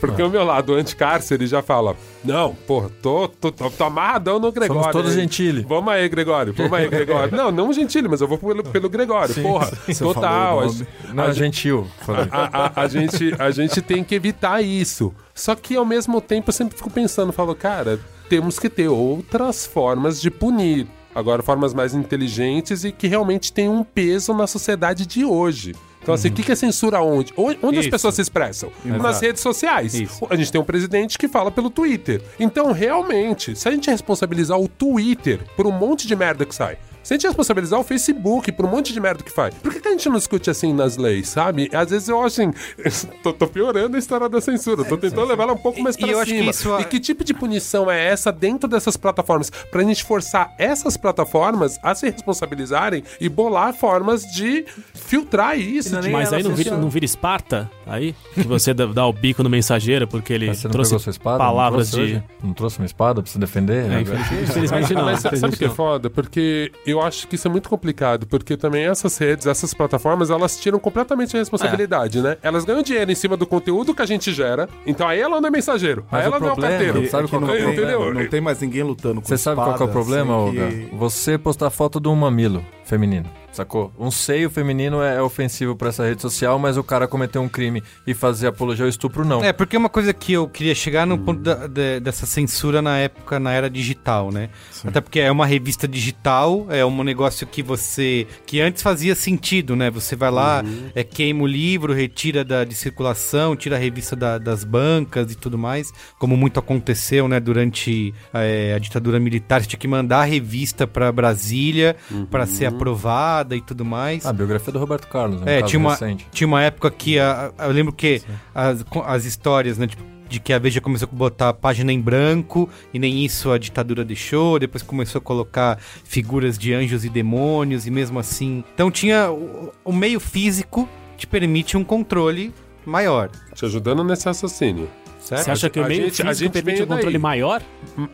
Porque 0.00 0.20
o 0.20 0.28
meu 0.28 0.42
lado 0.42 0.74
anti-cárcere 0.74 1.46
já 1.46 1.62
fala: 1.62 1.94
Não, 2.24 2.54
porra, 2.66 2.90
tô, 3.00 3.28
tô, 3.28 3.52
tô, 3.52 3.70
tô 3.70 3.84
amarradão 3.84 4.40
no 4.40 4.50
Gregório. 4.50 4.82
Somos 4.82 4.96
todos 4.96 5.12
hein? 5.12 5.20
Gentili. 5.20 5.64
Vamos 5.68 5.92
aí, 5.92 6.08
Gregório. 6.08 6.52
Vamos 6.52 6.72
aí, 6.72 6.88
Gregório. 6.88 7.30
não, 7.36 7.52
não 7.52 7.72
Gentili, 7.72 8.08
mas 8.08 8.20
eu 8.20 8.26
vou 8.26 8.36
pelo, 8.36 8.64
pelo 8.64 8.88
Gregório. 8.88 9.32
porra, 9.40 9.70
Você 9.86 10.02
total. 10.02 10.60
a-. 10.62 11.12
Não, 11.14 11.24
a- 11.24 11.32
gentil. 11.32 11.86
Falei. 12.00 12.26
a, 12.32 12.66
a- 12.66 12.82
a 12.82 12.88
gente, 12.88 13.32
a 13.38 13.50
gente 13.52 13.80
tem 13.80 14.02
que 14.02 14.14
evitar 14.14 14.60
isso. 14.60 15.14
Só 15.34 15.54
que 15.54 15.76
ao 15.76 15.84
mesmo 15.84 16.20
tempo 16.20 16.48
eu 16.50 16.54
sempre 16.54 16.76
fico 16.76 16.90
pensando, 16.90 17.32
falo, 17.32 17.54
cara, 17.54 18.00
temos 18.28 18.58
que 18.58 18.68
ter 18.68 18.88
outras 18.88 19.64
formas 19.66 20.20
de 20.20 20.32
punir. 20.32 20.88
Agora, 21.14 21.42
formas 21.42 21.74
mais 21.74 21.94
inteligentes 21.94 22.84
e 22.84 22.92
que 22.92 23.06
realmente 23.06 23.52
tenham 23.52 23.74
um 23.74 23.84
peso 23.84 24.32
na 24.32 24.46
sociedade 24.46 25.06
de 25.06 25.24
hoje. 25.24 25.74
Então, 26.02 26.14
assim, 26.14 26.28
o 26.28 26.32
que 26.32 26.42
que 26.42 26.50
é 26.50 26.56
censura 26.56 27.00
onde? 27.00 27.32
Onde, 27.36 27.58
onde 27.62 27.78
as 27.78 27.84
Isso. 27.84 27.90
pessoas 27.90 28.14
se 28.16 28.22
expressam? 28.22 28.72
Nas 28.84 28.96
Exato. 28.98 29.24
redes 29.24 29.42
sociais. 29.42 29.94
Isso. 29.94 30.26
A 30.28 30.34
gente 30.34 30.50
tem 30.50 30.60
um 30.60 30.64
presidente 30.64 31.16
que 31.16 31.28
fala 31.28 31.50
pelo 31.50 31.70
Twitter. 31.70 32.20
Então, 32.40 32.72
realmente, 32.72 33.54
se 33.54 33.68
a 33.68 33.70
gente 33.70 33.88
responsabilizar 33.88 34.58
o 34.58 34.66
Twitter 34.66 35.40
por 35.56 35.64
um 35.66 35.70
monte 35.70 36.08
de 36.08 36.16
merda 36.16 36.44
que 36.44 36.54
sai, 36.54 36.76
se 37.02 37.12
a 37.12 37.16
gente 37.16 37.26
responsabilizar 37.26 37.80
o 37.80 37.84
Facebook 37.84 38.50
por 38.52 38.66
um 38.66 38.68
monte 38.70 38.92
de 38.92 39.00
merda 39.00 39.22
que 39.22 39.30
faz, 39.32 39.54
por 39.54 39.72
que, 39.72 39.80
que 39.80 39.88
a 39.88 39.90
gente 39.92 40.08
não 40.08 40.16
discute 40.16 40.48
assim 40.50 40.72
nas 40.72 40.96
leis, 40.96 41.28
sabe? 41.28 41.68
Às 41.72 41.90
vezes 41.90 42.08
eu 42.08 42.18
acho 42.22 42.40
assim, 42.42 42.52
tô, 43.22 43.32
tô 43.32 43.46
piorando 43.46 43.96
a 43.96 43.98
história 43.98 44.28
da 44.28 44.40
censura, 44.40 44.84
tô 44.84 44.96
tentando 44.96 45.24
levar 45.26 45.44
ela 45.44 45.52
um 45.54 45.58
pouco 45.58 45.80
mais 45.82 45.96
pra 45.96 46.06
e 46.08 46.10
eu 46.12 46.20
acho 46.20 46.30
cima. 46.30 46.44
que 46.44 46.50
isso- 46.50 46.78
E 46.80 46.84
que 46.84 47.00
tipo 47.00 47.24
de 47.24 47.34
punição 47.34 47.90
é 47.90 48.04
essa 48.06 48.30
dentro 48.32 48.68
dessas 48.68 48.96
plataformas? 48.96 49.50
Pra 49.50 49.82
gente 49.82 50.04
forçar 50.04 50.54
essas 50.58 50.96
plataformas 50.96 51.78
a 51.82 51.94
se 51.94 52.08
responsabilizarem 52.10 53.02
e 53.20 53.28
bolar 53.28 53.72
formas 53.74 54.22
de 54.24 54.64
filtrar 54.94 55.58
isso. 55.58 55.96
É 55.96 56.08
Mas 56.10 56.32
aí 56.32 56.42
não 56.42 56.54
vira, 56.54 56.76
não 56.76 56.88
vira 56.90 57.04
Esparta? 57.04 57.70
Aí? 57.86 58.14
Que 58.34 58.42
você 58.46 58.72
dá, 58.74 59.06
o 59.06 59.12
bico 59.12 59.42
no 59.42 59.50
mensageiro 59.50 60.06
porque 60.06 60.32
ele 60.32 60.54
você 60.54 60.66
não 60.68 60.72
trouxe 60.72 60.90
pegou 60.90 61.00
sua 61.00 61.10
espada? 61.10 61.38
palavras 61.38 61.90
não 61.90 61.98
trouxe 61.98 62.12
de. 62.12 62.16
hoje? 62.16 62.24
Não 62.42 62.52
trouxe 62.54 62.78
uma 62.78 62.86
espada 62.86 63.22
pra 63.22 63.30
se 63.30 63.38
defender? 63.38 63.90
É, 63.90 64.00
infelizmente, 64.00 64.94
não. 64.94 65.04
Mas 65.04 65.20
sabe 65.20 65.54
o 65.54 65.58
que 65.58 65.64
é 65.64 65.68
não. 65.68 65.74
foda? 65.74 66.08
Porque 66.10 66.70
eu 66.86 67.00
acho 67.00 67.26
que 67.28 67.34
isso 67.34 67.46
é 67.48 67.50
muito 67.50 67.68
complicado, 67.68 68.26
porque 68.26 68.56
também 68.56 68.84
essas 68.84 69.16
redes, 69.18 69.46
essas 69.46 69.72
plataformas, 69.74 70.30
elas 70.30 70.58
tiram 70.58 70.78
completamente 70.78 71.36
a 71.36 71.38
responsabilidade, 71.38 72.20
né? 72.20 72.36
Elas 72.42 72.64
ganham 72.64 72.82
dinheiro 72.82 73.10
em 73.10 73.14
cima 73.14 73.36
do 73.36 73.46
conteúdo 73.46 73.94
que 73.94 74.02
a 74.02 74.06
gente 74.06 74.32
gera, 74.32 74.68
então 74.86 75.06
aí 75.08 75.20
ela 75.20 75.40
não 75.40 75.48
é 75.48 75.50
mensageiro, 75.50 76.04
Mas 76.10 76.20
aí 76.22 76.26
o 76.26 76.28
ela 76.30 76.40
não 76.40 76.48
é 76.48 76.50
o 76.50 76.54
problema- 76.54 76.76
carteiro. 76.78 77.08
Sabe 77.10 77.24
É 77.24 77.26
que 77.26 77.30
qual 77.30 77.40
não, 77.40 77.48
é 77.48 77.52
o 77.52 77.56
tem, 77.74 77.74
problema? 77.86 78.14
não 78.22 78.28
tem 78.28 78.40
mais 78.40 78.60
ninguém 78.60 78.82
lutando 78.82 79.20
com 79.20 79.26
Você 79.28 79.36
sabe 79.38 79.56
qual 79.56 79.74
que 79.76 79.82
é 79.82 79.86
o 79.86 79.88
espada 79.88 79.92
problema, 79.92 80.32
sem 80.34 80.34
Olga? 80.34 80.68
que- 80.68 80.96
Você 80.96 81.38
postar 81.38 81.70
foto 81.70 82.00
de 82.00 82.08
um 82.08 82.14
mamilo 82.14 82.64
feminino, 82.84 83.26
sacou? 83.52 83.92
Um 83.98 84.10
seio 84.10 84.48
feminino 84.50 85.02
é 85.02 85.20
ofensivo 85.22 85.76
pra 85.76 85.88
essa 85.90 86.04
rede 86.04 86.22
social, 86.22 86.58
mas 86.58 86.76
o 86.76 86.82
cara 86.82 87.06
cometeu 87.06 87.42
um 87.42 87.48
crime 87.48 87.82
e 88.06 88.14
fazer 88.14 88.46
apologia 88.48 88.84
ao 88.84 88.88
estupro, 88.88 89.24
não. 89.24 89.44
É, 89.44 89.52
porque 89.52 89.76
é 89.76 89.78
uma 89.78 89.88
coisa 89.88 90.12
que 90.12 90.32
eu 90.32 90.48
queria 90.48 90.74
chegar 90.74 91.06
no 91.06 91.18
ponto 91.18 91.40
da- 91.42 91.66
de- 91.66 92.00
dessa 92.00 92.26
censura 92.26 92.80
na 92.82 92.98
época, 92.98 93.38
na 93.38 93.52
era 93.52 93.68
digital, 93.68 94.30
né? 94.32 94.48
Até 94.84 95.00
porque 95.00 95.20
é 95.20 95.30
uma 95.30 95.46
revista 95.46 95.86
digital, 95.86 96.66
é 96.70 96.84
um 96.84 97.02
negócio 97.04 97.46
que 97.46 97.62
você. 97.62 98.26
que 98.46 98.60
antes 98.60 98.82
fazia 98.82 99.14
sentido, 99.14 99.76
né? 99.76 99.90
Você 99.90 100.16
vai 100.16 100.30
lá, 100.30 100.64
é, 100.94 101.04
queima 101.04 101.42
o 101.42 101.46
livro, 101.46 101.92
retira 101.92 102.44
da, 102.44 102.64
de 102.64 102.74
circulação, 102.74 103.54
tira 103.54 103.76
a 103.76 103.78
revista 103.78 104.16
da- 104.16 104.38
das 104.38 104.64
bancas 104.64 105.30
e 105.32 105.34
tudo 105.36 105.58
mais, 105.58 105.92
como 106.18 106.36
muito 106.36 106.58
aconteceu, 106.58 107.28
né? 107.28 107.38
Durante 107.40 108.14
é, 108.32 108.72
a 108.74 108.78
ditadura 108.78 109.20
militar, 109.20 109.60
você 109.60 109.68
tinha 109.68 109.78
que 109.78 109.88
mandar 109.88 110.20
a 110.20 110.24
revista 110.24 110.86
pra 110.86 111.12
Brasília 111.12 111.96
pra 112.30 112.46
ser 112.46 112.66
aprovada 112.66 113.41
e 113.56 113.60
tudo 113.60 113.84
mais. 113.84 114.24
Ah, 114.26 114.30
a 114.30 114.32
biografia 114.32 114.72
do 114.72 114.78
Roberto 114.78 115.08
Carlos, 115.08 115.40
é 115.42 115.44
um 115.44 115.48
É, 115.48 115.60
caso 115.60 115.70
tinha 115.70 115.80
uma, 115.80 115.90
recente. 115.92 116.26
tinha 116.30 116.46
uma 116.46 116.62
época 116.62 116.90
que 116.90 117.18
a- 117.18 117.52
a- 117.58 117.66
eu 117.66 117.72
lembro 117.72 117.92
que 117.92 118.22
as, 118.54 118.84
as 119.06 119.24
histórias, 119.24 119.78
né, 119.78 119.86
tipo, 119.86 120.02
de 120.28 120.40
que 120.40 120.52
a 120.52 120.58
Veja 120.58 120.80
começou 120.80 121.06
a 121.12 121.14
botar 121.14 121.48
a 121.50 121.52
página 121.52 121.92
em 121.92 122.00
branco 122.00 122.66
e 122.94 122.98
nem 122.98 123.22
isso 123.22 123.50
a 123.50 123.58
ditadura 123.58 124.02
deixou, 124.02 124.58
depois 124.58 124.82
começou 124.82 125.18
a 125.18 125.22
colocar 125.22 125.78
figuras 126.04 126.56
de 126.56 126.72
anjos 126.72 127.04
e 127.04 127.10
demônios 127.10 127.86
e 127.86 127.90
mesmo 127.90 128.18
assim. 128.18 128.64
Então 128.74 128.90
tinha 128.90 129.30
o, 129.30 129.70
o 129.84 129.92
meio 129.92 130.18
físico 130.18 130.88
te 131.18 131.26
permite 131.26 131.76
um 131.76 131.84
controle 131.84 132.52
maior, 132.86 133.28
Te 133.54 133.64
ajudando 133.66 134.02
nesse 134.02 134.24
raciocínio. 134.24 134.88
Certo? 135.22 135.44
Você 135.44 135.50
acha 135.50 135.70
que 135.70 135.80
o 135.80 135.84
A 135.84 135.88
meio 135.88 136.04
gente- 136.04 136.22
a 136.22 136.26
físico 136.26 136.34
gente 136.44 136.52
permite 136.52 136.82
um 136.82 136.86
controle 136.86 137.12
daí. 137.12 137.18
maior? 137.22 137.62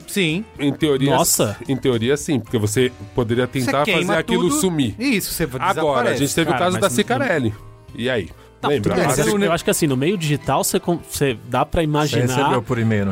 Sim. 0.06 0.44
Em 0.58 0.72
teoria, 0.72 1.14
Nossa. 1.14 1.56
em 1.68 1.76
teoria 1.76 2.16
sim, 2.16 2.38
porque 2.40 2.58
você 2.58 2.92
poderia 3.14 3.46
tentar 3.46 3.84
Você 3.84 3.92
fazer 3.92 4.12
aquilo 4.16 4.48
tudo, 4.48 4.60
sumir. 4.60 4.94
Isso, 4.98 5.32
você 5.32 5.44
Agora, 5.44 5.64
a 5.64 5.72
desaparece. 5.72 6.18
gente 6.24 6.34
teve 6.34 6.50
Cara, 6.50 6.56
o 6.56 6.64
caso 6.64 6.80
da 6.80 6.88
não- 6.88 6.94
Cicarelli. 6.96 7.54
E 7.94 8.08
aí? 8.10 8.28
Lembra? 8.62 8.94
Bem, 8.96 9.04
Ah, 9.04 9.06
mas 9.08 9.18
eu, 9.20 9.38
eu 9.38 9.52
acho 9.52 9.62
que 9.62 9.70
assim, 9.70 9.86
no 9.86 9.96
meio 9.96 10.18
digital 10.18 10.64
você, 10.64 10.80
você 11.08 11.38
dá 11.48 11.64
pra 11.64 11.80
Você 11.80 11.84
imaginar 11.84 12.60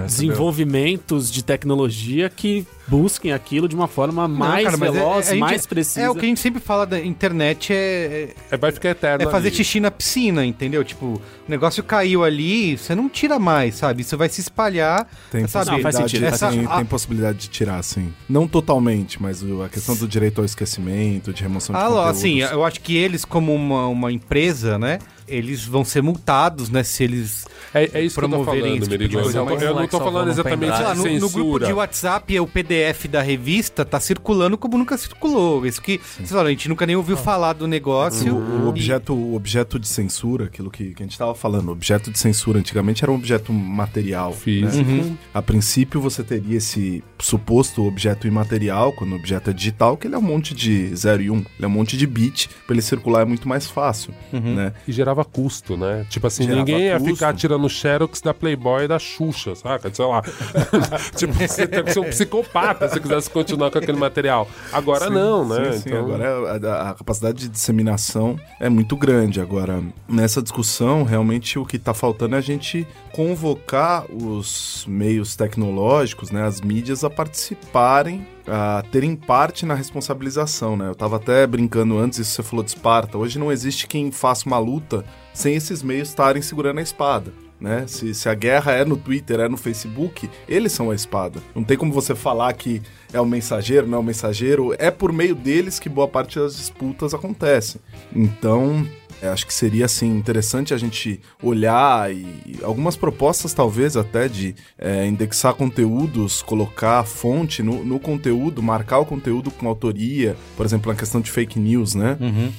desenvolvimentos 0.06 1.30
de 1.30 1.44
tecnologia 1.44 2.28
que 2.28 2.66
busquem 2.86 3.32
aquilo 3.32 3.68
de 3.68 3.74
uma 3.74 3.88
forma 3.88 4.26
Não, 4.28 4.34
mais 4.36 4.64
cara, 4.64 4.76
mas 4.76 4.88
é- 4.88 4.92
veloz, 4.92 5.26
a 5.28 5.30
gente- 5.32 5.40
mais 5.40 5.66
precisa. 5.66 6.00
É 6.02 6.10
o 6.10 6.14
que 6.14 6.24
a 6.24 6.28
gente 6.28 6.40
sempre 6.40 6.60
fala 6.60 6.86
da 6.86 6.98
internet 7.00 7.72
é, 7.72 8.34
É, 8.50 8.56
vai 8.56 8.70
ficar 8.72 8.90
eterno. 8.90 9.26
É 9.28 9.30
fazer 9.30 9.48
ali. 9.48 9.56
xixi 9.56 9.80
na 9.80 9.90
piscina, 9.90 10.44
entendeu? 10.44 10.84
Tipo, 10.84 11.06
o 11.06 11.20
negócio 11.48 11.82
caiu 11.82 12.22
ali, 12.24 12.76
você 12.76 12.94
não 12.94 13.08
tira 13.08 13.38
mais, 13.38 13.74
sabe? 13.76 14.02
Isso 14.02 14.16
vai 14.16 14.28
se 14.28 14.40
espalhar, 14.40 15.08
Tem 15.30 15.46
sabe? 15.46 15.70
Não, 15.70 15.80
faz 15.80 15.96
possibilidade, 15.96 16.10
sentido, 16.10 16.28
faz 16.28 16.40
tem, 16.40 16.60
sentido. 16.60 16.76
tem 16.76 16.84
possibilidade 16.86 17.38
de 17.38 17.48
tirar, 17.48 17.82
sim. 17.82 18.12
Não 18.28 18.46
totalmente, 18.46 19.20
mas 19.20 19.42
a 19.42 19.68
questão 19.68 19.96
do 19.96 20.06
direito 20.06 20.40
ao 20.40 20.44
esquecimento, 20.44 21.32
de 21.32 21.42
remoção 21.42 21.74
de 21.74 21.80
Ah, 21.80 21.86
conteúdos. 21.88 22.10
assim, 22.10 22.40
eu 22.40 22.64
acho 22.64 22.80
que 22.80 22.96
eles, 22.96 23.24
como 23.24 23.54
uma, 23.54 23.86
uma 23.88 24.12
empresa, 24.12 24.78
né? 24.78 24.98
Eles 25.28 25.64
vão 25.64 25.84
ser 25.84 26.02
multados, 26.04 26.70
né? 26.70 26.84
Se 26.84 27.02
eles. 27.02 27.46
É, 27.74 27.98
é 27.98 28.00
isso 28.04 28.16
que 28.16 28.24
eu 28.24 28.28
tô 28.28 28.36
promoverem 28.36 28.60
falando, 28.62 28.82
esse 28.82 28.90
tipo 28.90 28.90
de 28.90 28.98
Merigo. 29.16 29.22
coisa, 29.22 29.38
Eu, 29.66 29.74
não 29.74 29.88
tô 29.88 29.98
falando 29.98 30.30
exatamente 30.30 30.70
lá, 30.70 30.94
no, 30.94 31.18
no 31.18 31.28
grupo 31.30 31.58
de 31.58 31.72
WhatsApp, 31.72 32.38
o 32.38 32.46
PDF 32.46 32.75
da 33.08 33.22
revista 33.22 33.84
tá 33.84 34.00
circulando 34.00 34.58
como 34.58 34.76
nunca 34.76 34.96
circulou. 34.96 35.66
Isso 35.66 35.80
que, 35.80 35.98
vocês 35.98 36.28
falaram, 36.28 36.48
a 36.48 36.50
gente 36.50 36.68
nunca 36.68 36.86
nem 36.86 36.96
ouviu 36.96 37.16
falar 37.16 37.52
do 37.52 37.66
negócio. 37.66 38.34
O, 38.34 38.64
o 38.64 38.68
objeto, 38.68 39.14
o 39.14 39.34
objeto 39.34 39.78
de 39.78 39.88
censura, 39.88 40.46
aquilo 40.46 40.70
que, 40.70 40.94
que 40.94 41.02
a 41.02 41.06
gente 41.06 41.12
estava 41.12 41.34
falando, 41.34 41.68
o 41.68 41.72
objeto 41.72 42.10
de 42.10 42.18
censura 42.18 42.58
antigamente 42.58 43.04
era 43.04 43.12
um 43.12 43.14
objeto 43.14 43.52
material. 43.52 44.32
Físico. 44.32 44.90
né? 44.90 45.16
A 45.32 45.42
princípio 45.42 46.00
você 46.00 46.22
teria 46.22 46.56
esse 46.56 47.02
suposto 47.18 47.86
objeto 47.86 48.26
imaterial, 48.26 48.92
quando 48.92 49.12
o 49.12 49.16
objeto 49.16 49.50
é 49.50 49.52
digital, 49.52 49.96
que 49.96 50.06
ele 50.06 50.14
é 50.14 50.18
um 50.18 50.22
monte 50.22 50.54
de 50.54 50.94
0 50.94 51.22
e 51.22 51.30
1, 51.30 51.34
um, 51.34 51.38
ele 51.38 51.46
é 51.60 51.66
um 51.66 51.70
monte 51.70 51.96
de 51.96 52.06
bit, 52.06 52.48
para 52.66 52.74
ele 52.74 52.82
circular 52.82 53.22
é 53.22 53.24
muito 53.24 53.48
mais 53.48 53.68
fácil, 53.68 54.12
né? 54.32 54.72
E 54.86 54.92
gerava 54.92 55.24
custo, 55.24 55.76
né? 55.76 56.06
Tipo 56.08 56.26
assim, 56.26 56.44
Gerava 56.44 56.60
ninguém 56.60 56.86
ia 56.86 56.98
custo. 56.98 57.14
ficar 57.14 57.34
tirando 57.34 57.68
xerox 57.68 58.20
da 58.20 58.34
Playboy 58.34 58.84
e 58.84 58.88
da 58.88 58.98
Xuxa, 58.98 59.54
saca? 59.54 59.92
Sei 59.92 60.04
lá. 60.04 60.22
tipo, 61.16 61.32
você 61.32 61.66
tem 61.66 61.84
que 61.84 61.92
ser 61.92 62.00
um 62.00 62.04
psicopata 62.04 62.65
se 62.88 63.00
quisesse 63.00 63.30
continuar 63.30 63.70
com 63.70 63.78
aquele 63.78 63.98
material. 63.98 64.48
Agora 64.72 65.06
Sim, 65.06 65.14
não, 65.14 65.48
né? 65.48 65.72
Sim, 65.72 65.80
sim. 65.80 65.94
Agora 65.94 66.52
a, 66.52 66.90
a 66.90 66.94
capacidade 66.94 67.38
de 67.38 67.48
disseminação 67.48 68.38
é 68.60 68.68
muito 68.68 68.96
grande. 68.96 69.40
Agora, 69.40 69.82
nessa 70.08 70.42
discussão, 70.42 71.02
realmente 71.02 71.58
o 71.58 71.64
que 71.64 71.76
está 71.76 71.94
faltando 71.94 72.34
é 72.34 72.38
a 72.38 72.42
gente 72.42 72.86
convocar 73.12 74.04
os 74.10 74.84
meios 74.88 75.34
tecnológicos, 75.36 76.30
né, 76.30 76.44
as 76.44 76.60
mídias, 76.60 77.02
a 77.02 77.10
participarem, 77.10 78.26
a 78.46 78.82
terem 78.90 79.16
parte 79.16 79.64
na 79.64 79.74
responsabilização. 79.74 80.76
Né? 80.76 80.88
Eu 80.88 80.92
estava 80.92 81.16
até 81.16 81.46
brincando 81.46 81.98
antes, 81.98 82.18
isso 82.18 82.32
você 82.32 82.42
falou 82.42 82.64
de 82.64 82.70
Esparta. 82.70 83.18
Hoje 83.18 83.38
não 83.38 83.50
existe 83.50 83.86
quem 83.86 84.10
faça 84.10 84.46
uma 84.46 84.58
luta 84.58 85.04
sem 85.32 85.54
esses 85.54 85.82
meios 85.82 86.08
estarem 86.08 86.42
segurando 86.42 86.78
a 86.78 86.82
espada. 86.82 87.45
Né? 87.60 87.84
Se, 87.86 88.14
se 88.14 88.28
a 88.28 88.34
guerra 88.34 88.72
é 88.72 88.84
no 88.84 88.96
Twitter, 88.96 89.40
é 89.40 89.48
no 89.48 89.56
Facebook, 89.56 90.28
eles 90.48 90.72
são 90.72 90.90
a 90.90 90.94
espada. 90.94 91.40
Não 91.54 91.64
tem 91.64 91.76
como 91.76 91.92
você 91.92 92.14
falar 92.14 92.52
que 92.52 92.82
é 93.12 93.20
o 93.20 93.26
mensageiro, 93.26 93.86
não 93.86 93.98
é 93.98 94.00
o 94.00 94.04
mensageiro. 94.04 94.74
É 94.78 94.90
por 94.90 95.12
meio 95.12 95.34
deles 95.34 95.78
que 95.78 95.88
boa 95.88 96.06
parte 96.06 96.38
das 96.38 96.56
disputas 96.56 97.14
acontece. 97.14 97.80
Então, 98.14 98.86
é, 99.20 99.28
acho 99.28 99.46
que 99.46 99.54
seria 99.54 99.86
assim 99.86 100.08
interessante 100.08 100.74
a 100.74 100.76
gente 100.76 101.20
olhar 101.42 102.12
e 102.12 102.58
algumas 102.62 102.96
propostas 102.96 103.52
talvez 103.52 103.96
até 103.96 104.28
de 104.28 104.54
é, 104.78 105.06
indexar 105.06 105.54
conteúdos, 105.54 106.42
colocar 106.42 107.04
fonte 107.04 107.62
no, 107.62 107.84
no 107.84 107.98
conteúdo, 107.98 108.62
marcar 108.62 108.98
o 108.98 109.06
conteúdo 109.06 109.50
com 109.50 109.68
autoria, 109.68 110.36
por 110.56 110.66
exemplo, 110.66 110.90
na 110.90 110.98
questão 110.98 111.20
de 111.20 111.30
fake 111.30 111.58
news, 111.58 111.94
né? 111.94 112.16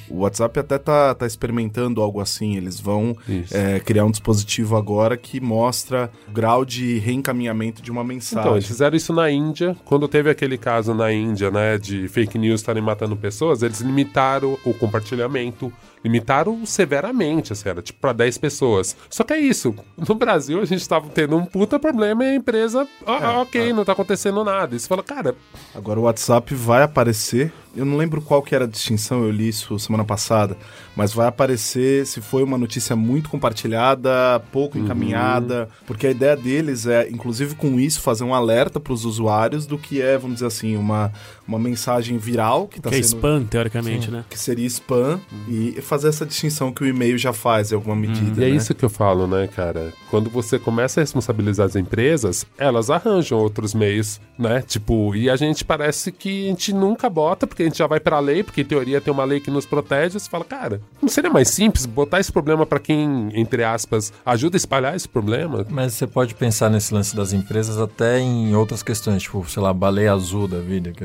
O 0.08 0.18
WhatsApp 0.20 0.58
até 0.60 0.78
tá, 0.78 1.14
tá 1.14 1.26
experimentando 1.26 2.00
algo 2.00 2.20
assim. 2.20 2.56
Eles 2.56 2.80
vão 2.80 3.16
é, 3.50 3.80
criar 3.80 4.04
um 4.04 4.10
dispositivo 4.10 4.76
agora 4.76 5.16
que 5.16 5.40
mostra 5.40 6.10
o 6.28 6.32
grau 6.32 6.64
de 6.64 6.98
reencaminhamento 6.98 7.82
de 7.82 7.90
uma 7.90 8.04
mensagem. 8.04 8.40
Então, 8.40 8.56
eles 8.56 8.66
fizeram 8.66 8.96
isso 8.96 9.12
na 9.12 9.30
Índia. 9.30 9.76
Quando 9.84 10.08
teve 10.08 10.30
aquele 10.30 10.58
caso 10.58 10.94
na 10.94 11.12
Índia, 11.12 11.50
né, 11.50 11.78
de 11.78 12.08
fake 12.08 12.38
news 12.38 12.60
estarem 12.60 12.82
matando 12.82 13.16
pessoas, 13.16 13.62
eles 13.62 13.80
limitaram 13.80 14.58
o 14.64 14.74
compartilhamento, 14.74 15.72
limitaram 16.04 16.64
severamente, 16.64 17.52
assim, 17.52 17.68
era 17.68 17.82
tipo 17.82 18.00
pra 18.00 18.12
10 18.12 18.38
pessoas. 18.38 18.96
Só 19.10 19.24
que 19.24 19.32
é 19.32 19.38
isso. 19.38 19.74
No 19.96 20.14
Brasil, 20.14 20.60
a 20.60 20.64
gente 20.64 20.88
tava 20.88 21.08
tendo 21.08 21.36
um 21.36 21.44
puta 21.44 21.78
problema 21.78 22.24
e 22.24 22.28
a 22.28 22.34
empresa, 22.34 22.86
ah, 23.06 23.40
ok, 23.40 23.72
não 23.72 23.84
tá 23.84 23.92
acontecendo 23.92 24.42
nada. 24.44 24.74
E 24.74 24.78
você 24.78 24.86
fala, 24.88 25.02
cara, 25.02 25.34
Agora 25.74 26.00
o 26.00 26.04
WhatsApp 26.04 26.54
vai 26.54 26.82
aparecer. 26.82 27.52
Eu 27.76 27.84
não 27.84 27.96
lembro 27.96 28.20
qual 28.20 28.42
que 28.42 28.54
era 28.54 28.64
a 28.64 28.68
distinção, 28.68 29.22
eu 29.22 29.30
li 29.30 29.48
isso 29.48 29.78
semana 29.78 30.04
passada, 30.04 30.56
mas 30.98 31.12
vai 31.12 31.28
aparecer 31.28 32.04
se 32.08 32.20
foi 32.20 32.42
uma 32.42 32.58
notícia 32.58 32.96
muito 32.96 33.28
compartilhada, 33.28 34.42
pouco 34.50 34.76
encaminhada, 34.76 35.68
porque 35.86 36.08
a 36.08 36.10
ideia 36.10 36.36
deles 36.36 36.88
é, 36.88 37.08
inclusive 37.08 37.54
com 37.54 37.78
isso, 37.78 38.00
fazer 38.00 38.24
um 38.24 38.34
alerta 38.34 38.80
para 38.80 38.92
os 38.92 39.04
usuários 39.04 39.64
do 39.64 39.78
que 39.78 40.02
é, 40.02 40.18
vamos 40.18 40.34
dizer 40.34 40.46
assim, 40.46 40.76
uma, 40.76 41.12
uma 41.46 41.56
mensagem 41.56 42.18
viral 42.18 42.66
que 42.66 42.78
está 42.78 42.90
Que 42.90 42.96
é 42.96 43.02
sendo 43.02 43.14
spam, 43.14 43.44
teoricamente, 43.44 44.10
né? 44.10 44.24
que 44.28 44.36
seria 44.36 44.66
spam 44.66 45.20
e 45.46 45.80
fazer 45.80 46.08
essa 46.08 46.26
distinção 46.26 46.72
que 46.72 46.82
o 46.82 46.86
e-mail 46.86 47.16
já 47.16 47.32
faz 47.32 47.70
em 47.70 47.76
alguma 47.76 47.94
medida. 47.94 48.42
E 48.42 48.48
é 48.48 48.50
né? 48.50 48.56
isso 48.56 48.74
que 48.74 48.84
eu 48.84 48.90
falo, 48.90 49.28
né, 49.28 49.46
cara? 49.46 49.92
Quando 50.10 50.28
você 50.28 50.58
começa 50.58 50.98
a 50.98 51.02
responsabilizar 51.02 51.66
as 51.66 51.76
empresas, 51.76 52.44
elas 52.58 52.90
arranjam 52.90 53.38
outros 53.38 53.72
meios, 53.72 54.20
né? 54.36 54.62
Tipo, 54.62 55.14
e 55.14 55.30
a 55.30 55.36
gente 55.36 55.64
parece 55.64 56.10
que 56.10 56.46
a 56.46 56.48
gente 56.48 56.72
nunca 56.72 57.08
bota, 57.08 57.46
porque 57.46 57.62
a 57.62 57.66
gente 57.66 57.78
já 57.78 57.86
vai 57.86 58.00
pra 58.00 58.18
lei, 58.18 58.42
porque 58.42 58.62
em 58.62 58.64
teoria 58.64 59.00
tem 59.00 59.14
uma 59.14 59.24
lei 59.24 59.38
que 59.38 59.50
nos 59.50 59.64
protege. 59.64 60.18
Você 60.18 60.28
fala, 60.28 60.44
cara, 60.44 60.80
não 61.00 61.08
seria 61.08 61.30
mais 61.30 61.48
simples 61.48 61.86
botar 61.86 62.18
esse 62.20 62.30
problema 62.32 62.66
pra 62.66 62.78
quem, 62.78 63.30
entre 63.34 63.62
aspas, 63.64 64.12
ajuda 64.26 64.56
a 64.56 64.58
espalhar 64.58 64.96
esse 64.96 65.08
problema? 65.08 65.64
Mas 65.70 65.94
você 65.94 66.06
pode 66.06 66.34
pensar 66.34 66.68
nesse 66.70 66.92
lance 66.92 67.14
das 67.14 67.32
empresas 67.32 67.78
até 67.78 68.18
em 68.18 68.54
outras 68.54 68.82
questões, 68.82 69.22
tipo, 69.22 69.48
sei 69.48 69.62
lá, 69.62 69.72
baleia 69.72 70.12
azul 70.12 70.48
da 70.48 70.58
vida, 70.58 70.90
que, 70.92 71.04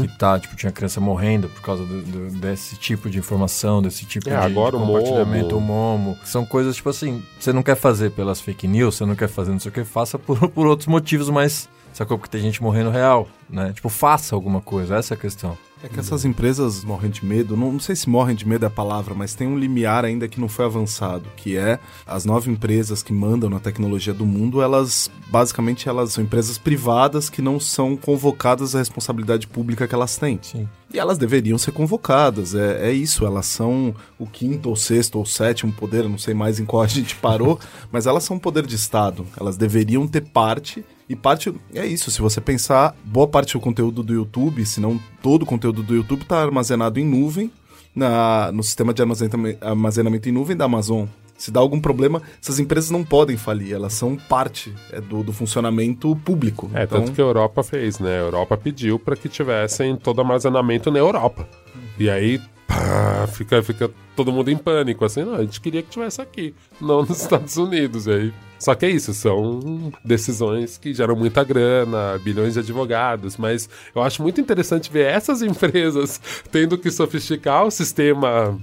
que 0.00 0.18
tá, 0.18 0.38
tipo, 0.38 0.56
tinha 0.56 0.72
criança 0.72 1.00
morrendo 1.00 1.48
por 1.48 1.60
causa 1.62 1.84
do- 1.84 2.02
do- 2.02 2.30
desse 2.38 2.76
tipo 2.76 3.10
de 3.10 3.18
informação, 3.18 3.82
desse 3.82 4.04
tipo 4.06 4.28
É, 4.28 4.32
de, 4.32 4.46
agora 4.46 4.76
de 4.76 4.82
o 4.82 4.86
compartilhamento, 4.86 5.60
Momo. 5.60 5.94
o 5.94 5.98
Momo. 5.98 6.18
São 6.24 6.44
coisas, 6.46 6.74
tipo 6.76 6.88
assim, 6.88 7.22
você 7.38 7.52
não 7.52 7.62
quer 7.62 7.76
fazer 7.76 8.10
pelas 8.12 8.40
fake 8.40 8.66
news, 8.66 8.96
você 8.96 9.04
não 9.04 9.14
quer 9.14 9.28
fazer 9.28 9.50
não 9.52 9.58
sei 9.58 9.70
o 9.70 9.72
que, 9.74 9.84
faça 9.84 10.18
por, 10.18 10.38
por 10.48 10.66
outros 10.66 10.86
motivos, 10.86 11.28
mas 11.28 11.68
sacou? 11.92 12.16
Porque 12.18 12.30
tem 12.30 12.40
gente 12.42 12.62
morrendo 12.62 12.90
real, 12.90 13.28
né? 13.50 13.72
Tipo, 13.74 13.88
faça 13.88 14.34
alguma 14.34 14.60
coisa, 14.60 14.96
essa 14.96 15.14
é 15.14 15.16
a 15.16 15.20
questão. 15.20 15.56
É 15.82 15.88
que 15.88 16.00
essas 16.00 16.24
empresas 16.24 16.82
morrem 16.82 17.10
de 17.10 17.24
medo, 17.24 17.56
não, 17.56 17.72
não 17.72 17.78
sei 17.78 17.94
se 17.94 18.08
morrem 18.08 18.34
de 18.34 18.46
medo 18.46 18.64
é 18.64 18.68
a 18.68 18.70
palavra, 18.70 19.14
mas 19.14 19.34
tem 19.34 19.46
um 19.46 19.56
limiar 19.56 20.04
ainda 20.04 20.26
que 20.26 20.40
não 20.40 20.48
foi 20.48 20.64
avançado, 20.64 21.24
que 21.36 21.56
é 21.56 21.78
as 22.04 22.24
nove 22.24 22.50
empresas 22.50 23.00
que 23.00 23.12
mandam 23.12 23.48
na 23.48 23.60
tecnologia 23.60 24.12
do 24.12 24.26
mundo, 24.26 24.60
elas 24.60 25.08
basicamente 25.28 25.88
elas 25.88 26.12
são 26.12 26.24
empresas 26.24 26.58
privadas 26.58 27.30
que 27.30 27.40
não 27.40 27.60
são 27.60 27.96
convocadas 27.96 28.74
à 28.74 28.78
responsabilidade 28.78 29.46
pública 29.46 29.86
que 29.86 29.94
elas 29.94 30.16
têm. 30.16 30.40
Sim. 30.42 30.68
E 30.92 30.98
elas 30.98 31.16
deveriam 31.16 31.58
ser 31.58 31.70
convocadas, 31.70 32.54
é, 32.54 32.88
é 32.88 32.92
isso, 32.92 33.24
elas 33.24 33.46
são 33.46 33.94
o 34.18 34.26
quinto 34.26 34.70
ou 34.70 34.74
sexto 34.74 35.16
ou 35.16 35.26
sétimo 35.26 35.72
poder, 35.72 36.08
não 36.08 36.18
sei 36.18 36.34
mais 36.34 36.58
em 36.58 36.64
qual 36.64 36.82
a 36.82 36.88
gente 36.88 37.14
parou, 37.14 37.60
mas 37.92 38.06
elas 38.06 38.24
são 38.24 38.36
um 38.36 38.40
poder 38.40 38.66
de 38.66 38.74
Estado, 38.74 39.24
elas 39.38 39.56
deveriam 39.56 40.08
ter 40.08 40.22
parte 40.22 40.84
e 41.08 41.16
parte 41.16 41.52
é 41.74 41.86
isso, 41.86 42.10
se 42.10 42.20
você 42.20 42.40
pensar, 42.40 42.94
boa 43.02 43.26
parte 43.26 43.54
do 43.54 43.60
conteúdo 43.60 44.02
do 44.02 44.12
YouTube, 44.12 44.64
se 44.66 44.80
não 44.80 45.00
todo 45.22 45.42
o 45.42 45.46
conteúdo 45.46 45.82
do 45.82 45.94
YouTube 45.94 46.22
está 46.22 46.42
armazenado 46.42 47.00
em 47.00 47.04
nuvem 47.04 47.50
na, 47.94 48.52
no 48.52 48.62
sistema 48.62 48.92
de 48.92 49.00
armazenamento, 49.00 49.64
armazenamento 49.64 50.28
em 50.28 50.32
nuvem 50.32 50.56
da 50.56 50.66
Amazon. 50.66 51.06
Se 51.36 51.52
dá 51.52 51.60
algum 51.60 51.80
problema, 51.80 52.20
essas 52.42 52.58
empresas 52.58 52.90
não 52.90 53.04
podem 53.04 53.36
falir, 53.36 53.72
elas 53.72 53.92
são 53.92 54.16
parte 54.16 54.74
é, 54.92 55.00
do, 55.00 55.22
do 55.22 55.32
funcionamento 55.32 56.14
público. 56.16 56.68
É, 56.74 56.82
então, 56.82 56.98
tanto 57.00 57.12
que 57.12 57.20
a 57.20 57.24
Europa 57.24 57.62
fez, 57.62 58.00
né? 58.00 58.10
A 58.10 58.22
Europa 58.22 58.56
pediu 58.56 58.98
para 58.98 59.14
que 59.14 59.28
tivessem 59.28 59.96
todo 59.96 60.20
armazenamento 60.20 60.90
na 60.90 60.98
Europa. 60.98 61.48
E 61.96 62.10
aí, 62.10 62.40
pá, 62.66 63.26
fica, 63.28 63.62
fica 63.62 63.88
todo 64.16 64.32
mundo 64.32 64.50
em 64.50 64.56
pânico, 64.56 65.04
assim, 65.04 65.22
não, 65.22 65.36
a 65.36 65.42
gente 65.42 65.60
queria 65.60 65.80
que 65.80 65.88
tivesse 65.88 66.20
aqui, 66.20 66.52
não 66.80 67.02
nos 67.02 67.22
Estados 67.22 67.56
Unidos. 67.56 68.08
E 68.08 68.10
aí, 68.10 68.32
só 68.58 68.74
que 68.74 68.86
é 68.86 68.90
isso, 68.90 69.12
são 69.14 69.92
decisões 70.04 70.76
que 70.78 70.92
geram 70.92 71.14
muita 71.16 71.44
grana, 71.44 72.18
bilhões 72.22 72.54
de 72.54 72.60
advogados, 72.60 73.36
mas 73.36 73.68
eu 73.94 74.02
acho 74.02 74.22
muito 74.22 74.40
interessante 74.40 74.90
ver 74.90 75.06
essas 75.06 75.40
empresas 75.42 76.20
tendo 76.50 76.76
que 76.78 76.90
sofisticar 76.90 77.64
o 77.64 77.70
sistema 77.70 78.58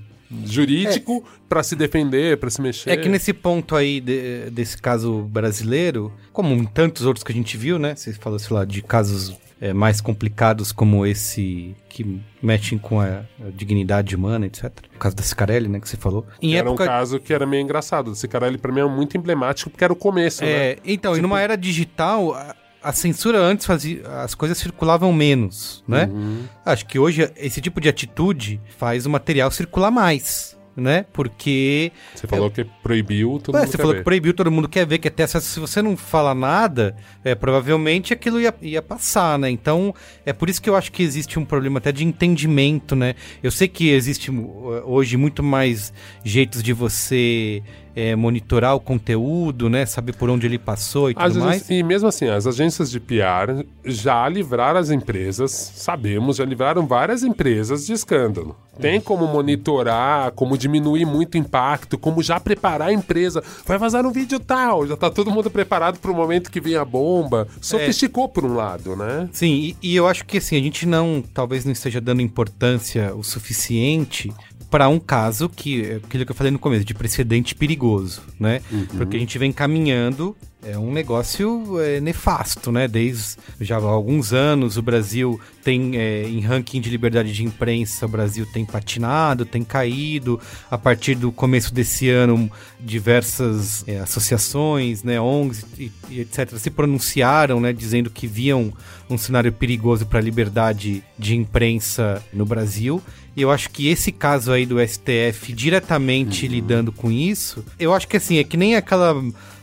jurídico 0.45 1.23
para 1.47 1.61
se 1.63 1.75
defender, 1.75 2.37
para 2.37 2.49
se 2.49 2.61
mexer. 2.61 2.89
É 2.89 2.97
que 2.97 3.07
nesse 3.09 3.31
ponto 3.33 3.75
aí 3.75 4.01
de- 4.01 4.49
desse 4.51 4.77
caso 4.81 5.21
brasileiro, 5.23 6.11
como 6.33 6.53
em 6.53 6.65
tantos 6.65 7.05
outros 7.05 7.23
que 7.23 7.31
a 7.31 7.35
gente 7.35 7.55
viu, 7.57 7.77
né? 7.77 7.95
Você 7.95 8.13
falou, 8.13 8.39
sei 8.39 8.55
lá, 8.55 8.65
de 8.65 8.81
casos 8.81 9.35
é, 9.59 9.73
mais 9.73 10.01
complicados 10.01 10.71
como 10.71 11.05
esse 11.05 11.75
que 11.89 12.21
mexem 12.41 12.77
com 12.77 12.99
a, 12.99 13.21
a 13.39 13.49
dignidade 13.53 14.15
humana, 14.15 14.45
etc. 14.45 14.71
O 14.95 14.99
caso 14.99 15.15
da 15.15 15.23
Cicarelli, 15.23 15.67
né? 15.67 15.79
Que 15.79 15.87
você 15.87 15.97
falou. 15.97 16.25
Em 16.41 16.55
era 16.55 16.67
época. 16.67 16.83
um 16.83 16.87
caso 16.87 17.19
que 17.19 17.33
era 17.33 17.45
meio 17.45 17.61
engraçado. 17.61 18.13
Cara 18.29 18.47
ele 18.47 18.57
pra 18.57 18.71
mim 18.71 18.81
é 18.81 18.85
muito 18.85 19.17
emblemático 19.17 19.69
porque 19.69 19.83
era 19.83 19.93
o 19.93 19.95
começo, 19.95 20.43
né? 20.43 20.51
É, 20.51 20.77
então, 20.83 21.15
e 21.15 21.21
numa 21.21 21.39
era 21.39 21.55
digital, 21.55 22.33
a, 22.33 22.55
a 22.83 22.91
censura 22.91 23.39
antes 23.39 23.65
fazia. 23.65 24.05
As 24.21 24.35
coisas 24.35 24.57
circulavam 24.57 25.11
menos, 25.13 25.83
né? 25.87 26.09
Uhum. 26.11 26.43
Acho 26.65 26.85
que 26.85 26.99
hoje 26.99 27.31
esse 27.37 27.61
tipo 27.61 27.79
de 27.79 27.87
atitude 27.87 28.61
faz 28.77 29.05
o 29.05 29.09
material 29.09 29.49
circular 29.51 29.89
mais. 29.89 30.57
Né? 30.75 31.05
Porque 31.13 31.91
Você 32.13 32.27
falou 32.27 32.51
que 32.51 32.65
proibiu, 32.83 33.39
todo 33.41 33.55
Ué, 33.55 33.61
mundo 33.61 33.71
você 33.71 33.77
falou 33.77 33.93
ver. 33.93 33.99
que 33.99 34.03
proibiu, 34.03 34.33
todo 34.33 34.51
mundo 34.51 34.67
quer 34.67 34.85
ver, 34.85 34.99
ter 34.99 35.23
acesso. 35.23 35.47
Se 35.47 35.59
você 35.59 35.81
não 35.81 35.95
fala 35.95 36.35
nada, 36.35 36.95
é, 37.23 37.33
provavelmente 37.33 38.11
aquilo 38.11 38.41
ia, 38.41 38.53
ia 38.61 38.81
passar, 38.81 39.39
né? 39.39 39.49
Então, 39.49 39.95
é 40.25 40.33
por 40.33 40.49
isso 40.49 40.61
que 40.61 40.69
eu 40.69 40.75
acho 40.75 40.91
que 40.91 41.01
existe 41.01 41.39
um 41.39 41.45
problema 41.45 41.77
até 41.77 41.93
de 41.93 42.03
entendimento, 42.03 42.93
né? 42.93 43.15
Eu 43.41 43.51
sei 43.51 43.69
que 43.69 43.89
existe 43.89 44.29
uh, 44.29 44.83
hoje 44.85 45.15
muito 45.15 45.41
mais 45.41 45.93
jeitos 46.25 46.61
de 46.61 46.73
você 46.73 47.63
é, 47.95 48.15
monitorar 48.15 48.75
o 48.75 48.79
conteúdo, 48.79 49.69
né? 49.69 49.85
Saber 49.85 50.13
por 50.15 50.29
onde 50.29 50.45
ele 50.45 50.59
passou 50.59 51.09
e 51.09 51.13
Às 51.17 51.33
tudo 51.33 51.45
vezes- 51.45 51.67
mais. 51.67 51.69
e 51.69 51.81
mesmo 51.83 52.07
assim, 52.09 52.27
as 52.27 52.45
agências 52.45 52.91
de 52.91 52.99
PR 52.99 53.65
já 53.85 54.27
livraram 54.27 54.79
as 54.79 54.89
empresas, 54.89 55.51
sabemos, 55.75 56.37
já 56.37 56.45
livraram 56.45 56.85
várias 56.85 57.23
empresas 57.23 57.85
de 57.85 57.93
escândalo. 57.93 58.55
Tem 58.79 58.99
como 58.99 59.25
monitorar, 59.25 60.31
como 60.33 60.57
diminuir 60.57 61.05
muito 61.05 61.35
o 61.35 61.37
impacto, 61.37 61.97
como 61.97 62.21
já 62.21 62.41
preparar 62.41 62.89
a 62.89 62.93
empresa. 62.93 63.41
Vai 63.65 63.77
vazar 63.77 64.05
um 64.05 64.11
vídeo 64.11 64.37
tal, 64.37 64.85
já 64.85 64.97
tá 64.97 65.09
todo 65.09 65.31
mundo 65.31 65.49
preparado 65.49 65.97
pro 65.97 66.13
momento 66.13 66.51
que 66.51 66.59
vem 66.59 66.75
a 66.75 66.83
bomba. 66.83 67.47
Sofisticou 67.61 68.27
por 68.27 68.43
um 68.43 68.53
lado, 68.53 68.93
né? 68.97 69.29
Sim, 69.31 69.73
e, 69.81 69.91
e 69.91 69.95
eu 69.95 70.05
acho 70.05 70.25
que 70.25 70.39
assim, 70.39 70.57
a 70.57 70.61
gente 70.61 70.85
não, 70.85 71.23
talvez 71.33 71.63
não 71.63 71.71
esteja 71.71 72.01
dando 72.01 72.21
importância 72.21 73.15
o 73.15 73.23
suficiente 73.23 74.33
para 74.75 74.89
um 74.89 74.99
caso 74.99 75.47
que, 75.47 75.85
é 75.85 75.95
aquilo 75.95 76.25
que 76.25 76.31
eu 76.33 76.35
falei 76.35 76.51
no 76.51 76.59
começo, 76.59 76.83
de 76.83 76.93
precedente 76.93 77.55
perigoso, 77.55 78.21
né? 78.37 78.61
Porque 78.97 79.15
a 79.15 79.19
gente 79.21 79.39
vem 79.39 79.49
caminhando, 79.49 80.35
é 80.61 80.77
um 80.77 80.91
negócio 80.91 81.79
é, 81.79 82.01
nefasto, 82.01 82.73
né? 82.73 82.85
Desde 82.85 83.37
já 83.61 83.77
há 83.77 83.81
alguns 83.81 84.33
anos 84.33 84.75
o 84.75 84.81
Brasil 84.81 85.39
tem, 85.63 85.95
é, 85.95 86.27
em 86.27 86.41
ranking 86.41 86.81
de 86.81 86.89
liberdade 86.89 87.31
de 87.31 87.41
imprensa, 87.41 88.05
o 88.05 88.09
Brasil 88.09 88.45
tem 88.51 88.65
patinado, 88.65 89.45
tem 89.45 89.63
caído. 89.63 90.41
A 90.69 90.77
partir 90.77 91.15
do 91.15 91.31
começo 91.31 91.73
desse 91.73 92.09
ano, 92.09 92.51
diversas 92.77 93.87
é, 93.87 93.99
associações, 93.99 95.03
né, 95.03 95.21
ONGs 95.21 95.65
e, 95.79 95.89
e 96.09 96.19
etc., 96.19 96.57
se 96.57 96.69
pronunciaram, 96.69 97.61
né, 97.61 97.71
dizendo 97.71 98.09
que 98.09 98.27
viam 98.27 98.73
um 99.09 99.17
cenário 99.17 99.53
perigoso 99.53 100.05
para 100.05 100.19
a 100.19 100.21
liberdade 100.21 101.01
de 101.17 101.33
imprensa 101.33 102.21
no 102.33 102.45
Brasil. 102.45 103.01
E 103.35 103.41
eu 103.41 103.51
acho 103.51 103.69
que 103.69 103.89
esse 103.89 104.11
caso 104.11 104.51
aí 104.51 104.65
do 104.65 104.77
STF 104.79 105.51
diretamente 105.53 106.47
lidando 106.47 106.91
com 106.91 107.11
isso, 107.11 107.65
eu 107.77 107.93
acho 107.93 108.07
que 108.07 108.17
assim, 108.17 108.37
é 108.37 108.43
que 108.43 108.55
nem 108.55 108.75
aquela 108.75 109.13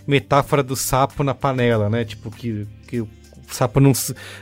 metáfora 0.07 0.63
do 0.63 0.77
sapo 0.77 1.25
na 1.25 1.35
panela, 1.35 1.89
né? 1.89 2.05
Tipo, 2.05 2.31
que, 2.31 2.67
que 2.87 3.01
o 3.01 3.09
sapo 3.49 3.81
não, 3.81 3.93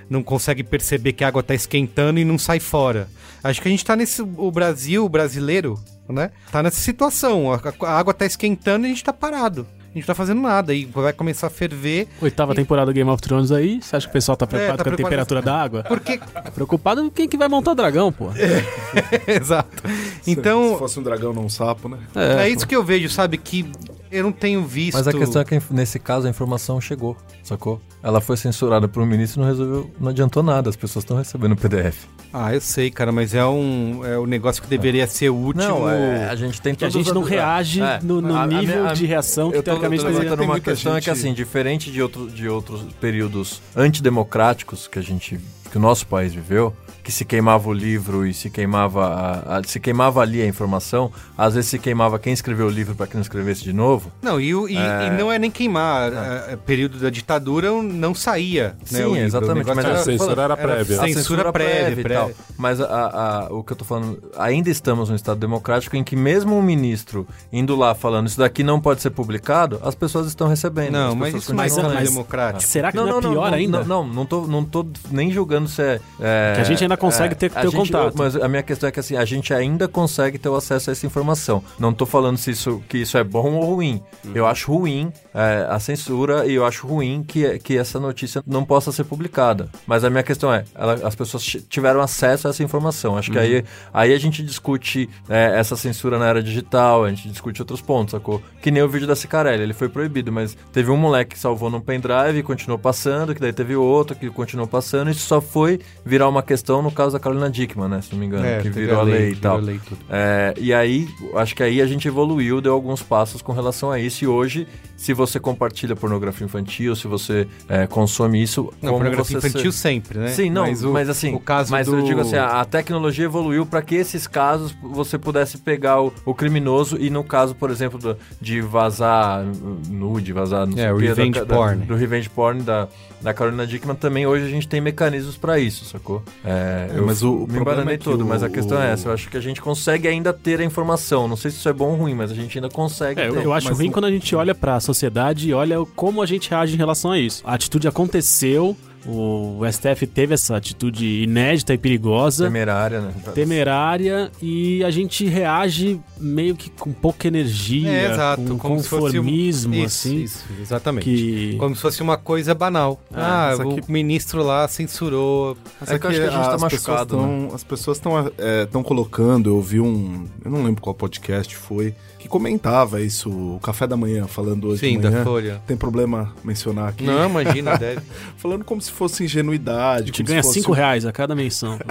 não 0.08 0.22
consegue 0.22 0.64
perceber 0.64 1.12
que 1.12 1.22
a 1.22 1.28
água 1.28 1.42
tá 1.42 1.54
esquentando 1.54 2.18
e 2.18 2.24
não 2.24 2.38
sai 2.38 2.58
fora. 2.58 3.08
Acho 3.42 3.62
que 3.62 3.68
a 3.68 3.70
gente 3.70 3.84
tá 3.84 3.96
nesse. 3.96 4.20
O 4.22 4.50
Brasil, 4.50 5.04
o 5.04 5.08
brasileiro, 5.08 5.78
né? 6.08 6.30
Tá 6.50 6.62
nessa 6.62 6.80
situação. 6.80 7.52
A, 7.52 7.60
a 7.86 7.98
água 7.98 8.12
tá 8.12 8.26
esquentando 8.26 8.84
e 8.84 8.90
a 8.90 8.90
gente 8.90 9.04
tá 9.04 9.12
parado. 9.12 9.66
A 9.90 9.92
gente 9.94 10.02
não 10.02 10.06
tá 10.06 10.14
fazendo 10.14 10.40
nada. 10.40 10.72
E 10.72 10.84
vai 10.84 11.12
começar 11.12 11.48
a 11.48 11.50
ferver. 11.50 12.06
Oitava 12.22 12.54
temporada 12.54 12.86
do 12.92 12.94
Game 12.94 13.10
of 13.10 13.20
Thrones 13.20 13.50
aí, 13.50 13.80
você 13.82 13.96
acha 13.96 14.06
que 14.06 14.10
o 14.10 14.12
pessoal 14.12 14.36
tá 14.36 14.46
preocupado 14.46 14.78
tá 14.78 14.84
com 14.84 14.88
a 14.90 14.92
preocupado. 14.92 15.10
temperatura 15.10 15.42
da 15.42 15.60
água? 15.60 15.82
Porque. 15.82 16.18
Tá 16.18 16.42
preocupado 16.50 17.02
com 17.02 17.10
quem 17.10 17.28
que 17.28 17.36
vai 17.36 17.48
montar 17.48 17.72
o 17.72 17.74
dragão, 17.74 18.12
pô. 18.12 18.26
Exato. 19.26 19.82
se- 20.22 20.30
Então. 20.30 20.72
se 20.74 20.78
fosse 20.78 21.00
um 21.00 21.02
dragão, 21.02 21.32
não 21.32 21.44
um 21.44 21.48
sapo, 21.48 21.88
né? 21.88 21.98
É, 22.14 22.48
isso 22.48 22.66
que 22.66 22.76
eu 22.76 22.84
vejo, 22.84 23.08
sabe? 23.08 23.36
Que 23.36 23.66
eu 24.10 24.22
não 24.24 24.32
tenho 24.32 24.64
visto. 24.64 24.96
Mas 24.96 25.06
a 25.08 25.12
questão 25.12 25.40
é 25.42 25.44
que 25.44 25.60
nesse 25.70 25.98
caso 25.98 26.26
a 26.26 26.30
informação 26.30 26.80
chegou, 26.80 27.16
sacou? 27.42 27.80
Ela 28.02 28.20
foi 28.20 28.36
censurada 28.36 28.88
por 28.88 29.02
um 29.02 29.06
ministro 29.06 29.40
e 29.40 29.42
não 29.42 29.48
resolveu, 29.48 29.90
não 30.00 30.08
adiantou 30.08 30.42
nada, 30.42 30.70
as 30.70 30.76
pessoas 30.76 31.04
estão 31.04 31.16
recebendo 31.16 31.52
o 31.52 31.56
PDF. 31.56 32.06
Ah, 32.32 32.54
eu 32.54 32.60
sei, 32.60 32.90
cara, 32.90 33.10
mas 33.10 33.34
é 33.34 33.44
um, 33.44 34.04
é 34.06 34.18
um 34.18 34.24
negócio 34.26 34.62
que 34.62 34.68
deveria 34.68 35.06
ser 35.06 35.30
o 35.30 35.34
último. 35.34 35.62
Não, 35.64 35.90
é, 35.90 36.28
a 36.28 36.36
gente 36.36 36.60
tem 36.62 36.74
Que 36.74 36.84
a 36.84 36.88
gente 36.88 37.12
não 37.12 37.22
reage 37.22 37.82
é. 37.82 37.98
no, 38.02 38.20
no 38.20 38.34
A- 38.36 38.42
a 38.42 38.46
nível 38.46 38.76
minha- 38.78 38.90
a- 38.90 38.94
de 38.94 39.04
reação 39.04 39.50
que 39.50 39.56
Eu 39.56 39.62
tô, 39.62 39.64
teoricamente 39.66 40.02
tô 40.02 40.08
deveria 40.08 40.30
levantando 40.30 40.48
uma 40.48 40.60
questão 40.60 40.96
é 40.96 41.00
que 41.00 41.06
gente- 41.06 41.18
assim, 41.18 41.34
diferente 41.34 41.90
de, 41.90 42.00
outro, 42.00 42.30
de 42.30 42.48
outros 42.48 42.82
períodos 43.00 43.60
antidemocráticos 43.76 44.88
que 44.88 44.98
a 44.98 45.02
gente 45.02 45.38
que 45.70 45.76
o 45.76 45.80
nosso 45.80 46.04
país 46.06 46.34
viveu, 46.34 46.74
que 47.10 47.16
se 47.16 47.24
queimava 47.24 47.68
o 47.68 47.72
livro 47.72 48.24
e 48.24 48.32
se 48.32 48.48
queimava 48.48 49.04
a, 49.04 49.58
a- 49.58 49.62
se 49.64 49.80
queimava 49.80 50.20
ali 50.20 50.40
a 50.40 50.46
informação, 50.46 51.10
às 51.36 51.54
vezes 51.54 51.68
se 51.70 51.78
queimava 51.78 52.18
quem 52.20 52.32
escreveu 52.32 52.66
o 52.66 52.70
livro 52.70 52.94
para 52.94 53.06
que 53.08 53.14
não 53.14 53.20
escrevesse 53.20 53.64
de 53.64 53.72
novo. 53.72 54.12
Não, 54.22 54.40
e, 54.40 54.54
o- 54.54 54.68
e- 54.68 54.74
e 54.76 55.10
não 55.18 55.30
é 55.32 55.38
nem 55.38 55.50
queimar. 55.50 56.12
É, 56.12 56.52
é, 56.52 56.56
período 56.56 56.98
da 56.98 57.10
ditadura 57.10 57.70
não 57.82 58.14
saía. 58.14 58.76
né, 58.92 58.98
Sim, 59.00 59.02
o 59.04 59.08
livro. 59.14 59.26
exatamente, 59.26 59.66
mas 59.66 59.78
A 59.78 59.88
era- 59.88 59.98
eu- 59.98 60.04
censura 60.04 60.42
era 60.42 60.56
prévia. 60.56 61.02
A 61.02 61.08
censura 61.08 61.52
prévia, 61.52 62.00
e 62.00 62.02
prévia. 62.02 62.18
tal. 62.18 62.30
Mas 62.56 62.80
a- 62.80 62.84
a- 62.86 63.46
a- 63.46 63.52
o 63.52 63.64
que 63.64 63.72
eu 63.72 63.76
tô 63.76 63.84
falando, 63.84 64.22
ainda 64.38 64.70
estamos 64.70 65.08
num 65.08 65.16
Estado 65.16 65.38
democrático 65.40 65.96
em 65.96 66.04
que 66.04 66.14
mesmo 66.14 66.56
um 66.56 66.62
ministro 66.62 67.26
indo 67.52 67.74
lá 67.74 67.94
falando 67.94 68.28
isso 68.28 68.38
daqui 68.38 68.62
não 68.62 68.80
pode 68.80 69.02
ser 69.02 69.10
publicado, 69.10 69.80
as 69.82 69.94
pessoas 69.96 70.26
estão 70.28 70.46
recebendo. 70.46 70.92
Não, 70.92 71.08
as 71.10 71.14
mas 71.16 71.34
isso 71.34 71.52
não 71.54 71.64
é 71.64 72.02
democrático. 72.04 72.62
Será 72.62 72.90
que 72.92 72.96
não, 72.96 73.08
é 73.18 73.20
pior 73.20 73.32
não, 73.34 73.44
ainda? 73.44 73.84
Não, 73.84 74.04
não, 74.06 74.14
não 74.14 74.26
tô, 74.26 74.46
não 74.46 74.64
tô 74.64 74.86
nem 75.10 75.30
julgando 75.32 75.68
se 75.68 75.80
é, 75.82 76.00
é, 76.20 76.52
Que 76.56 76.60
a 76.60 76.64
gente 76.64 76.82
ainda 76.84 76.96
consegue 77.00 77.34
ter- 77.34 77.50
a 77.54 77.60
ter 77.62 77.68
o 77.68 77.70
gente- 77.70 77.90
contato. 77.92 78.14
Mas 78.16 78.36
a 78.36 78.46
minha 78.48 78.62
questão 78.62 78.88
é 78.88 78.92
que 78.92 79.00
assim, 79.00 79.16
a 79.16 79.24
gente 79.24 79.52
ainda 79.54 79.88
consegue 79.88 80.38
ter 80.38 80.48
o 80.48 80.54
acesso 80.54 80.90
a 80.90 80.92
essa 80.92 81.06
informação. 81.06 81.62
Não 81.78 81.92
tô 81.92 82.06
falando 82.06 82.36
se 82.36 82.50
isso, 82.50 82.82
que 82.88 82.98
isso 82.98 83.16
é 83.18 83.24
bom 83.24 83.54
ou 83.54 83.74
ruim. 83.74 84.02
Eu 84.34 84.46
acho 84.46 84.72
ruim 84.72 85.12
é, 85.34 85.66
a 85.68 85.78
censura 85.80 86.46
e 86.46 86.54
eu 86.54 86.64
acho 86.64 86.86
ruim 86.86 87.22
que, 87.26 87.58
que 87.60 87.76
essa 87.78 87.98
notícia 87.98 88.42
não 88.46 88.64
possa 88.64 88.92
ser 88.92 89.04
publicada. 89.04 89.68
Mas 89.86 90.04
a 90.04 90.10
minha 90.10 90.22
questão 90.22 90.52
é, 90.52 90.64
ela- 90.74 91.00
as 91.04 91.14
pessoas 91.14 91.42
tiveram 91.68 92.00
acesso 92.00 92.46
a 92.46 92.50
essa 92.50 92.62
informação. 92.62 93.16
Acho 93.16 93.30
que 93.30 93.38
aí, 93.38 93.64
aí 93.92 94.12
a 94.12 94.18
gente 94.18 94.42
discute 94.42 95.08
é, 95.28 95.58
essa 95.58 95.76
censura 95.76 96.18
na 96.18 96.26
era 96.26 96.42
digital, 96.42 97.04
a 97.04 97.08
gente 97.10 97.28
discute 97.28 97.62
outros 97.62 97.80
pontos, 97.80 98.12
sacou? 98.12 98.42
Que 98.60 98.70
nem 98.70 98.82
o 98.82 98.88
vídeo 98.88 99.06
da 99.06 99.16
Cicarelli, 99.16 99.62
ele 99.62 99.72
foi 99.72 99.88
proibido, 99.88 100.30
mas 100.30 100.56
teve 100.72 100.90
um 100.90 100.96
moleque 100.96 101.34
que 101.34 101.38
salvou 101.38 101.70
num 101.70 101.80
pendrive 101.80 102.38
e 102.38 102.42
continuou 102.42 102.78
passando, 102.78 103.34
que 103.34 103.40
daí 103.40 103.52
teve 103.52 103.74
outro 103.76 104.16
que 104.16 104.28
continuou 104.30 104.66
passando, 104.66 105.08
e 105.08 105.12
isso 105.12 105.26
só 105.26 105.40
foi 105.40 105.80
virar 106.04 106.28
uma 106.28 106.42
questão 106.42 106.79
no 106.82 106.90
caso 106.90 107.12
da 107.12 107.18
Carolina 107.20 107.48
Dickman, 107.50 107.88
né? 107.88 108.00
Se 108.00 108.12
não 108.12 108.18
me 108.18 108.26
engano, 108.26 108.44
É, 108.44 108.60
que 108.60 108.70
virou 108.70 109.00
a 109.00 109.02
lei, 109.02 109.22
e 109.30 109.34
virou 109.34 109.40
tal. 109.40 109.58
lei, 109.58 109.80
tudo. 109.86 109.98
É, 110.08 110.54
e 110.58 110.72
aí, 110.74 111.08
acho 111.36 111.54
que 111.54 111.62
aí 111.62 111.80
a 111.80 111.86
gente 111.86 112.06
evoluiu, 112.08 112.60
deu 112.60 112.72
alguns 112.72 113.02
passos 113.02 113.42
com 113.42 113.52
relação 113.52 113.90
a 113.90 113.98
isso. 113.98 114.24
E 114.24 114.26
hoje, 114.26 114.66
se 114.96 115.12
você 115.14 115.38
compartilha 115.40 115.94
pornografia 115.96 116.44
infantil, 116.44 116.94
se 116.96 117.06
você 117.06 117.46
é, 117.68 117.86
consome 117.86 118.42
isso, 118.42 118.72
Não, 118.82 118.92
pornografia 118.94 119.38
infantil 119.38 119.72
se- 119.72 119.78
sempre, 119.78 120.18
né? 120.18 120.28
Sim, 120.28 120.50
não, 120.50 120.62
mas, 120.62 120.82
mas, 120.82 121.08
o, 121.08 121.10
assim, 121.10 121.34
o 121.34 121.40
caso 121.40 121.70
mas 121.70 121.86
do... 121.86 121.96
eu 121.96 122.02
digo 122.02 122.20
assim, 122.20 122.36
a, 122.36 122.60
a 122.60 122.64
tecnologia 122.64 123.24
evoluiu 123.24 123.64
para 123.64 123.80
que 123.82 123.94
esses 123.94 124.26
casos 124.26 124.74
você 124.82 125.18
pudesse 125.18 125.58
pegar 125.58 126.00
o, 126.02 126.12
o 126.24 126.34
criminoso 126.34 126.96
e 127.00 127.08
no 127.10 127.24
caso, 127.24 127.54
por 127.54 127.70
exemplo, 127.70 127.98
do- 127.98 128.16
de 128.40 128.60
vazar 128.60 129.44
nude, 129.88 130.32
vazar 130.32 130.66
não 130.66 130.78
É, 130.78 130.92
o 130.92 130.96
da- 130.98 131.02
revenge 131.06 131.40
da- 131.40 131.46
porn. 131.46 131.84
do 131.86 131.94
revenge 131.94 132.28
porn 132.28 132.62
da, 132.62 132.88
da 133.20 133.32
Carolina 133.34 133.66
Dickman 133.66 133.94
também 133.96 134.26
hoje 134.26 134.44
a 134.44 134.48
gente 134.48 134.68
tem 134.68 134.80
mecanismos 134.80 135.36
para 135.36 135.58
isso, 135.58 135.84
sacou? 135.84 136.22
É, 136.44 136.69
É, 136.70 136.90
eu 136.98 137.06
mas 137.06 137.22
o- 137.22 137.44
o 137.44 137.46
me 137.46 137.58
embananei 137.58 137.94
é 137.94 137.98
todo, 137.98 138.22
o- 138.22 138.26
mas 138.26 138.42
a 138.42 138.48
questão 138.48 138.80
é 138.80 138.86
o- 138.88 138.92
essa, 138.92 139.08
eu 139.08 139.12
acho 139.12 139.28
que 139.28 139.36
a 139.36 139.40
gente 139.40 139.60
consegue 139.60 140.06
ainda 140.08 140.32
ter 140.32 140.60
a 140.60 140.64
informação, 140.64 141.26
não 141.26 141.36
sei 141.36 141.50
se 141.50 141.56
isso 141.58 141.68
é 141.68 141.72
bom 141.72 141.90
ou 141.90 141.96
ruim, 141.96 142.14
mas 142.14 142.30
a 142.30 142.34
gente 142.34 142.56
ainda 142.58 142.68
consegue 142.68 143.20
É, 143.20 143.28
eu, 143.28 143.34
ter. 143.34 143.44
eu 143.44 143.52
acho 143.52 143.68
mas 143.68 143.76
ruim 143.78 143.88
o- 143.88 143.92
quando 143.92 144.04
a 144.06 144.10
gente 144.10 144.34
olha 144.36 144.54
pra 144.54 144.78
sociedade 144.80 145.48
e 145.48 145.54
olha 145.54 145.76
como 145.96 146.22
a 146.22 146.26
gente 146.26 146.48
reage 146.50 146.74
em 146.74 146.78
relação 146.78 147.10
a 147.12 147.18
isso. 147.18 147.42
A 147.44 147.54
atitude 147.54 147.88
aconteceu, 147.88 148.76
o 149.06 149.60
STF 149.70 150.06
teve 150.06 150.34
essa 150.34 150.56
atitude 150.56 151.22
inédita 151.22 151.72
e 151.74 151.78
perigosa. 151.78 152.44
temerária, 152.44 153.00
né? 153.00 153.12
temerária 153.34 154.30
e 154.42 154.84
a 154.84 154.90
gente 154.90 155.24
reage 155.26 156.00
meio 156.18 156.54
que 156.54 156.68
com 156.70 156.92
pouca 156.92 157.26
energia, 157.28 157.88
É, 157.90 158.10
exato. 158.12 158.42
com 158.42 158.58
como 158.58 158.80
se 158.80 158.88
fosse 158.88 159.18
um... 159.18 159.22
conformismo, 159.22 159.74
isso, 159.74 159.84
assim, 160.08 160.22
Isso, 160.22 160.44
exatamente. 160.60 161.04
que... 161.04 161.56
Como 161.58 161.74
se 161.74 161.82
fosse 161.82 162.02
uma 162.02 162.16
coisa 162.16 162.54
banal. 162.54 163.00
Ah, 163.12 163.52
Ah, 163.52 163.56
o 163.66 163.78
aqui- 163.78 163.90
ministro 163.92 164.42
lá 164.42 164.66
censurou. 164.68 165.56
Mas 165.80 165.90
é 165.90 165.98
que 165.98 166.06
eu 166.06 166.10
acho 166.10 166.20
que 166.20 166.26
a 166.26 166.30
gente 166.30 166.42
tá 166.42 166.54
as 166.54 166.62
pessoas 166.62 166.72
machucado, 166.72 167.16
né? 167.16 167.22
tão- 167.48 167.54
As 167.54 167.64
pessoas 167.64 167.96
estão 167.98 168.82
colocando, 168.82 169.50
eu 169.50 169.56
ouvi 169.56 169.80
um. 169.80 170.26
Eu 170.44 170.50
não 170.50 170.62
lembro 170.62 170.82
qual 170.82 170.94
podcast 170.94 171.56
foi, 171.56 171.94
que 172.20 172.28
comentava 172.28 173.00
isso, 173.00 173.30
o 173.30 173.58
café 173.60 173.86
da 173.86 173.96
manhã, 173.96 174.26
falando 174.26 174.68
hoje 174.68 174.80
Sim, 174.80 174.98
de 175.00 175.06
manhã. 175.08 175.18
da 175.18 175.24
Folha. 175.24 175.62
Tem 175.66 175.76
problema 175.76 176.34
mencionar 176.44 176.88
aqui? 176.90 177.04
Não, 177.04 177.28
imagina, 177.28 177.76
deve. 177.78 178.02
Falando 178.36 178.64
como 178.64 178.80
se 178.80 178.90
fosse 178.92 179.24
ingenuidade. 179.24 180.02
A 180.02 180.06
gente 180.06 180.16
como 180.18 180.26
se 180.28 180.32
ganha 180.34 180.42
fosse 180.42 180.60
5 180.60 180.70
um- 180.70 180.74
reais 180.74 181.06
a 181.06 181.12
cada 181.12 181.34
menção. 181.34 181.78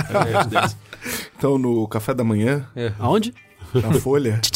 Então, 1.38 1.57
no 1.57 1.88
café 1.88 2.13
da 2.13 2.23
manhã, 2.23 2.65
Aonde? 2.99 3.34
na 3.73 3.93
Folha, 3.93 4.41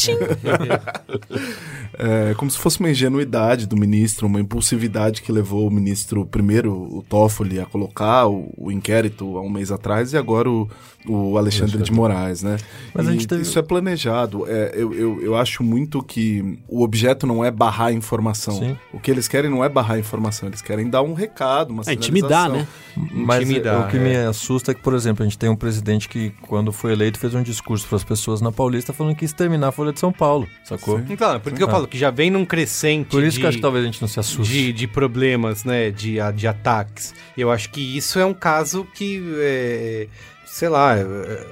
é 1.98 2.34
como 2.34 2.50
se 2.50 2.58
fosse 2.58 2.80
uma 2.80 2.90
ingenuidade 2.90 3.66
do 3.66 3.76
ministro, 3.76 4.26
uma 4.26 4.40
impulsividade 4.40 5.22
que 5.22 5.30
levou 5.32 5.66
o 5.66 5.70
ministro, 5.70 6.26
primeiro 6.26 6.72
o 6.72 7.02
Toffoli, 7.08 7.60
a 7.60 7.66
colocar 7.66 8.26
o, 8.26 8.52
o 8.56 8.70
inquérito 8.72 9.36
há 9.38 9.40
um 9.40 9.48
mês 9.48 9.70
atrás 9.70 10.12
e 10.12 10.16
agora 10.16 10.50
o, 10.50 10.68
o 11.06 11.36
Alexandre 11.36 11.82
de 11.82 11.92
Moraes, 11.92 12.42
né? 12.42 12.56
Mas 12.94 13.06
E 13.06 13.08
a 13.08 13.12
gente 13.12 13.26
teve- 13.28 13.42
Isso 13.42 13.58
é 13.58 13.62
planejado. 13.62 14.44
É, 14.48 14.72
eu, 14.74 14.92
eu, 14.94 15.22
eu 15.22 15.36
acho 15.36 15.62
muito 15.62 16.02
que 16.02 16.58
o 16.68 16.82
objeto 16.82 17.26
não 17.26 17.44
é 17.44 17.50
barrar 17.50 17.88
a 17.88 17.92
informação. 17.92 18.58
Sim. 18.58 18.76
O 18.92 18.98
que 18.98 19.10
eles 19.10 19.28
querem 19.28 19.50
não 19.50 19.62
é 19.62 19.68
barrar 19.68 19.96
a 19.96 19.98
informação, 19.98 20.48
eles 20.48 20.62
querem 20.62 20.88
dar 20.88 21.02
um 21.02 21.12
recado, 21.12 21.70
uma 21.72 21.82
É, 21.86 21.92
intimidar, 21.92 22.48
né? 22.50 22.66
Mas 23.12 23.42
intimidar, 23.42 23.86
o 23.86 23.90
que 23.90 23.96
é. 23.96 24.00
me 24.00 24.16
assusta 24.16 24.70
é 24.70 24.74
que, 24.74 24.80
por 24.80 24.94
exemplo, 24.94 25.22
a 25.22 25.26
gente 25.28 25.36
tem 25.38 25.48
um 25.50 25.56
presidente 25.56 26.08
que, 26.08 26.30
quando 26.42 26.72
foi 26.72 26.92
eleito, 26.92 27.18
fez 27.18 27.34
um 27.34 27.42
discurso 27.42 27.86
para 27.86 27.96
as 27.96 28.04
pessoas 28.04 28.40
na 28.40 28.50
Paulista 28.52 28.92
falando 28.92 29.14
que 29.16 29.24
ia 29.24 29.26
exterminar 29.26 29.68
a 29.68 29.72
Folha 29.72 29.92
de 29.92 30.00
São 30.00 30.12
Paulo, 30.12 30.48
sacou? 30.64 30.98
Sim. 31.00 31.06
Então, 31.10 31.38
por 31.40 31.48
isso 31.48 31.56
que 31.56 31.62
eu 31.62 31.68
Ah. 31.68 31.72
falo 31.72 31.86
que 31.88 31.98
já 31.98 32.10
vem 32.10 32.30
num 32.30 32.44
crescente 32.44 33.08
Por 33.10 33.22
isso 33.22 33.32
de, 33.34 33.40
que 33.40 33.44
eu 33.44 33.48
acho 33.48 33.58
que 33.58 33.62
talvez 33.62 33.84
a 33.84 33.86
gente 33.86 34.00
não 34.00 34.08
se 34.08 34.18
assuste. 34.20 34.52
de, 34.52 34.72
de 34.72 34.86
problemas, 34.86 35.64
né? 35.64 35.90
De, 35.90 36.16
de 36.34 36.46
ataques. 36.46 37.14
Eu 37.36 37.50
acho 37.50 37.70
que 37.70 37.80
isso 37.96 38.18
é 38.18 38.24
um 38.24 38.32
caso 38.34 38.86
que. 38.94 39.22
é, 39.38 40.06
sei 40.54 40.68
lá, 40.68 40.96
eu, 40.96 41.08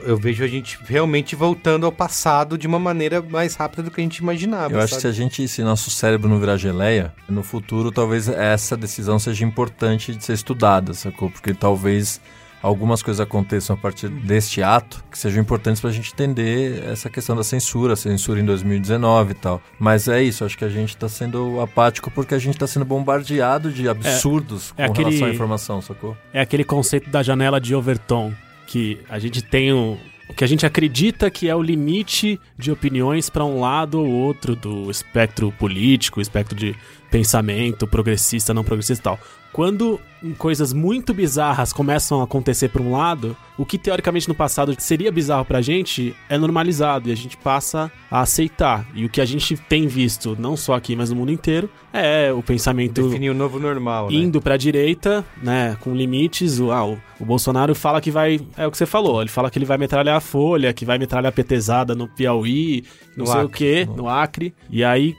eu 0.07 0.17
vejo 0.17 0.45
a 0.45 0.47
gente 0.47 0.79
realmente 0.85 1.35
voltando 1.35 1.85
ao 1.85 1.91
passado 1.91 2.57
de 2.57 2.69
uma 2.69 2.79
maneira 2.79 3.21
mais 3.21 3.57
rápida 3.57 3.83
do 3.83 3.91
que 3.91 4.01
a 4.01 4.05
gente 4.05 4.19
imaginava. 4.19 4.75
Eu 4.75 4.79
acho 4.79 4.95
que 4.95 4.95
se 4.95 5.01
sabe? 5.01 5.13
a 5.13 5.17
gente, 5.17 5.49
se 5.49 5.61
nosso 5.65 5.91
cérebro 5.91 6.29
não 6.29 6.39
virar 6.39 6.57
geleia, 6.57 7.13
no 7.29 7.43
futuro 7.43 7.91
talvez 7.91 8.29
essa 8.29 8.77
decisão 8.77 9.19
seja 9.19 9.45
importante 9.45 10.15
de 10.15 10.25
ser 10.25 10.35
estudada, 10.35 10.95
sacou? 10.95 11.29
Porque 11.29 11.53
talvez 11.53 12.21
algumas 12.63 13.03
coisas 13.03 13.21
aconteçam 13.21 13.75
a 13.75 13.77
partir 13.77 14.09
deste 14.09 14.63
ato 14.63 15.03
que 15.11 15.19
sejam 15.19 15.43
importantes 15.43 15.81
pra 15.81 15.91
gente 15.91 16.13
entender 16.13 16.85
essa 16.85 17.11
questão 17.11 17.35
da 17.35 17.43
censura, 17.43 17.95
a 17.95 17.97
censura 17.97 18.39
em 18.39 18.45
2019 18.45 19.33
e 19.33 19.35
tal. 19.35 19.61
Mas 19.81 20.07
é 20.07 20.23
isso, 20.23 20.45
acho 20.45 20.57
que 20.57 20.65
a 20.65 20.69
gente 20.69 20.97
tá 20.97 21.09
sendo 21.09 21.61
apático 21.61 22.09
porque 22.09 22.37
a 22.37 22.39
gente 22.39 22.57
tá 22.57 22.69
sendo 22.69 22.85
bombardeado 22.85 23.73
de 23.73 23.89
absurdos 23.89 24.73
é 24.77 24.87
com 24.87 24.93
aquele- 24.93 25.09
relação 25.09 25.27
à 25.27 25.31
informação, 25.33 25.83
sacou? 25.83 26.17
É 26.33 26.41
aquele 26.41 26.63
conceito 26.63 27.11
da 27.11 27.21
janela 27.21 27.61
de 27.61 27.75
Overton, 27.75 28.33
que 28.73 28.99
a 29.07 29.19
gente 29.19 29.43
tem 29.43 29.71
o, 29.71 29.99
o 30.31 30.33
que 30.33 30.43
a 30.43 30.47
gente 30.47 30.65
acredita 30.65 31.31
que 31.31 31.47
é 31.47 31.55
o 31.55 31.61
limite 31.61 32.41
de 32.57 32.73
opiniões 32.73 33.29
para 33.29 33.45
um 33.45 33.61
lado 33.61 34.01
ou 34.01 34.09
outro 34.09 34.57
do 34.57 34.91
espectro 34.91 35.53
político, 35.53 36.23
espectro 36.23 36.57
de 36.57 36.75
pensamento, 37.11 37.87
progressista, 37.87 38.55
não 38.55 38.65
progressista 38.65 39.03
e 39.03 39.05
tal. 39.05 39.21
Quando 39.53 40.01
coisas 40.39 40.73
muito 40.73 41.13
bizarras 41.13 41.73
começam 41.73 42.21
a 42.21 42.25
acontecer 42.25 42.69
por 42.69 42.81
um 42.81 42.93
lado, 42.93 43.37
o 43.59 43.67
que 43.67 43.77
teoricamente 43.77 44.29
no 44.29 44.35
passado 44.35 44.75
seria 44.79 45.11
bizarro 45.11 45.45
pra 45.45 45.61
gente 45.61 46.15
é 46.29 46.39
normalizado 46.39 47.09
e 47.09 47.13
a 47.13 47.17
gente 47.17 47.37
passa 47.37 47.91
a 48.11 48.21
aceitar. 48.21 48.87
E 48.95 49.05
o 49.05 49.09
que 49.11 49.21
a 49.21 49.25
gente 49.25 49.57
tem 49.57 49.87
visto, 49.87 50.37
não 50.39 50.57
só 50.57 50.75
aqui, 50.75 50.95
mas 50.97 51.11
no 51.11 51.17
mundo 51.17 51.33
inteiro, 51.33 51.69
é 51.93 52.33
o 52.33 52.43
pensamento 52.43 53.03
Definir 53.03 53.31
o 53.31 53.35
novo 53.35 53.59
normal, 53.59 54.11
né? 54.11 54.17
indo 54.17 54.41
pra 54.41 54.57
direita, 54.57 55.25
né, 55.43 55.77
com 55.81 55.93
limites. 55.95 56.61
O, 56.61 56.71
ah, 56.71 56.87
o, 56.87 56.99
o 57.21 57.25
Bolsonaro 57.25 57.75
fala 57.75 58.01
que 58.01 58.11
vai. 58.11 58.41
É 58.57 58.67
o 58.67 58.71
que 58.71 58.79
você 58.79 58.87
falou, 58.87 59.21
ele 59.21 59.29
fala 59.31 59.51
que 59.51 59.59
ele 59.59 59.67
vai 59.67 59.77
metralhar 59.77 60.17
a 60.17 60.21
Folha, 60.21 60.73
que 60.73 60.85
vai 60.85 60.99
metralhar 60.99 61.29
a 61.31 61.33
petezada 61.33 61.95
no 61.95 62.07
Piauí, 62.09 62.85
não 63.17 63.25
No 63.25 63.27
sei 63.27 63.41
o 63.41 63.45
Acre. 63.47 63.57
quê, 63.59 63.89
no 63.97 64.09
Acre. 64.09 64.55
E 64.71 64.85
aí, 64.85 65.15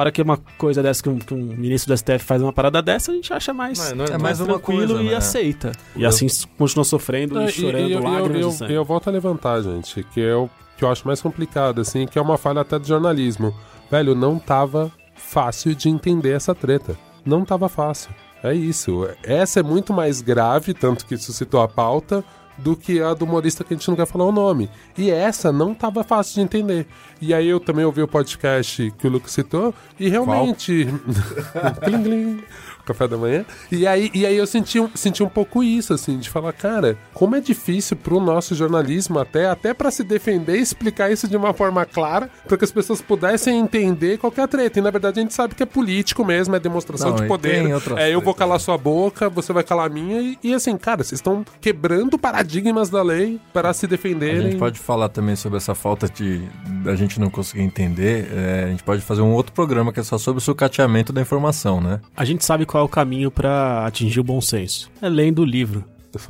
hora 0.00 0.12
que 0.12 0.20
uma 0.22 0.36
coisa 0.58 0.82
dessa, 0.82 1.02
que 1.02 1.08
um, 1.08 1.18
que 1.18 1.32
um 1.34 1.38
ministro 1.38 1.92
do 1.92 1.96
STF 1.98 2.18
faz 2.24 2.42
uma 2.42 2.52
parada 2.52 2.80
dessa, 2.82 3.12
a 3.12 3.14
gente 3.14 3.32
acha 3.32 3.52
mais, 3.54 3.78
Não, 3.78 3.84
é 3.86 3.94
normal. 3.94 4.14
É 4.14 4.22
mais 4.22 4.40
uma 4.40 4.46
tranquilo 4.54 4.86
coisa, 4.94 5.02
e 5.02 5.08
né? 5.10 5.14
aceita. 5.16 5.72
E 5.94 6.02
Eu- 6.02 6.08
assim 6.08 6.26
continua 6.58 6.84
sofrendo 6.84 7.38
É, 7.40 7.46
e 7.46 7.52
chorando 7.52 7.90
eu, 7.90 8.02
lágrimas 8.02 8.40
eu, 8.42 8.48
de 8.50 8.54
sangue. 8.56 8.72
eu 8.74 8.84
volto 8.84 9.08
a 9.08 9.10
levantar, 9.12 9.62
gente, 9.62 10.02
que 10.12 10.20
é 10.20 10.34
o 10.34 10.48
que 10.76 10.84
eu 10.84 10.90
acho 10.90 11.06
mais 11.06 11.20
complicado, 11.22 11.80
assim, 11.80 12.06
que 12.06 12.18
é 12.18 12.22
uma 12.22 12.36
falha 12.36 12.60
até 12.60 12.78
do 12.78 12.86
jornalismo. 12.86 13.54
Velho, 13.90 14.14
não 14.14 14.38
tava 14.38 14.92
fácil 15.14 15.74
de 15.74 15.88
entender 15.88 16.32
essa 16.32 16.54
treta. 16.54 16.96
Não 17.24 17.44
tava 17.44 17.68
fácil. 17.68 18.10
É 18.42 18.52
isso. 18.54 19.08
Essa 19.24 19.60
é 19.60 19.62
muito 19.62 19.92
mais 19.92 20.20
grave, 20.20 20.74
tanto 20.74 21.06
que 21.06 21.16
suscitou 21.16 21.60
a 21.62 21.66
pauta, 21.68 22.22
do 22.58 22.76
que 22.76 23.00
a 23.00 23.14
do 23.14 23.24
humorista 23.24 23.64
que 23.64 23.74
a 23.74 23.76
gente 23.76 23.88
não 23.88 23.96
quer 23.96 24.06
falar 24.06 24.24
o 24.24 24.32
nome. 24.32 24.70
E 24.96 25.10
essa 25.10 25.52
não 25.52 25.74
tava 25.74 26.02
fácil 26.02 26.34
de 26.36 26.40
entender. 26.40 26.86
E 27.20 27.32
aí 27.32 27.48
eu 27.48 27.60
também 27.60 27.84
ouvi 27.84 28.02
o 28.02 28.08
podcast 28.08 28.92
que 28.98 29.06
o 29.06 29.10
Lucas 29.10 29.32
citou, 29.32 29.74
e 29.98 30.08
realmente. 30.08 30.86
Café 32.86 33.08
da 33.08 33.16
manhã. 33.16 33.44
E 33.70 33.86
aí, 33.86 34.10
e 34.14 34.24
aí 34.24 34.36
eu 34.36 34.46
senti 34.46 34.78
um, 34.80 34.88
senti 34.94 35.22
um 35.22 35.28
pouco 35.28 35.62
isso, 35.62 35.92
assim, 35.92 36.18
de 36.18 36.30
falar, 36.30 36.52
cara, 36.52 36.96
como 37.12 37.36
é 37.36 37.40
difícil 37.40 37.96
pro 37.96 38.20
nosso 38.20 38.54
jornalismo 38.54 39.18
até, 39.18 39.48
até 39.48 39.74
para 39.74 39.90
se 39.90 40.04
defender 40.04 40.56
e 40.58 40.60
explicar 40.62 41.10
isso 41.10 41.26
de 41.28 41.36
uma 41.36 41.52
forma 41.52 41.84
clara, 41.84 42.30
para 42.46 42.56
que 42.56 42.64
as 42.64 42.70
pessoas 42.72 43.00
pudessem 43.02 43.58
entender 43.58 44.18
qual 44.18 44.30
que 44.30 44.40
é 44.40 44.44
a 44.44 44.48
treta. 44.48 44.78
E 44.78 44.82
na 44.82 44.90
verdade 44.90 45.18
a 45.18 45.22
gente 45.22 45.34
sabe 45.34 45.54
que 45.54 45.62
é 45.62 45.66
político 45.66 46.24
mesmo, 46.24 46.54
é 46.54 46.60
demonstração 46.60 47.10
Não, 47.10 47.16
de 47.16 47.26
poder. 47.26 47.66
É, 47.96 48.14
eu 48.14 48.20
vou 48.20 48.34
calar 48.34 48.60
sua 48.60 48.78
boca, 48.78 49.28
você 49.28 49.52
vai 49.52 49.62
calar 49.64 49.86
a 49.86 49.88
minha. 49.88 50.20
E, 50.20 50.38
e 50.42 50.54
assim, 50.54 50.76
cara, 50.76 51.02
vocês 51.02 51.18
estão 51.18 51.44
quebrando 51.60 52.18
paradigmas 52.18 52.88
da 52.90 53.02
lei 53.02 53.40
para 53.52 53.72
se 53.72 53.86
A 53.86 53.88
defenderem. 53.88 54.42
gente 54.42 54.56
pode 54.56 54.78
falar 54.78 55.08
também 55.08 55.34
sobre 55.36 55.56
essa 55.58 55.74
falta 55.74 56.08
de 56.08 56.42
da 56.84 56.94
gente 56.94 57.18
não 57.18 57.28
conseguir 57.30 57.62
entender. 57.62 58.28
é, 58.32 58.64
a 58.64 58.68
gente 58.68 58.82
pode 58.82 59.02
fazer 59.02 59.22
um 59.22 59.32
outro 59.32 59.52
programa 59.52 59.92
que 59.92 60.00
é 60.00 60.02
só 60.02 60.18
sobre 60.18 60.38
o 60.38 60.40
sucateamento 60.40 61.12
da 61.12 61.20
informação, 61.20 61.80
né? 61.80 62.00
A 62.16 62.24
gente 62.24 62.44
sabe 62.44 62.64
qual 62.66 62.75
é 62.80 62.82
o 62.82 62.88
caminho 62.88 63.30
pra 63.30 63.86
atingir 63.86 64.20
o 64.20 64.24
bom 64.24 64.40
senso. 64.40 64.90
É 65.00 65.08
lendo 65.08 65.42
o 65.42 65.44
livro. 65.44 65.84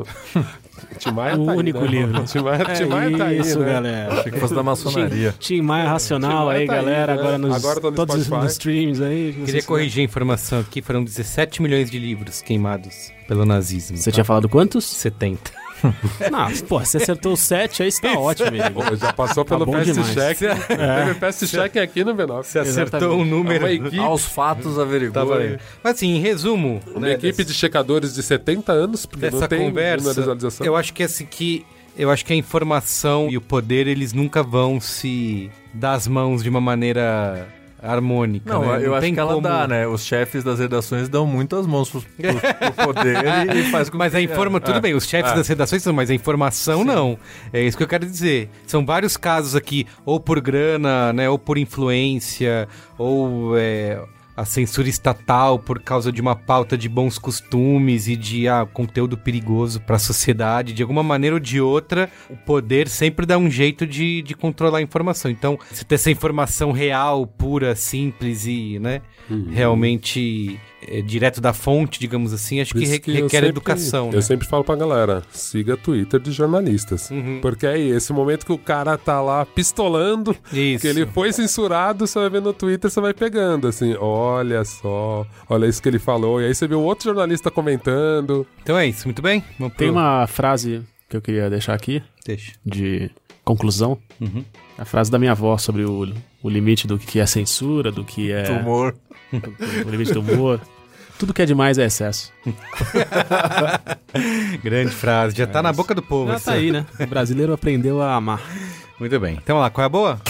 Tim 0.98 1.10
Maia 1.12 1.38
O 1.38 1.46
tá 1.46 1.52
aí, 1.52 1.58
único 1.58 1.80
né? 1.80 1.86
livro. 1.86 2.24
Tim 2.24 2.40
Maia, 2.40 2.64
Tim 2.74 2.84
Maia 2.86 3.14
é 3.14 3.18
tá 3.18 3.24
aí, 3.26 3.38
isso, 3.38 3.58
né? 3.60 3.72
galera. 3.72 4.12
Achei 4.20 4.32
que 4.32 4.40
fosse 4.40 4.54
da 4.54 4.62
maçonaria. 4.62 5.34
Tim 5.38 5.62
Maia 5.62 5.88
Racional 5.88 6.30
Tim 6.40 6.44
Maia 6.46 6.58
aí, 6.60 6.66
tá 6.66 6.72
aí, 6.74 6.78
galera. 6.78 7.14
né? 7.14 7.20
Agora 7.20 7.38
nos 7.38 7.54
Agora 7.56 7.80
tá 7.80 7.90
no 7.90 7.96
todos 7.96 8.14
os 8.16 8.24
Spotify. 8.24 8.42
nos 8.44 8.52
streams 8.52 9.02
aí. 9.02 9.32
Queria 9.44 9.62
corrigir 9.62 10.00
a 10.00 10.04
informação 10.04 10.60
aqui, 10.60 10.82
foram 10.82 11.04
17 11.04 11.62
milhões 11.62 11.90
de 11.90 11.98
livros 11.98 12.42
queimados 12.42 13.12
pelo 13.28 13.44
nazismo. 13.44 13.96
Você 13.96 14.10
tá? 14.10 14.14
tinha 14.14 14.24
falado 14.24 14.48
quantos? 14.48 14.84
70. 14.84 15.52
Não, 16.30 16.50
pô, 16.66 16.80
você 16.80 16.96
acertou 16.96 17.32
o 17.32 17.36
7, 17.36 17.82
aí 17.82 17.88
está 17.88 18.12
ótimo. 18.18 18.50
Pô, 18.72 18.96
já 18.96 19.12
passou 19.12 19.44
Tá 19.44 19.56
pelo 19.58 19.70
fast 19.70 19.92
check. 20.14 20.38
Teve 20.38 21.14
fast 21.20 21.46
check 21.48 21.76
aqui 21.76 22.04
no 22.04 22.14
B9. 22.14 22.42
Você 22.44 22.58
acertou 22.58 22.98
Exatamente. 22.98 23.20
um 23.20 23.24
número. 23.24 23.68
Equipe, 23.68 23.98
Aos 23.98 24.24
fatos 24.24 24.78
averigou. 24.78 25.26
Tá. 25.26 25.58
Mas 25.82 25.94
assim, 25.96 26.16
em 26.16 26.20
resumo, 26.20 26.80
uma 26.88 27.00
né, 27.00 27.12
equipe 27.12 27.36
dessa- 27.38 27.44
de 27.44 27.54
checadores 27.54 28.14
de 28.14 28.22
70 28.22 28.72
anos, 28.72 29.06
porque 29.06 29.22
dessa 29.26 29.40
não 29.40 29.48
tem 29.48 29.58
conversa, 29.68 30.14
visualização. 30.14 30.66
eu 30.66 30.76
acho 30.76 30.92
que 30.92 31.02
assim 31.02 31.26
que 31.26 31.64
eu 31.98 32.10
acho 32.10 32.24
que 32.26 32.32
a 32.32 32.36
informação 32.36 33.28
e 33.30 33.36
o 33.36 33.40
poder 33.40 33.86
eles 33.86 34.12
nunca 34.12 34.42
vão 34.42 34.78
se 34.80 35.50
dar 35.72 35.92
as 35.94 36.06
mãos 36.06 36.42
de 36.42 36.48
uma 36.50 36.60
maneira 36.60 37.48
harmônica. 37.82 38.50
Não, 38.52 38.62
né? 38.62 38.84
eu 38.86 38.94
acho 38.94 39.02
tem 39.02 39.14
que 39.14 39.20
ela 39.20 39.34
como- 39.34 39.42
dá, 39.46 39.66
né? 39.68 39.86
Os 39.86 40.04
chefes 40.04 40.42
das 40.42 40.58
redações 40.58 41.08
dão 41.08 41.26
muitas 41.26 41.66
mãos 41.66 41.88
pro, 41.90 42.00
pro- 42.00 42.72
pro 42.72 42.72
poder 42.94 43.16
e, 43.54 43.60
e 43.60 43.70
faz 43.70 43.88
com 43.90 43.98
Mas 43.98 44.14
a 44.14 44.20
informa, 44.20 44.60
tudo 44.60 44.78
é. 44.78 44.80
bem, 44.80 44.94
os 44.94 45.06
chefes 45.06 45.32
É. 45.32 45.34
das 45.34 45.46
redações 45.48 45.82
são, 45.82 45.92
mas 45.92 46.10
a 46.10 46.14
informação 46.14 46.84
não. 46.84 47.18
É 47.52 47.62
isso 47.62 47.76
que 47.76 47.82
eu 47.82 47.88
quero 47.88 48.06
dizer. 48.06 48.48
São 48.66 48.84
vários 48.84 49.16
casos 49.16 49.54
aqui, 49.54 49.86
ou 50.04 50.18
por 50.18 50.40
grana, 50.40 51.12
né, 51.12 51.28
ou 51.28 51.38
por 51.38 51.58
influência, 51.58 52.68
ou 52.98 53.56
é, 53.56 53.98
a 54.36 54.44
censura 54.44 54.88
estatal 54.88 55.58
por 55.58 55.80
causa 55.80 56.12
de 56.12 56.20
uma 56.20 56.36
pauta 56.36 56.76
de 56.76 56.88
bons 56.88 57.18
costumes 57.18 58.06
e 58.06 58.16
de 58.16 58.46
ah, 58.46 58.66
conteúdo 58.70 59.16
perigoso 59.16 59.80
para 59.80 59.96
a 59.96 59.98
sociedade. 59.98 60.72
De 60.72 60.82
alguma 60.82 61.02
maneira 61.02 61.36
ou 61.36 61.40
de 61.40 61.60
outra, 61.60 62.10
o 62.28 62.36
poder 62.36 62.88
sempre 62.88 63.24
dá 63.24 63.38
um 63.38 63.50
jeito 63.50 63.86
de, 63.86 64.22
de 64.22 64.34
controlar 64.34 64.78
a 64.78 64.82
informação. 64.82 65.30
Então, 65.30 65.58
você 65.70 65.84
ter 65.84 65.94
essa 65.94 66.10
informação 66.10 66.70
real, 66.72 67.26
pura, 67.26 67.74
simples 67.74 68.46
e, 68.46 68.78
né, 68.78 69.00
realmente 69.50 70.60
é, 70.82 71.00
direto 71.00 71.40
da 71.40 71.52
fonte, 71.52 71.98
digamos 71.98 72.32
assim, 72.32 72.60
acho 72.60 72.72
Por 72.72 72.80
que, 72.80 72.86
re- 72.86 72.94
eu 73.06 73.12
requer 73.14 73.28
sempre- 73.28 73.48
educação. 73.48 74.06
Eu 74.08 74.16
né? 74.16 74.20
sempre 74.20 74.46
falo 74.46 74.62
pra 74.64 74.76
galera, 74.76 75.22
siga 75.30 75.76
Twitter 75.76 76.20
de 76.20 76.30
jornalistas. 76.32 77.10
Uhum. 77.10 77.38
Porque 77.40 77.66
aí, 77.66 77.88
esse 77.90 78.12
momento 78.12 78.44
que 78.46 78.52
o 78.52 78.58
cara 78.58 78.96
tá 78.98 79.20
lá 79.20 79.44
pistolando, 79.46 80.36
Isso. 80.52 80.82
que 80.82 80.86
ele 80.88 81.06
foi 81.06 81.32
censurado, 81.32 82.06
você 82.06 82.18
vai 82.18 82.30
ver 82.30 82.42
no 82.42 82.52
Twitter, 82.52 82.90
você 82.90 83.00
vai 83.00 83.14
pegando, 83.14 83.68
assim, 83.68 83.94
olha 83.98 84.64
só, 84.64 85.26
olha 85.48 85.66
isso 85.66 85.82
que 85.82 85.88
ele 85.88 85.98
falou. 85.98 86.40
E 86.40 86.46
aí 86.46 86.54
você 86.54 86.66
vê 86.68 86.74
um 86.74 86.82
outro 86.84 87.04
jornalista 87.04 87.50
comentando. 87.50 88.46
Então 88.62 88.78
é 88.78 88.86
isso, 88.86 89.06
muito 89.06 89.22
bem? 89.22 89.42
Vamos 89.58 89.74
Tem 89.76 89.88
pro- 89.88 89.96
uma 89.98 90.26
frase 90.26 90.82
que 91.08 91.16
eu 91.16 91.22
queria 91.22 91.48
deixar 91.48 91.74
aqui, 91.74 92.02
Deixa. 92.24 92.52
de 92.64 93.10
conclusão. 93.44 93.98
Uhum. 94.20 94.44
A 94.78 94.84
frase 94.84 95.10
da 95.10 95.18
minha 95.18 95.32
avó 95.32 95.56
sobre 95.56 95.84
o, 95.84 96.12
o 96.42 96.48
limite 96.50 96.86
do 96.86 96.98
que 96.98 97.18
é 97.18 97.24
censura, 97.26 97.90
do 97.90 98.04
que 98.04 98.30
é 98.30 98.42
Tumor. 98.42 98.94
O 99.32 99.90
limite 99.90 100.12
do 100.12 100.20
humor. 100.20 100.60
Tudo 101.18 101.32
que 101.32 101.40
é 101.42 101.46
demais 101.46 101.78
é 101.78 101.86
excesso. 101.86 102.30
Grande 104.62 104.90
frase, 104.92 105.34
já 105.36 105.46
tá 105.46 105.62
na 105.62 105.72
boca 105.72 105.94
do 105.94 106.02
povo. 106.02 106.28
Já 106.28 106.34
essa. 106.36 106.50
tá 106.52 106.58
aí, 106.58 106.70
né? 106.70 106.84
O 107.00 107.06
brasileiro 107.06 107.52
aprendeu 107.54 108.02
a 108.02 108.14
amar. 108.14 108.40
Muito 109.00 109.18
bem. 109.18 109.34
Então 109.42 109.56
vamos 109.56 109.62
lá, 109.62 109.70
qual 109.70 109.82
é 109.82 109.86
a 109.86 109.88
boa? 109.88 110.20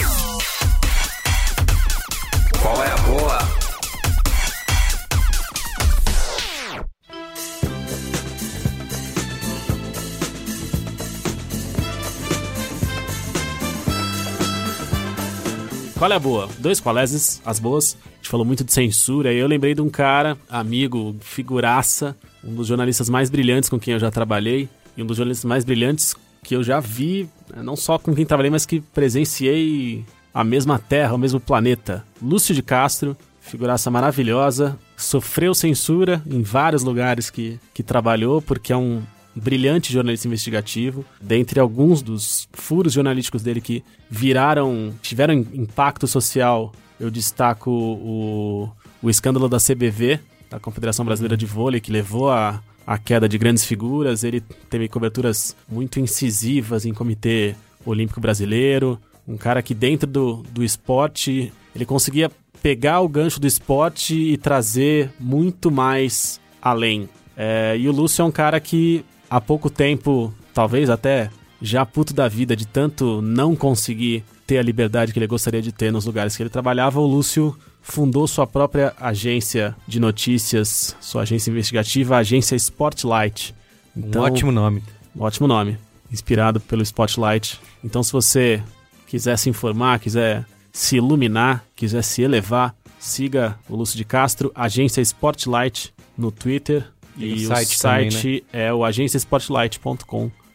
Qual 2.61 2.83
é 2.83 2.91
a 2.91 2.97
boa? 2.97 3.37
Qual 15.97 16.11
é 16.11 16.15
a 16.15 16.19
boa? 16.19 16.47
Dois 16.59 16.79
qualéses, 16.79 17.41
as 17.43 17.59
boas. 17.59 17.97
Gente 18.27 18.31
falou 18.31 18.45
muito 18.45 18.65
de 18.65 18.73
censura 18.73 19.31
e 19.31 19.37
eu 19.37 19.47
lembrei 19.47 19.73
de 19.73 19.81
um 19.81 19.89
cara, 19.89 20.37
amigo, 20.49 21.15
figuraça, 21.21 22.13
um 22.43 22.53
dos 22.53 22.67
jornalistas 22.67 23.07
mais 23.09 23.29
brilhantes 23.29 23.69
com 23.69 23.79
quem 23.79 23.93
eu 23.93 23.99
já 24.01 24.11
trabalhei 24.11 24.67
e 24.97 25.01
um 25.01 25.05
dos 25.05 25.15
jornalistas 25.15 25.45
mais 25.45 25.63
brilhantes 25.63 26.13
que 26.43 26.53
eu 26.53 26.61
já 26.61 26.81
vi, 26.81 27.29
né, 27.49 27.63
não 27.63 27.77
só 27.77 27.97
com 27.97 28.13
quem 28.13 28.25
trabalhei, 28.25 28.51
mas 28.51 28.65
que 28.65 28.81
presenciei 28.81 30.03
a 30.33 30.43
mesma 30.43 30.77
terra, 30.77 31.13
o 31.13 31.17
mesmo 31.17 31.39
planeta. 31.39 32.03
Lúcio 32.21 32.53
de 32.53 32.61
Castro, 32.61 33.15
figuraça 33.39 33.89
maravilhosa, 33.89 34.77
sofreu 34.97 35.55
censura 35.55 36.21
em 36.29 36.41
vários 36.41 36.83
lugares 36.83 37.29
que, 37.29 37.57
que 37.73 37.81
trabalhou, 37.81 38.41
porque 38.41 38.73
é 38.73 38.77
um 38.77 39.01
brilhante 39.33 39.93
jornalista 39.93 40.27
investigativo. 40.27 41.05
Dentre 41.21 41.61
alguns 41.61 42.01
dos 42.01 42.49
furos 42.51 42.91
jornalísticos 42.91 43.41
dele 43.41 43.61
que 43.61 43.85
viraram, 44.09 44.93
tiveram 45.01 45.33
impacto 45.33 46.05
social, 46.07 46.73
eu 46.99 47.09
destaco 47.09 47.69
o, 47.71 48.69
o 49.01 49.09
escândalo 49.09 49.47
da 49.47 49.57
CBV, 49.57 50.19
da 50.49 50.59
Confederação 50.59 51.05
Brasileira 51.05 51.37
de 51.37 51.45
Vôlei, 51.45 51.79
que 51.79 51.91
levou 51.91 52.29
a, 52.29 52.61
a 52.85 52.97
queda 52.97 53.27
de 53.27 53.37
grandes 53.37 53.65
figuras. 53.65 54.23
Ele 54.23 54.41
teve 54.69 54.87
coberturas 54.87 55.55
muito 55.69 55.99
incisivas 55.99 56.85
em 56.85 56.93
Comitê 56.93 57.55
Olímpico 57.85 58.19
Brasileiro. 58.19 58.99
Um 59.27 59.37
cara 59.37 59.61
que 59.61 59.73
dentro 59.73 60.07
do, 60.07 60.43
do 60.51 60.63
esporte, 60.63 61.51
ele 61.75 61.85
conseguia 61.85 62.31
pegar 62.61 63.01
o 63.01 63.07
gancho 63.07 63.39
do 63.39 63.47
esporte 63.47 64.15
e 64.15 64.37
trazer 64.37 65.11
muito 65.19 65.69
mais 65.69 66.39
além. 66.61 67.09
É, 67.35 67.77
e 67.77 67.87
o 67.87 67.91
Lúcio 67.91 68.23
é 68.23 68.25
um 68.25 68.31
cara 68.31 68.59
que 68.59 69.05
há 69.29 69.39
pouco 69.39 69.69
tempo, 69.69 70.33
talvez 70.53 70.89
até 70.89 71.29
já 71.61 71.85
puto 71.85 72.13
da 72.13 72.27
vida 72.27 72.55
de 72.55 72.65
tanto 72.65 73.21
não 73.21 73.55
conseguir 73.55 74.23
ter 74.45 74.57
a 74.57 74.63
liberdade 74.63 75.11
que 75.11 75.19
ele 75.19 75.27
gostaria 75.27 75.61
de 75.61 75.71
ter 75.71 75.91
nos 75.91 76.05
lugares 76.05 76.35
que 76.37 76.43
ele 76.43 76.49
trabalhava, 76.49 76.99
o 76.99 77.05
Lúcio 77.05 77.57
fundou 77.81 78.27
sua 78.27 78.47
própria 78.47 78.93
agência 78.99 79.75
de 79.87 79.99
notícias, 79.99 80.95
sua 80.99 81.23
agência 81.23 81.49
investigativa, 81.51 82.15
a 82.15 82.19
agência 82.19 82.55
Spotlight. 82.55 83.53
Então, 83.95 84.21
um 84.21 84.25
ótimo 84.25 84.51
nome. 84.51 84.83
Ótimo 85.17 85.47
nome, 85.47 85.77
inspirado 86.11 86.59
pelo 86.59 86.83
Spotlight. 86.83 87.59
Então, 87.83 88.03
se 88.03 88.11
você 88.11 88.61
quiser 89.07 89.37
se 89.37 89.49
informar, 89.49 89.99
quiser 89.99 90.45
se 90.71 90.97
iluminar, 90.97 91.65
quiser 91.75 92.03
se 92.03 92.21
elevar, 92.21 92.75
siga 92.99 93.57
o 93.67 93.75
Lúcio 93.75 93.97
de 93.97 94.05
Castro, 94.05 94.51
Agência 94.53 95.01
Spotlight 95.01 95.93
no 96.17 96.31
Twitter. 96.31 96.85
E 97.17 97.25
E, 97.25 97.45
o 97.45 97.47
site 97.47 97.77
site, 97.77 98.15
também, 98.15 98.43
é 98.53 98.71
o 98.71 98.85
agenciaspotlight.com.br. 98.85 100.46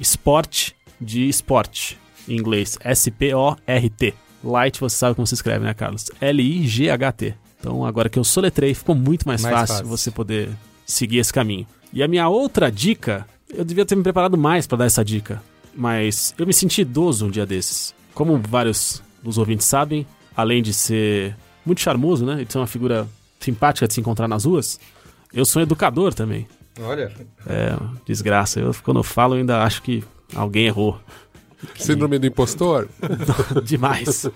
Sport 0.00 0.70
de 1.00 1.28
esporte, 1.28 1.98
em 2.28 2.36
inglês, 2.36 2.78
S-P-O-R-T. 2.80 4.14
Light, 4.44 4.80
você 4.80 4.96
sabe 4.96 5.14
como 5.14 5.26
se 5.26 5.34
escreve, 5.34 5.64
né, 5.64 5.74
Carlos? 5.74 6.06
L-I-G-H-T. 6.20 7.34
Então, 7.60 7.84
agora 7.84 8.08
que 8.08 8.18
eu 8.18 8.24
soletrei, 8.24 8.74
ficou 8.74 8.94
muito 8.94 9.26
mais, 9.26 9.42
Mais 9.42 9.54
fácil, 9.54 9.74
fácil. 9.76 9.88
você 9.88 10.10
poder 10.10 10.48
seguir 10.86 11.18
esse 11.18 11.32
caminho. 11.32 11.66
E 11.92 12.02
a 12.02 12.08
minha 12.08 12.28
outra 12.28 12.70
dica, 12.70 13.26
eu 13.52 13.64
devia 13.64 13.84
ter 13.84 13.96
me 13.96 14.02
preparado 14.02 14.36
mais 14.38 14.66
para 14.66 14.78
dar 14.78 14.84
essa 14.86 15.04
dica, 15.04 15.42
mas 15.74 16.34
eu 16.38 16.46
me 16.46 16.52
senti 16.52 16.82
idoso 16.82 17.26
um 17.26 17.30
dia 17.30 17.44
desses. 17.46 17.94
Como 18.14 18.38
vários 18.38 19.02
dos 19.22 19.38
ouvintes 19.38 19.66
sabem, 19.66 20.06
além 20.36 20.62
de 20.62 20.72
ser 20.72 21.36
muito 21.64 21.80
charmoso, 21.80 22.24
né, 22.24 22.42
e 22.42 22.44
de 22.44 22.52
ser 22.52 22.58
uma 22.58 22.66
figura 22.66 23.08
simpática 23.40 23.88
de 23.88 23.94
se 23.94 24.00
encontrar 24.00 24.28
nas 24.28 24.44
ruas, 24.44 24.78
eu 25.32 25.44
sou 25.44 25.60
educador 25.60 26.14
também. 26.14 26.46
Olha. 26.80 27.12
É, 27.46 27.76
desgraça. 28.04 28.60
Eu, 28.60 28.74
quando 28.82 28.98
eu 28.98 29.04
falo, 29.04 29.34
eu 29.34 29.40
ainda 29.40 29.62
acho 29.62 29.82
que 29.82 30.02
alguém 30.34 30.66
errou. 30.66 30.98
Síndrome 31.76 32.18
do 32.18 32.26
impostor? 32.26 32.88
Demais. 33.64 34.30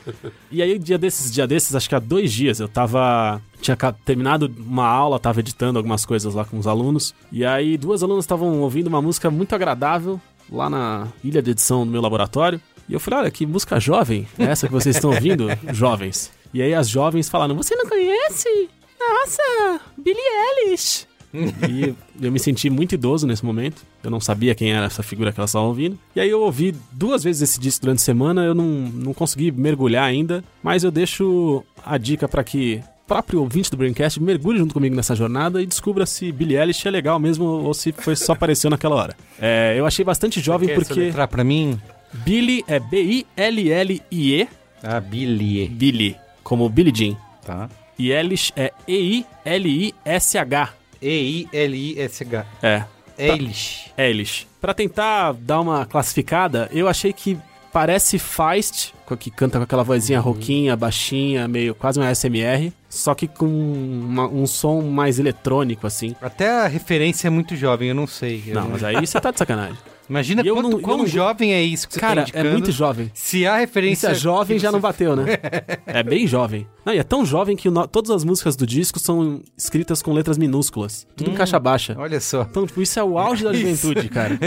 E 0.50 0.60
aí, 0.60 0.78
dia 0.78 0.98
desses, 0.98 1.30
dia 1.30 1.46
desses, 1.46 1.74
acho 1.74 1.88
que 1.88 1.94
há 1.94 2.00
dois 2.00 2.32
dias, 2.32 2.58
eu 2.58 2.68
tava. 2.68 3.40
Tinha 3.60 3.76
terminado 4.04 4.52
uma 4.58 4.86
aula, 4.86 5.20
tava 5.20 5.38
editando 5.38 5.78
algumas 5.78 6.04
coisas 6.04 6.34
lá 6.34 6.44
com 6.44 6.58
os 6.58 6.66
alunos. 6.66 7.14
E 7.30 7.44
aí, 7.44 7.76
duas 7.76 8.02
alunas 8.02 8.24
estavam 8.24 8.60
ouvindo 8.60 8.88
uma 8.88 9.00
música 9.00 9.30
muito 9.30 9.54
agradável 9.54 10.20
lá 10.50 10.68
na 10.68 11.08
ilha 11.22 11.40
de 11.40 11.52
edição 11.52 11.86
do 11.86 11.92
meu 11.92 12.02
laboratório. 12.02 12.60
E 12.88 12.92
eu 12.92 12.98
falei: 12.98 13.20
olha, 13.20 13.30
que 13.30 13.46
música 13.46 13.78
jovem 13.78 14.26
é 14.36 14.44
essa 14.44 14.66
que 14.66 14.72
vocês 14.72 14.96
estão 14.96 15.10
ouvindo, 15.10 15.46
jovens? 15.72 16.32
E 16.52 16.60
aí, 16.60 16.74
as 16.74 16.88
jovens 16.88 17.28
falaram: 17.28 17.54
você 17.54 17.76
não 17.76 17.88
conhece? 17.88 18.68
Nossa, 18.98 19.80
Billie 19.96 20.20
Eilish. 20.66 21.06
E 21.34 21.94
eu 22.20 22.30
me 22.30 22.38
senti 22.38 22.68
muito 22.68 22.94
idoso 22.94 23.26
nesse 23.26 23.44
momento. 23.44 23.82
Eu 24.02 24.10
não 24.10 24.20
sabia 24.20 24.54
quem 24.54 24.72
era 24.72 24.86
essa 24.86 25.02
figura 25.02 25.32
que 25.32 25.40
elas 25.40 25.50
estavam 25.50 25.68
ouvindo. 25.68 25.98
E 26.14 26.20
aí 26.20 26.28
eu 26.28 26.42
ouvi 26.42 26.74
duas 26.92 27.24
vezes 27.24 27.42
esse 27.42 27.60
disco 27.60 27.82
durante 27.82 27.98
a 27.98 28.02
semana. 28.02 28.44
Eu 28.44 28.54
não, 28.54 28.64
não 28.64 29.14
consegui 29.14 29.50
mergulhar 29.50 30.04
ainda. 30.04 30.44
Mas 30.62 30.84
eu 30.84 30.90
deixo 30.90 31.64
a 31.84 31.96
dica 31.96 32.28
para 32.28 32.44
que 32.44 32.82
o 33.04 33.08
próprio 33.08 33.40
ouvinte 33.40 33.70
do 33.70 33.76
Braincast 33.76 34.22
mergulhe 34.22 34.58
junto 34.58 34.74
comigo 34.74 34.94
nessa 34.94 35.14
jornada 35.14 35.62
e 35.62 35.66
descubra 35.66 36.06
se 36.06 36.30
Billie 36.30 36.56
Eilish 36.58 36.86
é 36.86 36.90
legal 36.90 37.18
mesmo 37.18 37.44
ou 37.44 37.74
se 37.74 37.92
foi 37.92 38.14
só 38.16 38.32
apareceu 38.32 38.70
naquela 38.70 38.94
hora. 38.94 39.16
É, 39.40 39.74
eu 39.76 39.86
achei 39.86 40.04
bastante 40.04 40.40
jovem 40.40 40.68
Quer 40.68 40.74
porque 40.74 41.12
pra 41.30 41.44
mim? 41.44 41.80
Billie 42.12 42.64
é 42.68 42.78
B-I-L-L-I-E. 42.78 44.48
Ah, 44.82 45.00
Billy. 45.00 45.68
Billie, 45.68 46.16
como 46.42 46.68
Billie 46.68 46.92
Jean. 46.94 47.16
Tá. 47.44 47.68
E 47.98 48.10
Eilish 48.12 48.52
é 48.56 48.72
E-I-L-I-S-H. 48.86 50.81
E-I-L-I-S-H. 51.02 52.46
É. 52.62 52.84
Eilish. 53.18 53.90
Eilish. 53.98 54.46
Pra 54.60 54.72
tentar 54.72 55.32
dar 55.32 55.60
uma 55.60 55.84
classificada, 55.84 56.68
eu 56.72 56.88
achei 56.88 57.12
que 57.12 57.38
parece 57.72 58.18
Feist, 58.18 58.92
que 59.18 59.30
canta 59.30 59.58
com 59.58 59.64
aquela 59.64 59.82
vozinha 59.84 60.18
rouquinha, 60.20 60.74
baixinha, 60.74 61.46
meio 61.46 61.74
quase 61.74 61.98
uma 62.00 62.08
SMR, 62.14 62.72
só 62.88 63.14
que 63.14 63.26
com 63.28 63.46
uma- 63.46 64.26
um 64.26 64.46
som 64.46 64.80
mais 64.80 65.18
eletrônico, 65.18 65.86
assim. 65.86 66.14
Até 66.22 66.48
a 66.48 66.66
referência 66.66 67.26
é 67.26 67.30
muito 67.30 67.54
jovem, 67.56 67.88
eu 67.90 67.94
não 67.94 68.06
sei. 68.06 68.42
Eu 68.46 68.54
Não, 68.54 68.68
mas 68.70 68.82
aí 68.82 69.06
você 69.06 69.20
tá 69.20 69.30
de 69.30 69.38
sacanagem. 69.38 69.76
Imagina 70.08 70.42
E 70.42 70.50
quanto, 70.50 70.68
não- 70.68 70.80
quão 70.80 70.98
não- 70.98 71.06
jovem 71.06 71.54
é 71.54 71.62
isso 71.62 71.86
que 71.88 71.94
você 71.94 72.00
Cara, 72.00 72.24
tá 72.24 72.38
é 72.38 72.44
muito 72.44 72.70
jovem. 72.72 73.10
Se 73.14 73.46
a 73.46 73.52
Isso 73.52 73.60
referência... 73.60 74.08
é 74.08 74.14
jovem 74.14 74.58
já 74.58 74.70
não 74.72 74.80
bateu, 74.80 75.14
né? 75.16 75.24
É 75.86 76.02
bem 76.02 76.26
jovem. 76.26 76.66
Não, 76.84 76.92
e 76.92 76.98
é 76.98 77.02
tão 77.04 77.24
jovem 77.24 77.56
que 77.56 77.70
no- 77.70 77.86
todas 77.86 78.10
as 78.10 78.24
músicas 78.24 78.56
do 78.56 78.66
disco 78.66 78.98
são 78.98 79.40
escritas 79.56 80.02
com 80.02 80.12
letras 80.12 80.36
minúsculas. 80.36 81.06
Tudo 81.16 81.30
em 81.30 81.34
caixa 81.34 81.58
baixa. 81.58 81.94
Olha 81.98 82.20
só. 82.20 82.42
Então, 82.42 82.66
tipo, 82.66 82.82
isso 82.82 82.98
é 82.98 83.04
o 83.04 83.16
auge 83.18 83.44
da 83.44 83.52
juventude, 83.54 84.08
cara. 84.08 84.38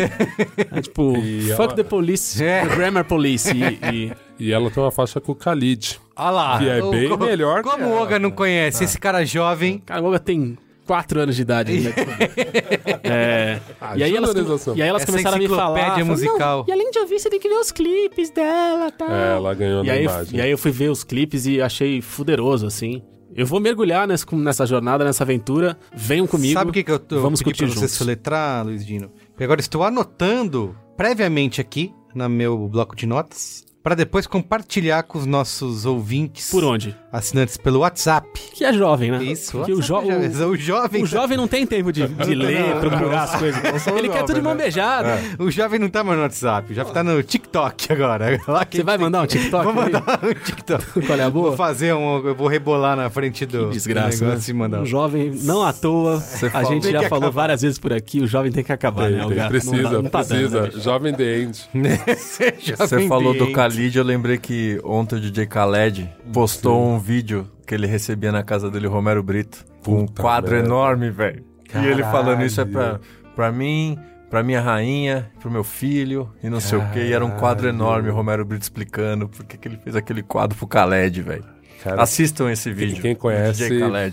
É 0.71 0.81
tipo, 0.81 1.15
E 1.23 1.41
fuck 1.51 1.61
ela- 1.63 1.73
the 1.75 1.83
police, 1.83 2.43
É. 2.43 2.65
the 2.67 2.75
grammar 2.75 3.05
police. 3.05 3.49
E, 3.51 3.63
e 3.95 4.13
E 4.37 4.51
ela 4.51 4.69
tem 4.69 4.83
uma 4.83 4.91
faixa 4.91 5.21
com 5.21 5.31
o 5.31 5.35
Khalid. 5.35 5.99
Olha 6.17 6.29
lá. 6.31 6.57
Que 6.59 6.69
é 6.69 6.83
O- 6.83 6.91
bem 6.91 7.09
co- 7.09 7.17
melhor 7.17 7.63
que 7.63 7.69
Como 7.69 7.85
o 7.85 8.01
Oga 8.01 8.19
não 8.19 8.31
conhece 8.31 8.83
esse 8.83 8.99
cara 8.99 9.23
jovem. 9.25 9.81
Cara, 9.85 10.01
o 10.01 10.05
Olga 10.05 10.19
tem 10.19 10.57
4 10.85 11.19
anos 11.21 11.35
de 11.35 11.41
idade 11.41 11.71
ainda. 11.71 11.89
é, 13.03 13.59
e, 13.95 14.03
aí 14.03 14.15
elas, 14.15 14.35
e 14.75 14.81
aí 14.81 14.87
elas 14.87 15.01
Essa 15.03 15.11
começaram 15.11 15.37
a 15.37 15.39
me 15.39 15.47
falar. 15.47 16.03
musical. 16.05 16.59
"Não, 16.59 16.65
e 16.67 16.71
além 16.71 16.91
de 16.91 16.99
ouvir, 16.99 17.19
você 17.19 17.29
tem 17.29 17.39
que 17.39 17.49
ver 17.49 17.55
os 17.55 17.71
clipes 17.71 18.29
dela 18.29 18.91
tá? 18.91 19.05
É, 19.05 19.35
ela 19.35 19.53
ganhou 19.53 19.83
e 19.83 19.87
na 19.87 19.93
aí, 19.93 20.03
imagem. 20.03 20.37
e 20.39 20.41
aí 20.41 20.51
eu 20.51 20.57
fui 20.57 20.71
ver 20.71 20.89
os 20.89 21.03
clipes 21.03 21.45
e 21.45 21.61
achei 21.61 22.01
fuderoso, 22.01 22.65
assim. 22.67 23.01
Eu 23.35 23.45
vou 23.45 23.59
mergulhar 23.59 24.07
nessa, 24.07 24.25
nessa 24.33 24.65
jornada, 24.65 25.03
nessa 25.03 25.23
aventura. 25.23 25.77
Venham 25.93 26.25
comigo. 26.25 26.53
Sabe 26.53 26.69
o 26.69 26.73
que, 26.73 26.83
que 26.83 26.91
eu 26.91 26.99
tô 26.99 27.19
Vamos 27.19 27.41
curtir 27.41 27.65
pra 27.65 27.67
você 27.67 27.79
juntos. 27.81 27.91
soletrar, 27.95 28.65
Luiz 28.65 28.85
Dino? 28.85 29.11
Porque 29.31 29.43
agora 29.43 29.59
estou 29.59 29.83
anotando 29.83 30.73
previamente 30.95 31.59
aqui 31.59 31.93
no 32.13 32.29
meu 32.29 32.57
bloco 32.69 32.95
de 32.95 33.05
notas 33.05 33.65
para 33.85 33.93
depois 33.93 34.25
compartilhar 34.25 35.03
com 35.03 35.19
os 35.19 35.27
nossos 35.27 35.85
ouvintes. 35.85 36.49
Por 36.49 36.63
onde? 36.63 36.95
Assinantes 37.13 37.55
pelo 37.55 37.81
WhatsApp. 37.81 38.27
Que 38.55 38.65
é 38.65 38.73
jovem, 38.73 39.11
né? 39.11 39.23
Isso, 39.23 39.63
que 39.63 39.71
o, 39.73 39.79
jo 39.79 39.81
já- 39.83 39.99
o, 39.99 40.49
o 40.49 40.57
jovem. 40.57 41.03
o 41.03 41.05
jovem 41.05 41.37
não 41.37 41.47
tem 41.47 41.67
tempo 41.67 41.91
de, 41.93 42.07
de 42.07 42.33
ler, 42.33 42.79
procurar 42.79 43.23
as 43.25 43.35
coisas. 43.35 43.61
Ele 43.95 44.09
quer 44.09 44.23
tudo 44.23 44.33
de 44.37 44.41
mão 44.41 44.55
beijada. 44.57 45.19
O 45.37 45.51
jovem 45.51 45.77
não 45.79 45.87
tá 45.87 46.03
mais 46.03 46.17
no 46.17 46.23
WhatsApp, 46.23 46.73
já 46.73 46.83
tá 46.83 47.03
no 47.03 47.21
TikTok 47.21 47.93
agora. 47.93 48.41
Lá 48.47 48.65
que 48.65 48.77
Você 48.77 48.83
vai 48.83 48.97
tem- 48.97 49.05
mandar 49.05 49.21
um 49.21 49.27
TikTok? 49.27 49.63
Vou 49.71 49.83
aí? 49.83 49.91
mandar 49.93 50.19
um 50.23 50.33
TikTok. 50.33 51.01
Qual 51.05 51.19
é 51.19 51.23
a 51.23 51.29
boa? 51.29 51.47
Vou 51.49 51.55
fazer 51.57 51.93
um. 51.93 52.25
Eu 52.27 52.33
vou 52.33 52.47
rebolar 52.47 52.97
na 52.97 53.07
frente 53.11 53.45
do, 53.45 53.69
Desgraça, 53.69 54.17
do 54.17 54.21
né? 54.23 54.29
negócio 54.31 54.49
e 54.49 54.53
mandar. 54.55 54.81
Um 54.81 54.85
jovem, 54.87 55.29
não 55.43 55.61
à 55.61 55.71
toa, 55.71 56.15
a 56.17 56.21
fala- 56.49 56.65
gente 56.65 56.91
já 56.91 57.03
que 57.03 57.07
falou 57.09 57.25
acabar. 57.25 57.41
várias 57.41 57.61
vezes 57.61 57.77
por 57.77 57.93
aqui, 57.93 58.19
o 58.19 58.25
jovem 58.25 58.51
tem 58.51 58.63
que 58.63 58.71
acabar, 58.71 59.11
né? 59.11 59.23
O 59.23 59.29
gato 59.29 59.49
precisa, 59.49 59.75
não, 59.77 59.83
dá- 59.91 60.01
não 60.01 60.09
tá 60.09 60.23
precisa. 60.23 60.61
dando, 60.61 60.75
né? 60.75 60.81
Jovem 60.81 61.13
The 61.13 61.37
End. 61.39 61.69
Você 62.77 63.07
falou 63.07 63.33
do 63.37 63.51
Khalid, 63.75 63.97
eu 63.97 64.03
lembrei 64.03 64.37
que 64.37 64.79
ontem 64.83 65.15
o 65.17 65.19
DJ 65.19 65.45
Khaled 65.45 66.09
postou 66.31 66.85
um 66.87 66.97
vídeo 66.99 67.47
que 67.67 67.73
ele 67.75 67.87
recebia 67.87 68.31
na 68.31 68.43
casa 68.43 68.69
dele, 68.71 68.87
Romero 68.87 69.21
Brito, 69.21 69.65
com 69.83 70.01
um 70.01 70.07
quadro 70.07 70.51
merda. 70.51 70.67
enorme, 70.67 71.09
velho. 71.11 71.43
E 71.73 71.85
ele 71.85 72.03
falando 72.03 72.43
isso 72.45 72.61
é 72.61 72.65
pra, 72.65 72.81
Caralho. 72.83 73.01
pra 73.35 73.51
mim, 73.51 73.99
pra 74.29 74.43
minha 74.43 74.61
rainha, 74.61 75.29
pro 75.41 75.51
meu 75.51 75.63
filho 75.63 76.29
e 76.41 76.49
não 76.49 76.59
sei 76.59 76.77
o 76.77 76.89
quê. 76.91 76.99
E 77.07 77.11
era 77.13 77.25
um 77.25 77.31
quadro 77.31 77.63
Caralho. 77.65 77.75
enorme, 77.75 78.09
o 78.09 78.13
Romero 78.13 78.45
Brito 78.45 78.63
explicando 78.63 79.27
por 79.27 79.43
que 79.45 79.57
que 79.57 79.67
ele 79.67 79.77
fez 79.83 79.95
aquele 79.95 80.23
quadro 80.23 80.57
pro 80.57 80.67
Khaled, 80.67 81.21
velho. 81.21 81.43
Cara, 81.83 82.01
Assistam 82.01 82.49
esse 82.51 82.71
vídeo. 82.71 83.01
quem 83.01 83.13
conhece, 83.15 83.69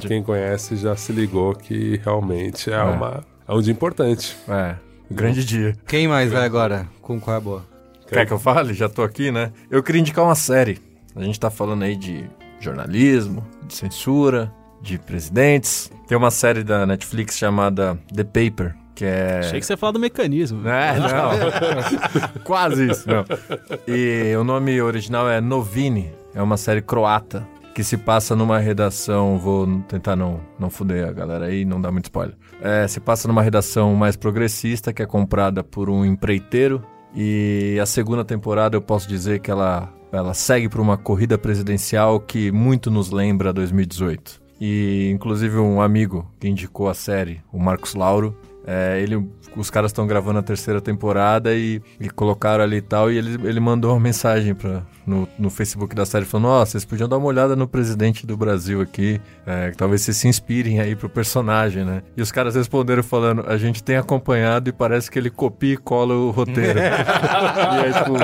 quem 0.06 0.22
conhece 0.22 0.76
já 0.76 0.96
se 0.96 1.12
ligou 1.12 1.54
que 1.54 2.00
realmente 2.04 2.70
é, 2.70 2.74
É. 2.74 2.82
Uma, 2.82 3.22
é 3.46 3.52
um 3.54 3.60
dia 3.62 3.72
importante. 3.72 4.36
É, 4.48 4.74
um 5.10 5.14
grande 5.14 5.44
dia. 5.44 5.74
Quem 5.86 6.08
mais 6.08 6.32
vai 6.32 6.44
agora? 6.44 6.86
Com 7.00 7.20
qual 7.20 7.34
é 7.34 7.38
a 7.38 7.40
boa? 7.40 7.71
Quer 8.12 8.26
que 8.26 8.32
eu 8.32 8.38
fale? 8.38 8.74
Já 8.74 8.88
tô 8.88 9.02
aqui, 9.02 9.30
né? 9.32 9.52
Eu 9.70 9.82
queria 9.82 10.00
indicar 10.00 10.24
uma 10.24 10.34
série. 10.34 10.78
A 11.16 11.22
gente 11.22 11.38
tá 11.38 11.50
falando 11.50 11.82
aí 11.82 11.96
de 11.96 12.24
jornalismo, 12.60 13.44
de 13.66 13.74
censura, 13.74 14.52
de 14.80 14.98
presidentes. 14.98 15.90
Tem 16.06 16.16
uma 16.16 16.30
série 16.30 16.62
da 16.62 16.86
Netflix 16.86 17.38
chamada 17.38 17.98
The 18.14 18.24
Paper, 18.24 18.74
que 18.94 19.04
é... 19.04 19.38
Achei 19.40 19.60
que 19.60 19.66
você 19.66 19.72
ia 19.72 19.76
falar 19.76 19.92
do 19.92 19.98
mecanismo. 19.98 20.66
É, 20.68 20.98
não. 20.98 22.40
Quase 22.44 22.90
isso, 22.90 23.08
não. 23.08 23.24
E 23.86 24.34
o 24.36 24.44
nome 24.44 24.80
original 24.80 25.28
é 25.28 25.40
Novini. 25.40 26.12
É 26.34 26.42
uma 26.42 26.56
série 26.56 26.82
croata 26.82 27.46
que 27.74 27.82
se 27.82 27.96
passa 27.96 28.36
numa 28.36 28.58
redação. 28.58 29.38
Vou 29.38 29.66
tentar 29.88 30.16
não, 30.16 30.40
não 30.58 30.70
fuder 30.70 31.08
a 31.08 31.12
galera 31.12 31.46
aí, 31.46 31.64
não 31.64 31.80
dar 31.80 31.90
muito 31.90 32.06
spoiler. 32.06 32.36
É, 32.60 32.86
se 32.86 33.00
passa 33.00 33.26
numa 33.26 33.42
redação 33.42 33.94
mais 33.94 34.16
progressista 34.16 34.92
que 34.92 35.02
é 35.02 35.06
comprada 35.06 35.64
por 35.64 35.88
um 35.88 36.04
empreiteiro. 36.04 36.82
E 37.14 37.78
a 37.80 37.86
segunda 37.86 38.24
temporada 38.24 38.76
eu 38.76 38.80
posso 38.80 39.08
dizer 39.08 39.40
que 39.40 39.50
ela, 39.50 39.92
ela 40.10 40.32
segue 40.34 40.68
para 40.68 40.80
uma 40.80 40.96
corrida 40.96 41.36
presidencial 41.36 42.18
que 42.18 42.50
muito 42.50 42.90
nos 42.90 43.10
lembra 43.10 43.52
2018. 43.52 44.40
E 44.60 45.10
inclusive 45.12 45.58
um 45.58 45.82
amigo 45.82 46.30
que 46.38 46.48
indicou 46.48 46.88
a 46.88 46.94
série, 46.94 47.42
o 47.52 47.58
Marcos 47.58 47.94
Lauro, 47.94 48.36
é, 48.66 49.00
ele, 49.00 49.28
os 49.56 49.70
caras 49.70 49.90
estão 49.90 50.06
gravando 50.06 50.38
a 50.38 50.42
terceira 50.42 50.80
temporada 50.80 51.54
e, 51.54 51.82
e 51.98 52.08
colocaram 52.08 52.62
ali 52.62 52.76
e 52.76 52.82
tal. 52.82 53.10
E 53.10 53.18
ele, 53.18 53.48
ele 53.48 53.60
mandou 53.60 53.92
uma 53.92 54.00
mensagem 54.00 54.54
pra, 54.54 54.82
no, 55.06 55.28
no 55.38 55.50
Facebook 55.50 55.94
da 55.94 56.06
série 56.06 56.24
falando: 56.24 56.48
Ó, 56.48 56.64
vocês 56.64 56.84
podiam 56.84 57.08
dar 57.08 57.16
uma 57.16 57.26
olhada 57.26 57.56
no 57.56 57.66
presidente 57.66 58.26
do 58.26 58.36
Brasil 58.36 58.80
aqui, 58.80 59.20
é, 59.46 59.70
que 59.70 59.76
talvez 59.76 60.02
vocês 60.02 60.16
se 60.16 60.28
inspirem 60.28 60.80
aí 60.80 60.94
pro 60.94 61.08
personagem, 61.08 61.84
né? 61.84 62.02
E 62.16 62.22
os 62.22 62.30
caras 62.30 62.54
responderam 62.54 63.02
falando: 63.02 63.44
A 63.46 63.56
gente 63.56 63.82
tem 63.82 63.96
acompanhado 63.96 64.68
e 64.68 64.72
parece 64.72 65.10
que 65.10 65.18
ele 65.18 65.30
copia 65.30 65.74
e 65.74 65.76
cola 65.76 66.14
o 66.14 66.30
roteiro. 66.30 66.78
e 66.78 66.82
aí, 66.82 67.92
tipo, 67.92 68.16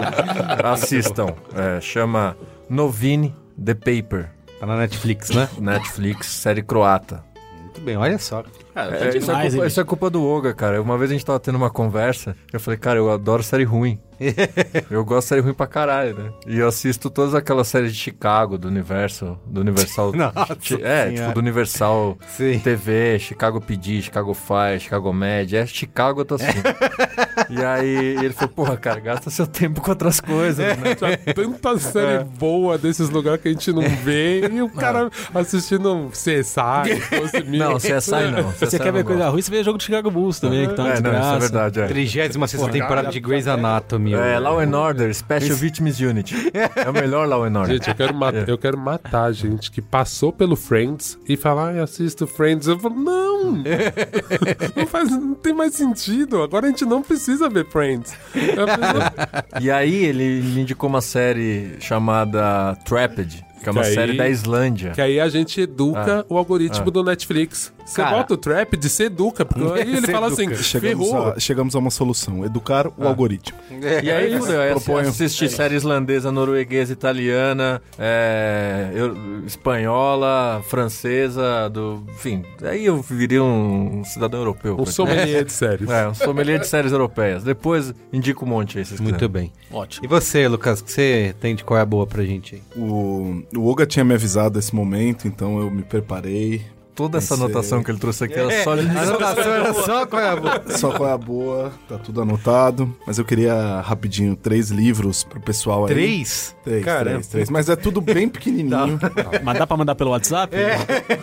assistam. 0.65 1.35
É, 1.55 1.81
chama 1.81 2.37
Novini 2.69 3.35
The 3.63 3.75
Paper, 3.75 4.31
Tá 4.61 4.67
na 4.67 4.77
Netflix, 4.77 5.31
né? 5.31 5.49
Netflix, 5.59 6.27
série 6.27 6.63
croata. 6.63 7.25
Muito 7.61 7.81
bem, 7.81 7.97
olha 7.97 8.19
só. 8.19 8.43
Cara, 8.79 8.95
É, 8.95 8.99
tá 8.99 9.09
isso, 9.09 9.17
é 9.17 9.21
demais, 9.21 9.53
culpa, 9.55 9.67
isso 9.67 9.81
é 9.81 9.85
culpa 9.85 10.11
do 10.11 10.25
Oga, 10.25 10.55
cara. 10.55 10.81
Uma 10.81 10.97
vez 10.97 11.11
a 11.11 11.15
gente 11.15 11.25
tava 11.25 11.41
tendo 11.41 11.57
uma 11.57 11.69
conversa, 11.71 12.37
eu 12.53 12.61
falei, 12.61 12.79
cara, 12.79 12.99
eu 12.99 13.11
adoro 13.11 13.43
série 13.43 13.65
ruim. 13.65 13.99
eu 14.91 15.05
gosto 15.05 15.27
de 15.27 15.29
série 15.29 15.41
ruim 15.41 15.55
pra 15.55 15.67
caralho, 15.67 16.17
né? 16.17 16.31
E 16.47 16.59
eu 16.59 16.67
assisto 16.67 17.09
todas 17.09 17.35
aquelas 17.37 17.69
séries 17.69 17.93
de 17.93 17.99
Chicago, 17.99 18.59
do 18.59 18.67
universo, 18.67 19.39
do 19.47 19.61
Universal. 19.61 20.11
Nossa 20.15 20.57
é, 20.83 21.07
Senhora. 21.07 21.13
tipo, 21.13 21.33
do 21.35 21.41
Universal 21.41 22.19
Sim. 22.29 22.59
TV, 22.59 23.19
Chicago 23.21 23.61
PD, 23.61 24.03
Chicago 24.03 24.35
Fire, 24.35 24.81
Chicago 24.81 25.13
Med. 25.13 25.57
É 25.57 25.67
Chicago, 25.67 26.21
eu 26.21 26.25
tô 26.25 26.35
assistindo. 26.35 26.65
e 27.49 27.65
aí 27.65 28.17
ele 28.17 28.33
falou, 28.33 28.49
porra, 28.49 28.77
cara, 28.77 28.99
gasta 28.99 29.31
seu 29.31 29.47
tempo 29.47 29.81
com 29.81 29.91
outras 29.91 30.21
coisas, 30.21 30.77
né? 30.79 30.97
Já 31.01 31.33
tanta 31.33 31.79
série 31.79 32.15
É. 32.15 32.25
boa 32.25 32.77
desses 32.77 33.11
lugares 33.11 33.41
que 33.41 33.49
a 33.49 33.53
gente 33.53 33.73
não 33.73 33.83
vê 34.03 34.41
e 34.49 34.61
o 34.63 34.69
cara 34.69 35.11
assistindo 35.33 36.09
CSI, 36.11 37.19
Doce 37.21 37.45
Mil. 37.45 37.61
Não, 37.61 37.77
CSI 37.77 38.31
não. 38.33 38.53
Você 38.71 38.79
quer 38.79 38.93
ver 38.93 39.05
coisa 39.05 39.23
gosto. 39.23 39.33
ruim, 39.33 39.43
você 39.43 39.51
vê 39.51 39.65
jogo 39.65 39.79
de 39.79 39.85
Chicago 39.85 40.11
Bulls 40.11 40.41
também, 40.41 40.69
que 40.69 40.75
tá 40.75 40.85
uma 40.85 40.93
É, 40.93 41.01
não, 41.01 41.21
isso 41.21 41.35
é 41.35 41.39
verdade, 41.39 41.81
é. 41.81 41.87
36 41.87 42.71
temporada 42.71 43.11
de 43.11 43.21
Grey's 43.21 43.47
Anatomy. 43.47 44.15
É, 44.15 44.39
Law 44.39 44.61
and 44.61 44.77
Order, 44.77 45.15
Special 45.15 45.57
Victims 45.57 46.01
Unit. 46.01 46.35
É 46.77 46.89
o 46.89 46.93
melhor 46.93 47.27
Law 47.27 47.45
and 47.45 47.59
Order. 47.59 47.77
Gente, 47.77 47.89
eu 47.89 47.95
quero, 47.95 48.15
matar, 48.15 48.49
eu 48.49 48.59
quero 48.59 48.79
matar 48.79 49.33
gente 49.33 49.71
que 49.71 49.81
passou 49.81 50.33
pelo 50.33 50.57
Friends 50.57 51.19
e 51.29 51.37
falar, 51.37 51.69
ah, 51.69 51.75
eu 51.75 51.85
assisto 51.85 52.27
Friends. 52.27 52.67
Eu 52.67 52.79
falo, 52.79 52.95
não! 52.95 53.53
não, 54.77 54.87
faz, 54.87 55.11
não 55.11 55.35
tem 55.35 55.53
mais 55.53 55.75
sentido. 55.75 56.43
Agora 56.43 56.67
a 56.67 56.71
gente 56.71 56.85
não 56.85 57.03
precisa 57.03 57.49
ver 57.49 57.67
Friends. 57.67 58.15
E 59.61 59.71
aí 59.71 60.05
ele 60.05 60.41
me 60.43 60.63
indicou 60.63 60.89
uma 60.89 61.01
série 61.01 61.77
chamada 61.81 62.77
Trapped, 62.85 63.45
que 63.63 63.69
é 63.69 63.73
uma 63.73 63.83
Que 63.83 63.89
aí- 63.89 63.95
série 63.95 64.17
da 64.17 64.29
Islândia. 64.29 64.91
que 64.93 65.01
aí 65.01 65.19
a 65.21 65.29
gente 65.29 65.61
educa 65.61 66.25
o 66.29 66.37
algoritmo 66.39 66.91
do 66.91 67.03
Netflix. 67.03 67.73
Você 67.85 68.03
Cara. 68.03 68.19
bota 68.19 68.35
o 68.35 68.37
trap 68.37 68.77
de 68.77 68.89
ser 68.91 69.05
educa, 69.05 69.45
porque 69.47 69.63
aí 69.81 69.89
ele 69.97 70.07
Se 70.07 70.13
fala 70.13 70.27
educa. 70.27 70.43
assim, 70.43 70.63
Chegamos 70.63 71.09
ferrou. 71.09 71.29
a, 71.29 71.41
chegamos 71.41 71.75
a 71.75 71.79
uma 71.79 71.91
solução: 71.91 72.45
educar 72.45 72.87
o 72.87 73.07
algoritmo. 73.07 73.57
E 74.03 74.11
aí, 74.11 74.39
fudeu, 74.39 74.61
aí 74.61 74.71
Proponho. 74.73 75.09
assisti 75.09 75.49
série 75.49 75.75
islandesa, 75.75 76.31
norueguesa, 76.31 76.93
italiana, 76.93 77.81
é, 77.99 78.91
eu- 78.95 79.17
espanhola, 79.47 80.63
francesa, 80.69 81.69
do, 81.71 82.03
enfim, 82.11 82.45
aí 82.63 82.85
eu 82.87 83.01
virei 83.03 83.41
um, 83.41 84.03
cidadão 84.05 84.41
europeu. 84.41 84.77
Um 84.79 84.87
sommelier 84.87 85.45
de 85.45 85.53
séries. 85.53 85.89
É, 85.89 86.09
um 86.09 86.15
sommelier 86.15 86.59
de 86.61 86.67
séries 86.67 86.93
europeias. 86.93 87.45
Depois 87.45 87.95
indico 88.13 88.45
um 88.45 88.49
monte 88.49 88.79
aí, 88.79 88.85
se 88.85 89.01
Muito 89.01 89.15
quiserem. 89.15 89.29
bem. 89.29 89.53
Ótimo. 89.71 90.05
E 90.05 90.09
você, 90.09 90.47
Lucas, 90.49 90.81
o 90.81 90.85
que 90.85 90.93
você 90.93 91.35
tem 91.41 91.55
de 91.55 91.65
qual 91.65 91.79
é 91.79 91.83
a 91.83 91.87
boa 91.87 92.07
pra 92.07 92.23
gente 92.25 92.57
aí? 92.57 92.63
O, 92.77 93.43
o 93.57 93.67
Oga 93.67 93.87
tinha 93.87 94.05
me 94.05 94.15
avisado 94.15 94.55
desse 94.55 94.75
momento, 94.75 95.27
então 95.27 95.61
eu 95.61 95.71
me 95.71 95.83
preparei. 95.83 96.63
Toda 96.99 97.19
essa 97.19 97.35
anotação 97.35 97.81
que 97.81 97.93
ele 97.93 97.99
trouxe 98.01 98.25
aqui 98.25 98.35
era 98.35 98.65
só 98.65 98.75
de 98.75 98.85
A 98.89 99.03
anotação 99.03 99.53
era 99.53 99.73
só 99.73 100.05
qual 100.05 100.21
é 100.21 100.31
a 100.31 100.37
boa. 100.37 100.63
Só 100.79 100.91
qual 100.91 101.09
é 101.09 101.13
a 101.13 101.19
boa, 101.19 101.73
tá 101.89 101.97
tudo 101.97 102.21
anotado. 102.23 102.93
Mas 103.07 103.19
eu 103.19 103.25
queria 103.25 103.81
rapidinho 103.83 104.35
três 104.35 104.71
livros 104.71 105.23
pro 105.23 105.41
pessoal 105.41 105.85
aí. 105.87 105.93
Três? 105.93 106.57
Três, 106.65 106.85
Caramba. 106.85 107.11
três, 107.11 107.27
três. 107.29 107.51
Mas 107.51 107.69
é 107.69 107.77
tudo 107.77 108.01
bem 108.01 108.29
pequenininho. 108.29 108.99
Mas 109.45 109.59
dá 109.59 109.65
pra 109.65 109.77
mandar 109.77 109.95
pelo 109.95 110.11
WhatsApp? 110.11 110.57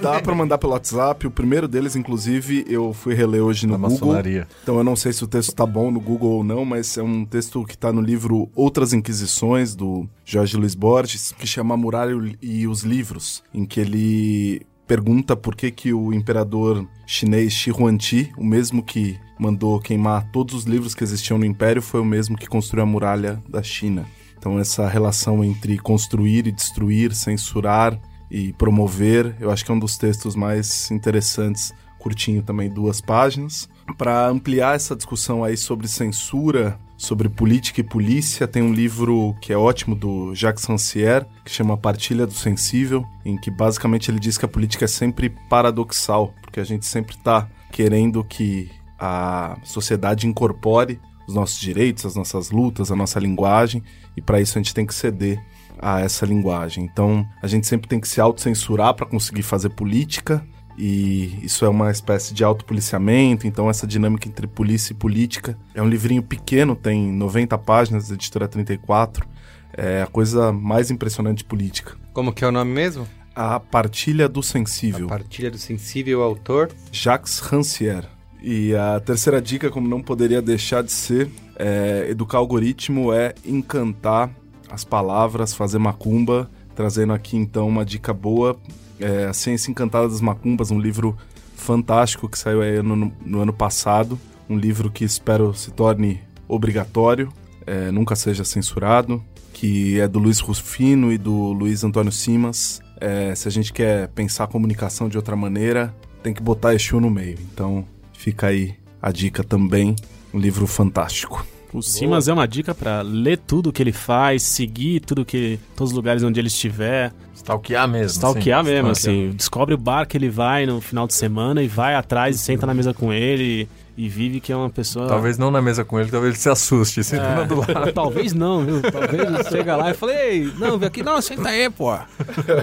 Dá 0.01 0.21
pra 0.21 0.33
mandar 0.33 0.57
pelo 0.57 0.71
WhatsApp. 0.71 1.27
O 1.27 1.31
primeiro 1.31 1.67
deles, 1.67 1.97
inclusive, 1.97 2.65
eu 2.69 2.93
fui 2.93 3.13
reler 3.13 3.41
hoje 3.43 3.67
no 3.67 3.73
Da 3.73 3.77
Google. 3.79 4.07
maçonaria. 4.07 4.47
Então 4.63 4.77
eu 4.77 4.83
não 4.83 4.95
sei 4.95 5.11
se 5.11 5.25
o 5.25 5.27
texto 5.27 5.53
tá 5.53 5.65
bom 5.65 5.91
no 5.91 5.99
Google 5.99 6.31
ou 6.37 6.43
não, 6.43 6.63
mas 6.63 6.97
é 6.97 7.03
um 7.03 7.25
texto 7.25 7.65
que 7.65 7.77
tá 7.77 7.91
no 7.91 7.99
livro 8.01 8.49
Outras 8.55 8.93
Inquisições, 8.93 9.75
do 9.75 10.07
Jorge 10.23 10.55
Luiz 10.55 10.73
Borges, 10.73 11.33
que 11.37 11.45
chama 11.45 11.73
A 11.73 11.77
Muralha 11.77 12.13
e 12.41 12.65
os 12.65 12.83
Livros, 12.83 13.43
em 13.53 13.65
que 13.65 13.81
ele 13.81 14.65
pergunta 14.87 15.35
por 15.35 15.55
que, 15.55 15.71
que 15.71 15.93
o 15.93 16.13
imperador 16.13 16.87
chinês 17.05 17.53
Shi 17.53 17.71
Huangdi, 17.71 18.31
o 18.37 18.43
mesmo 18.43 18.83
que 18.83 19.19
mandou 19.39 19.79
queimar 19.79 20.29
todos 20.31 20.55
os 20.55 20.63
livros 20.63 20.95
que 20.95 21.03
existiam 21.03 21.37
no 21.37 21.45
império, 21.45 21.81
foi 21.81 21.99
o 21.99 22.05
mesmo 22.05 22.37
que 22.37 22.47
construiu 22.47 22.83
a 22.83 22.87
muralha 22.87 23.41
da 23.49 23.61
China. 23.61 24.05
Então 24.37 24.59
essa 24.59 24.87
relação 24.87 25.43
entre 25.43 25.77
construir 25.77 26.47
e 26.47 26.51
destruir, 26.51 27.13
censurar 27.13 27.99
e 28.29 28.53
promover, 28.53 29.35
eu 29.39 29.51
acho 29.51 29.65
que 29.65 29.71
é 29.71 29.73
um 29.73 29.79
dos 29.79 29.97
textos 29.97 30.35
mais 30.35 30.89
interessantes, 30.91 31.73
curtinho 31.97 32.43
também, 32.43 32.69
duas 32.69 33.01
páginas. 33.01 33.67
Para 33.97 34.27
ampliar 34.27 34.75
essa 34.75 34.95
discussão 34.95 35.43
aí 35.43 35.55
sobre 35.55 35.87
censura, 35.87 36.79
sobre 36.97 37.29
política 37.29 37.81
e 37.81 37.83
polícia, 37.83 38.47
tem 38.47 38.61
um 38.63 38.73
livro 38.73 39.35
que 39.41 39.51
é 39.53 39.57
ótimo 39.57 39.95
do 39.95 40.33
Jacques 40.33 40.65
Rancière, 40.65 41.25
que 41.43 41.51
chama 41.51 41.77
Partilha 41.77 42.25
do 42.25 42.33
Sensível, 42.33 43.05
em 43.23 43.37
que 43.37 43.51
basicamente 43.51 44.09
ele 44.09 44.19
diz 44.19 44.37
que 44.37 44.45
a 44.45 44.49
política 44.49 44.85
é 44.85 44.87
sempre 44.87 45.29
paradoxal, 45.49 46.33
porque 46.41 46.59
a 46.59 46.63
gente 46.63 46.85
sempre 46.85 47.15
está 47.15 47.47
querendo 47.71 48.23
que 48.23 48.69
a 48.97 49.57
sociedade 49.63 50.27
incorpore 50.27 50.99
os 51.27 51.33
nossos 51.33 51.59
direitos, 51.59 52.05
as 52.05 52.15
nossas 52.15 52.51
lutas, 52.51 52.91
a 52.91 52.95
nossa 52.95 53.19
linguagem, 53.19 53.83
e 54.15 54.21
para 54.21 54.39
isso 54.39 54.57
a 54.57 54.61
gente 54.61 54.73
tem 54.73 54.85
que 54.85 54.93
ceder 54.93 55.43
a 55.79 55.99
essa 55.99 56.25
linguagem. 56.25 56.83
Então, 56.85 57.27
a 57.41 57.47
gente 57.47 57.67
sempre 57.67 57.87
tem 57.87 57.99
que 57.99 58.07
se 58.07 58.21
autocensurar 58.21 58.93
para 58.93 59.05
conseguir 59.05 59.43
fazer 59.43 59.69
política, 59.69 60.45
e 60.77 61.39
isso 61.41 61.63
é 61.63 61.69
uma 61.69 61.89
espécie 61.89 62.33
de 62.33 62.43
autopoliciamento, 62.43 63.47
então 63.47 63.69
essa 63.69 63.87
dinâmica 63.87 64.27
entre 64.27 64.45
polícia 64.45 64.93
e 64.93 64.95
política. 64.95 65.57
É 65.73 65.81
um 65.81 65.87
livrinho 65.87 66.21
pequeno, 66.21 66.75
tem 66.75 67.11
90 67.11 67.57
páginas, 67.59 68.11
editora 68.11 68.47
34. 68.47 69.25
É 69.73 70.01
a 70.01 70.07
coisa 70.07 70.51
mais 70.51 70.91
impressionante 70.91 71.39
de 71.39 71.45
política. 71.45 71.95
Como 72.13 72.33
que 72.33 72.43
é 72.43 72.47
o 72.47 72.51
nome 72.51 72.71
mesmo? 72.71 73.07
A 73.33 73.59
Partilha 73.59 74.29
do 74.29 74.41
Sensível. 74.41 75.07
A 75.07 75.09
Partilha 75.09 75.51
do 75.51 75.57
Sensível, 75.57 76.21
autor? 76.21 76.71
Jacques 76.91 77.39
Rancière. 77.39 78.07
E 78.41 78.75
a 78.75 78.99
terceira 78.99 79.41
dica, 79.41 79.69
como 79.69 79.87
não 79.87 80.01
poderia 80.01 80.41
deixar 80.41 80.83
de 80.83 80.91
ser, 80.91 81.29
é 81.57 82.05
educar 82.09 82.37
o 82.37 82.41
algoritmo 82.41 83.11
é 83.11 83.33
encantar 83.45 84.29
as 84.69 84.83
palavras, 84.83 85.53
fazer 85.53 85.79
macumba, 85.79 86.49
trazendo 86.75 87.13
aqui 87.13 87.37
então 87.37 87.67
uma 87.67 87.85
dica 87.85 88.13
boa 88.13 88.59
é, 88.99 89.25
A 89.25 89.33
Ciência 89.33 89.71
Encantada 89.71 90.07
das 90.07 90.21
Macumbas, 90.21 90.71
um 90.71 90.79
livro 90.79 91.17
fantástico 91.55 92.29
que 92.29 92.37
saiu 92.37 92.83
no, 92.83 93.11
no, 93.25 93.41
ano 93.41 93.53
passado. 93.53 94.19
Um 94.49 94.57
livro 94.57 94.91
que 94.91 95.03
espero 95.03 95.53
se 95.53 95.71
torne 95.71 96.21
obrigatório, 96.47 97.31
é, 97.65 97.89
nunca 97.91 98.15
seja 98.15 98.43
censurado, 98.43 99.23
que 99.51 99.99
é 99.99 100.07
do 100.07 100.19
Luiz 100.19 100.39
Rufino 100.39 101.11
e 101.11 101.17
do 101.17 101.51
Luiz 101.51 101.83
Antônio 101.83 102.11
Simas. 102.11 102.79
É, 103.01 103.33
se 103.33 103.47
a 103.47 103.51
gente 103.51 103.73
quer 103.73 104.09
pensar 104.09 104.43
a 104.43 104.47
comunicação 104.47 105.09
de 105.09 105.17
outra 105.17 105.35
maneira, 105.35 105.95
tem 106.21 106.33
que 106.33 106.41
botar 106.41 106.75
Exu 106.75 106.99
no 106.99 107.09
meio. 107.09 107.37
Então 107.51 107.85
fica 108.13 108.47
aí 108.47 108.75
a 109.01 109.11
dica 109.11 109.43
também, 109.43 109.95
um 110.33 110.39
livro 110.39 110.67
fantástico. 110.67 111.45
O 111.75 111.81
Simas 111.81 112.29
é 112.29 112.33
uma 112.33 112.47
dica 112.47 112.73
para 112.73 113.01
ler 113.01 113.37
tudo 113.37 113.69
que 113.69 113.83
ele 113.83 113.91
faz, 113.91 114.43
seguir 114.43 115.01
tudo 115.01 115.25
que 115.25 115.59
todos 115.75 115.91
os 115.91 115.95
lugares 115.95 116.23
onde 116.23 116.39
ele 116.39 116.47
estiver. 116.47 117.11
Stalkear 117.35 117.85
mesmo. 117.85 118.15
Stalkear 118.15 118.61
assim. 118.61 118.69
mesmo, 118.69 118.91
Stalkear. 118.93 119.25
assim. 119.27 119.35
Descobre 119.35 119.75
o 119.75 119.77
bar 119.77 120.07
que 120.07 120.15
ele 120.15 120.29
vai 120.29 120.65
no 120.65 120.79
final 120.79 121.05
de 121.05 121.13
semana 121.13 121.61
e 121.61 121.67
vai 121.67 121.93
atrás 121.93 122.37
e 122.37 122.39
senta 122.39 122.65
na 122.65 122.73
mesa 122.73 122.93
com 122.93 123.11
ele 123.11 123.67
e 123.97 124.07
vive 124.07 124.39
que 124.39 124.53
é 124.53 124.55
uma 124.55 124.69
pessoa. 124.69 125.07
Talvez 125.07 125.37
não 125.37 125.51
na 125.51 125.61
mesa 125.61 125.83
com 125.83 125.99
ele, 125.99 126.09
talvez 126.09 126.33
ele 126.33 126.41
se 126.41 126.49
assuste 126.49 127.03
sentando 127.03 127.41
é. 127.41 127.45
do 127.45 127.55
lado. 127.57 127.91
talvez 127.93 128.31
não, 128.31 128.63
viu? 128.63 128.81
Talvez 128.81 129.47
chega 129.47 129.75
lá 129.75 129.91
e 129.91 129.93
fale, 129.93 130.13
ei, 130.13 130.53
não, 130.57 130.77
vem 130.77 130.87
aqui, 130.87 131.03
não, 131.03 131.21
senta 131.21 131.49
aí, 131.49 131.69
pô. 131.69 131.93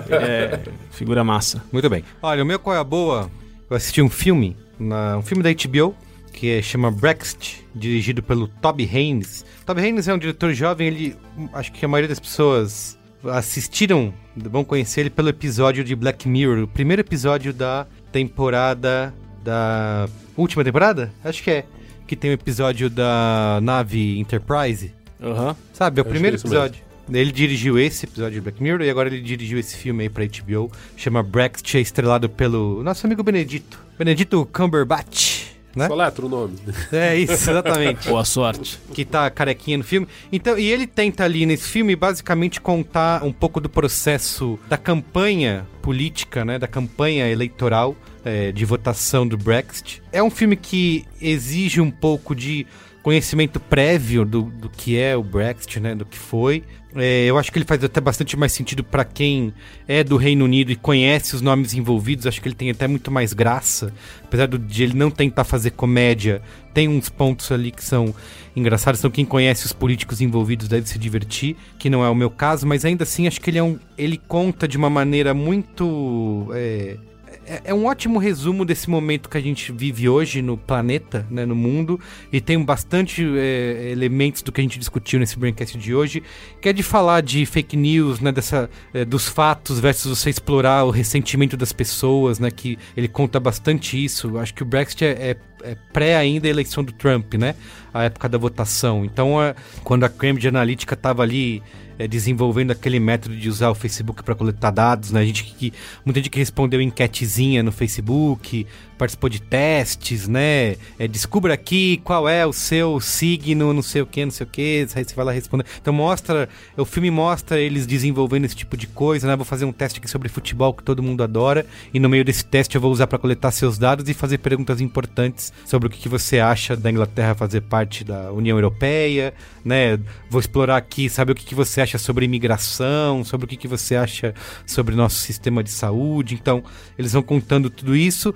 É, 0.08 0.58
figura 0.90 1.22
massa. 1.22 1.62
Muito 1.70 1.88
bem. 1.90 2.02
Olha, 2.22 2.42
o 2.42 2.46
meu 2.46 2.58
qual 2.58 2.74
é 2.74 2.78
a 2.78 2.84
boa? 2.84 3.30
Eu 3.68 3.76
assisti 3.76 4.00
um 4.00 4.08
filme, 4.08 4.56
na, 4.78 5.18
um 5.18 5.22
filme 5.22 5.42
da 5.42 5.50
HBO, 5.52 5.94
que 6.32 6.62
chama 6.62 6.90
Brexit, 6.90 7.64
dirigido 7.74 8.22
pelo 8.22 8.48
Toby 8.48 8.88
Haynes. 8.92 9.44
Toby 9.66 9.80
Haynes 9.82 10.08
é 10.08 10.14
um 10.14 10.18
diretor 10.18 10.52
jovem, 10.52 10.88
ele 10.88 11.16
acho 11.52 11.70
que 11.72 11.84
a 11.84 11.88
maioria 11.88 12.08
das 12.08 12.18
pessoas 12.18 12.98
assistiram, 13.24 14.12
vão 14.36 14.64
conhecer 14.64 15.02
ele 15.02 15.10
pelo 15.10 15.28
episódio 15.28 15.84
de 15.84 15.94
Black 15.94 16.28
Mirror, 16.28 16.64
o 16.64 16.68
primeiro 16.68 17.00
episódio 17.00 17.52
da 17.52 17.86
temporada 18.10 19.14
da 19.44 20.08
última 20.36 20.64
temporada? 20.64 21.12
Acho 21.22 21.42
que 21.42 21.50
é, 21.50 21.64
que 22.06 22.16
tem 22.16 22.30
o 22.30 22.32
um 22.32 22.34
episódio 22.34 22.90
da 22.90 23.60
nave 23.62 24.18
Enterprise. 24.18 24.92
Uhum. 25.20 25.54
Sabe, 25.72 26.00
é 26.00 26.02
o 26.02 26.04
primeiro 26.04 26.36
é 26.36 26.40
episódio. 26.40 26.80
Mesmo. 27.08 27.16
Ele 27.16 27.32
dirigiu 27.32 27.78
esse 27.78 28.06
episódio 28.06 28.34
de 28.34 28.40
Black 28.40 28.62
Mirror 28.62 28.82
e 28.82 28.90
agora 28.90 29.08
ele 29.08 29.20
dirigiu 29.20 29.58
esse 29.58 29.76
filme 29.76 30.04
aí 30.04 30.08
pra 30.08 30.24
HBO, 30.24 30.70
chama 30.96 31.22
Brexit, 31.22 31.76
é 31.76 31.80
estrelado 31.80 32.28
pelo 32.28 32.82
nosso 32.82 33.06
amigo 33.06 33.22
Benedito. 33.22 33.78
Benedito 33.98 34.48
Cumberbatch 34.52 35.31
né? 35.74 35.88
Soletra 35.88 36.26
o 36.26 36.28
nome. 36.28 36.58
É 36.92 37.16
isso, 37.16 37.32
exatamente. 37.32 38.08
Boa 38.10 38.24
sorte. 38.24 38.78
Que 38.92 39.04
tá 39.04 39.30
carequinha 39.30 39.78
no 39.78 39.84
filme. 39.84 40.06
Então, 40.30 40.58
e 40.58 40.70
ele 40.70 40.86
tenta 40.86 41.24
ali 41.24 41.46
nesse 41.46 41.68
filme 41.68 41.96
basicamente 41.96 42.60
contar 42.60 43.24
um 43.24 43.32
pouco 43.32 43.60
do 43.60 43.68
processo 43.68 44.58
da 44.68 44.76
campanha 44.76 45.66
política, 45.80 46.44
né, 46.44 46.58
da 46.58 46.68
campanha 46.68 47.28
eleitoral 47.28 47.96
é, 48.24 48.52
de 48.52 48.64
votação 48.64 49.26
do 49.26 49.36
Brexit. 49.36 50.02
É 50.12 50.22
um 50.22 50.30
filme 50.30 50.56
que 50.56 51.04
exige 51.20 51.80
um 51.80 51.90
pouco 51.90 52.34
de 52.34 52.66
conhecimento 53.02 53.58
prévio 53.58 54.24
do, 54.24 54.42
do 54.42 54.68
que 54.70 54.98
é 54.98 55.16
o 55.16 55.22
Brexit, 55.22 55.80
né, 55.80 55.94
do 55.94 56.04
que 56.04 56.18
foi. 56.18 56.62
É, 56.94 57.24
eu 57.24 57.38
acho 57.38 57.50
que 57.50 57.58
ele 57.58 57.64
faz 57.64 57.82
até 57.82 58.00
bastante 58.00 58.36
mais 58.36 58.52
sentido 58.52 58.84
para 58.84 59.04
quem 59.04 59.52
é 59.88 60.04
do 60.04 60.16
Reino 60.16 60.44
Unido 60.44 60.70
e 60.70 60.76
conhece 60.76 61.34
os 61.34 61.40
nomes 61.40 61.72
envolvidos. 61.74 62.26
Acho 62.26 62.40
que 62.40 62.48
ele 62.48 62.54
tem 62.54 62.70
até 62.70 62.86
muito 62.86 63.10
mais 63.10 63.32
graça. 63.32 63.92
Apesar 64.22 64.46
de 64.46 64.82
ele 64.82 64.94
não 64.94 65.10
tentar 65.10 65.44
fazer 65.44 65.70
comédia, 65.70 66.42
tem 66.74 66.88
uns 66.88 67.08
pontos 67.08 67.50
ali 67.50 67.70
que 67.70 67.82
são 67.82 68.14
engraçados. 68.54 69.00
Então, 69.00 69.10
quem 69.10 69.24
conhece 69.24 69.64
os 69.64 69.72
políticos 69.72 70.20
envolvidos 70.20 70.68
deve 70.68 70.86
se 70.88 70.98
divertir, 70.98 71.56
que 71.78 71.88
não 71.88 72.04
é 72.04 72.10
o 72.10 72.14
meu 72.14 72.30
caso, 72.30 72.66
mas 72.66 72.84
ainda 72.84 73.04
assim 73.04 73.26
acho 73.26 73.40
que 73.40 73.48
ele 73.48 73.58
é 73.58 73.62
um. 73.62 73.78
Ele 73.96 74.18
conta 74.28 74.68
de 74.68 74.76
uma 74.76 74.90
maneira 74.90 75.32
muito. 75.32 76.48
É, 76.52 76.98
é, 77.46 77.62
é, 77.66 77.74
um 77.74 77.86
ótimo 77.86 78.18
resumo 78.18 78.64
desse 78.64 78.88
momento 78.88 79.28
que 79.28 79.36
a 79.36 79.40
gente 79.40 79.72
vive 79.72 80.08
hoje 80.08 80.40
no 80.40 80.56
planeta, 80.56 81.26
né, 81.30 81.44
no 81.44 81.54
mundo, 81.54 81.98
e 82.32 82.40
tem 82.40 82.62
bastante 82.62 83.24
é, 83.36 83.90
elementos 83.90 84.42
do 84.42 84.52
que 84.52 84.60
a 84.60 84.64
gente 84.64 84.78
discutiu 84.78 85.18
nesse 85.18 85.38
Braincast 85.38 85.76
de 85.76 85.94
hoje, 85.94 86.22
que 86.60 86.68
é 86.68 86.72
de 86.72 86.82
falar 86.82 87.20
de 87.20 87.44
fake 87.44 87.76
news, 87.76 88.20
né, 88.20 88.30
dessa, 88.30 88.70
é, 88.94 89.04
dos 89.04 89.28
fatos 89.28 89.80
versus 89.80 90.18
você 90.18 90.30
explorar 90.30 90.84
o 90.84 90.90
ressentimento 90.90 91.56
das 91.56 91.72
pessoas, 91.72 92.38
né, 92.38 92.50
que 92.50 92.78
ele 92.96 93.08
conta 93.08 93.40
bastante 93.40 94.02
isso. 94.02 94.38
Acho 94.38 94.54
que 94.54 94.62
o 94.62 94.66
Brexit 94.66 95.04
é, 95.04 95.08
é, 95.10 95.36
é 95.62 95.76
pré 95.92 96.16
ainda 96.16 96.46
a 96.46 96.50
eleição 96.50 96.84
do 96.84 96.92
Trump, 96.92 97.34
né, 97.34 97.54
a 97.92 98.04
época 98.04 98.28
da 98.28 98.38
votação. 98.38 99.04
Então, 99.04 99.42
é, 99.42 99.54
quando 99.82 100.04
a 100.04 100.08
Cambridge 100.08 100.48
Analytica 100.48 100.94
estava 100.94 101.22
ali 101.22 101.62
é, 102.02 102.08
desenvolvendo 102.08 102.72
aquele 102.72 102.98
método 102.98 103.36
de 103.36 103.48
usar 103.48 103.70
o 103.70 103.74
Facebook 103.74 104.22
para 104.24 104.34
coletar 104.34 104.70
dados, 104.70 105.12
né? 105.12 105.20
A 105.20 105.24
gente 105.24 105.44
que 105.44 105.72
muita 106.04 106.18
gente 106.18 106.30
que 106.30 106.38
respondeu 106.38 106.80
enquetezinha 106.80 107.62
no 107.62 107.70
Facebook, 107.70 108.66
participou 109.02 109.28
de 109.28 109.42
testes, 109.42 110.28
né? 110.28 110.76
É, 110.96 111.08
descubra 111.08 111.54
aqui 111.54 112.00
qual 112.04 112.28
é 112.28 112.46
o 112.46 112.52
seu 112.52 113.00
signo, 113.00 113.72
não 113.72 113.82
sei 113.82 114.00
o 114.00 114.06
que, 114.06 114.24
não 114.24 114.30
sei 114.30 114.46
o 114.46 114.48
que, 114.48 114.86
aí 114.94 115.04
você 115.04 115.12
vai 115.12 115.24
lá 115.24 115.32
responder. 115.32 115.66
Então 115.80 115.92
mostra, 115.92 116.48
o 116.76 116.84
filme 116.84 117.10
mostra 117.10 117.58
eles 117.58 117.84
desenvolvendo 117.84 118.44
esse 118.44 118.54
tipo 118.54 118.76
de 118.76 118.86
coisa, 118.86 119.26
né? 119.26 119.34
Vou 119.34 119.44
fazer 119.44 119.64
um 119.64 119.72
teste 119.72 119.98
aqui 119.98 120.08
sobre 120.08 120.28
futebol 120.28 120.72
que 120.72 120.84
todo 120.84 121.02
mundo 121.02 121.24
adora 121.24 121.66
e 121.92 121.98
no 121.98 122.08
meio 122.08 122.24
desse 122.24 122.44
teste 122.44 122.76
eu 122.76 122.80
vou 122.80 122.92
usar 122.92 123.08
para 123.08 123.18
coletar 123.18 123.50
seus 123.50 123.76
dados 123.76 124.08
e 124.08 124.14
fazer 124.14 124.38
perguntas 124.38 124.80
importantes 124.80 125.52
sobre 125.66 125.88
o 125.88 125.90
que, 125.90 125.98
que 125.98 126.08
você 126.08 126.38
acha 126.38 126.76
da 126.76 126.88
Inglaterra 126.88 127.34
fazer 127.34 127.62
parte 127.62 128.04
da 128.04 128.30
União 128.30 128.56
Europeia, 128.56 129.34
né? 129.64 129.98
Vou 130.30 130.40
explorar 130.40 130.76
aqui, 130.76 131.08
saber 131.08 131.32
o 131.32 131.34
que, 131.34 131.44
que 131.44 131.56
você 131.56 131.80
acha 131.80 131.98
sobre 131.98 132.24
imigração, 132.24 133.24
sobre 133.24 133.46
o 133.46 133.48
que, 133.48 133.56
que 133.56 133.66
você 133.66 133.96
acha 133.96 134.32
sobre 134.64 134.94
nosso 134.94 135.18
sistema 135.18 135.60
de 135.60 135.70
saúde. 135.70 136.36
Então, 136.40 136.62
eles 136.96 137.12
vão 137.12 137.22
contando 137.22 137.68
tudo 137.68 137.96
isso. 137.96 138.32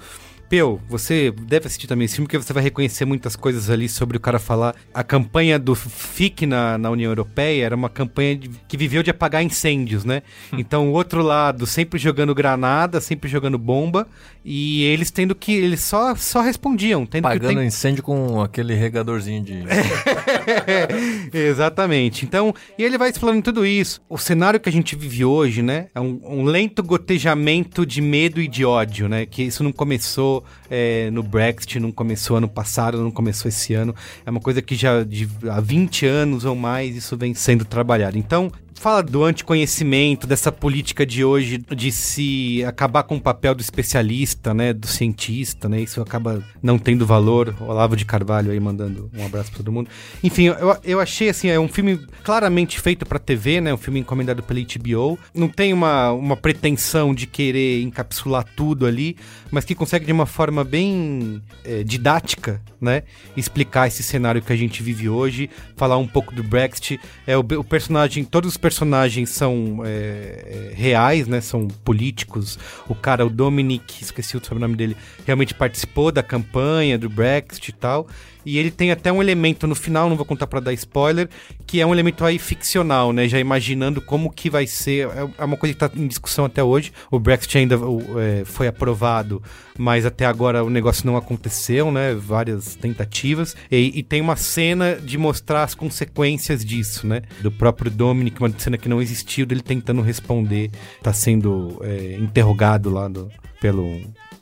Peu, 0.49 0.81
você 0.89 1.33
deve 1.43 1.67
assistir 1.67 1.87
também 1.87 2.05
esse 2.05 2.15
filme, 2.15 2.27
porque 2.27 2.39
você 2.39 2.53
vai 2.53 2.63
reconhecer 2.63 3.05
muitas 3.05 3.35
coisas 3.35 3.69
ali 3.69 3.89
sobre 3.89 4.17
o 4.17 4.21
cara 4.21 4.39
falar. 4.39 4.75
A 4.95 5.03
campanha 5.03 5.59
do 5.59 5.75
FIC 5.75 6.47
na, 6.47 6.79
na 6.79 6.91
União 6.91 7.11
Europeia 7.11 7.65
era 7.65 7.75
uma 7.75 7.89
campanha 7.89 8.37
de, 8.37 8.51
que 8.69 8.77
viveu 8.77 9.03
de 9.03 9.11
apagar 9.11 9.43
incêndios, 9.43 10.05
né? 10.05 10.23
Hum. 10.53 10.59
Então, 10.59 10.89
o 10.89 10.93
outro 10.93 11.23
lado, 11.23 11.67
sempre 11.67 11.99
jogando 11.99 12.35
granada, 12.35 13.01
sempre 13.01 13.29
jogando 13.29 13.59
bomba, 13.59 14.07
e 14.45 14.85
eles 14.85 15.11
tendo 15.11 15.35
que. 15.35 15.53
Eles 15.53 15.81
só, 15.81 16.15
só 16.15 16.41
respondiam. 16.41 17.05
Tendo 17.05 17.27
Apagando 17.27 17.59
tem... 17.59 17.67
incêndio 17.67 18.03
com 18.03 18.41
aquele 18.41 18.75
regadorzinho 18.75 19.43
de. 19.43 19.55
Exatamente. 21.33 22.25
Então, 22.25 22.55
e 22.79 22.85
ele 22.85 22.99
vai 22.99 23.11
explorando 23.11 23.43
tudo 23.43 23.65
isso. 23.65 24.01
O 24.09 24.19
cenário 24.19 24.61
que 24.61 24.69
a 24.69 24.73
gente 24.73 24.97
vive 24.97 25.25
hoje, 25.25 25.63
né? 25.63 25.89
É 25.95 26.01
um, 26.01 26.21
um 26.25 26.45
lento 26.45 26.83
gotejamento 26.83 27.85
de 27.87 28.01
medo 28.01 28.41
e 28.41 28.49
de 28.49 28.65
ódio, 28.65 29.09
né? 29.09 29.27
Que 29.27 29.43
isso 29.43 29.63
não 29.63 29.73
começou 29.73 30.45
é, 30.71 31.11
no 31.11 31.23
Brexit, 31.23 31.81
não 31.81 31.93
começou 31.93 32.37
ano 32.37 32.49
passado, 32.49 33.03
não 33.03 33.11
começou 33.11 33.49
esse 33.49 33.75
ano. 33.75 33.95
É 34.25 34.31
uma 34.31 34.41
coisa 34.41 34.61
que 34.63 34.75
já 34.75 35.03
de, 35.03 35.29
há 35.51 35.61
20 35.61 36.07
anos 36.07 36.45
ou 36.45 36.55
mais 36.55 36.97
isso 36.97 37.17
vem 37.17 37.35
sendo 37.35 37.65
trabalhado. 37.65 38.19
Então, 38.19 38.51
fala 38.77 39.03
do 39.03 39.25
anticonhecimento, 39.25 40.27
dessa 40.27 40.53
política 40.53 41.05
de 41.05 41.25
hoje 41.25 41.59
de 41.59 41.91
se 41.91 42.63
acabar 42.65 43.03
com 43.03 43.17
o 43.17 43.21
papel 43.21 43.55
do 43.55 43.61
especialista, 43.61 44.53
né, 44.53 44.73
do 44.73 44.87
cientista, 44.87 45.69
né, 45.69 45.81
isso 45.81 46.01
acaba 46.01 46.43
não 46.63 46.79
tendo 46.79 47.07
valor. 47.07 47.55
Olavo 47.61 47.97
de 47.97 48.05
Carvalho 48.05 48.53
aí 48.53 48.61
mandando 48.61 49.11
um 49.17 49.25
abraço 49.25 49.51
pra 49.51 49.59
todo 49.59 49.73
mundo. 49.73 49.89
Enfim, 50.23 50.45
eu, 50.45 50.77
eu 50.85 51.01
achei 51.01 51.29
assim, 51.29 51.49
é 51.49 51.59
um 51.59 51.69
filme 51.69 51.99
claramente 52.23 52.79
feito 52.79 53.07
pra 53.07 53.19
TV, 53.19 53.61
né, 53.61 53.73
um 53.73 53.79
filme 53.79 54.01
encomendado 54.01 54.43
pela 54.43 54.61
HBO. 54.61 55.19
Não 55.35 55.49
tem 55.49 55.73
uma, 55.73 56.13
uma 56.13 56.37
pretensão 56.37 57.15
de 57.15 57.27
querer 57.27 57.83
encapsular 57.83 58.45
tudo 58.55 58.87
ali, 58.87 59.17
mas 59.51 59.65
que 59.65 59.75
consegue 59.75 60.05
de 60.05 60.13
uma 60.13 60.27
forma 60.27 60.63
bem 60.63 61.43
é, 61.65 61.83
didática, 61.83 62.61
né, 62.81 63.03
explicar 63.37 63.89
esse 63.89 64.03
cenário 64.03 64.43
que 64.43 64.53
a 64.53 64.57
gente 64.57 64.83
vive 64.83 65.09
hoje, 65.09 65.49
falar 65.77 65.97
um 65.97 66.07
pouco 66.07 66.35
do 66.35 66.43
Brexit. 66.43 67.01
É 67.27 67.37
o, 67.37 67.41
o 67.41 67.65
personagem, 67.65 68.23
todos 68.23 68.53
os 68.53 68.57
personagens 68.67 69.31
são 69.31 69.83
é, 69.85 69.91
é, 69.91 70.75
reais, 70.75 71.29
né? 71.29 71.41
São 71.41 71.69
políticos. 71.85 72.59
O 72.89 72.97
cara, 72.97 73.25
o 73.25 73.31
Dominic, 73.31 74.03
esqueci 74.03 74.37
o 74.37 74.45
sobrenome 74.45 74.75
dele, 74.75 74.97
realmente 75.25 75.55
participou 75.55 76.11
da 76.11 76.21
campanha 76.21 76.99
do 76.99 77.09
Brexit 77.09 77.69
e 77.69 77.73
tal. 77.73 78.09
E 78.47 78.59
ele 78.59 78.71
tem 78.71 78.93
até 78.93 79.11
um 79.11 79.21
elemento 79.21 79.67
no 79.67 79.75
final, 79.75 80.09
não 80.09 80.17
vou 80.17 80.25
contar 80.25 80.47
para 80.47 80.61
dar 80.61 80.73
spoiler, 80.73 81.29
que 81.67 81.81
é 81.81 81.87
um 81.87 81.93
elemento 81.93 82.25
aí 82.25 82.39
ficcional, 82.39 83.13
né? 83.13 83.27
Já 83.27 83.41
imaginando 83.41 84.01
como 84.01 84.31
que 84.31 84.49
vai 84.49 84.69
ser. 84.69 85.09
É, 85.09 85.29
é 85.39 85.45
uma 85.45 85.57
coisa 85.57 85.75
que 85.75 85.81
tá 85.81 85.91
em 85.93 86.07
discussão 86.07 86.45
até 86.45 86.63
hoje. 86.63 86.93
O 87.11 87.19
Brexit 87.19 87.59
ainda 87.59 87.77
é, 88.21 88.45
foi 88.45 88.69
aprovado, 88.69 89.43
mas 89.77 90.07
até 90.07 90.25
agora 90.25 90.63
o 90.63 90.71
negócio 90.71 91.05
não 91.05 91.17
aconteceu, 91.17 91.91
né? 91.91 92.15
Várias 92.15 92.77
tentativas. 92.77 93.57
E, 93.69 93.99
e, 93.99 94.03
tem 94.05 94.21
uma 94.21 94.37
cena 94.37 94.95
de 94.95 95.19
mostrar 95.19 95.65
as 95.65 95.75
consequências 95.75 96.65
disso, 96.65 97.05
né? 97.05 97.23
Do 97.41 97.51
próprio 97.51 97.91
Dominic, 97.91 98.41
uma 98.41 98.49
cena 98.63 98.79
que 98.79 98.89
não 98.89 99.01
existiu, 99.01 99.47
dele 99.47 99.63
tentando 99.63 100.03
responder. 100.03 100.71
Tá 101.03 101.13
sendo 101.13 101.81
é, 101.83 102.17
interrogado 102.19 102.91
lá 102.91 103.09
do, 103.09 103.31
pelo 103.61 103.85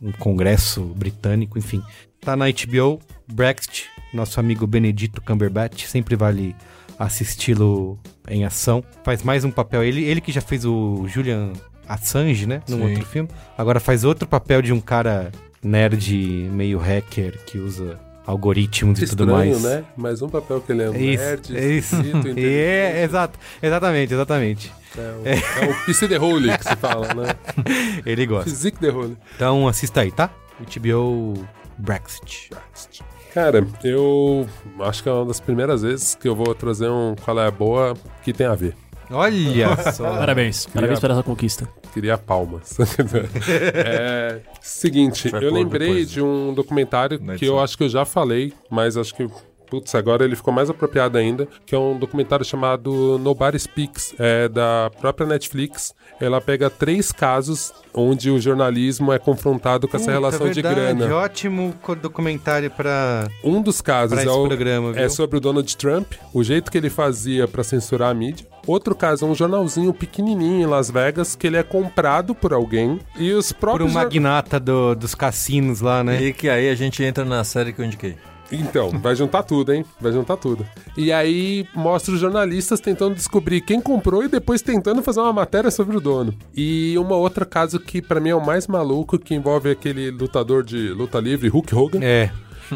um 0.00 0.12
congresso 0.18 0.82
britânico, 0.82 1.58
enfim. 1.58 1.82
Tá 2.20 2.36
na 2.36 2.46
HBO, 2.46 3.00
Brexit, 3.30 3.86
nosso 4.12 4.40
amigo 4.40 4.66
Benedito 4.66 5.20
Cumberbatch, 5.22 5.86
sempre 5.86 6.16
vale 6.16 6.54
assisti-lo 6.98 7.98
em 8.28 8.44
ação. 8.44 8.82
Faz 9.02 9.22
mais 9.22 9.44
um 9.44 9.50
papel, 9.50 9.82
ele, 9.82 10.04
ele 10.04 10.20
que 10.20 10.32
já 10.32 10.40
fez 10.40 10.64
o 10.64 11.06
Julian 11.06 11.52
Assange, 11.88 12.46
né, 12.46 12.62
num 12.68 12.78
Sim. 12.78 12.82
outro 12.90 13.06
filme. 13.06 13.28
Agora 13.56 13.80
faz 13.80 14.04
outro 14.04 14.26
papel 14.26 14.62
de 14.62 14.72
um 14.72 14.80
cara 14.80 15.30
nerd, 15.62 16.14
meio 16.52 16.78
hacker, 16.78 17.38
que 17.44 17.58
usa 17.58 17.98
algoritmos 18.26 19.00
e 19.00 19.06
tudo 19.06 19.24
estranho, 19.24 19.60
mais. 19.60 19.62
né? 19.62 19.84
Mais 19.96 20.22
um 20.22 20.28
papel 20.28 20.60
que 20.60 20.72
ele 20.72 20.82
é 20.82 20.90
um 20.90 20.96
isso, 20.96 21.22
nerd, 21.22 21.56
é 21.56 21.66
isso. 21.66 21.96
é, 22.36 23.04
exato, 23.04 23.38
exatamente, 23.62 24.14
exatamente. 24.14 24.72
É 24.96 25.00
o, 25.00 25.28
é. 25.28 25.34
é 25.34 25.70
o 25.70 25.86
PC 25.86 26.08
The 26.08 26.18
Holy 26.18 26.56
que 26.56 26.64
se 26.64 26.76
fala, 26.76 27.14
né? 27.14 27.34
ele 28.06 28.26
gosta. 28.26 28.48
Physique 28.48 28.78
The 28.78 28.90
Holy. 28.90 29.16
Então 29.34 29.68
assista 29.68 30.00
aí, 30.00 30.10
tá? 30.10 30.30
HBO 30.60 31.34
Brexit. 31.78 32.50
Brexit. 32.50 33.02
Cara, 33.34 33.66
eu 33.82 34.48
acho 34.78 35.02
que 35.02 35.08
é 35.08 35.12
uma 35.12 35.26
das 35.26 35.40
primeiras 35.40 35.82
vezes 35.82 36.14
que 36.14 36.28
eu 36.28 36.36
vou 36.36 36.54
trazer 36.54 36.88
um 36.88 37.16
Qual 37.16 37.36
é 37.40 37.48
a 37.48 37.50
Boa 37.50 37.94
que 38.22 38.32
tem 38.32 38.46
a 38.46 38.54
ver. 38.54 38.76
Olha 39.10 39.76
só. 39.92 40.04
Parabéns. 40.18 40.66
Queria, 40.66 40.74
Parabéns 40.74 41.00
por 41.00 41.10
essa 41.10 41.22
conquista. 41.22 41.68
Queria 41.92 42.18
palmas. 42.18 42.76
é, 43.74 44.40
seguinte, 44.60 45.30
eu 45.32 45.52
lembrei 45.52 46.04
de 46.04 46.20
um 46.20 46.52
documentário 46.52 47.18
que 47.36 47.44
eu 47.44 47.60
acho 47.60 47.76
que 47.76 47.84
eu 47.84 47.88
já 47.88 48.04
falei, 48.04 48.52
mas 48.70 48.96
acho 48.96 49.14
que 49.14 49.28
putz, 49.68 49.94
agora 49.94 50.24
ele 50.24 50.36
ficou 50.36 50.52
mais 50.52 50.70
apropriado 50.70 51.18
ainda, 51.18 51.48
que 51.66 51.74
é 51.74 51.78
um 51.78 51.98
documentário 51.98 52.44
chamado 52.44 53.18
Nobody 53.18 53.58
Speaks, 53.58 54.14
é 54.18 54.48
da 54.48 54.90
própria 55.00 55.26
Netflix. 55.26 55.94
Ela 56.20 56.40
pega 56.40 56.70
três 56.70 57.10
casos 57.10 57.72
onde 57.92 58.30
o 58.30 58.40
jornalismo 58.40 59.12
é 59.12 59.18
confrontado 59.18 59.86
com 59.86 59.96
essa 59.96 60.10
relação 60.10 60.46
verdade, 60.46 60.62
de 60.62 60.74
grana. 60.74 61.14
Ótimo 61.16 61.74
documentário 62.00 62.70
para 62.70 63.28
um 63.42 63.62
dos 63.62 63.80
casos 63.80 64.18
é, 64.18 64.28
o, 64.28 64.46
programa, 64.46 64.98
é 64.98 65.08
sobre 65.08 65.38
o 65.38 65.40
Donald 65.40 65.76
Trump, 65.76 66.12
o 66.32 66.42
jeito 66.42 66.70
que 66.70 66.78
ele 66.78 66.90
fazia 66.90 67.46
para 67.46 67.62
censurar 67.62 68.10
a 68.10 68.14
mídia. 68.14 68.46
Outro 68.66 68.94
caso 68.94 69.26
é 69.26 69.28
um 69.28 69.34
jornalzinho 69.34 69.92
pequenininho 69.92 70.62
em 70.62 70.66
Las 70.66 70.90
Vegas 70.90 71.36
que 71.36 71.46
ele 71.46 71.56
é 71.56 71.62
comprado 71.62 72.34
por 72.34 72.52
alguém 72.52 72.98
e 73.16 73.32
os 73.32 73.52
próprios 73.52 73.92
por 73.92 73.98
um 73.98 74.02
magnata 74.02 74.58
do, 74.58 74.94
dos 74.94 75.14
cassinos 75.14 75.80
lá, 75.80 76.02
né? 76.02 76.22
E 76.22 76.32
que 76.32 76.48
aí 76.48 76.70
a 76.70 76.74
gente 76.74 77.02
entra 77.02 77.24
na 77.24 77.44
série 77.44 77.72
que 77.72 77.80
eu 77.80 77.84
indiquei. 77.84 78.16
Então, 78.52 78.90
vai 78.90 79.16
juntar 79.16 79.42
tudo, 79.42 79.72
hein? 79.72 79.84
Vai 80.00 80.12
juntar 80.12 80.36
tudo. 80.36 80.66
E 80.96 81.12
aí 81.12 81.66
mostra 81.74 82.14
os 82.14 82.20
jornalistas 82.20 82.80
tentando 82.80 83.14
descobrir 83.14 83.60
quem 83.60 83.80
comprou 83.80 84.24
e 84.24 84.28
depois 84.28 84.62
tentando 84.62 85.02
fazer 85.02 85.20
uma 85.20 85.32
matéria 85.32 85.70
sobre 85.70 85.96
o 85.96 86.00
dono. 86.00 86.34
E 86.54 86.96
uma 86.98 87.16
outra 87.16 87.44
caso 87.44 87.80
que 87.80 88.00
para 88.00 88.20
mim 88.20 88.30
é 88.30 88.34
o 88.34 88.44
mais 88.44 88.66
maluco, 88.66 89.18
que 89.18 89.34
envolve 89.34 89.70
aquele 89.70 90.10
lutador 90.10 90.62
de 90.62 90.88
luta 90.88 91.18
livre, 91.18 91.48
Hulk 91.48 91.74
Hogan. 91.74 92.00
É 92.02 92.30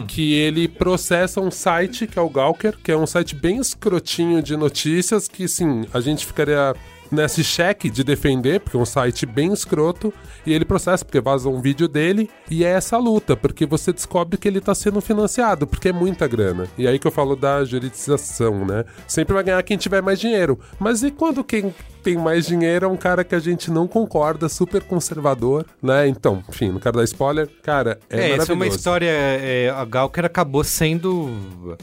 que 0.07 0.35
ele 0.35 0.69
processa 0.69 1.41
um 1.41 1.51
site 1.51 2.07
que 2.07 2.19
é 2.19 2.23
o 2.23 2.29
Gawker, 2.29 2.77
que 2.83 2.93
é 2.93 2.97
um 2.97 3.07
site 3.07 3.35
bem 3.35 3.59
escrotinho 3.59 4.43
de 4.43 4.57
notícias 4.57 5.27
que, 5.27 5.49
sim, 5.49 5.87
a 5.93 6.01
gente 6.01 6.27
ficaria 6.27 6.75
nesse 7.11 7.43
cheque 7.43 7.91
de 7.91 8.05
defender, 8.05 8.61
porque 8.61 8.77
é 8.77 8.81
um 8.81 8.87
site 8.87 9.27
bem 9.27 9.53
escroto, 9.53 10.13
e 10.47 10.53
ele 10.53 10.65
processa 10.65 11.05
porque 11.05 11.21
vaza 11.21 11.49
um 11.49 11.61
vídeo 11.61 11.89
dele, 11.89 12.31
e 12.51 12.65
é 12.65 12.71
essa 12.71 12.97
luta, 12.97 13.37
porque 13.37 13.67
você 13.67 13.93
descobre 13.93 14.37
que 14.37 14.49
ele 14.49 14.61
tá 14.61 14.75
sendo 14.75 15.01
financiado, 15.01 15.67
porque 15.67 15.89
é 15.89 15.93
muita 15.93 16.27
grana. 16.27 16.67
E 16.77 16.87
aí 16.87 16.99
que 16.99 17.07
eu 17.07 17.13
falo 17.13 17.37
da 17.37 17.65
juridização, 17.65 18.65
né? 18.65 18.85
Sempre 19.07 19.35
vai 19.35 19.43
ganhar 19.43 19.63
quem 19.63 19.77
tiver 19.77 20.03
mais 20.03 20.21
dinheiro. 20.21 20.59
Mas 20.79 21.03
e 21.03 21.11
quando 21.11 21.43
quem 21.45 21.75
tem 22.03 22.17
mais 22.17 22.47
dinheiro 22.47 22.87
é 22.87 22.89
um 22.89 22.97
cara 22.97 23.23
que 23.25 23.35
a 23.35 23.39
gente 23.39 23.71
não 23.71 23.87
concorda, 23.87 24.49
super 24.49 24.83
conservador, 24.83 25.67
né? 25.83 26.09
Então, 26.09 26.43
enfim, 26.49 26.71
não 26.71 26.81
quero 26.81 26.97
dar 26.97 27.05
spoiler. 27.05 27.49
Cara, 27.63 27.99
é, 28.09 28.17
é 28.17 28.17
maravilhoso. 28.17 28.43
Essa 28.43 28.53
é 28.53 28.55
uma 28.55 28.67
história. 28.67 29.09
É, 29.11 29.71
a 29.77 29.85
Gawker 29.85 30.25
acabou 30.25 30.65
sendo. 30.65 31.31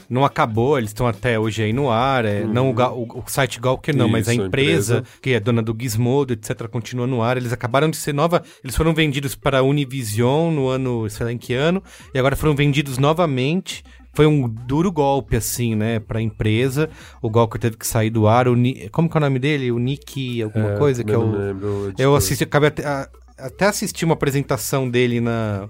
Não 0.09 0.25
acabou, 0.25 0.77
eles 0.77 0.89
estão 0.89 1.07
até 1.07 1.39
hoje 1.39 1.63
aí 1.63 1.73
no 1.73 1.89
ar. 1.89 2.25
É, 2.25 2.41
uhum. 2.41 2.53
Não 2.53 2.69
o, 2.71 3.03
o, 3.03 3.19
o, 3.19 3.23
site 3.27 3.59
Gawker, 3.59 3.95
não, 3.95 4.05
Isso, 4.05 4.11
mas 4.11 4.29
a 4.29 4.33
empresa, 4.33 4.95
a 4.95 4.97
empresa, 4.97 5.03
que 5.21 5.31
é 5.31 5.39
dona 5.39 5.61
do 5.61 5.75
Gizmodo, 5.79 6.33
etc., 6.33 6.67
continua 6.67 7.07
no 7.07 7.21
ar. 7.21 7.37
Eles 7.37 7.53
acabaram 7.53 7.89
de 7.89 7.97
ser 7.97 8.13
nova. 8.13 8.43
Eles 8.63 8.75
foram 8.75 8.93
vendidos 8.93 9.35
para 9.35 9.59
a 9.59 9.63
Univision 9.63 10.53
no 10.53 10.67
ano, 10.67 11.09
sei 11.09 11.25
lá 11.25 11.31
em 11.31 11.37
que 11.37 11.53
ano, 11.53 11.83
e 12.13 12.19
agora 12.19 12.35
foram 12.35 12.55
vendidos 12.55 12.97
novamente 12.97 13.83
foi 14.15 14.25
um 14.25 14.47
duro 14.47 14.91
golpe, 14.91 15.35
assim, 15.35 15.75
né, 15.75 15.99
pra 15.99 16.21
empresa. 16.21 16.89
O 17.21 17.29
Gawker 17.29 17.59
teve 17.59 17.75
que 17.75 17.85
sair 17.85 18.09
do 18.09 18.27
ar. 18.27 18.47
O 18.47 18.55
Ni... 18.55 18.87
Como 18.89 19.09
que 19.09 19.17
é 19.17 19.19
o 19.19 19.21
nome 19.21 19.37
dele? 19.37 19.71
O 19.73 19.77
Nick 19.77 20.41
alguma 20.41 20.71
é, 20.71 20.77
coisa? 20.77 21.03
Que 21.03 21.11
é 21.11 21.17
o... 21.17 21.31
Lembro, 21.31 21.93
eu 21.99 22.15
assisti, 22.15 22.45
acabei 22.45 22.69
até, 22.69 23.09
até 23.37 23.65
assisti 23.65 24.05
uma 24.05 24.13
apresentação 24.13 24.89
dele 24.89 25.19
na... 25.19 25.67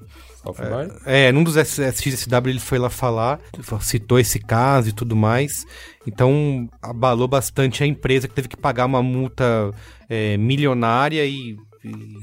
É, 1.06 1.28
é, 1.28 1.32
num 1.32 1.44
dos 1.44 1.56
SXSW 1.56 2.50
ele 2.50 2.60
foi 2.60 2.78
lá 2.78 2.90
falar, 2.90 3.40
citou 3.82 4.20
esse 4.20 4.40
caso 4.40 4.90
e 4.90 4.92
tudo 4.92 5.16
mais. 5.16 5.66
Então 6.06 6.70
abalou 6.82 7.28
bastante 7.28 7.84
a 7.84 7.88
empresa 7.88 8.28
que 8.28 8.34
teve 8.34 8.48
que 8.48 8.58
pagar 8.58 8.86
uma 8.86 9.02
multa 9.02 9.74
é, 10.10 10.38
milionária 10.38 11.26
e 11.26 11.58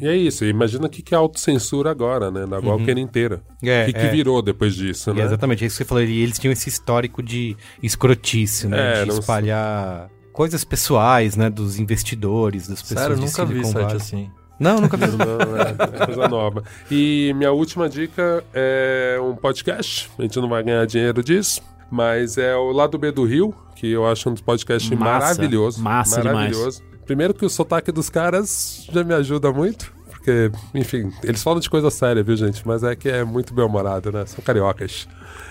e 0.00 0.08
é 0.08 0.16
isso, 0.16 0.44
imagina 0.44 0.86
o 0.86 0.90
que, 0.90 1.02
que 1.02 1.14
é 1.14 1.16
autocensura 1.16 1.88
agora, 1.88 2.32
né? 2.32 2.44
Na 2.46 2.58
Walker 2.58 2.94
uhum. 2.94 2.98
inteira. 2.98 3.42
É, 3.62 3.82
o 3.82 3.86
que, 3.86 3.92
que 3.92 4.06
é. 4.06 4.10
virou 4.10 4.42
depois 4.42 4.74
disso, 4.74 5.14
né? 5.14 5.22
É 5.22 5.24
exatamente, 5.24 5.62
é 5.62 5.68
isso 5.68 5.76
que 5.76 5.84
você 5.84 5.88
falou. 5.88 6.02
E 6.02 6.20
eles 6.20 6.36
tinham 6.36 6.52
esse 6.52 6.68
histórico 6.68 7.22
de 7.22 7.56
escrotice, 7.80 8.66
né? 8.66 9.02
É, 9.02 9.04
de 9.04 9.10
espalhar 9.12 10.08
sei. 10.08 10.32
coisas 10.32 10.64
pessoais, 10.64 11.36
né? 11.36 11.48
Dos 11.48 11.78
investidores, 11.78 12.66
das 12.66 12.82
pessoas 12.82 13.00
Sério, 13.00 13.16
nunca 13.16 13.44
vi 13.44 13.64
site 13.64 13.94
assim. 13.94 14.30
Não, 14.62 14.80
nunca 14.80 14.96
vi. 14.96 15.06
não, 15.06 15.56
é, 15.56 16.02
é 16.02 16.06
coisa 16.06 16.28
nova. 16.28 16.62
E 16.90 17.32
minha 17.36 17.50
última 17.52 17.88
dica 17.88 18.44
é 18.54 19.18
um 19.20 19.34
podcast. 19.34 20.10
A 20.18 20.22
gente 20.22 20.38
não 20.40 20.48
vai 20.48 20.62
ganhar 20.62 20.86
dinheiro 20.86 21.22
disso. 21.22 21.60
Mas 21.90 22.38
é 22.38 22.56
o 22.56 22.72
Lado 22.72 22.96
B 22.96 23.12
do 23.12 23.24
Rio, 23.24 23.54
que 23.76 23.86
eu 23.90 24.06
acho 24.06 24.30
um 24.30 24.32
dos 24.32 24.40
podcasts 24.40 24.90
massa, 24.90 25.26
maravilhosos. 25.34 25.80
Massa 25.80 26.24
maravilhoso. 26.24 26.80
demais. 26.80 26.92
Primeiro 27.04 27.34
que 27.34 27.44
o 27.44 27.50
sotaque 27.50 27.92
dos 27.92 28.08
caras 28.08 28.86
já 28.90 29.04
me 29.04 29.12
ajuda 29.12 29.52
muito. 29.52 29.92
Porque, 30.22 30.52
enfim, 30.72 31.12
eles 31.24 31.42
falam 31.42 31.58
de 31.58 31.68
coisa 31.68 31.90
séria, 31.90 32.22
viu, 32.22 32.36
gente? 32.36 32.64
Mas 32.64 32.84
é 32.84 32.94
que 32.94 33.08
é 33.08 33.24
muito 33.24 33.52
bem-humorado, 33.52 34.12
né? 34.12 34.24
São 34.24 34.42
cariocas. 34.42 35.08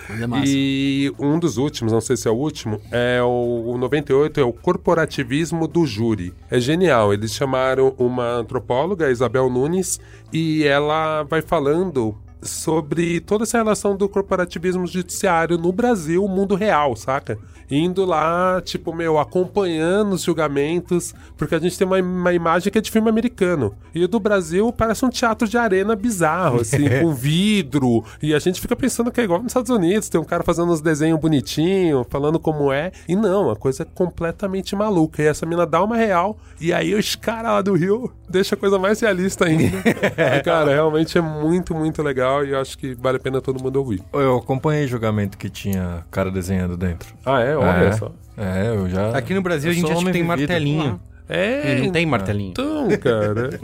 É 0.08 0.46
e 0.46 1.12
um 1.18 1.38
dos 1.38 1.58
últimos, 1.58 1.92
não 1.92 2.00
sei 2.00 2.16
se 2.16 2.26
é 2.26 2.30
o 2.30 2.34
último, 2.34 2.80
é 2.90 3.20
o, 3.22 3.72
o 3.74 3.76
98, 3.76 4.40
é 4.40 4.42
o 4.42 4.52
corporativismo 4.52 5.68
do 5.68 5.84
júri. 5.84 6.32
É 6.50 6.58
genial. 6.58 7.12
Eles 7.12 7.34
chamaram 7.34 7.94
uma 7.98 8.36
antropóloga, 8.36 9.10
Isabel 9.10 9.50
Nunes, 9.50 10.00
e 10.32 10.64
ela 10.64 11.22
vai 11.24 11.42
falando 11.42 12.16
sobre 12.42 13.20
toda 13.20 13.44
essa 13.44 13.58
relação 13.58 13.96
do 13.96 14.08
corporativismo 14.08 14.86
judiciário 14.86 15.56
no 15.56 15.72
Brasil, 15.72 16.26
mundo 16.26 16.54
real, 16.54 16.96
saca? 16.96 17.38
Indo 17.70 18.04
lá, 18.04 18.60
tipo, 18.62 18.92
meu, 18.92 19.18
acompanhando 19.18 20.12
os 20.12 20.22
julgamentos, 20.22 21.14
porque 21.38 21.54
a 21.54 21.58
gente 21.58 21.78
tem 21.78 21.86
uma, 21.86 21.98
uma 22.00 22.32
imagem 22.32 22.70
que 22.70 22.78
é 22.78 22.80
de 22.80 22.90
filme 22.90 23.08
americano. 23.08 23.74
E 23.94 24.04
o 24.04 24.08
do 24.08 24.20
Brasil 24.20 24.70
parece 24.72 25.04
um 25.04 25.08
teatro 25.08 25.48
de 25.48 25.56
arena 25.56 25.96
bizarro, 25.96 26.60
assim, 26.60 26.86
com 27.00 27.14
vidro. 27.14 28.04
E 28.20 28.34
a 28.34 28.38
gente 28.38 28.60
fica 28.60 28.76
pensando 28.76 29.10
que 29.10 29.20
é 29.20 29.24
igual 29.24 29.40
nos 29.40 29.52
Estados 29.52 29.70
Unidos, 29.70 30.08
tem 30.08 30.20
um 30.20 30.24
cara 30.24 30.42
fazendo 30.42 30.70
uns 30.70 30.82
desenhos 30.82 31.18
bonitinhos, 31.18 32.06
falando 32.10 32.38
como 32.38 32.70
é. 32.70 32.92
E 33.08 33.16
não, 33.16 33.50
a 33.50 33.56
coisa 33.56 33.84
é 33.84 33.86
completamente 33.86 34.76
maluca. 34.76 35.22
E 35.22 35.26
essa 35.26 35.46
mina 35.46 35.64
dá 35.64 35.82
uma 35.82 35.96
real, 35.96 36.36
e 36.60 36.72
aí 36.72 36.94
os 36.94 37.14
caras 37.14 37.52
lá 37.52 37.62
do 37.62 37.74
Rio 37.74 38.12
deixa 38.28 38.54
a 38.54 38.58
coisa 38.58 38.78
mais 38.78 39.00
realista 39.00 39.46
ainda. 39.46 39.78
e, 39.78 40.42
cara, 40.44 40.72
realmente 40.72 41.16
é 41.16 41.20
muito, 41.20 41.74
muito 41.74 42.02
legal 42.02 42.31
e 42.44 42.50
eu 42.50 42.60
acho 42.60 42.78
que 42.78 42.94
vale 42.94 43.16
a 43.18 43.20
pena 43.20 43.40
todo 43.40 43.62
mundo 43.62 43.76
ouvir. 43.76 44.02
Eu 44.12 44.36
acompanhei 44.38 44.86
julgamento 44.86 45.36
que 45.36 45.50
tinha 45.50 46.04
cara 46.10 46.30
desenhando 46.30 46.76
dentro. 46.76 47.14
Ah, 47.24 47.40
é? 47.40 47.56
Olha 47.56 47.86
É. 47.86 47.92
só. 47.92 48.12
É, 48.36 48.68
eu 48.68 48.88
já. 48.88 49.10
Aqui 49.16 49.34
no 49.34 49.42
Brasil 49.42 49.70
eu 49.70 49.72
a 49.72 49.74
gente 49.74 49.92
acha 49.92 50.04
que 50.04 50.12
tem 50.12 50.22
vivido. 50.22 50.26
martelinho. 50.28 51.00
É, 51.34 51.72
Ele 51.72 51.86
não 51.86 51.92
tem 51.92 52.04
martelinho. 52.04 52.50
Então, 52.50 52.88
cara. 52.98 53.58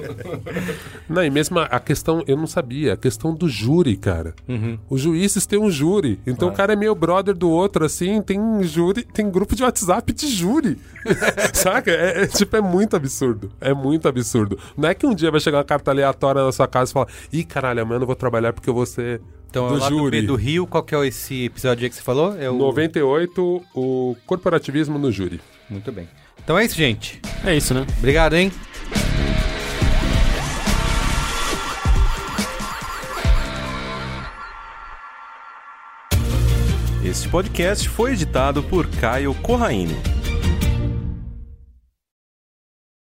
não, 1.08 1.22
e 1.24 1.28
mesmo 1.30 1.58
a- 1.58 1.64
a 1.64 1.78
questão, 1.78 2.22
eu 2.26 2.36
não 2.36 2.46
sabia, 2.46 2.94
a 2.94 2.96
questão 2.96 3.34
do 3.34 3.48
júri, 3.48 3.96
cara. 3.96 4.34
Uhum. 4.48 4.78
Os 4.88 5.00
juízes 5.02 5.44
têm 5.44 5.58
um 5.58 5.70
júri. 5.70 6.18
Então 6.26 6.48
o 6.48 6.52
cara 6.52 6.72
é 6.72 6.76
meio 6.76 6.94
brother 6.94 7.34
do 7.34 7.50
outro, 7.50 7.84
assim, 7.84 8.22
tem 8.22 8.40
um 8.40 8.62
júri, 8.62 9.02
tem 9.02 9.30
grupo 9.30 9.54
de 9.54 9.62
WhatsApp 9.62 10.12
de 10.12 10.28
júri. 10.28 10.78
Saca? 11.52 11.90
É, 11.90 12.22
é, 12.22 12.26
tipo, 12.26 12.56
é 12.56 12.60
muito 12.60 12.96
absurdo. 12.96 13.50
É 13.60 13.74
muito 13.74 14.08
absurdo. 14.08 14.58
Não 14.76 14.88
é 14.88 14.94
que 14.94 15.06
um 15.06 15.14
dia 15.14 15.30
vai 15.30 15.40
chegar 15.40 15.58
uma 15.58 15.64
carta 15.64 15.90
aleatória 15.90 16.42
na 16.42 16.52
sua 16.52 16.66
casa 16.66 16.90
e 16.90 16.94
falar, 16.94 17.08
ih, 17.32 17.44
caralho, 17.44 17.82
amanhã 17.82 17.96
eu 17.96 18.00
não 18.00 18.06
vou 18.06 18.16
trabalhar 18.16 18.52
porque 18.52 18.70
você. 18.70 19.20
Então, 19.50 19.68
do 19.68 19.76
lá 19.78 19.88
do 19.88 19.96
júri. 19.98 20.22
Do 20.22 20.34
Rio, 20.36 20.66
qual 20.66 20.82
que 20.82 20.94
é 20.94 21.06
esse 21.06 21.44
episódio 21.46 21.84
aí 21.84 21.90
que 21.90 21.96
você 21.96 22.02
falou? 22.02 22.36
É 22.38 22.50
o... 22.50 22.54
98, 22.56 23.62
o 23.74 24.16
corporativismo 24.26 24.98
no 24.98 25.10
júri. 25.10 25.40
Muito 25.70 25.90
bem. 25.90 26.06
Então 26.48 26.58
é 26.58 26.64
isso, 26.64 26.76
gente. 26.76 27.20
É 27.44 27.54
isso, 27.54 27.74
né? 27.74 27.84
Obrigado, 27.98 28.34
hein? 28.34 28.50
Este 37.04 37.28
podcast 37.28 37.86
foi 37.90 38.12
editado 38.12 38.62
por 38.62 38.86
Caio 38.86 39.34
Corraine. 39.34 40.17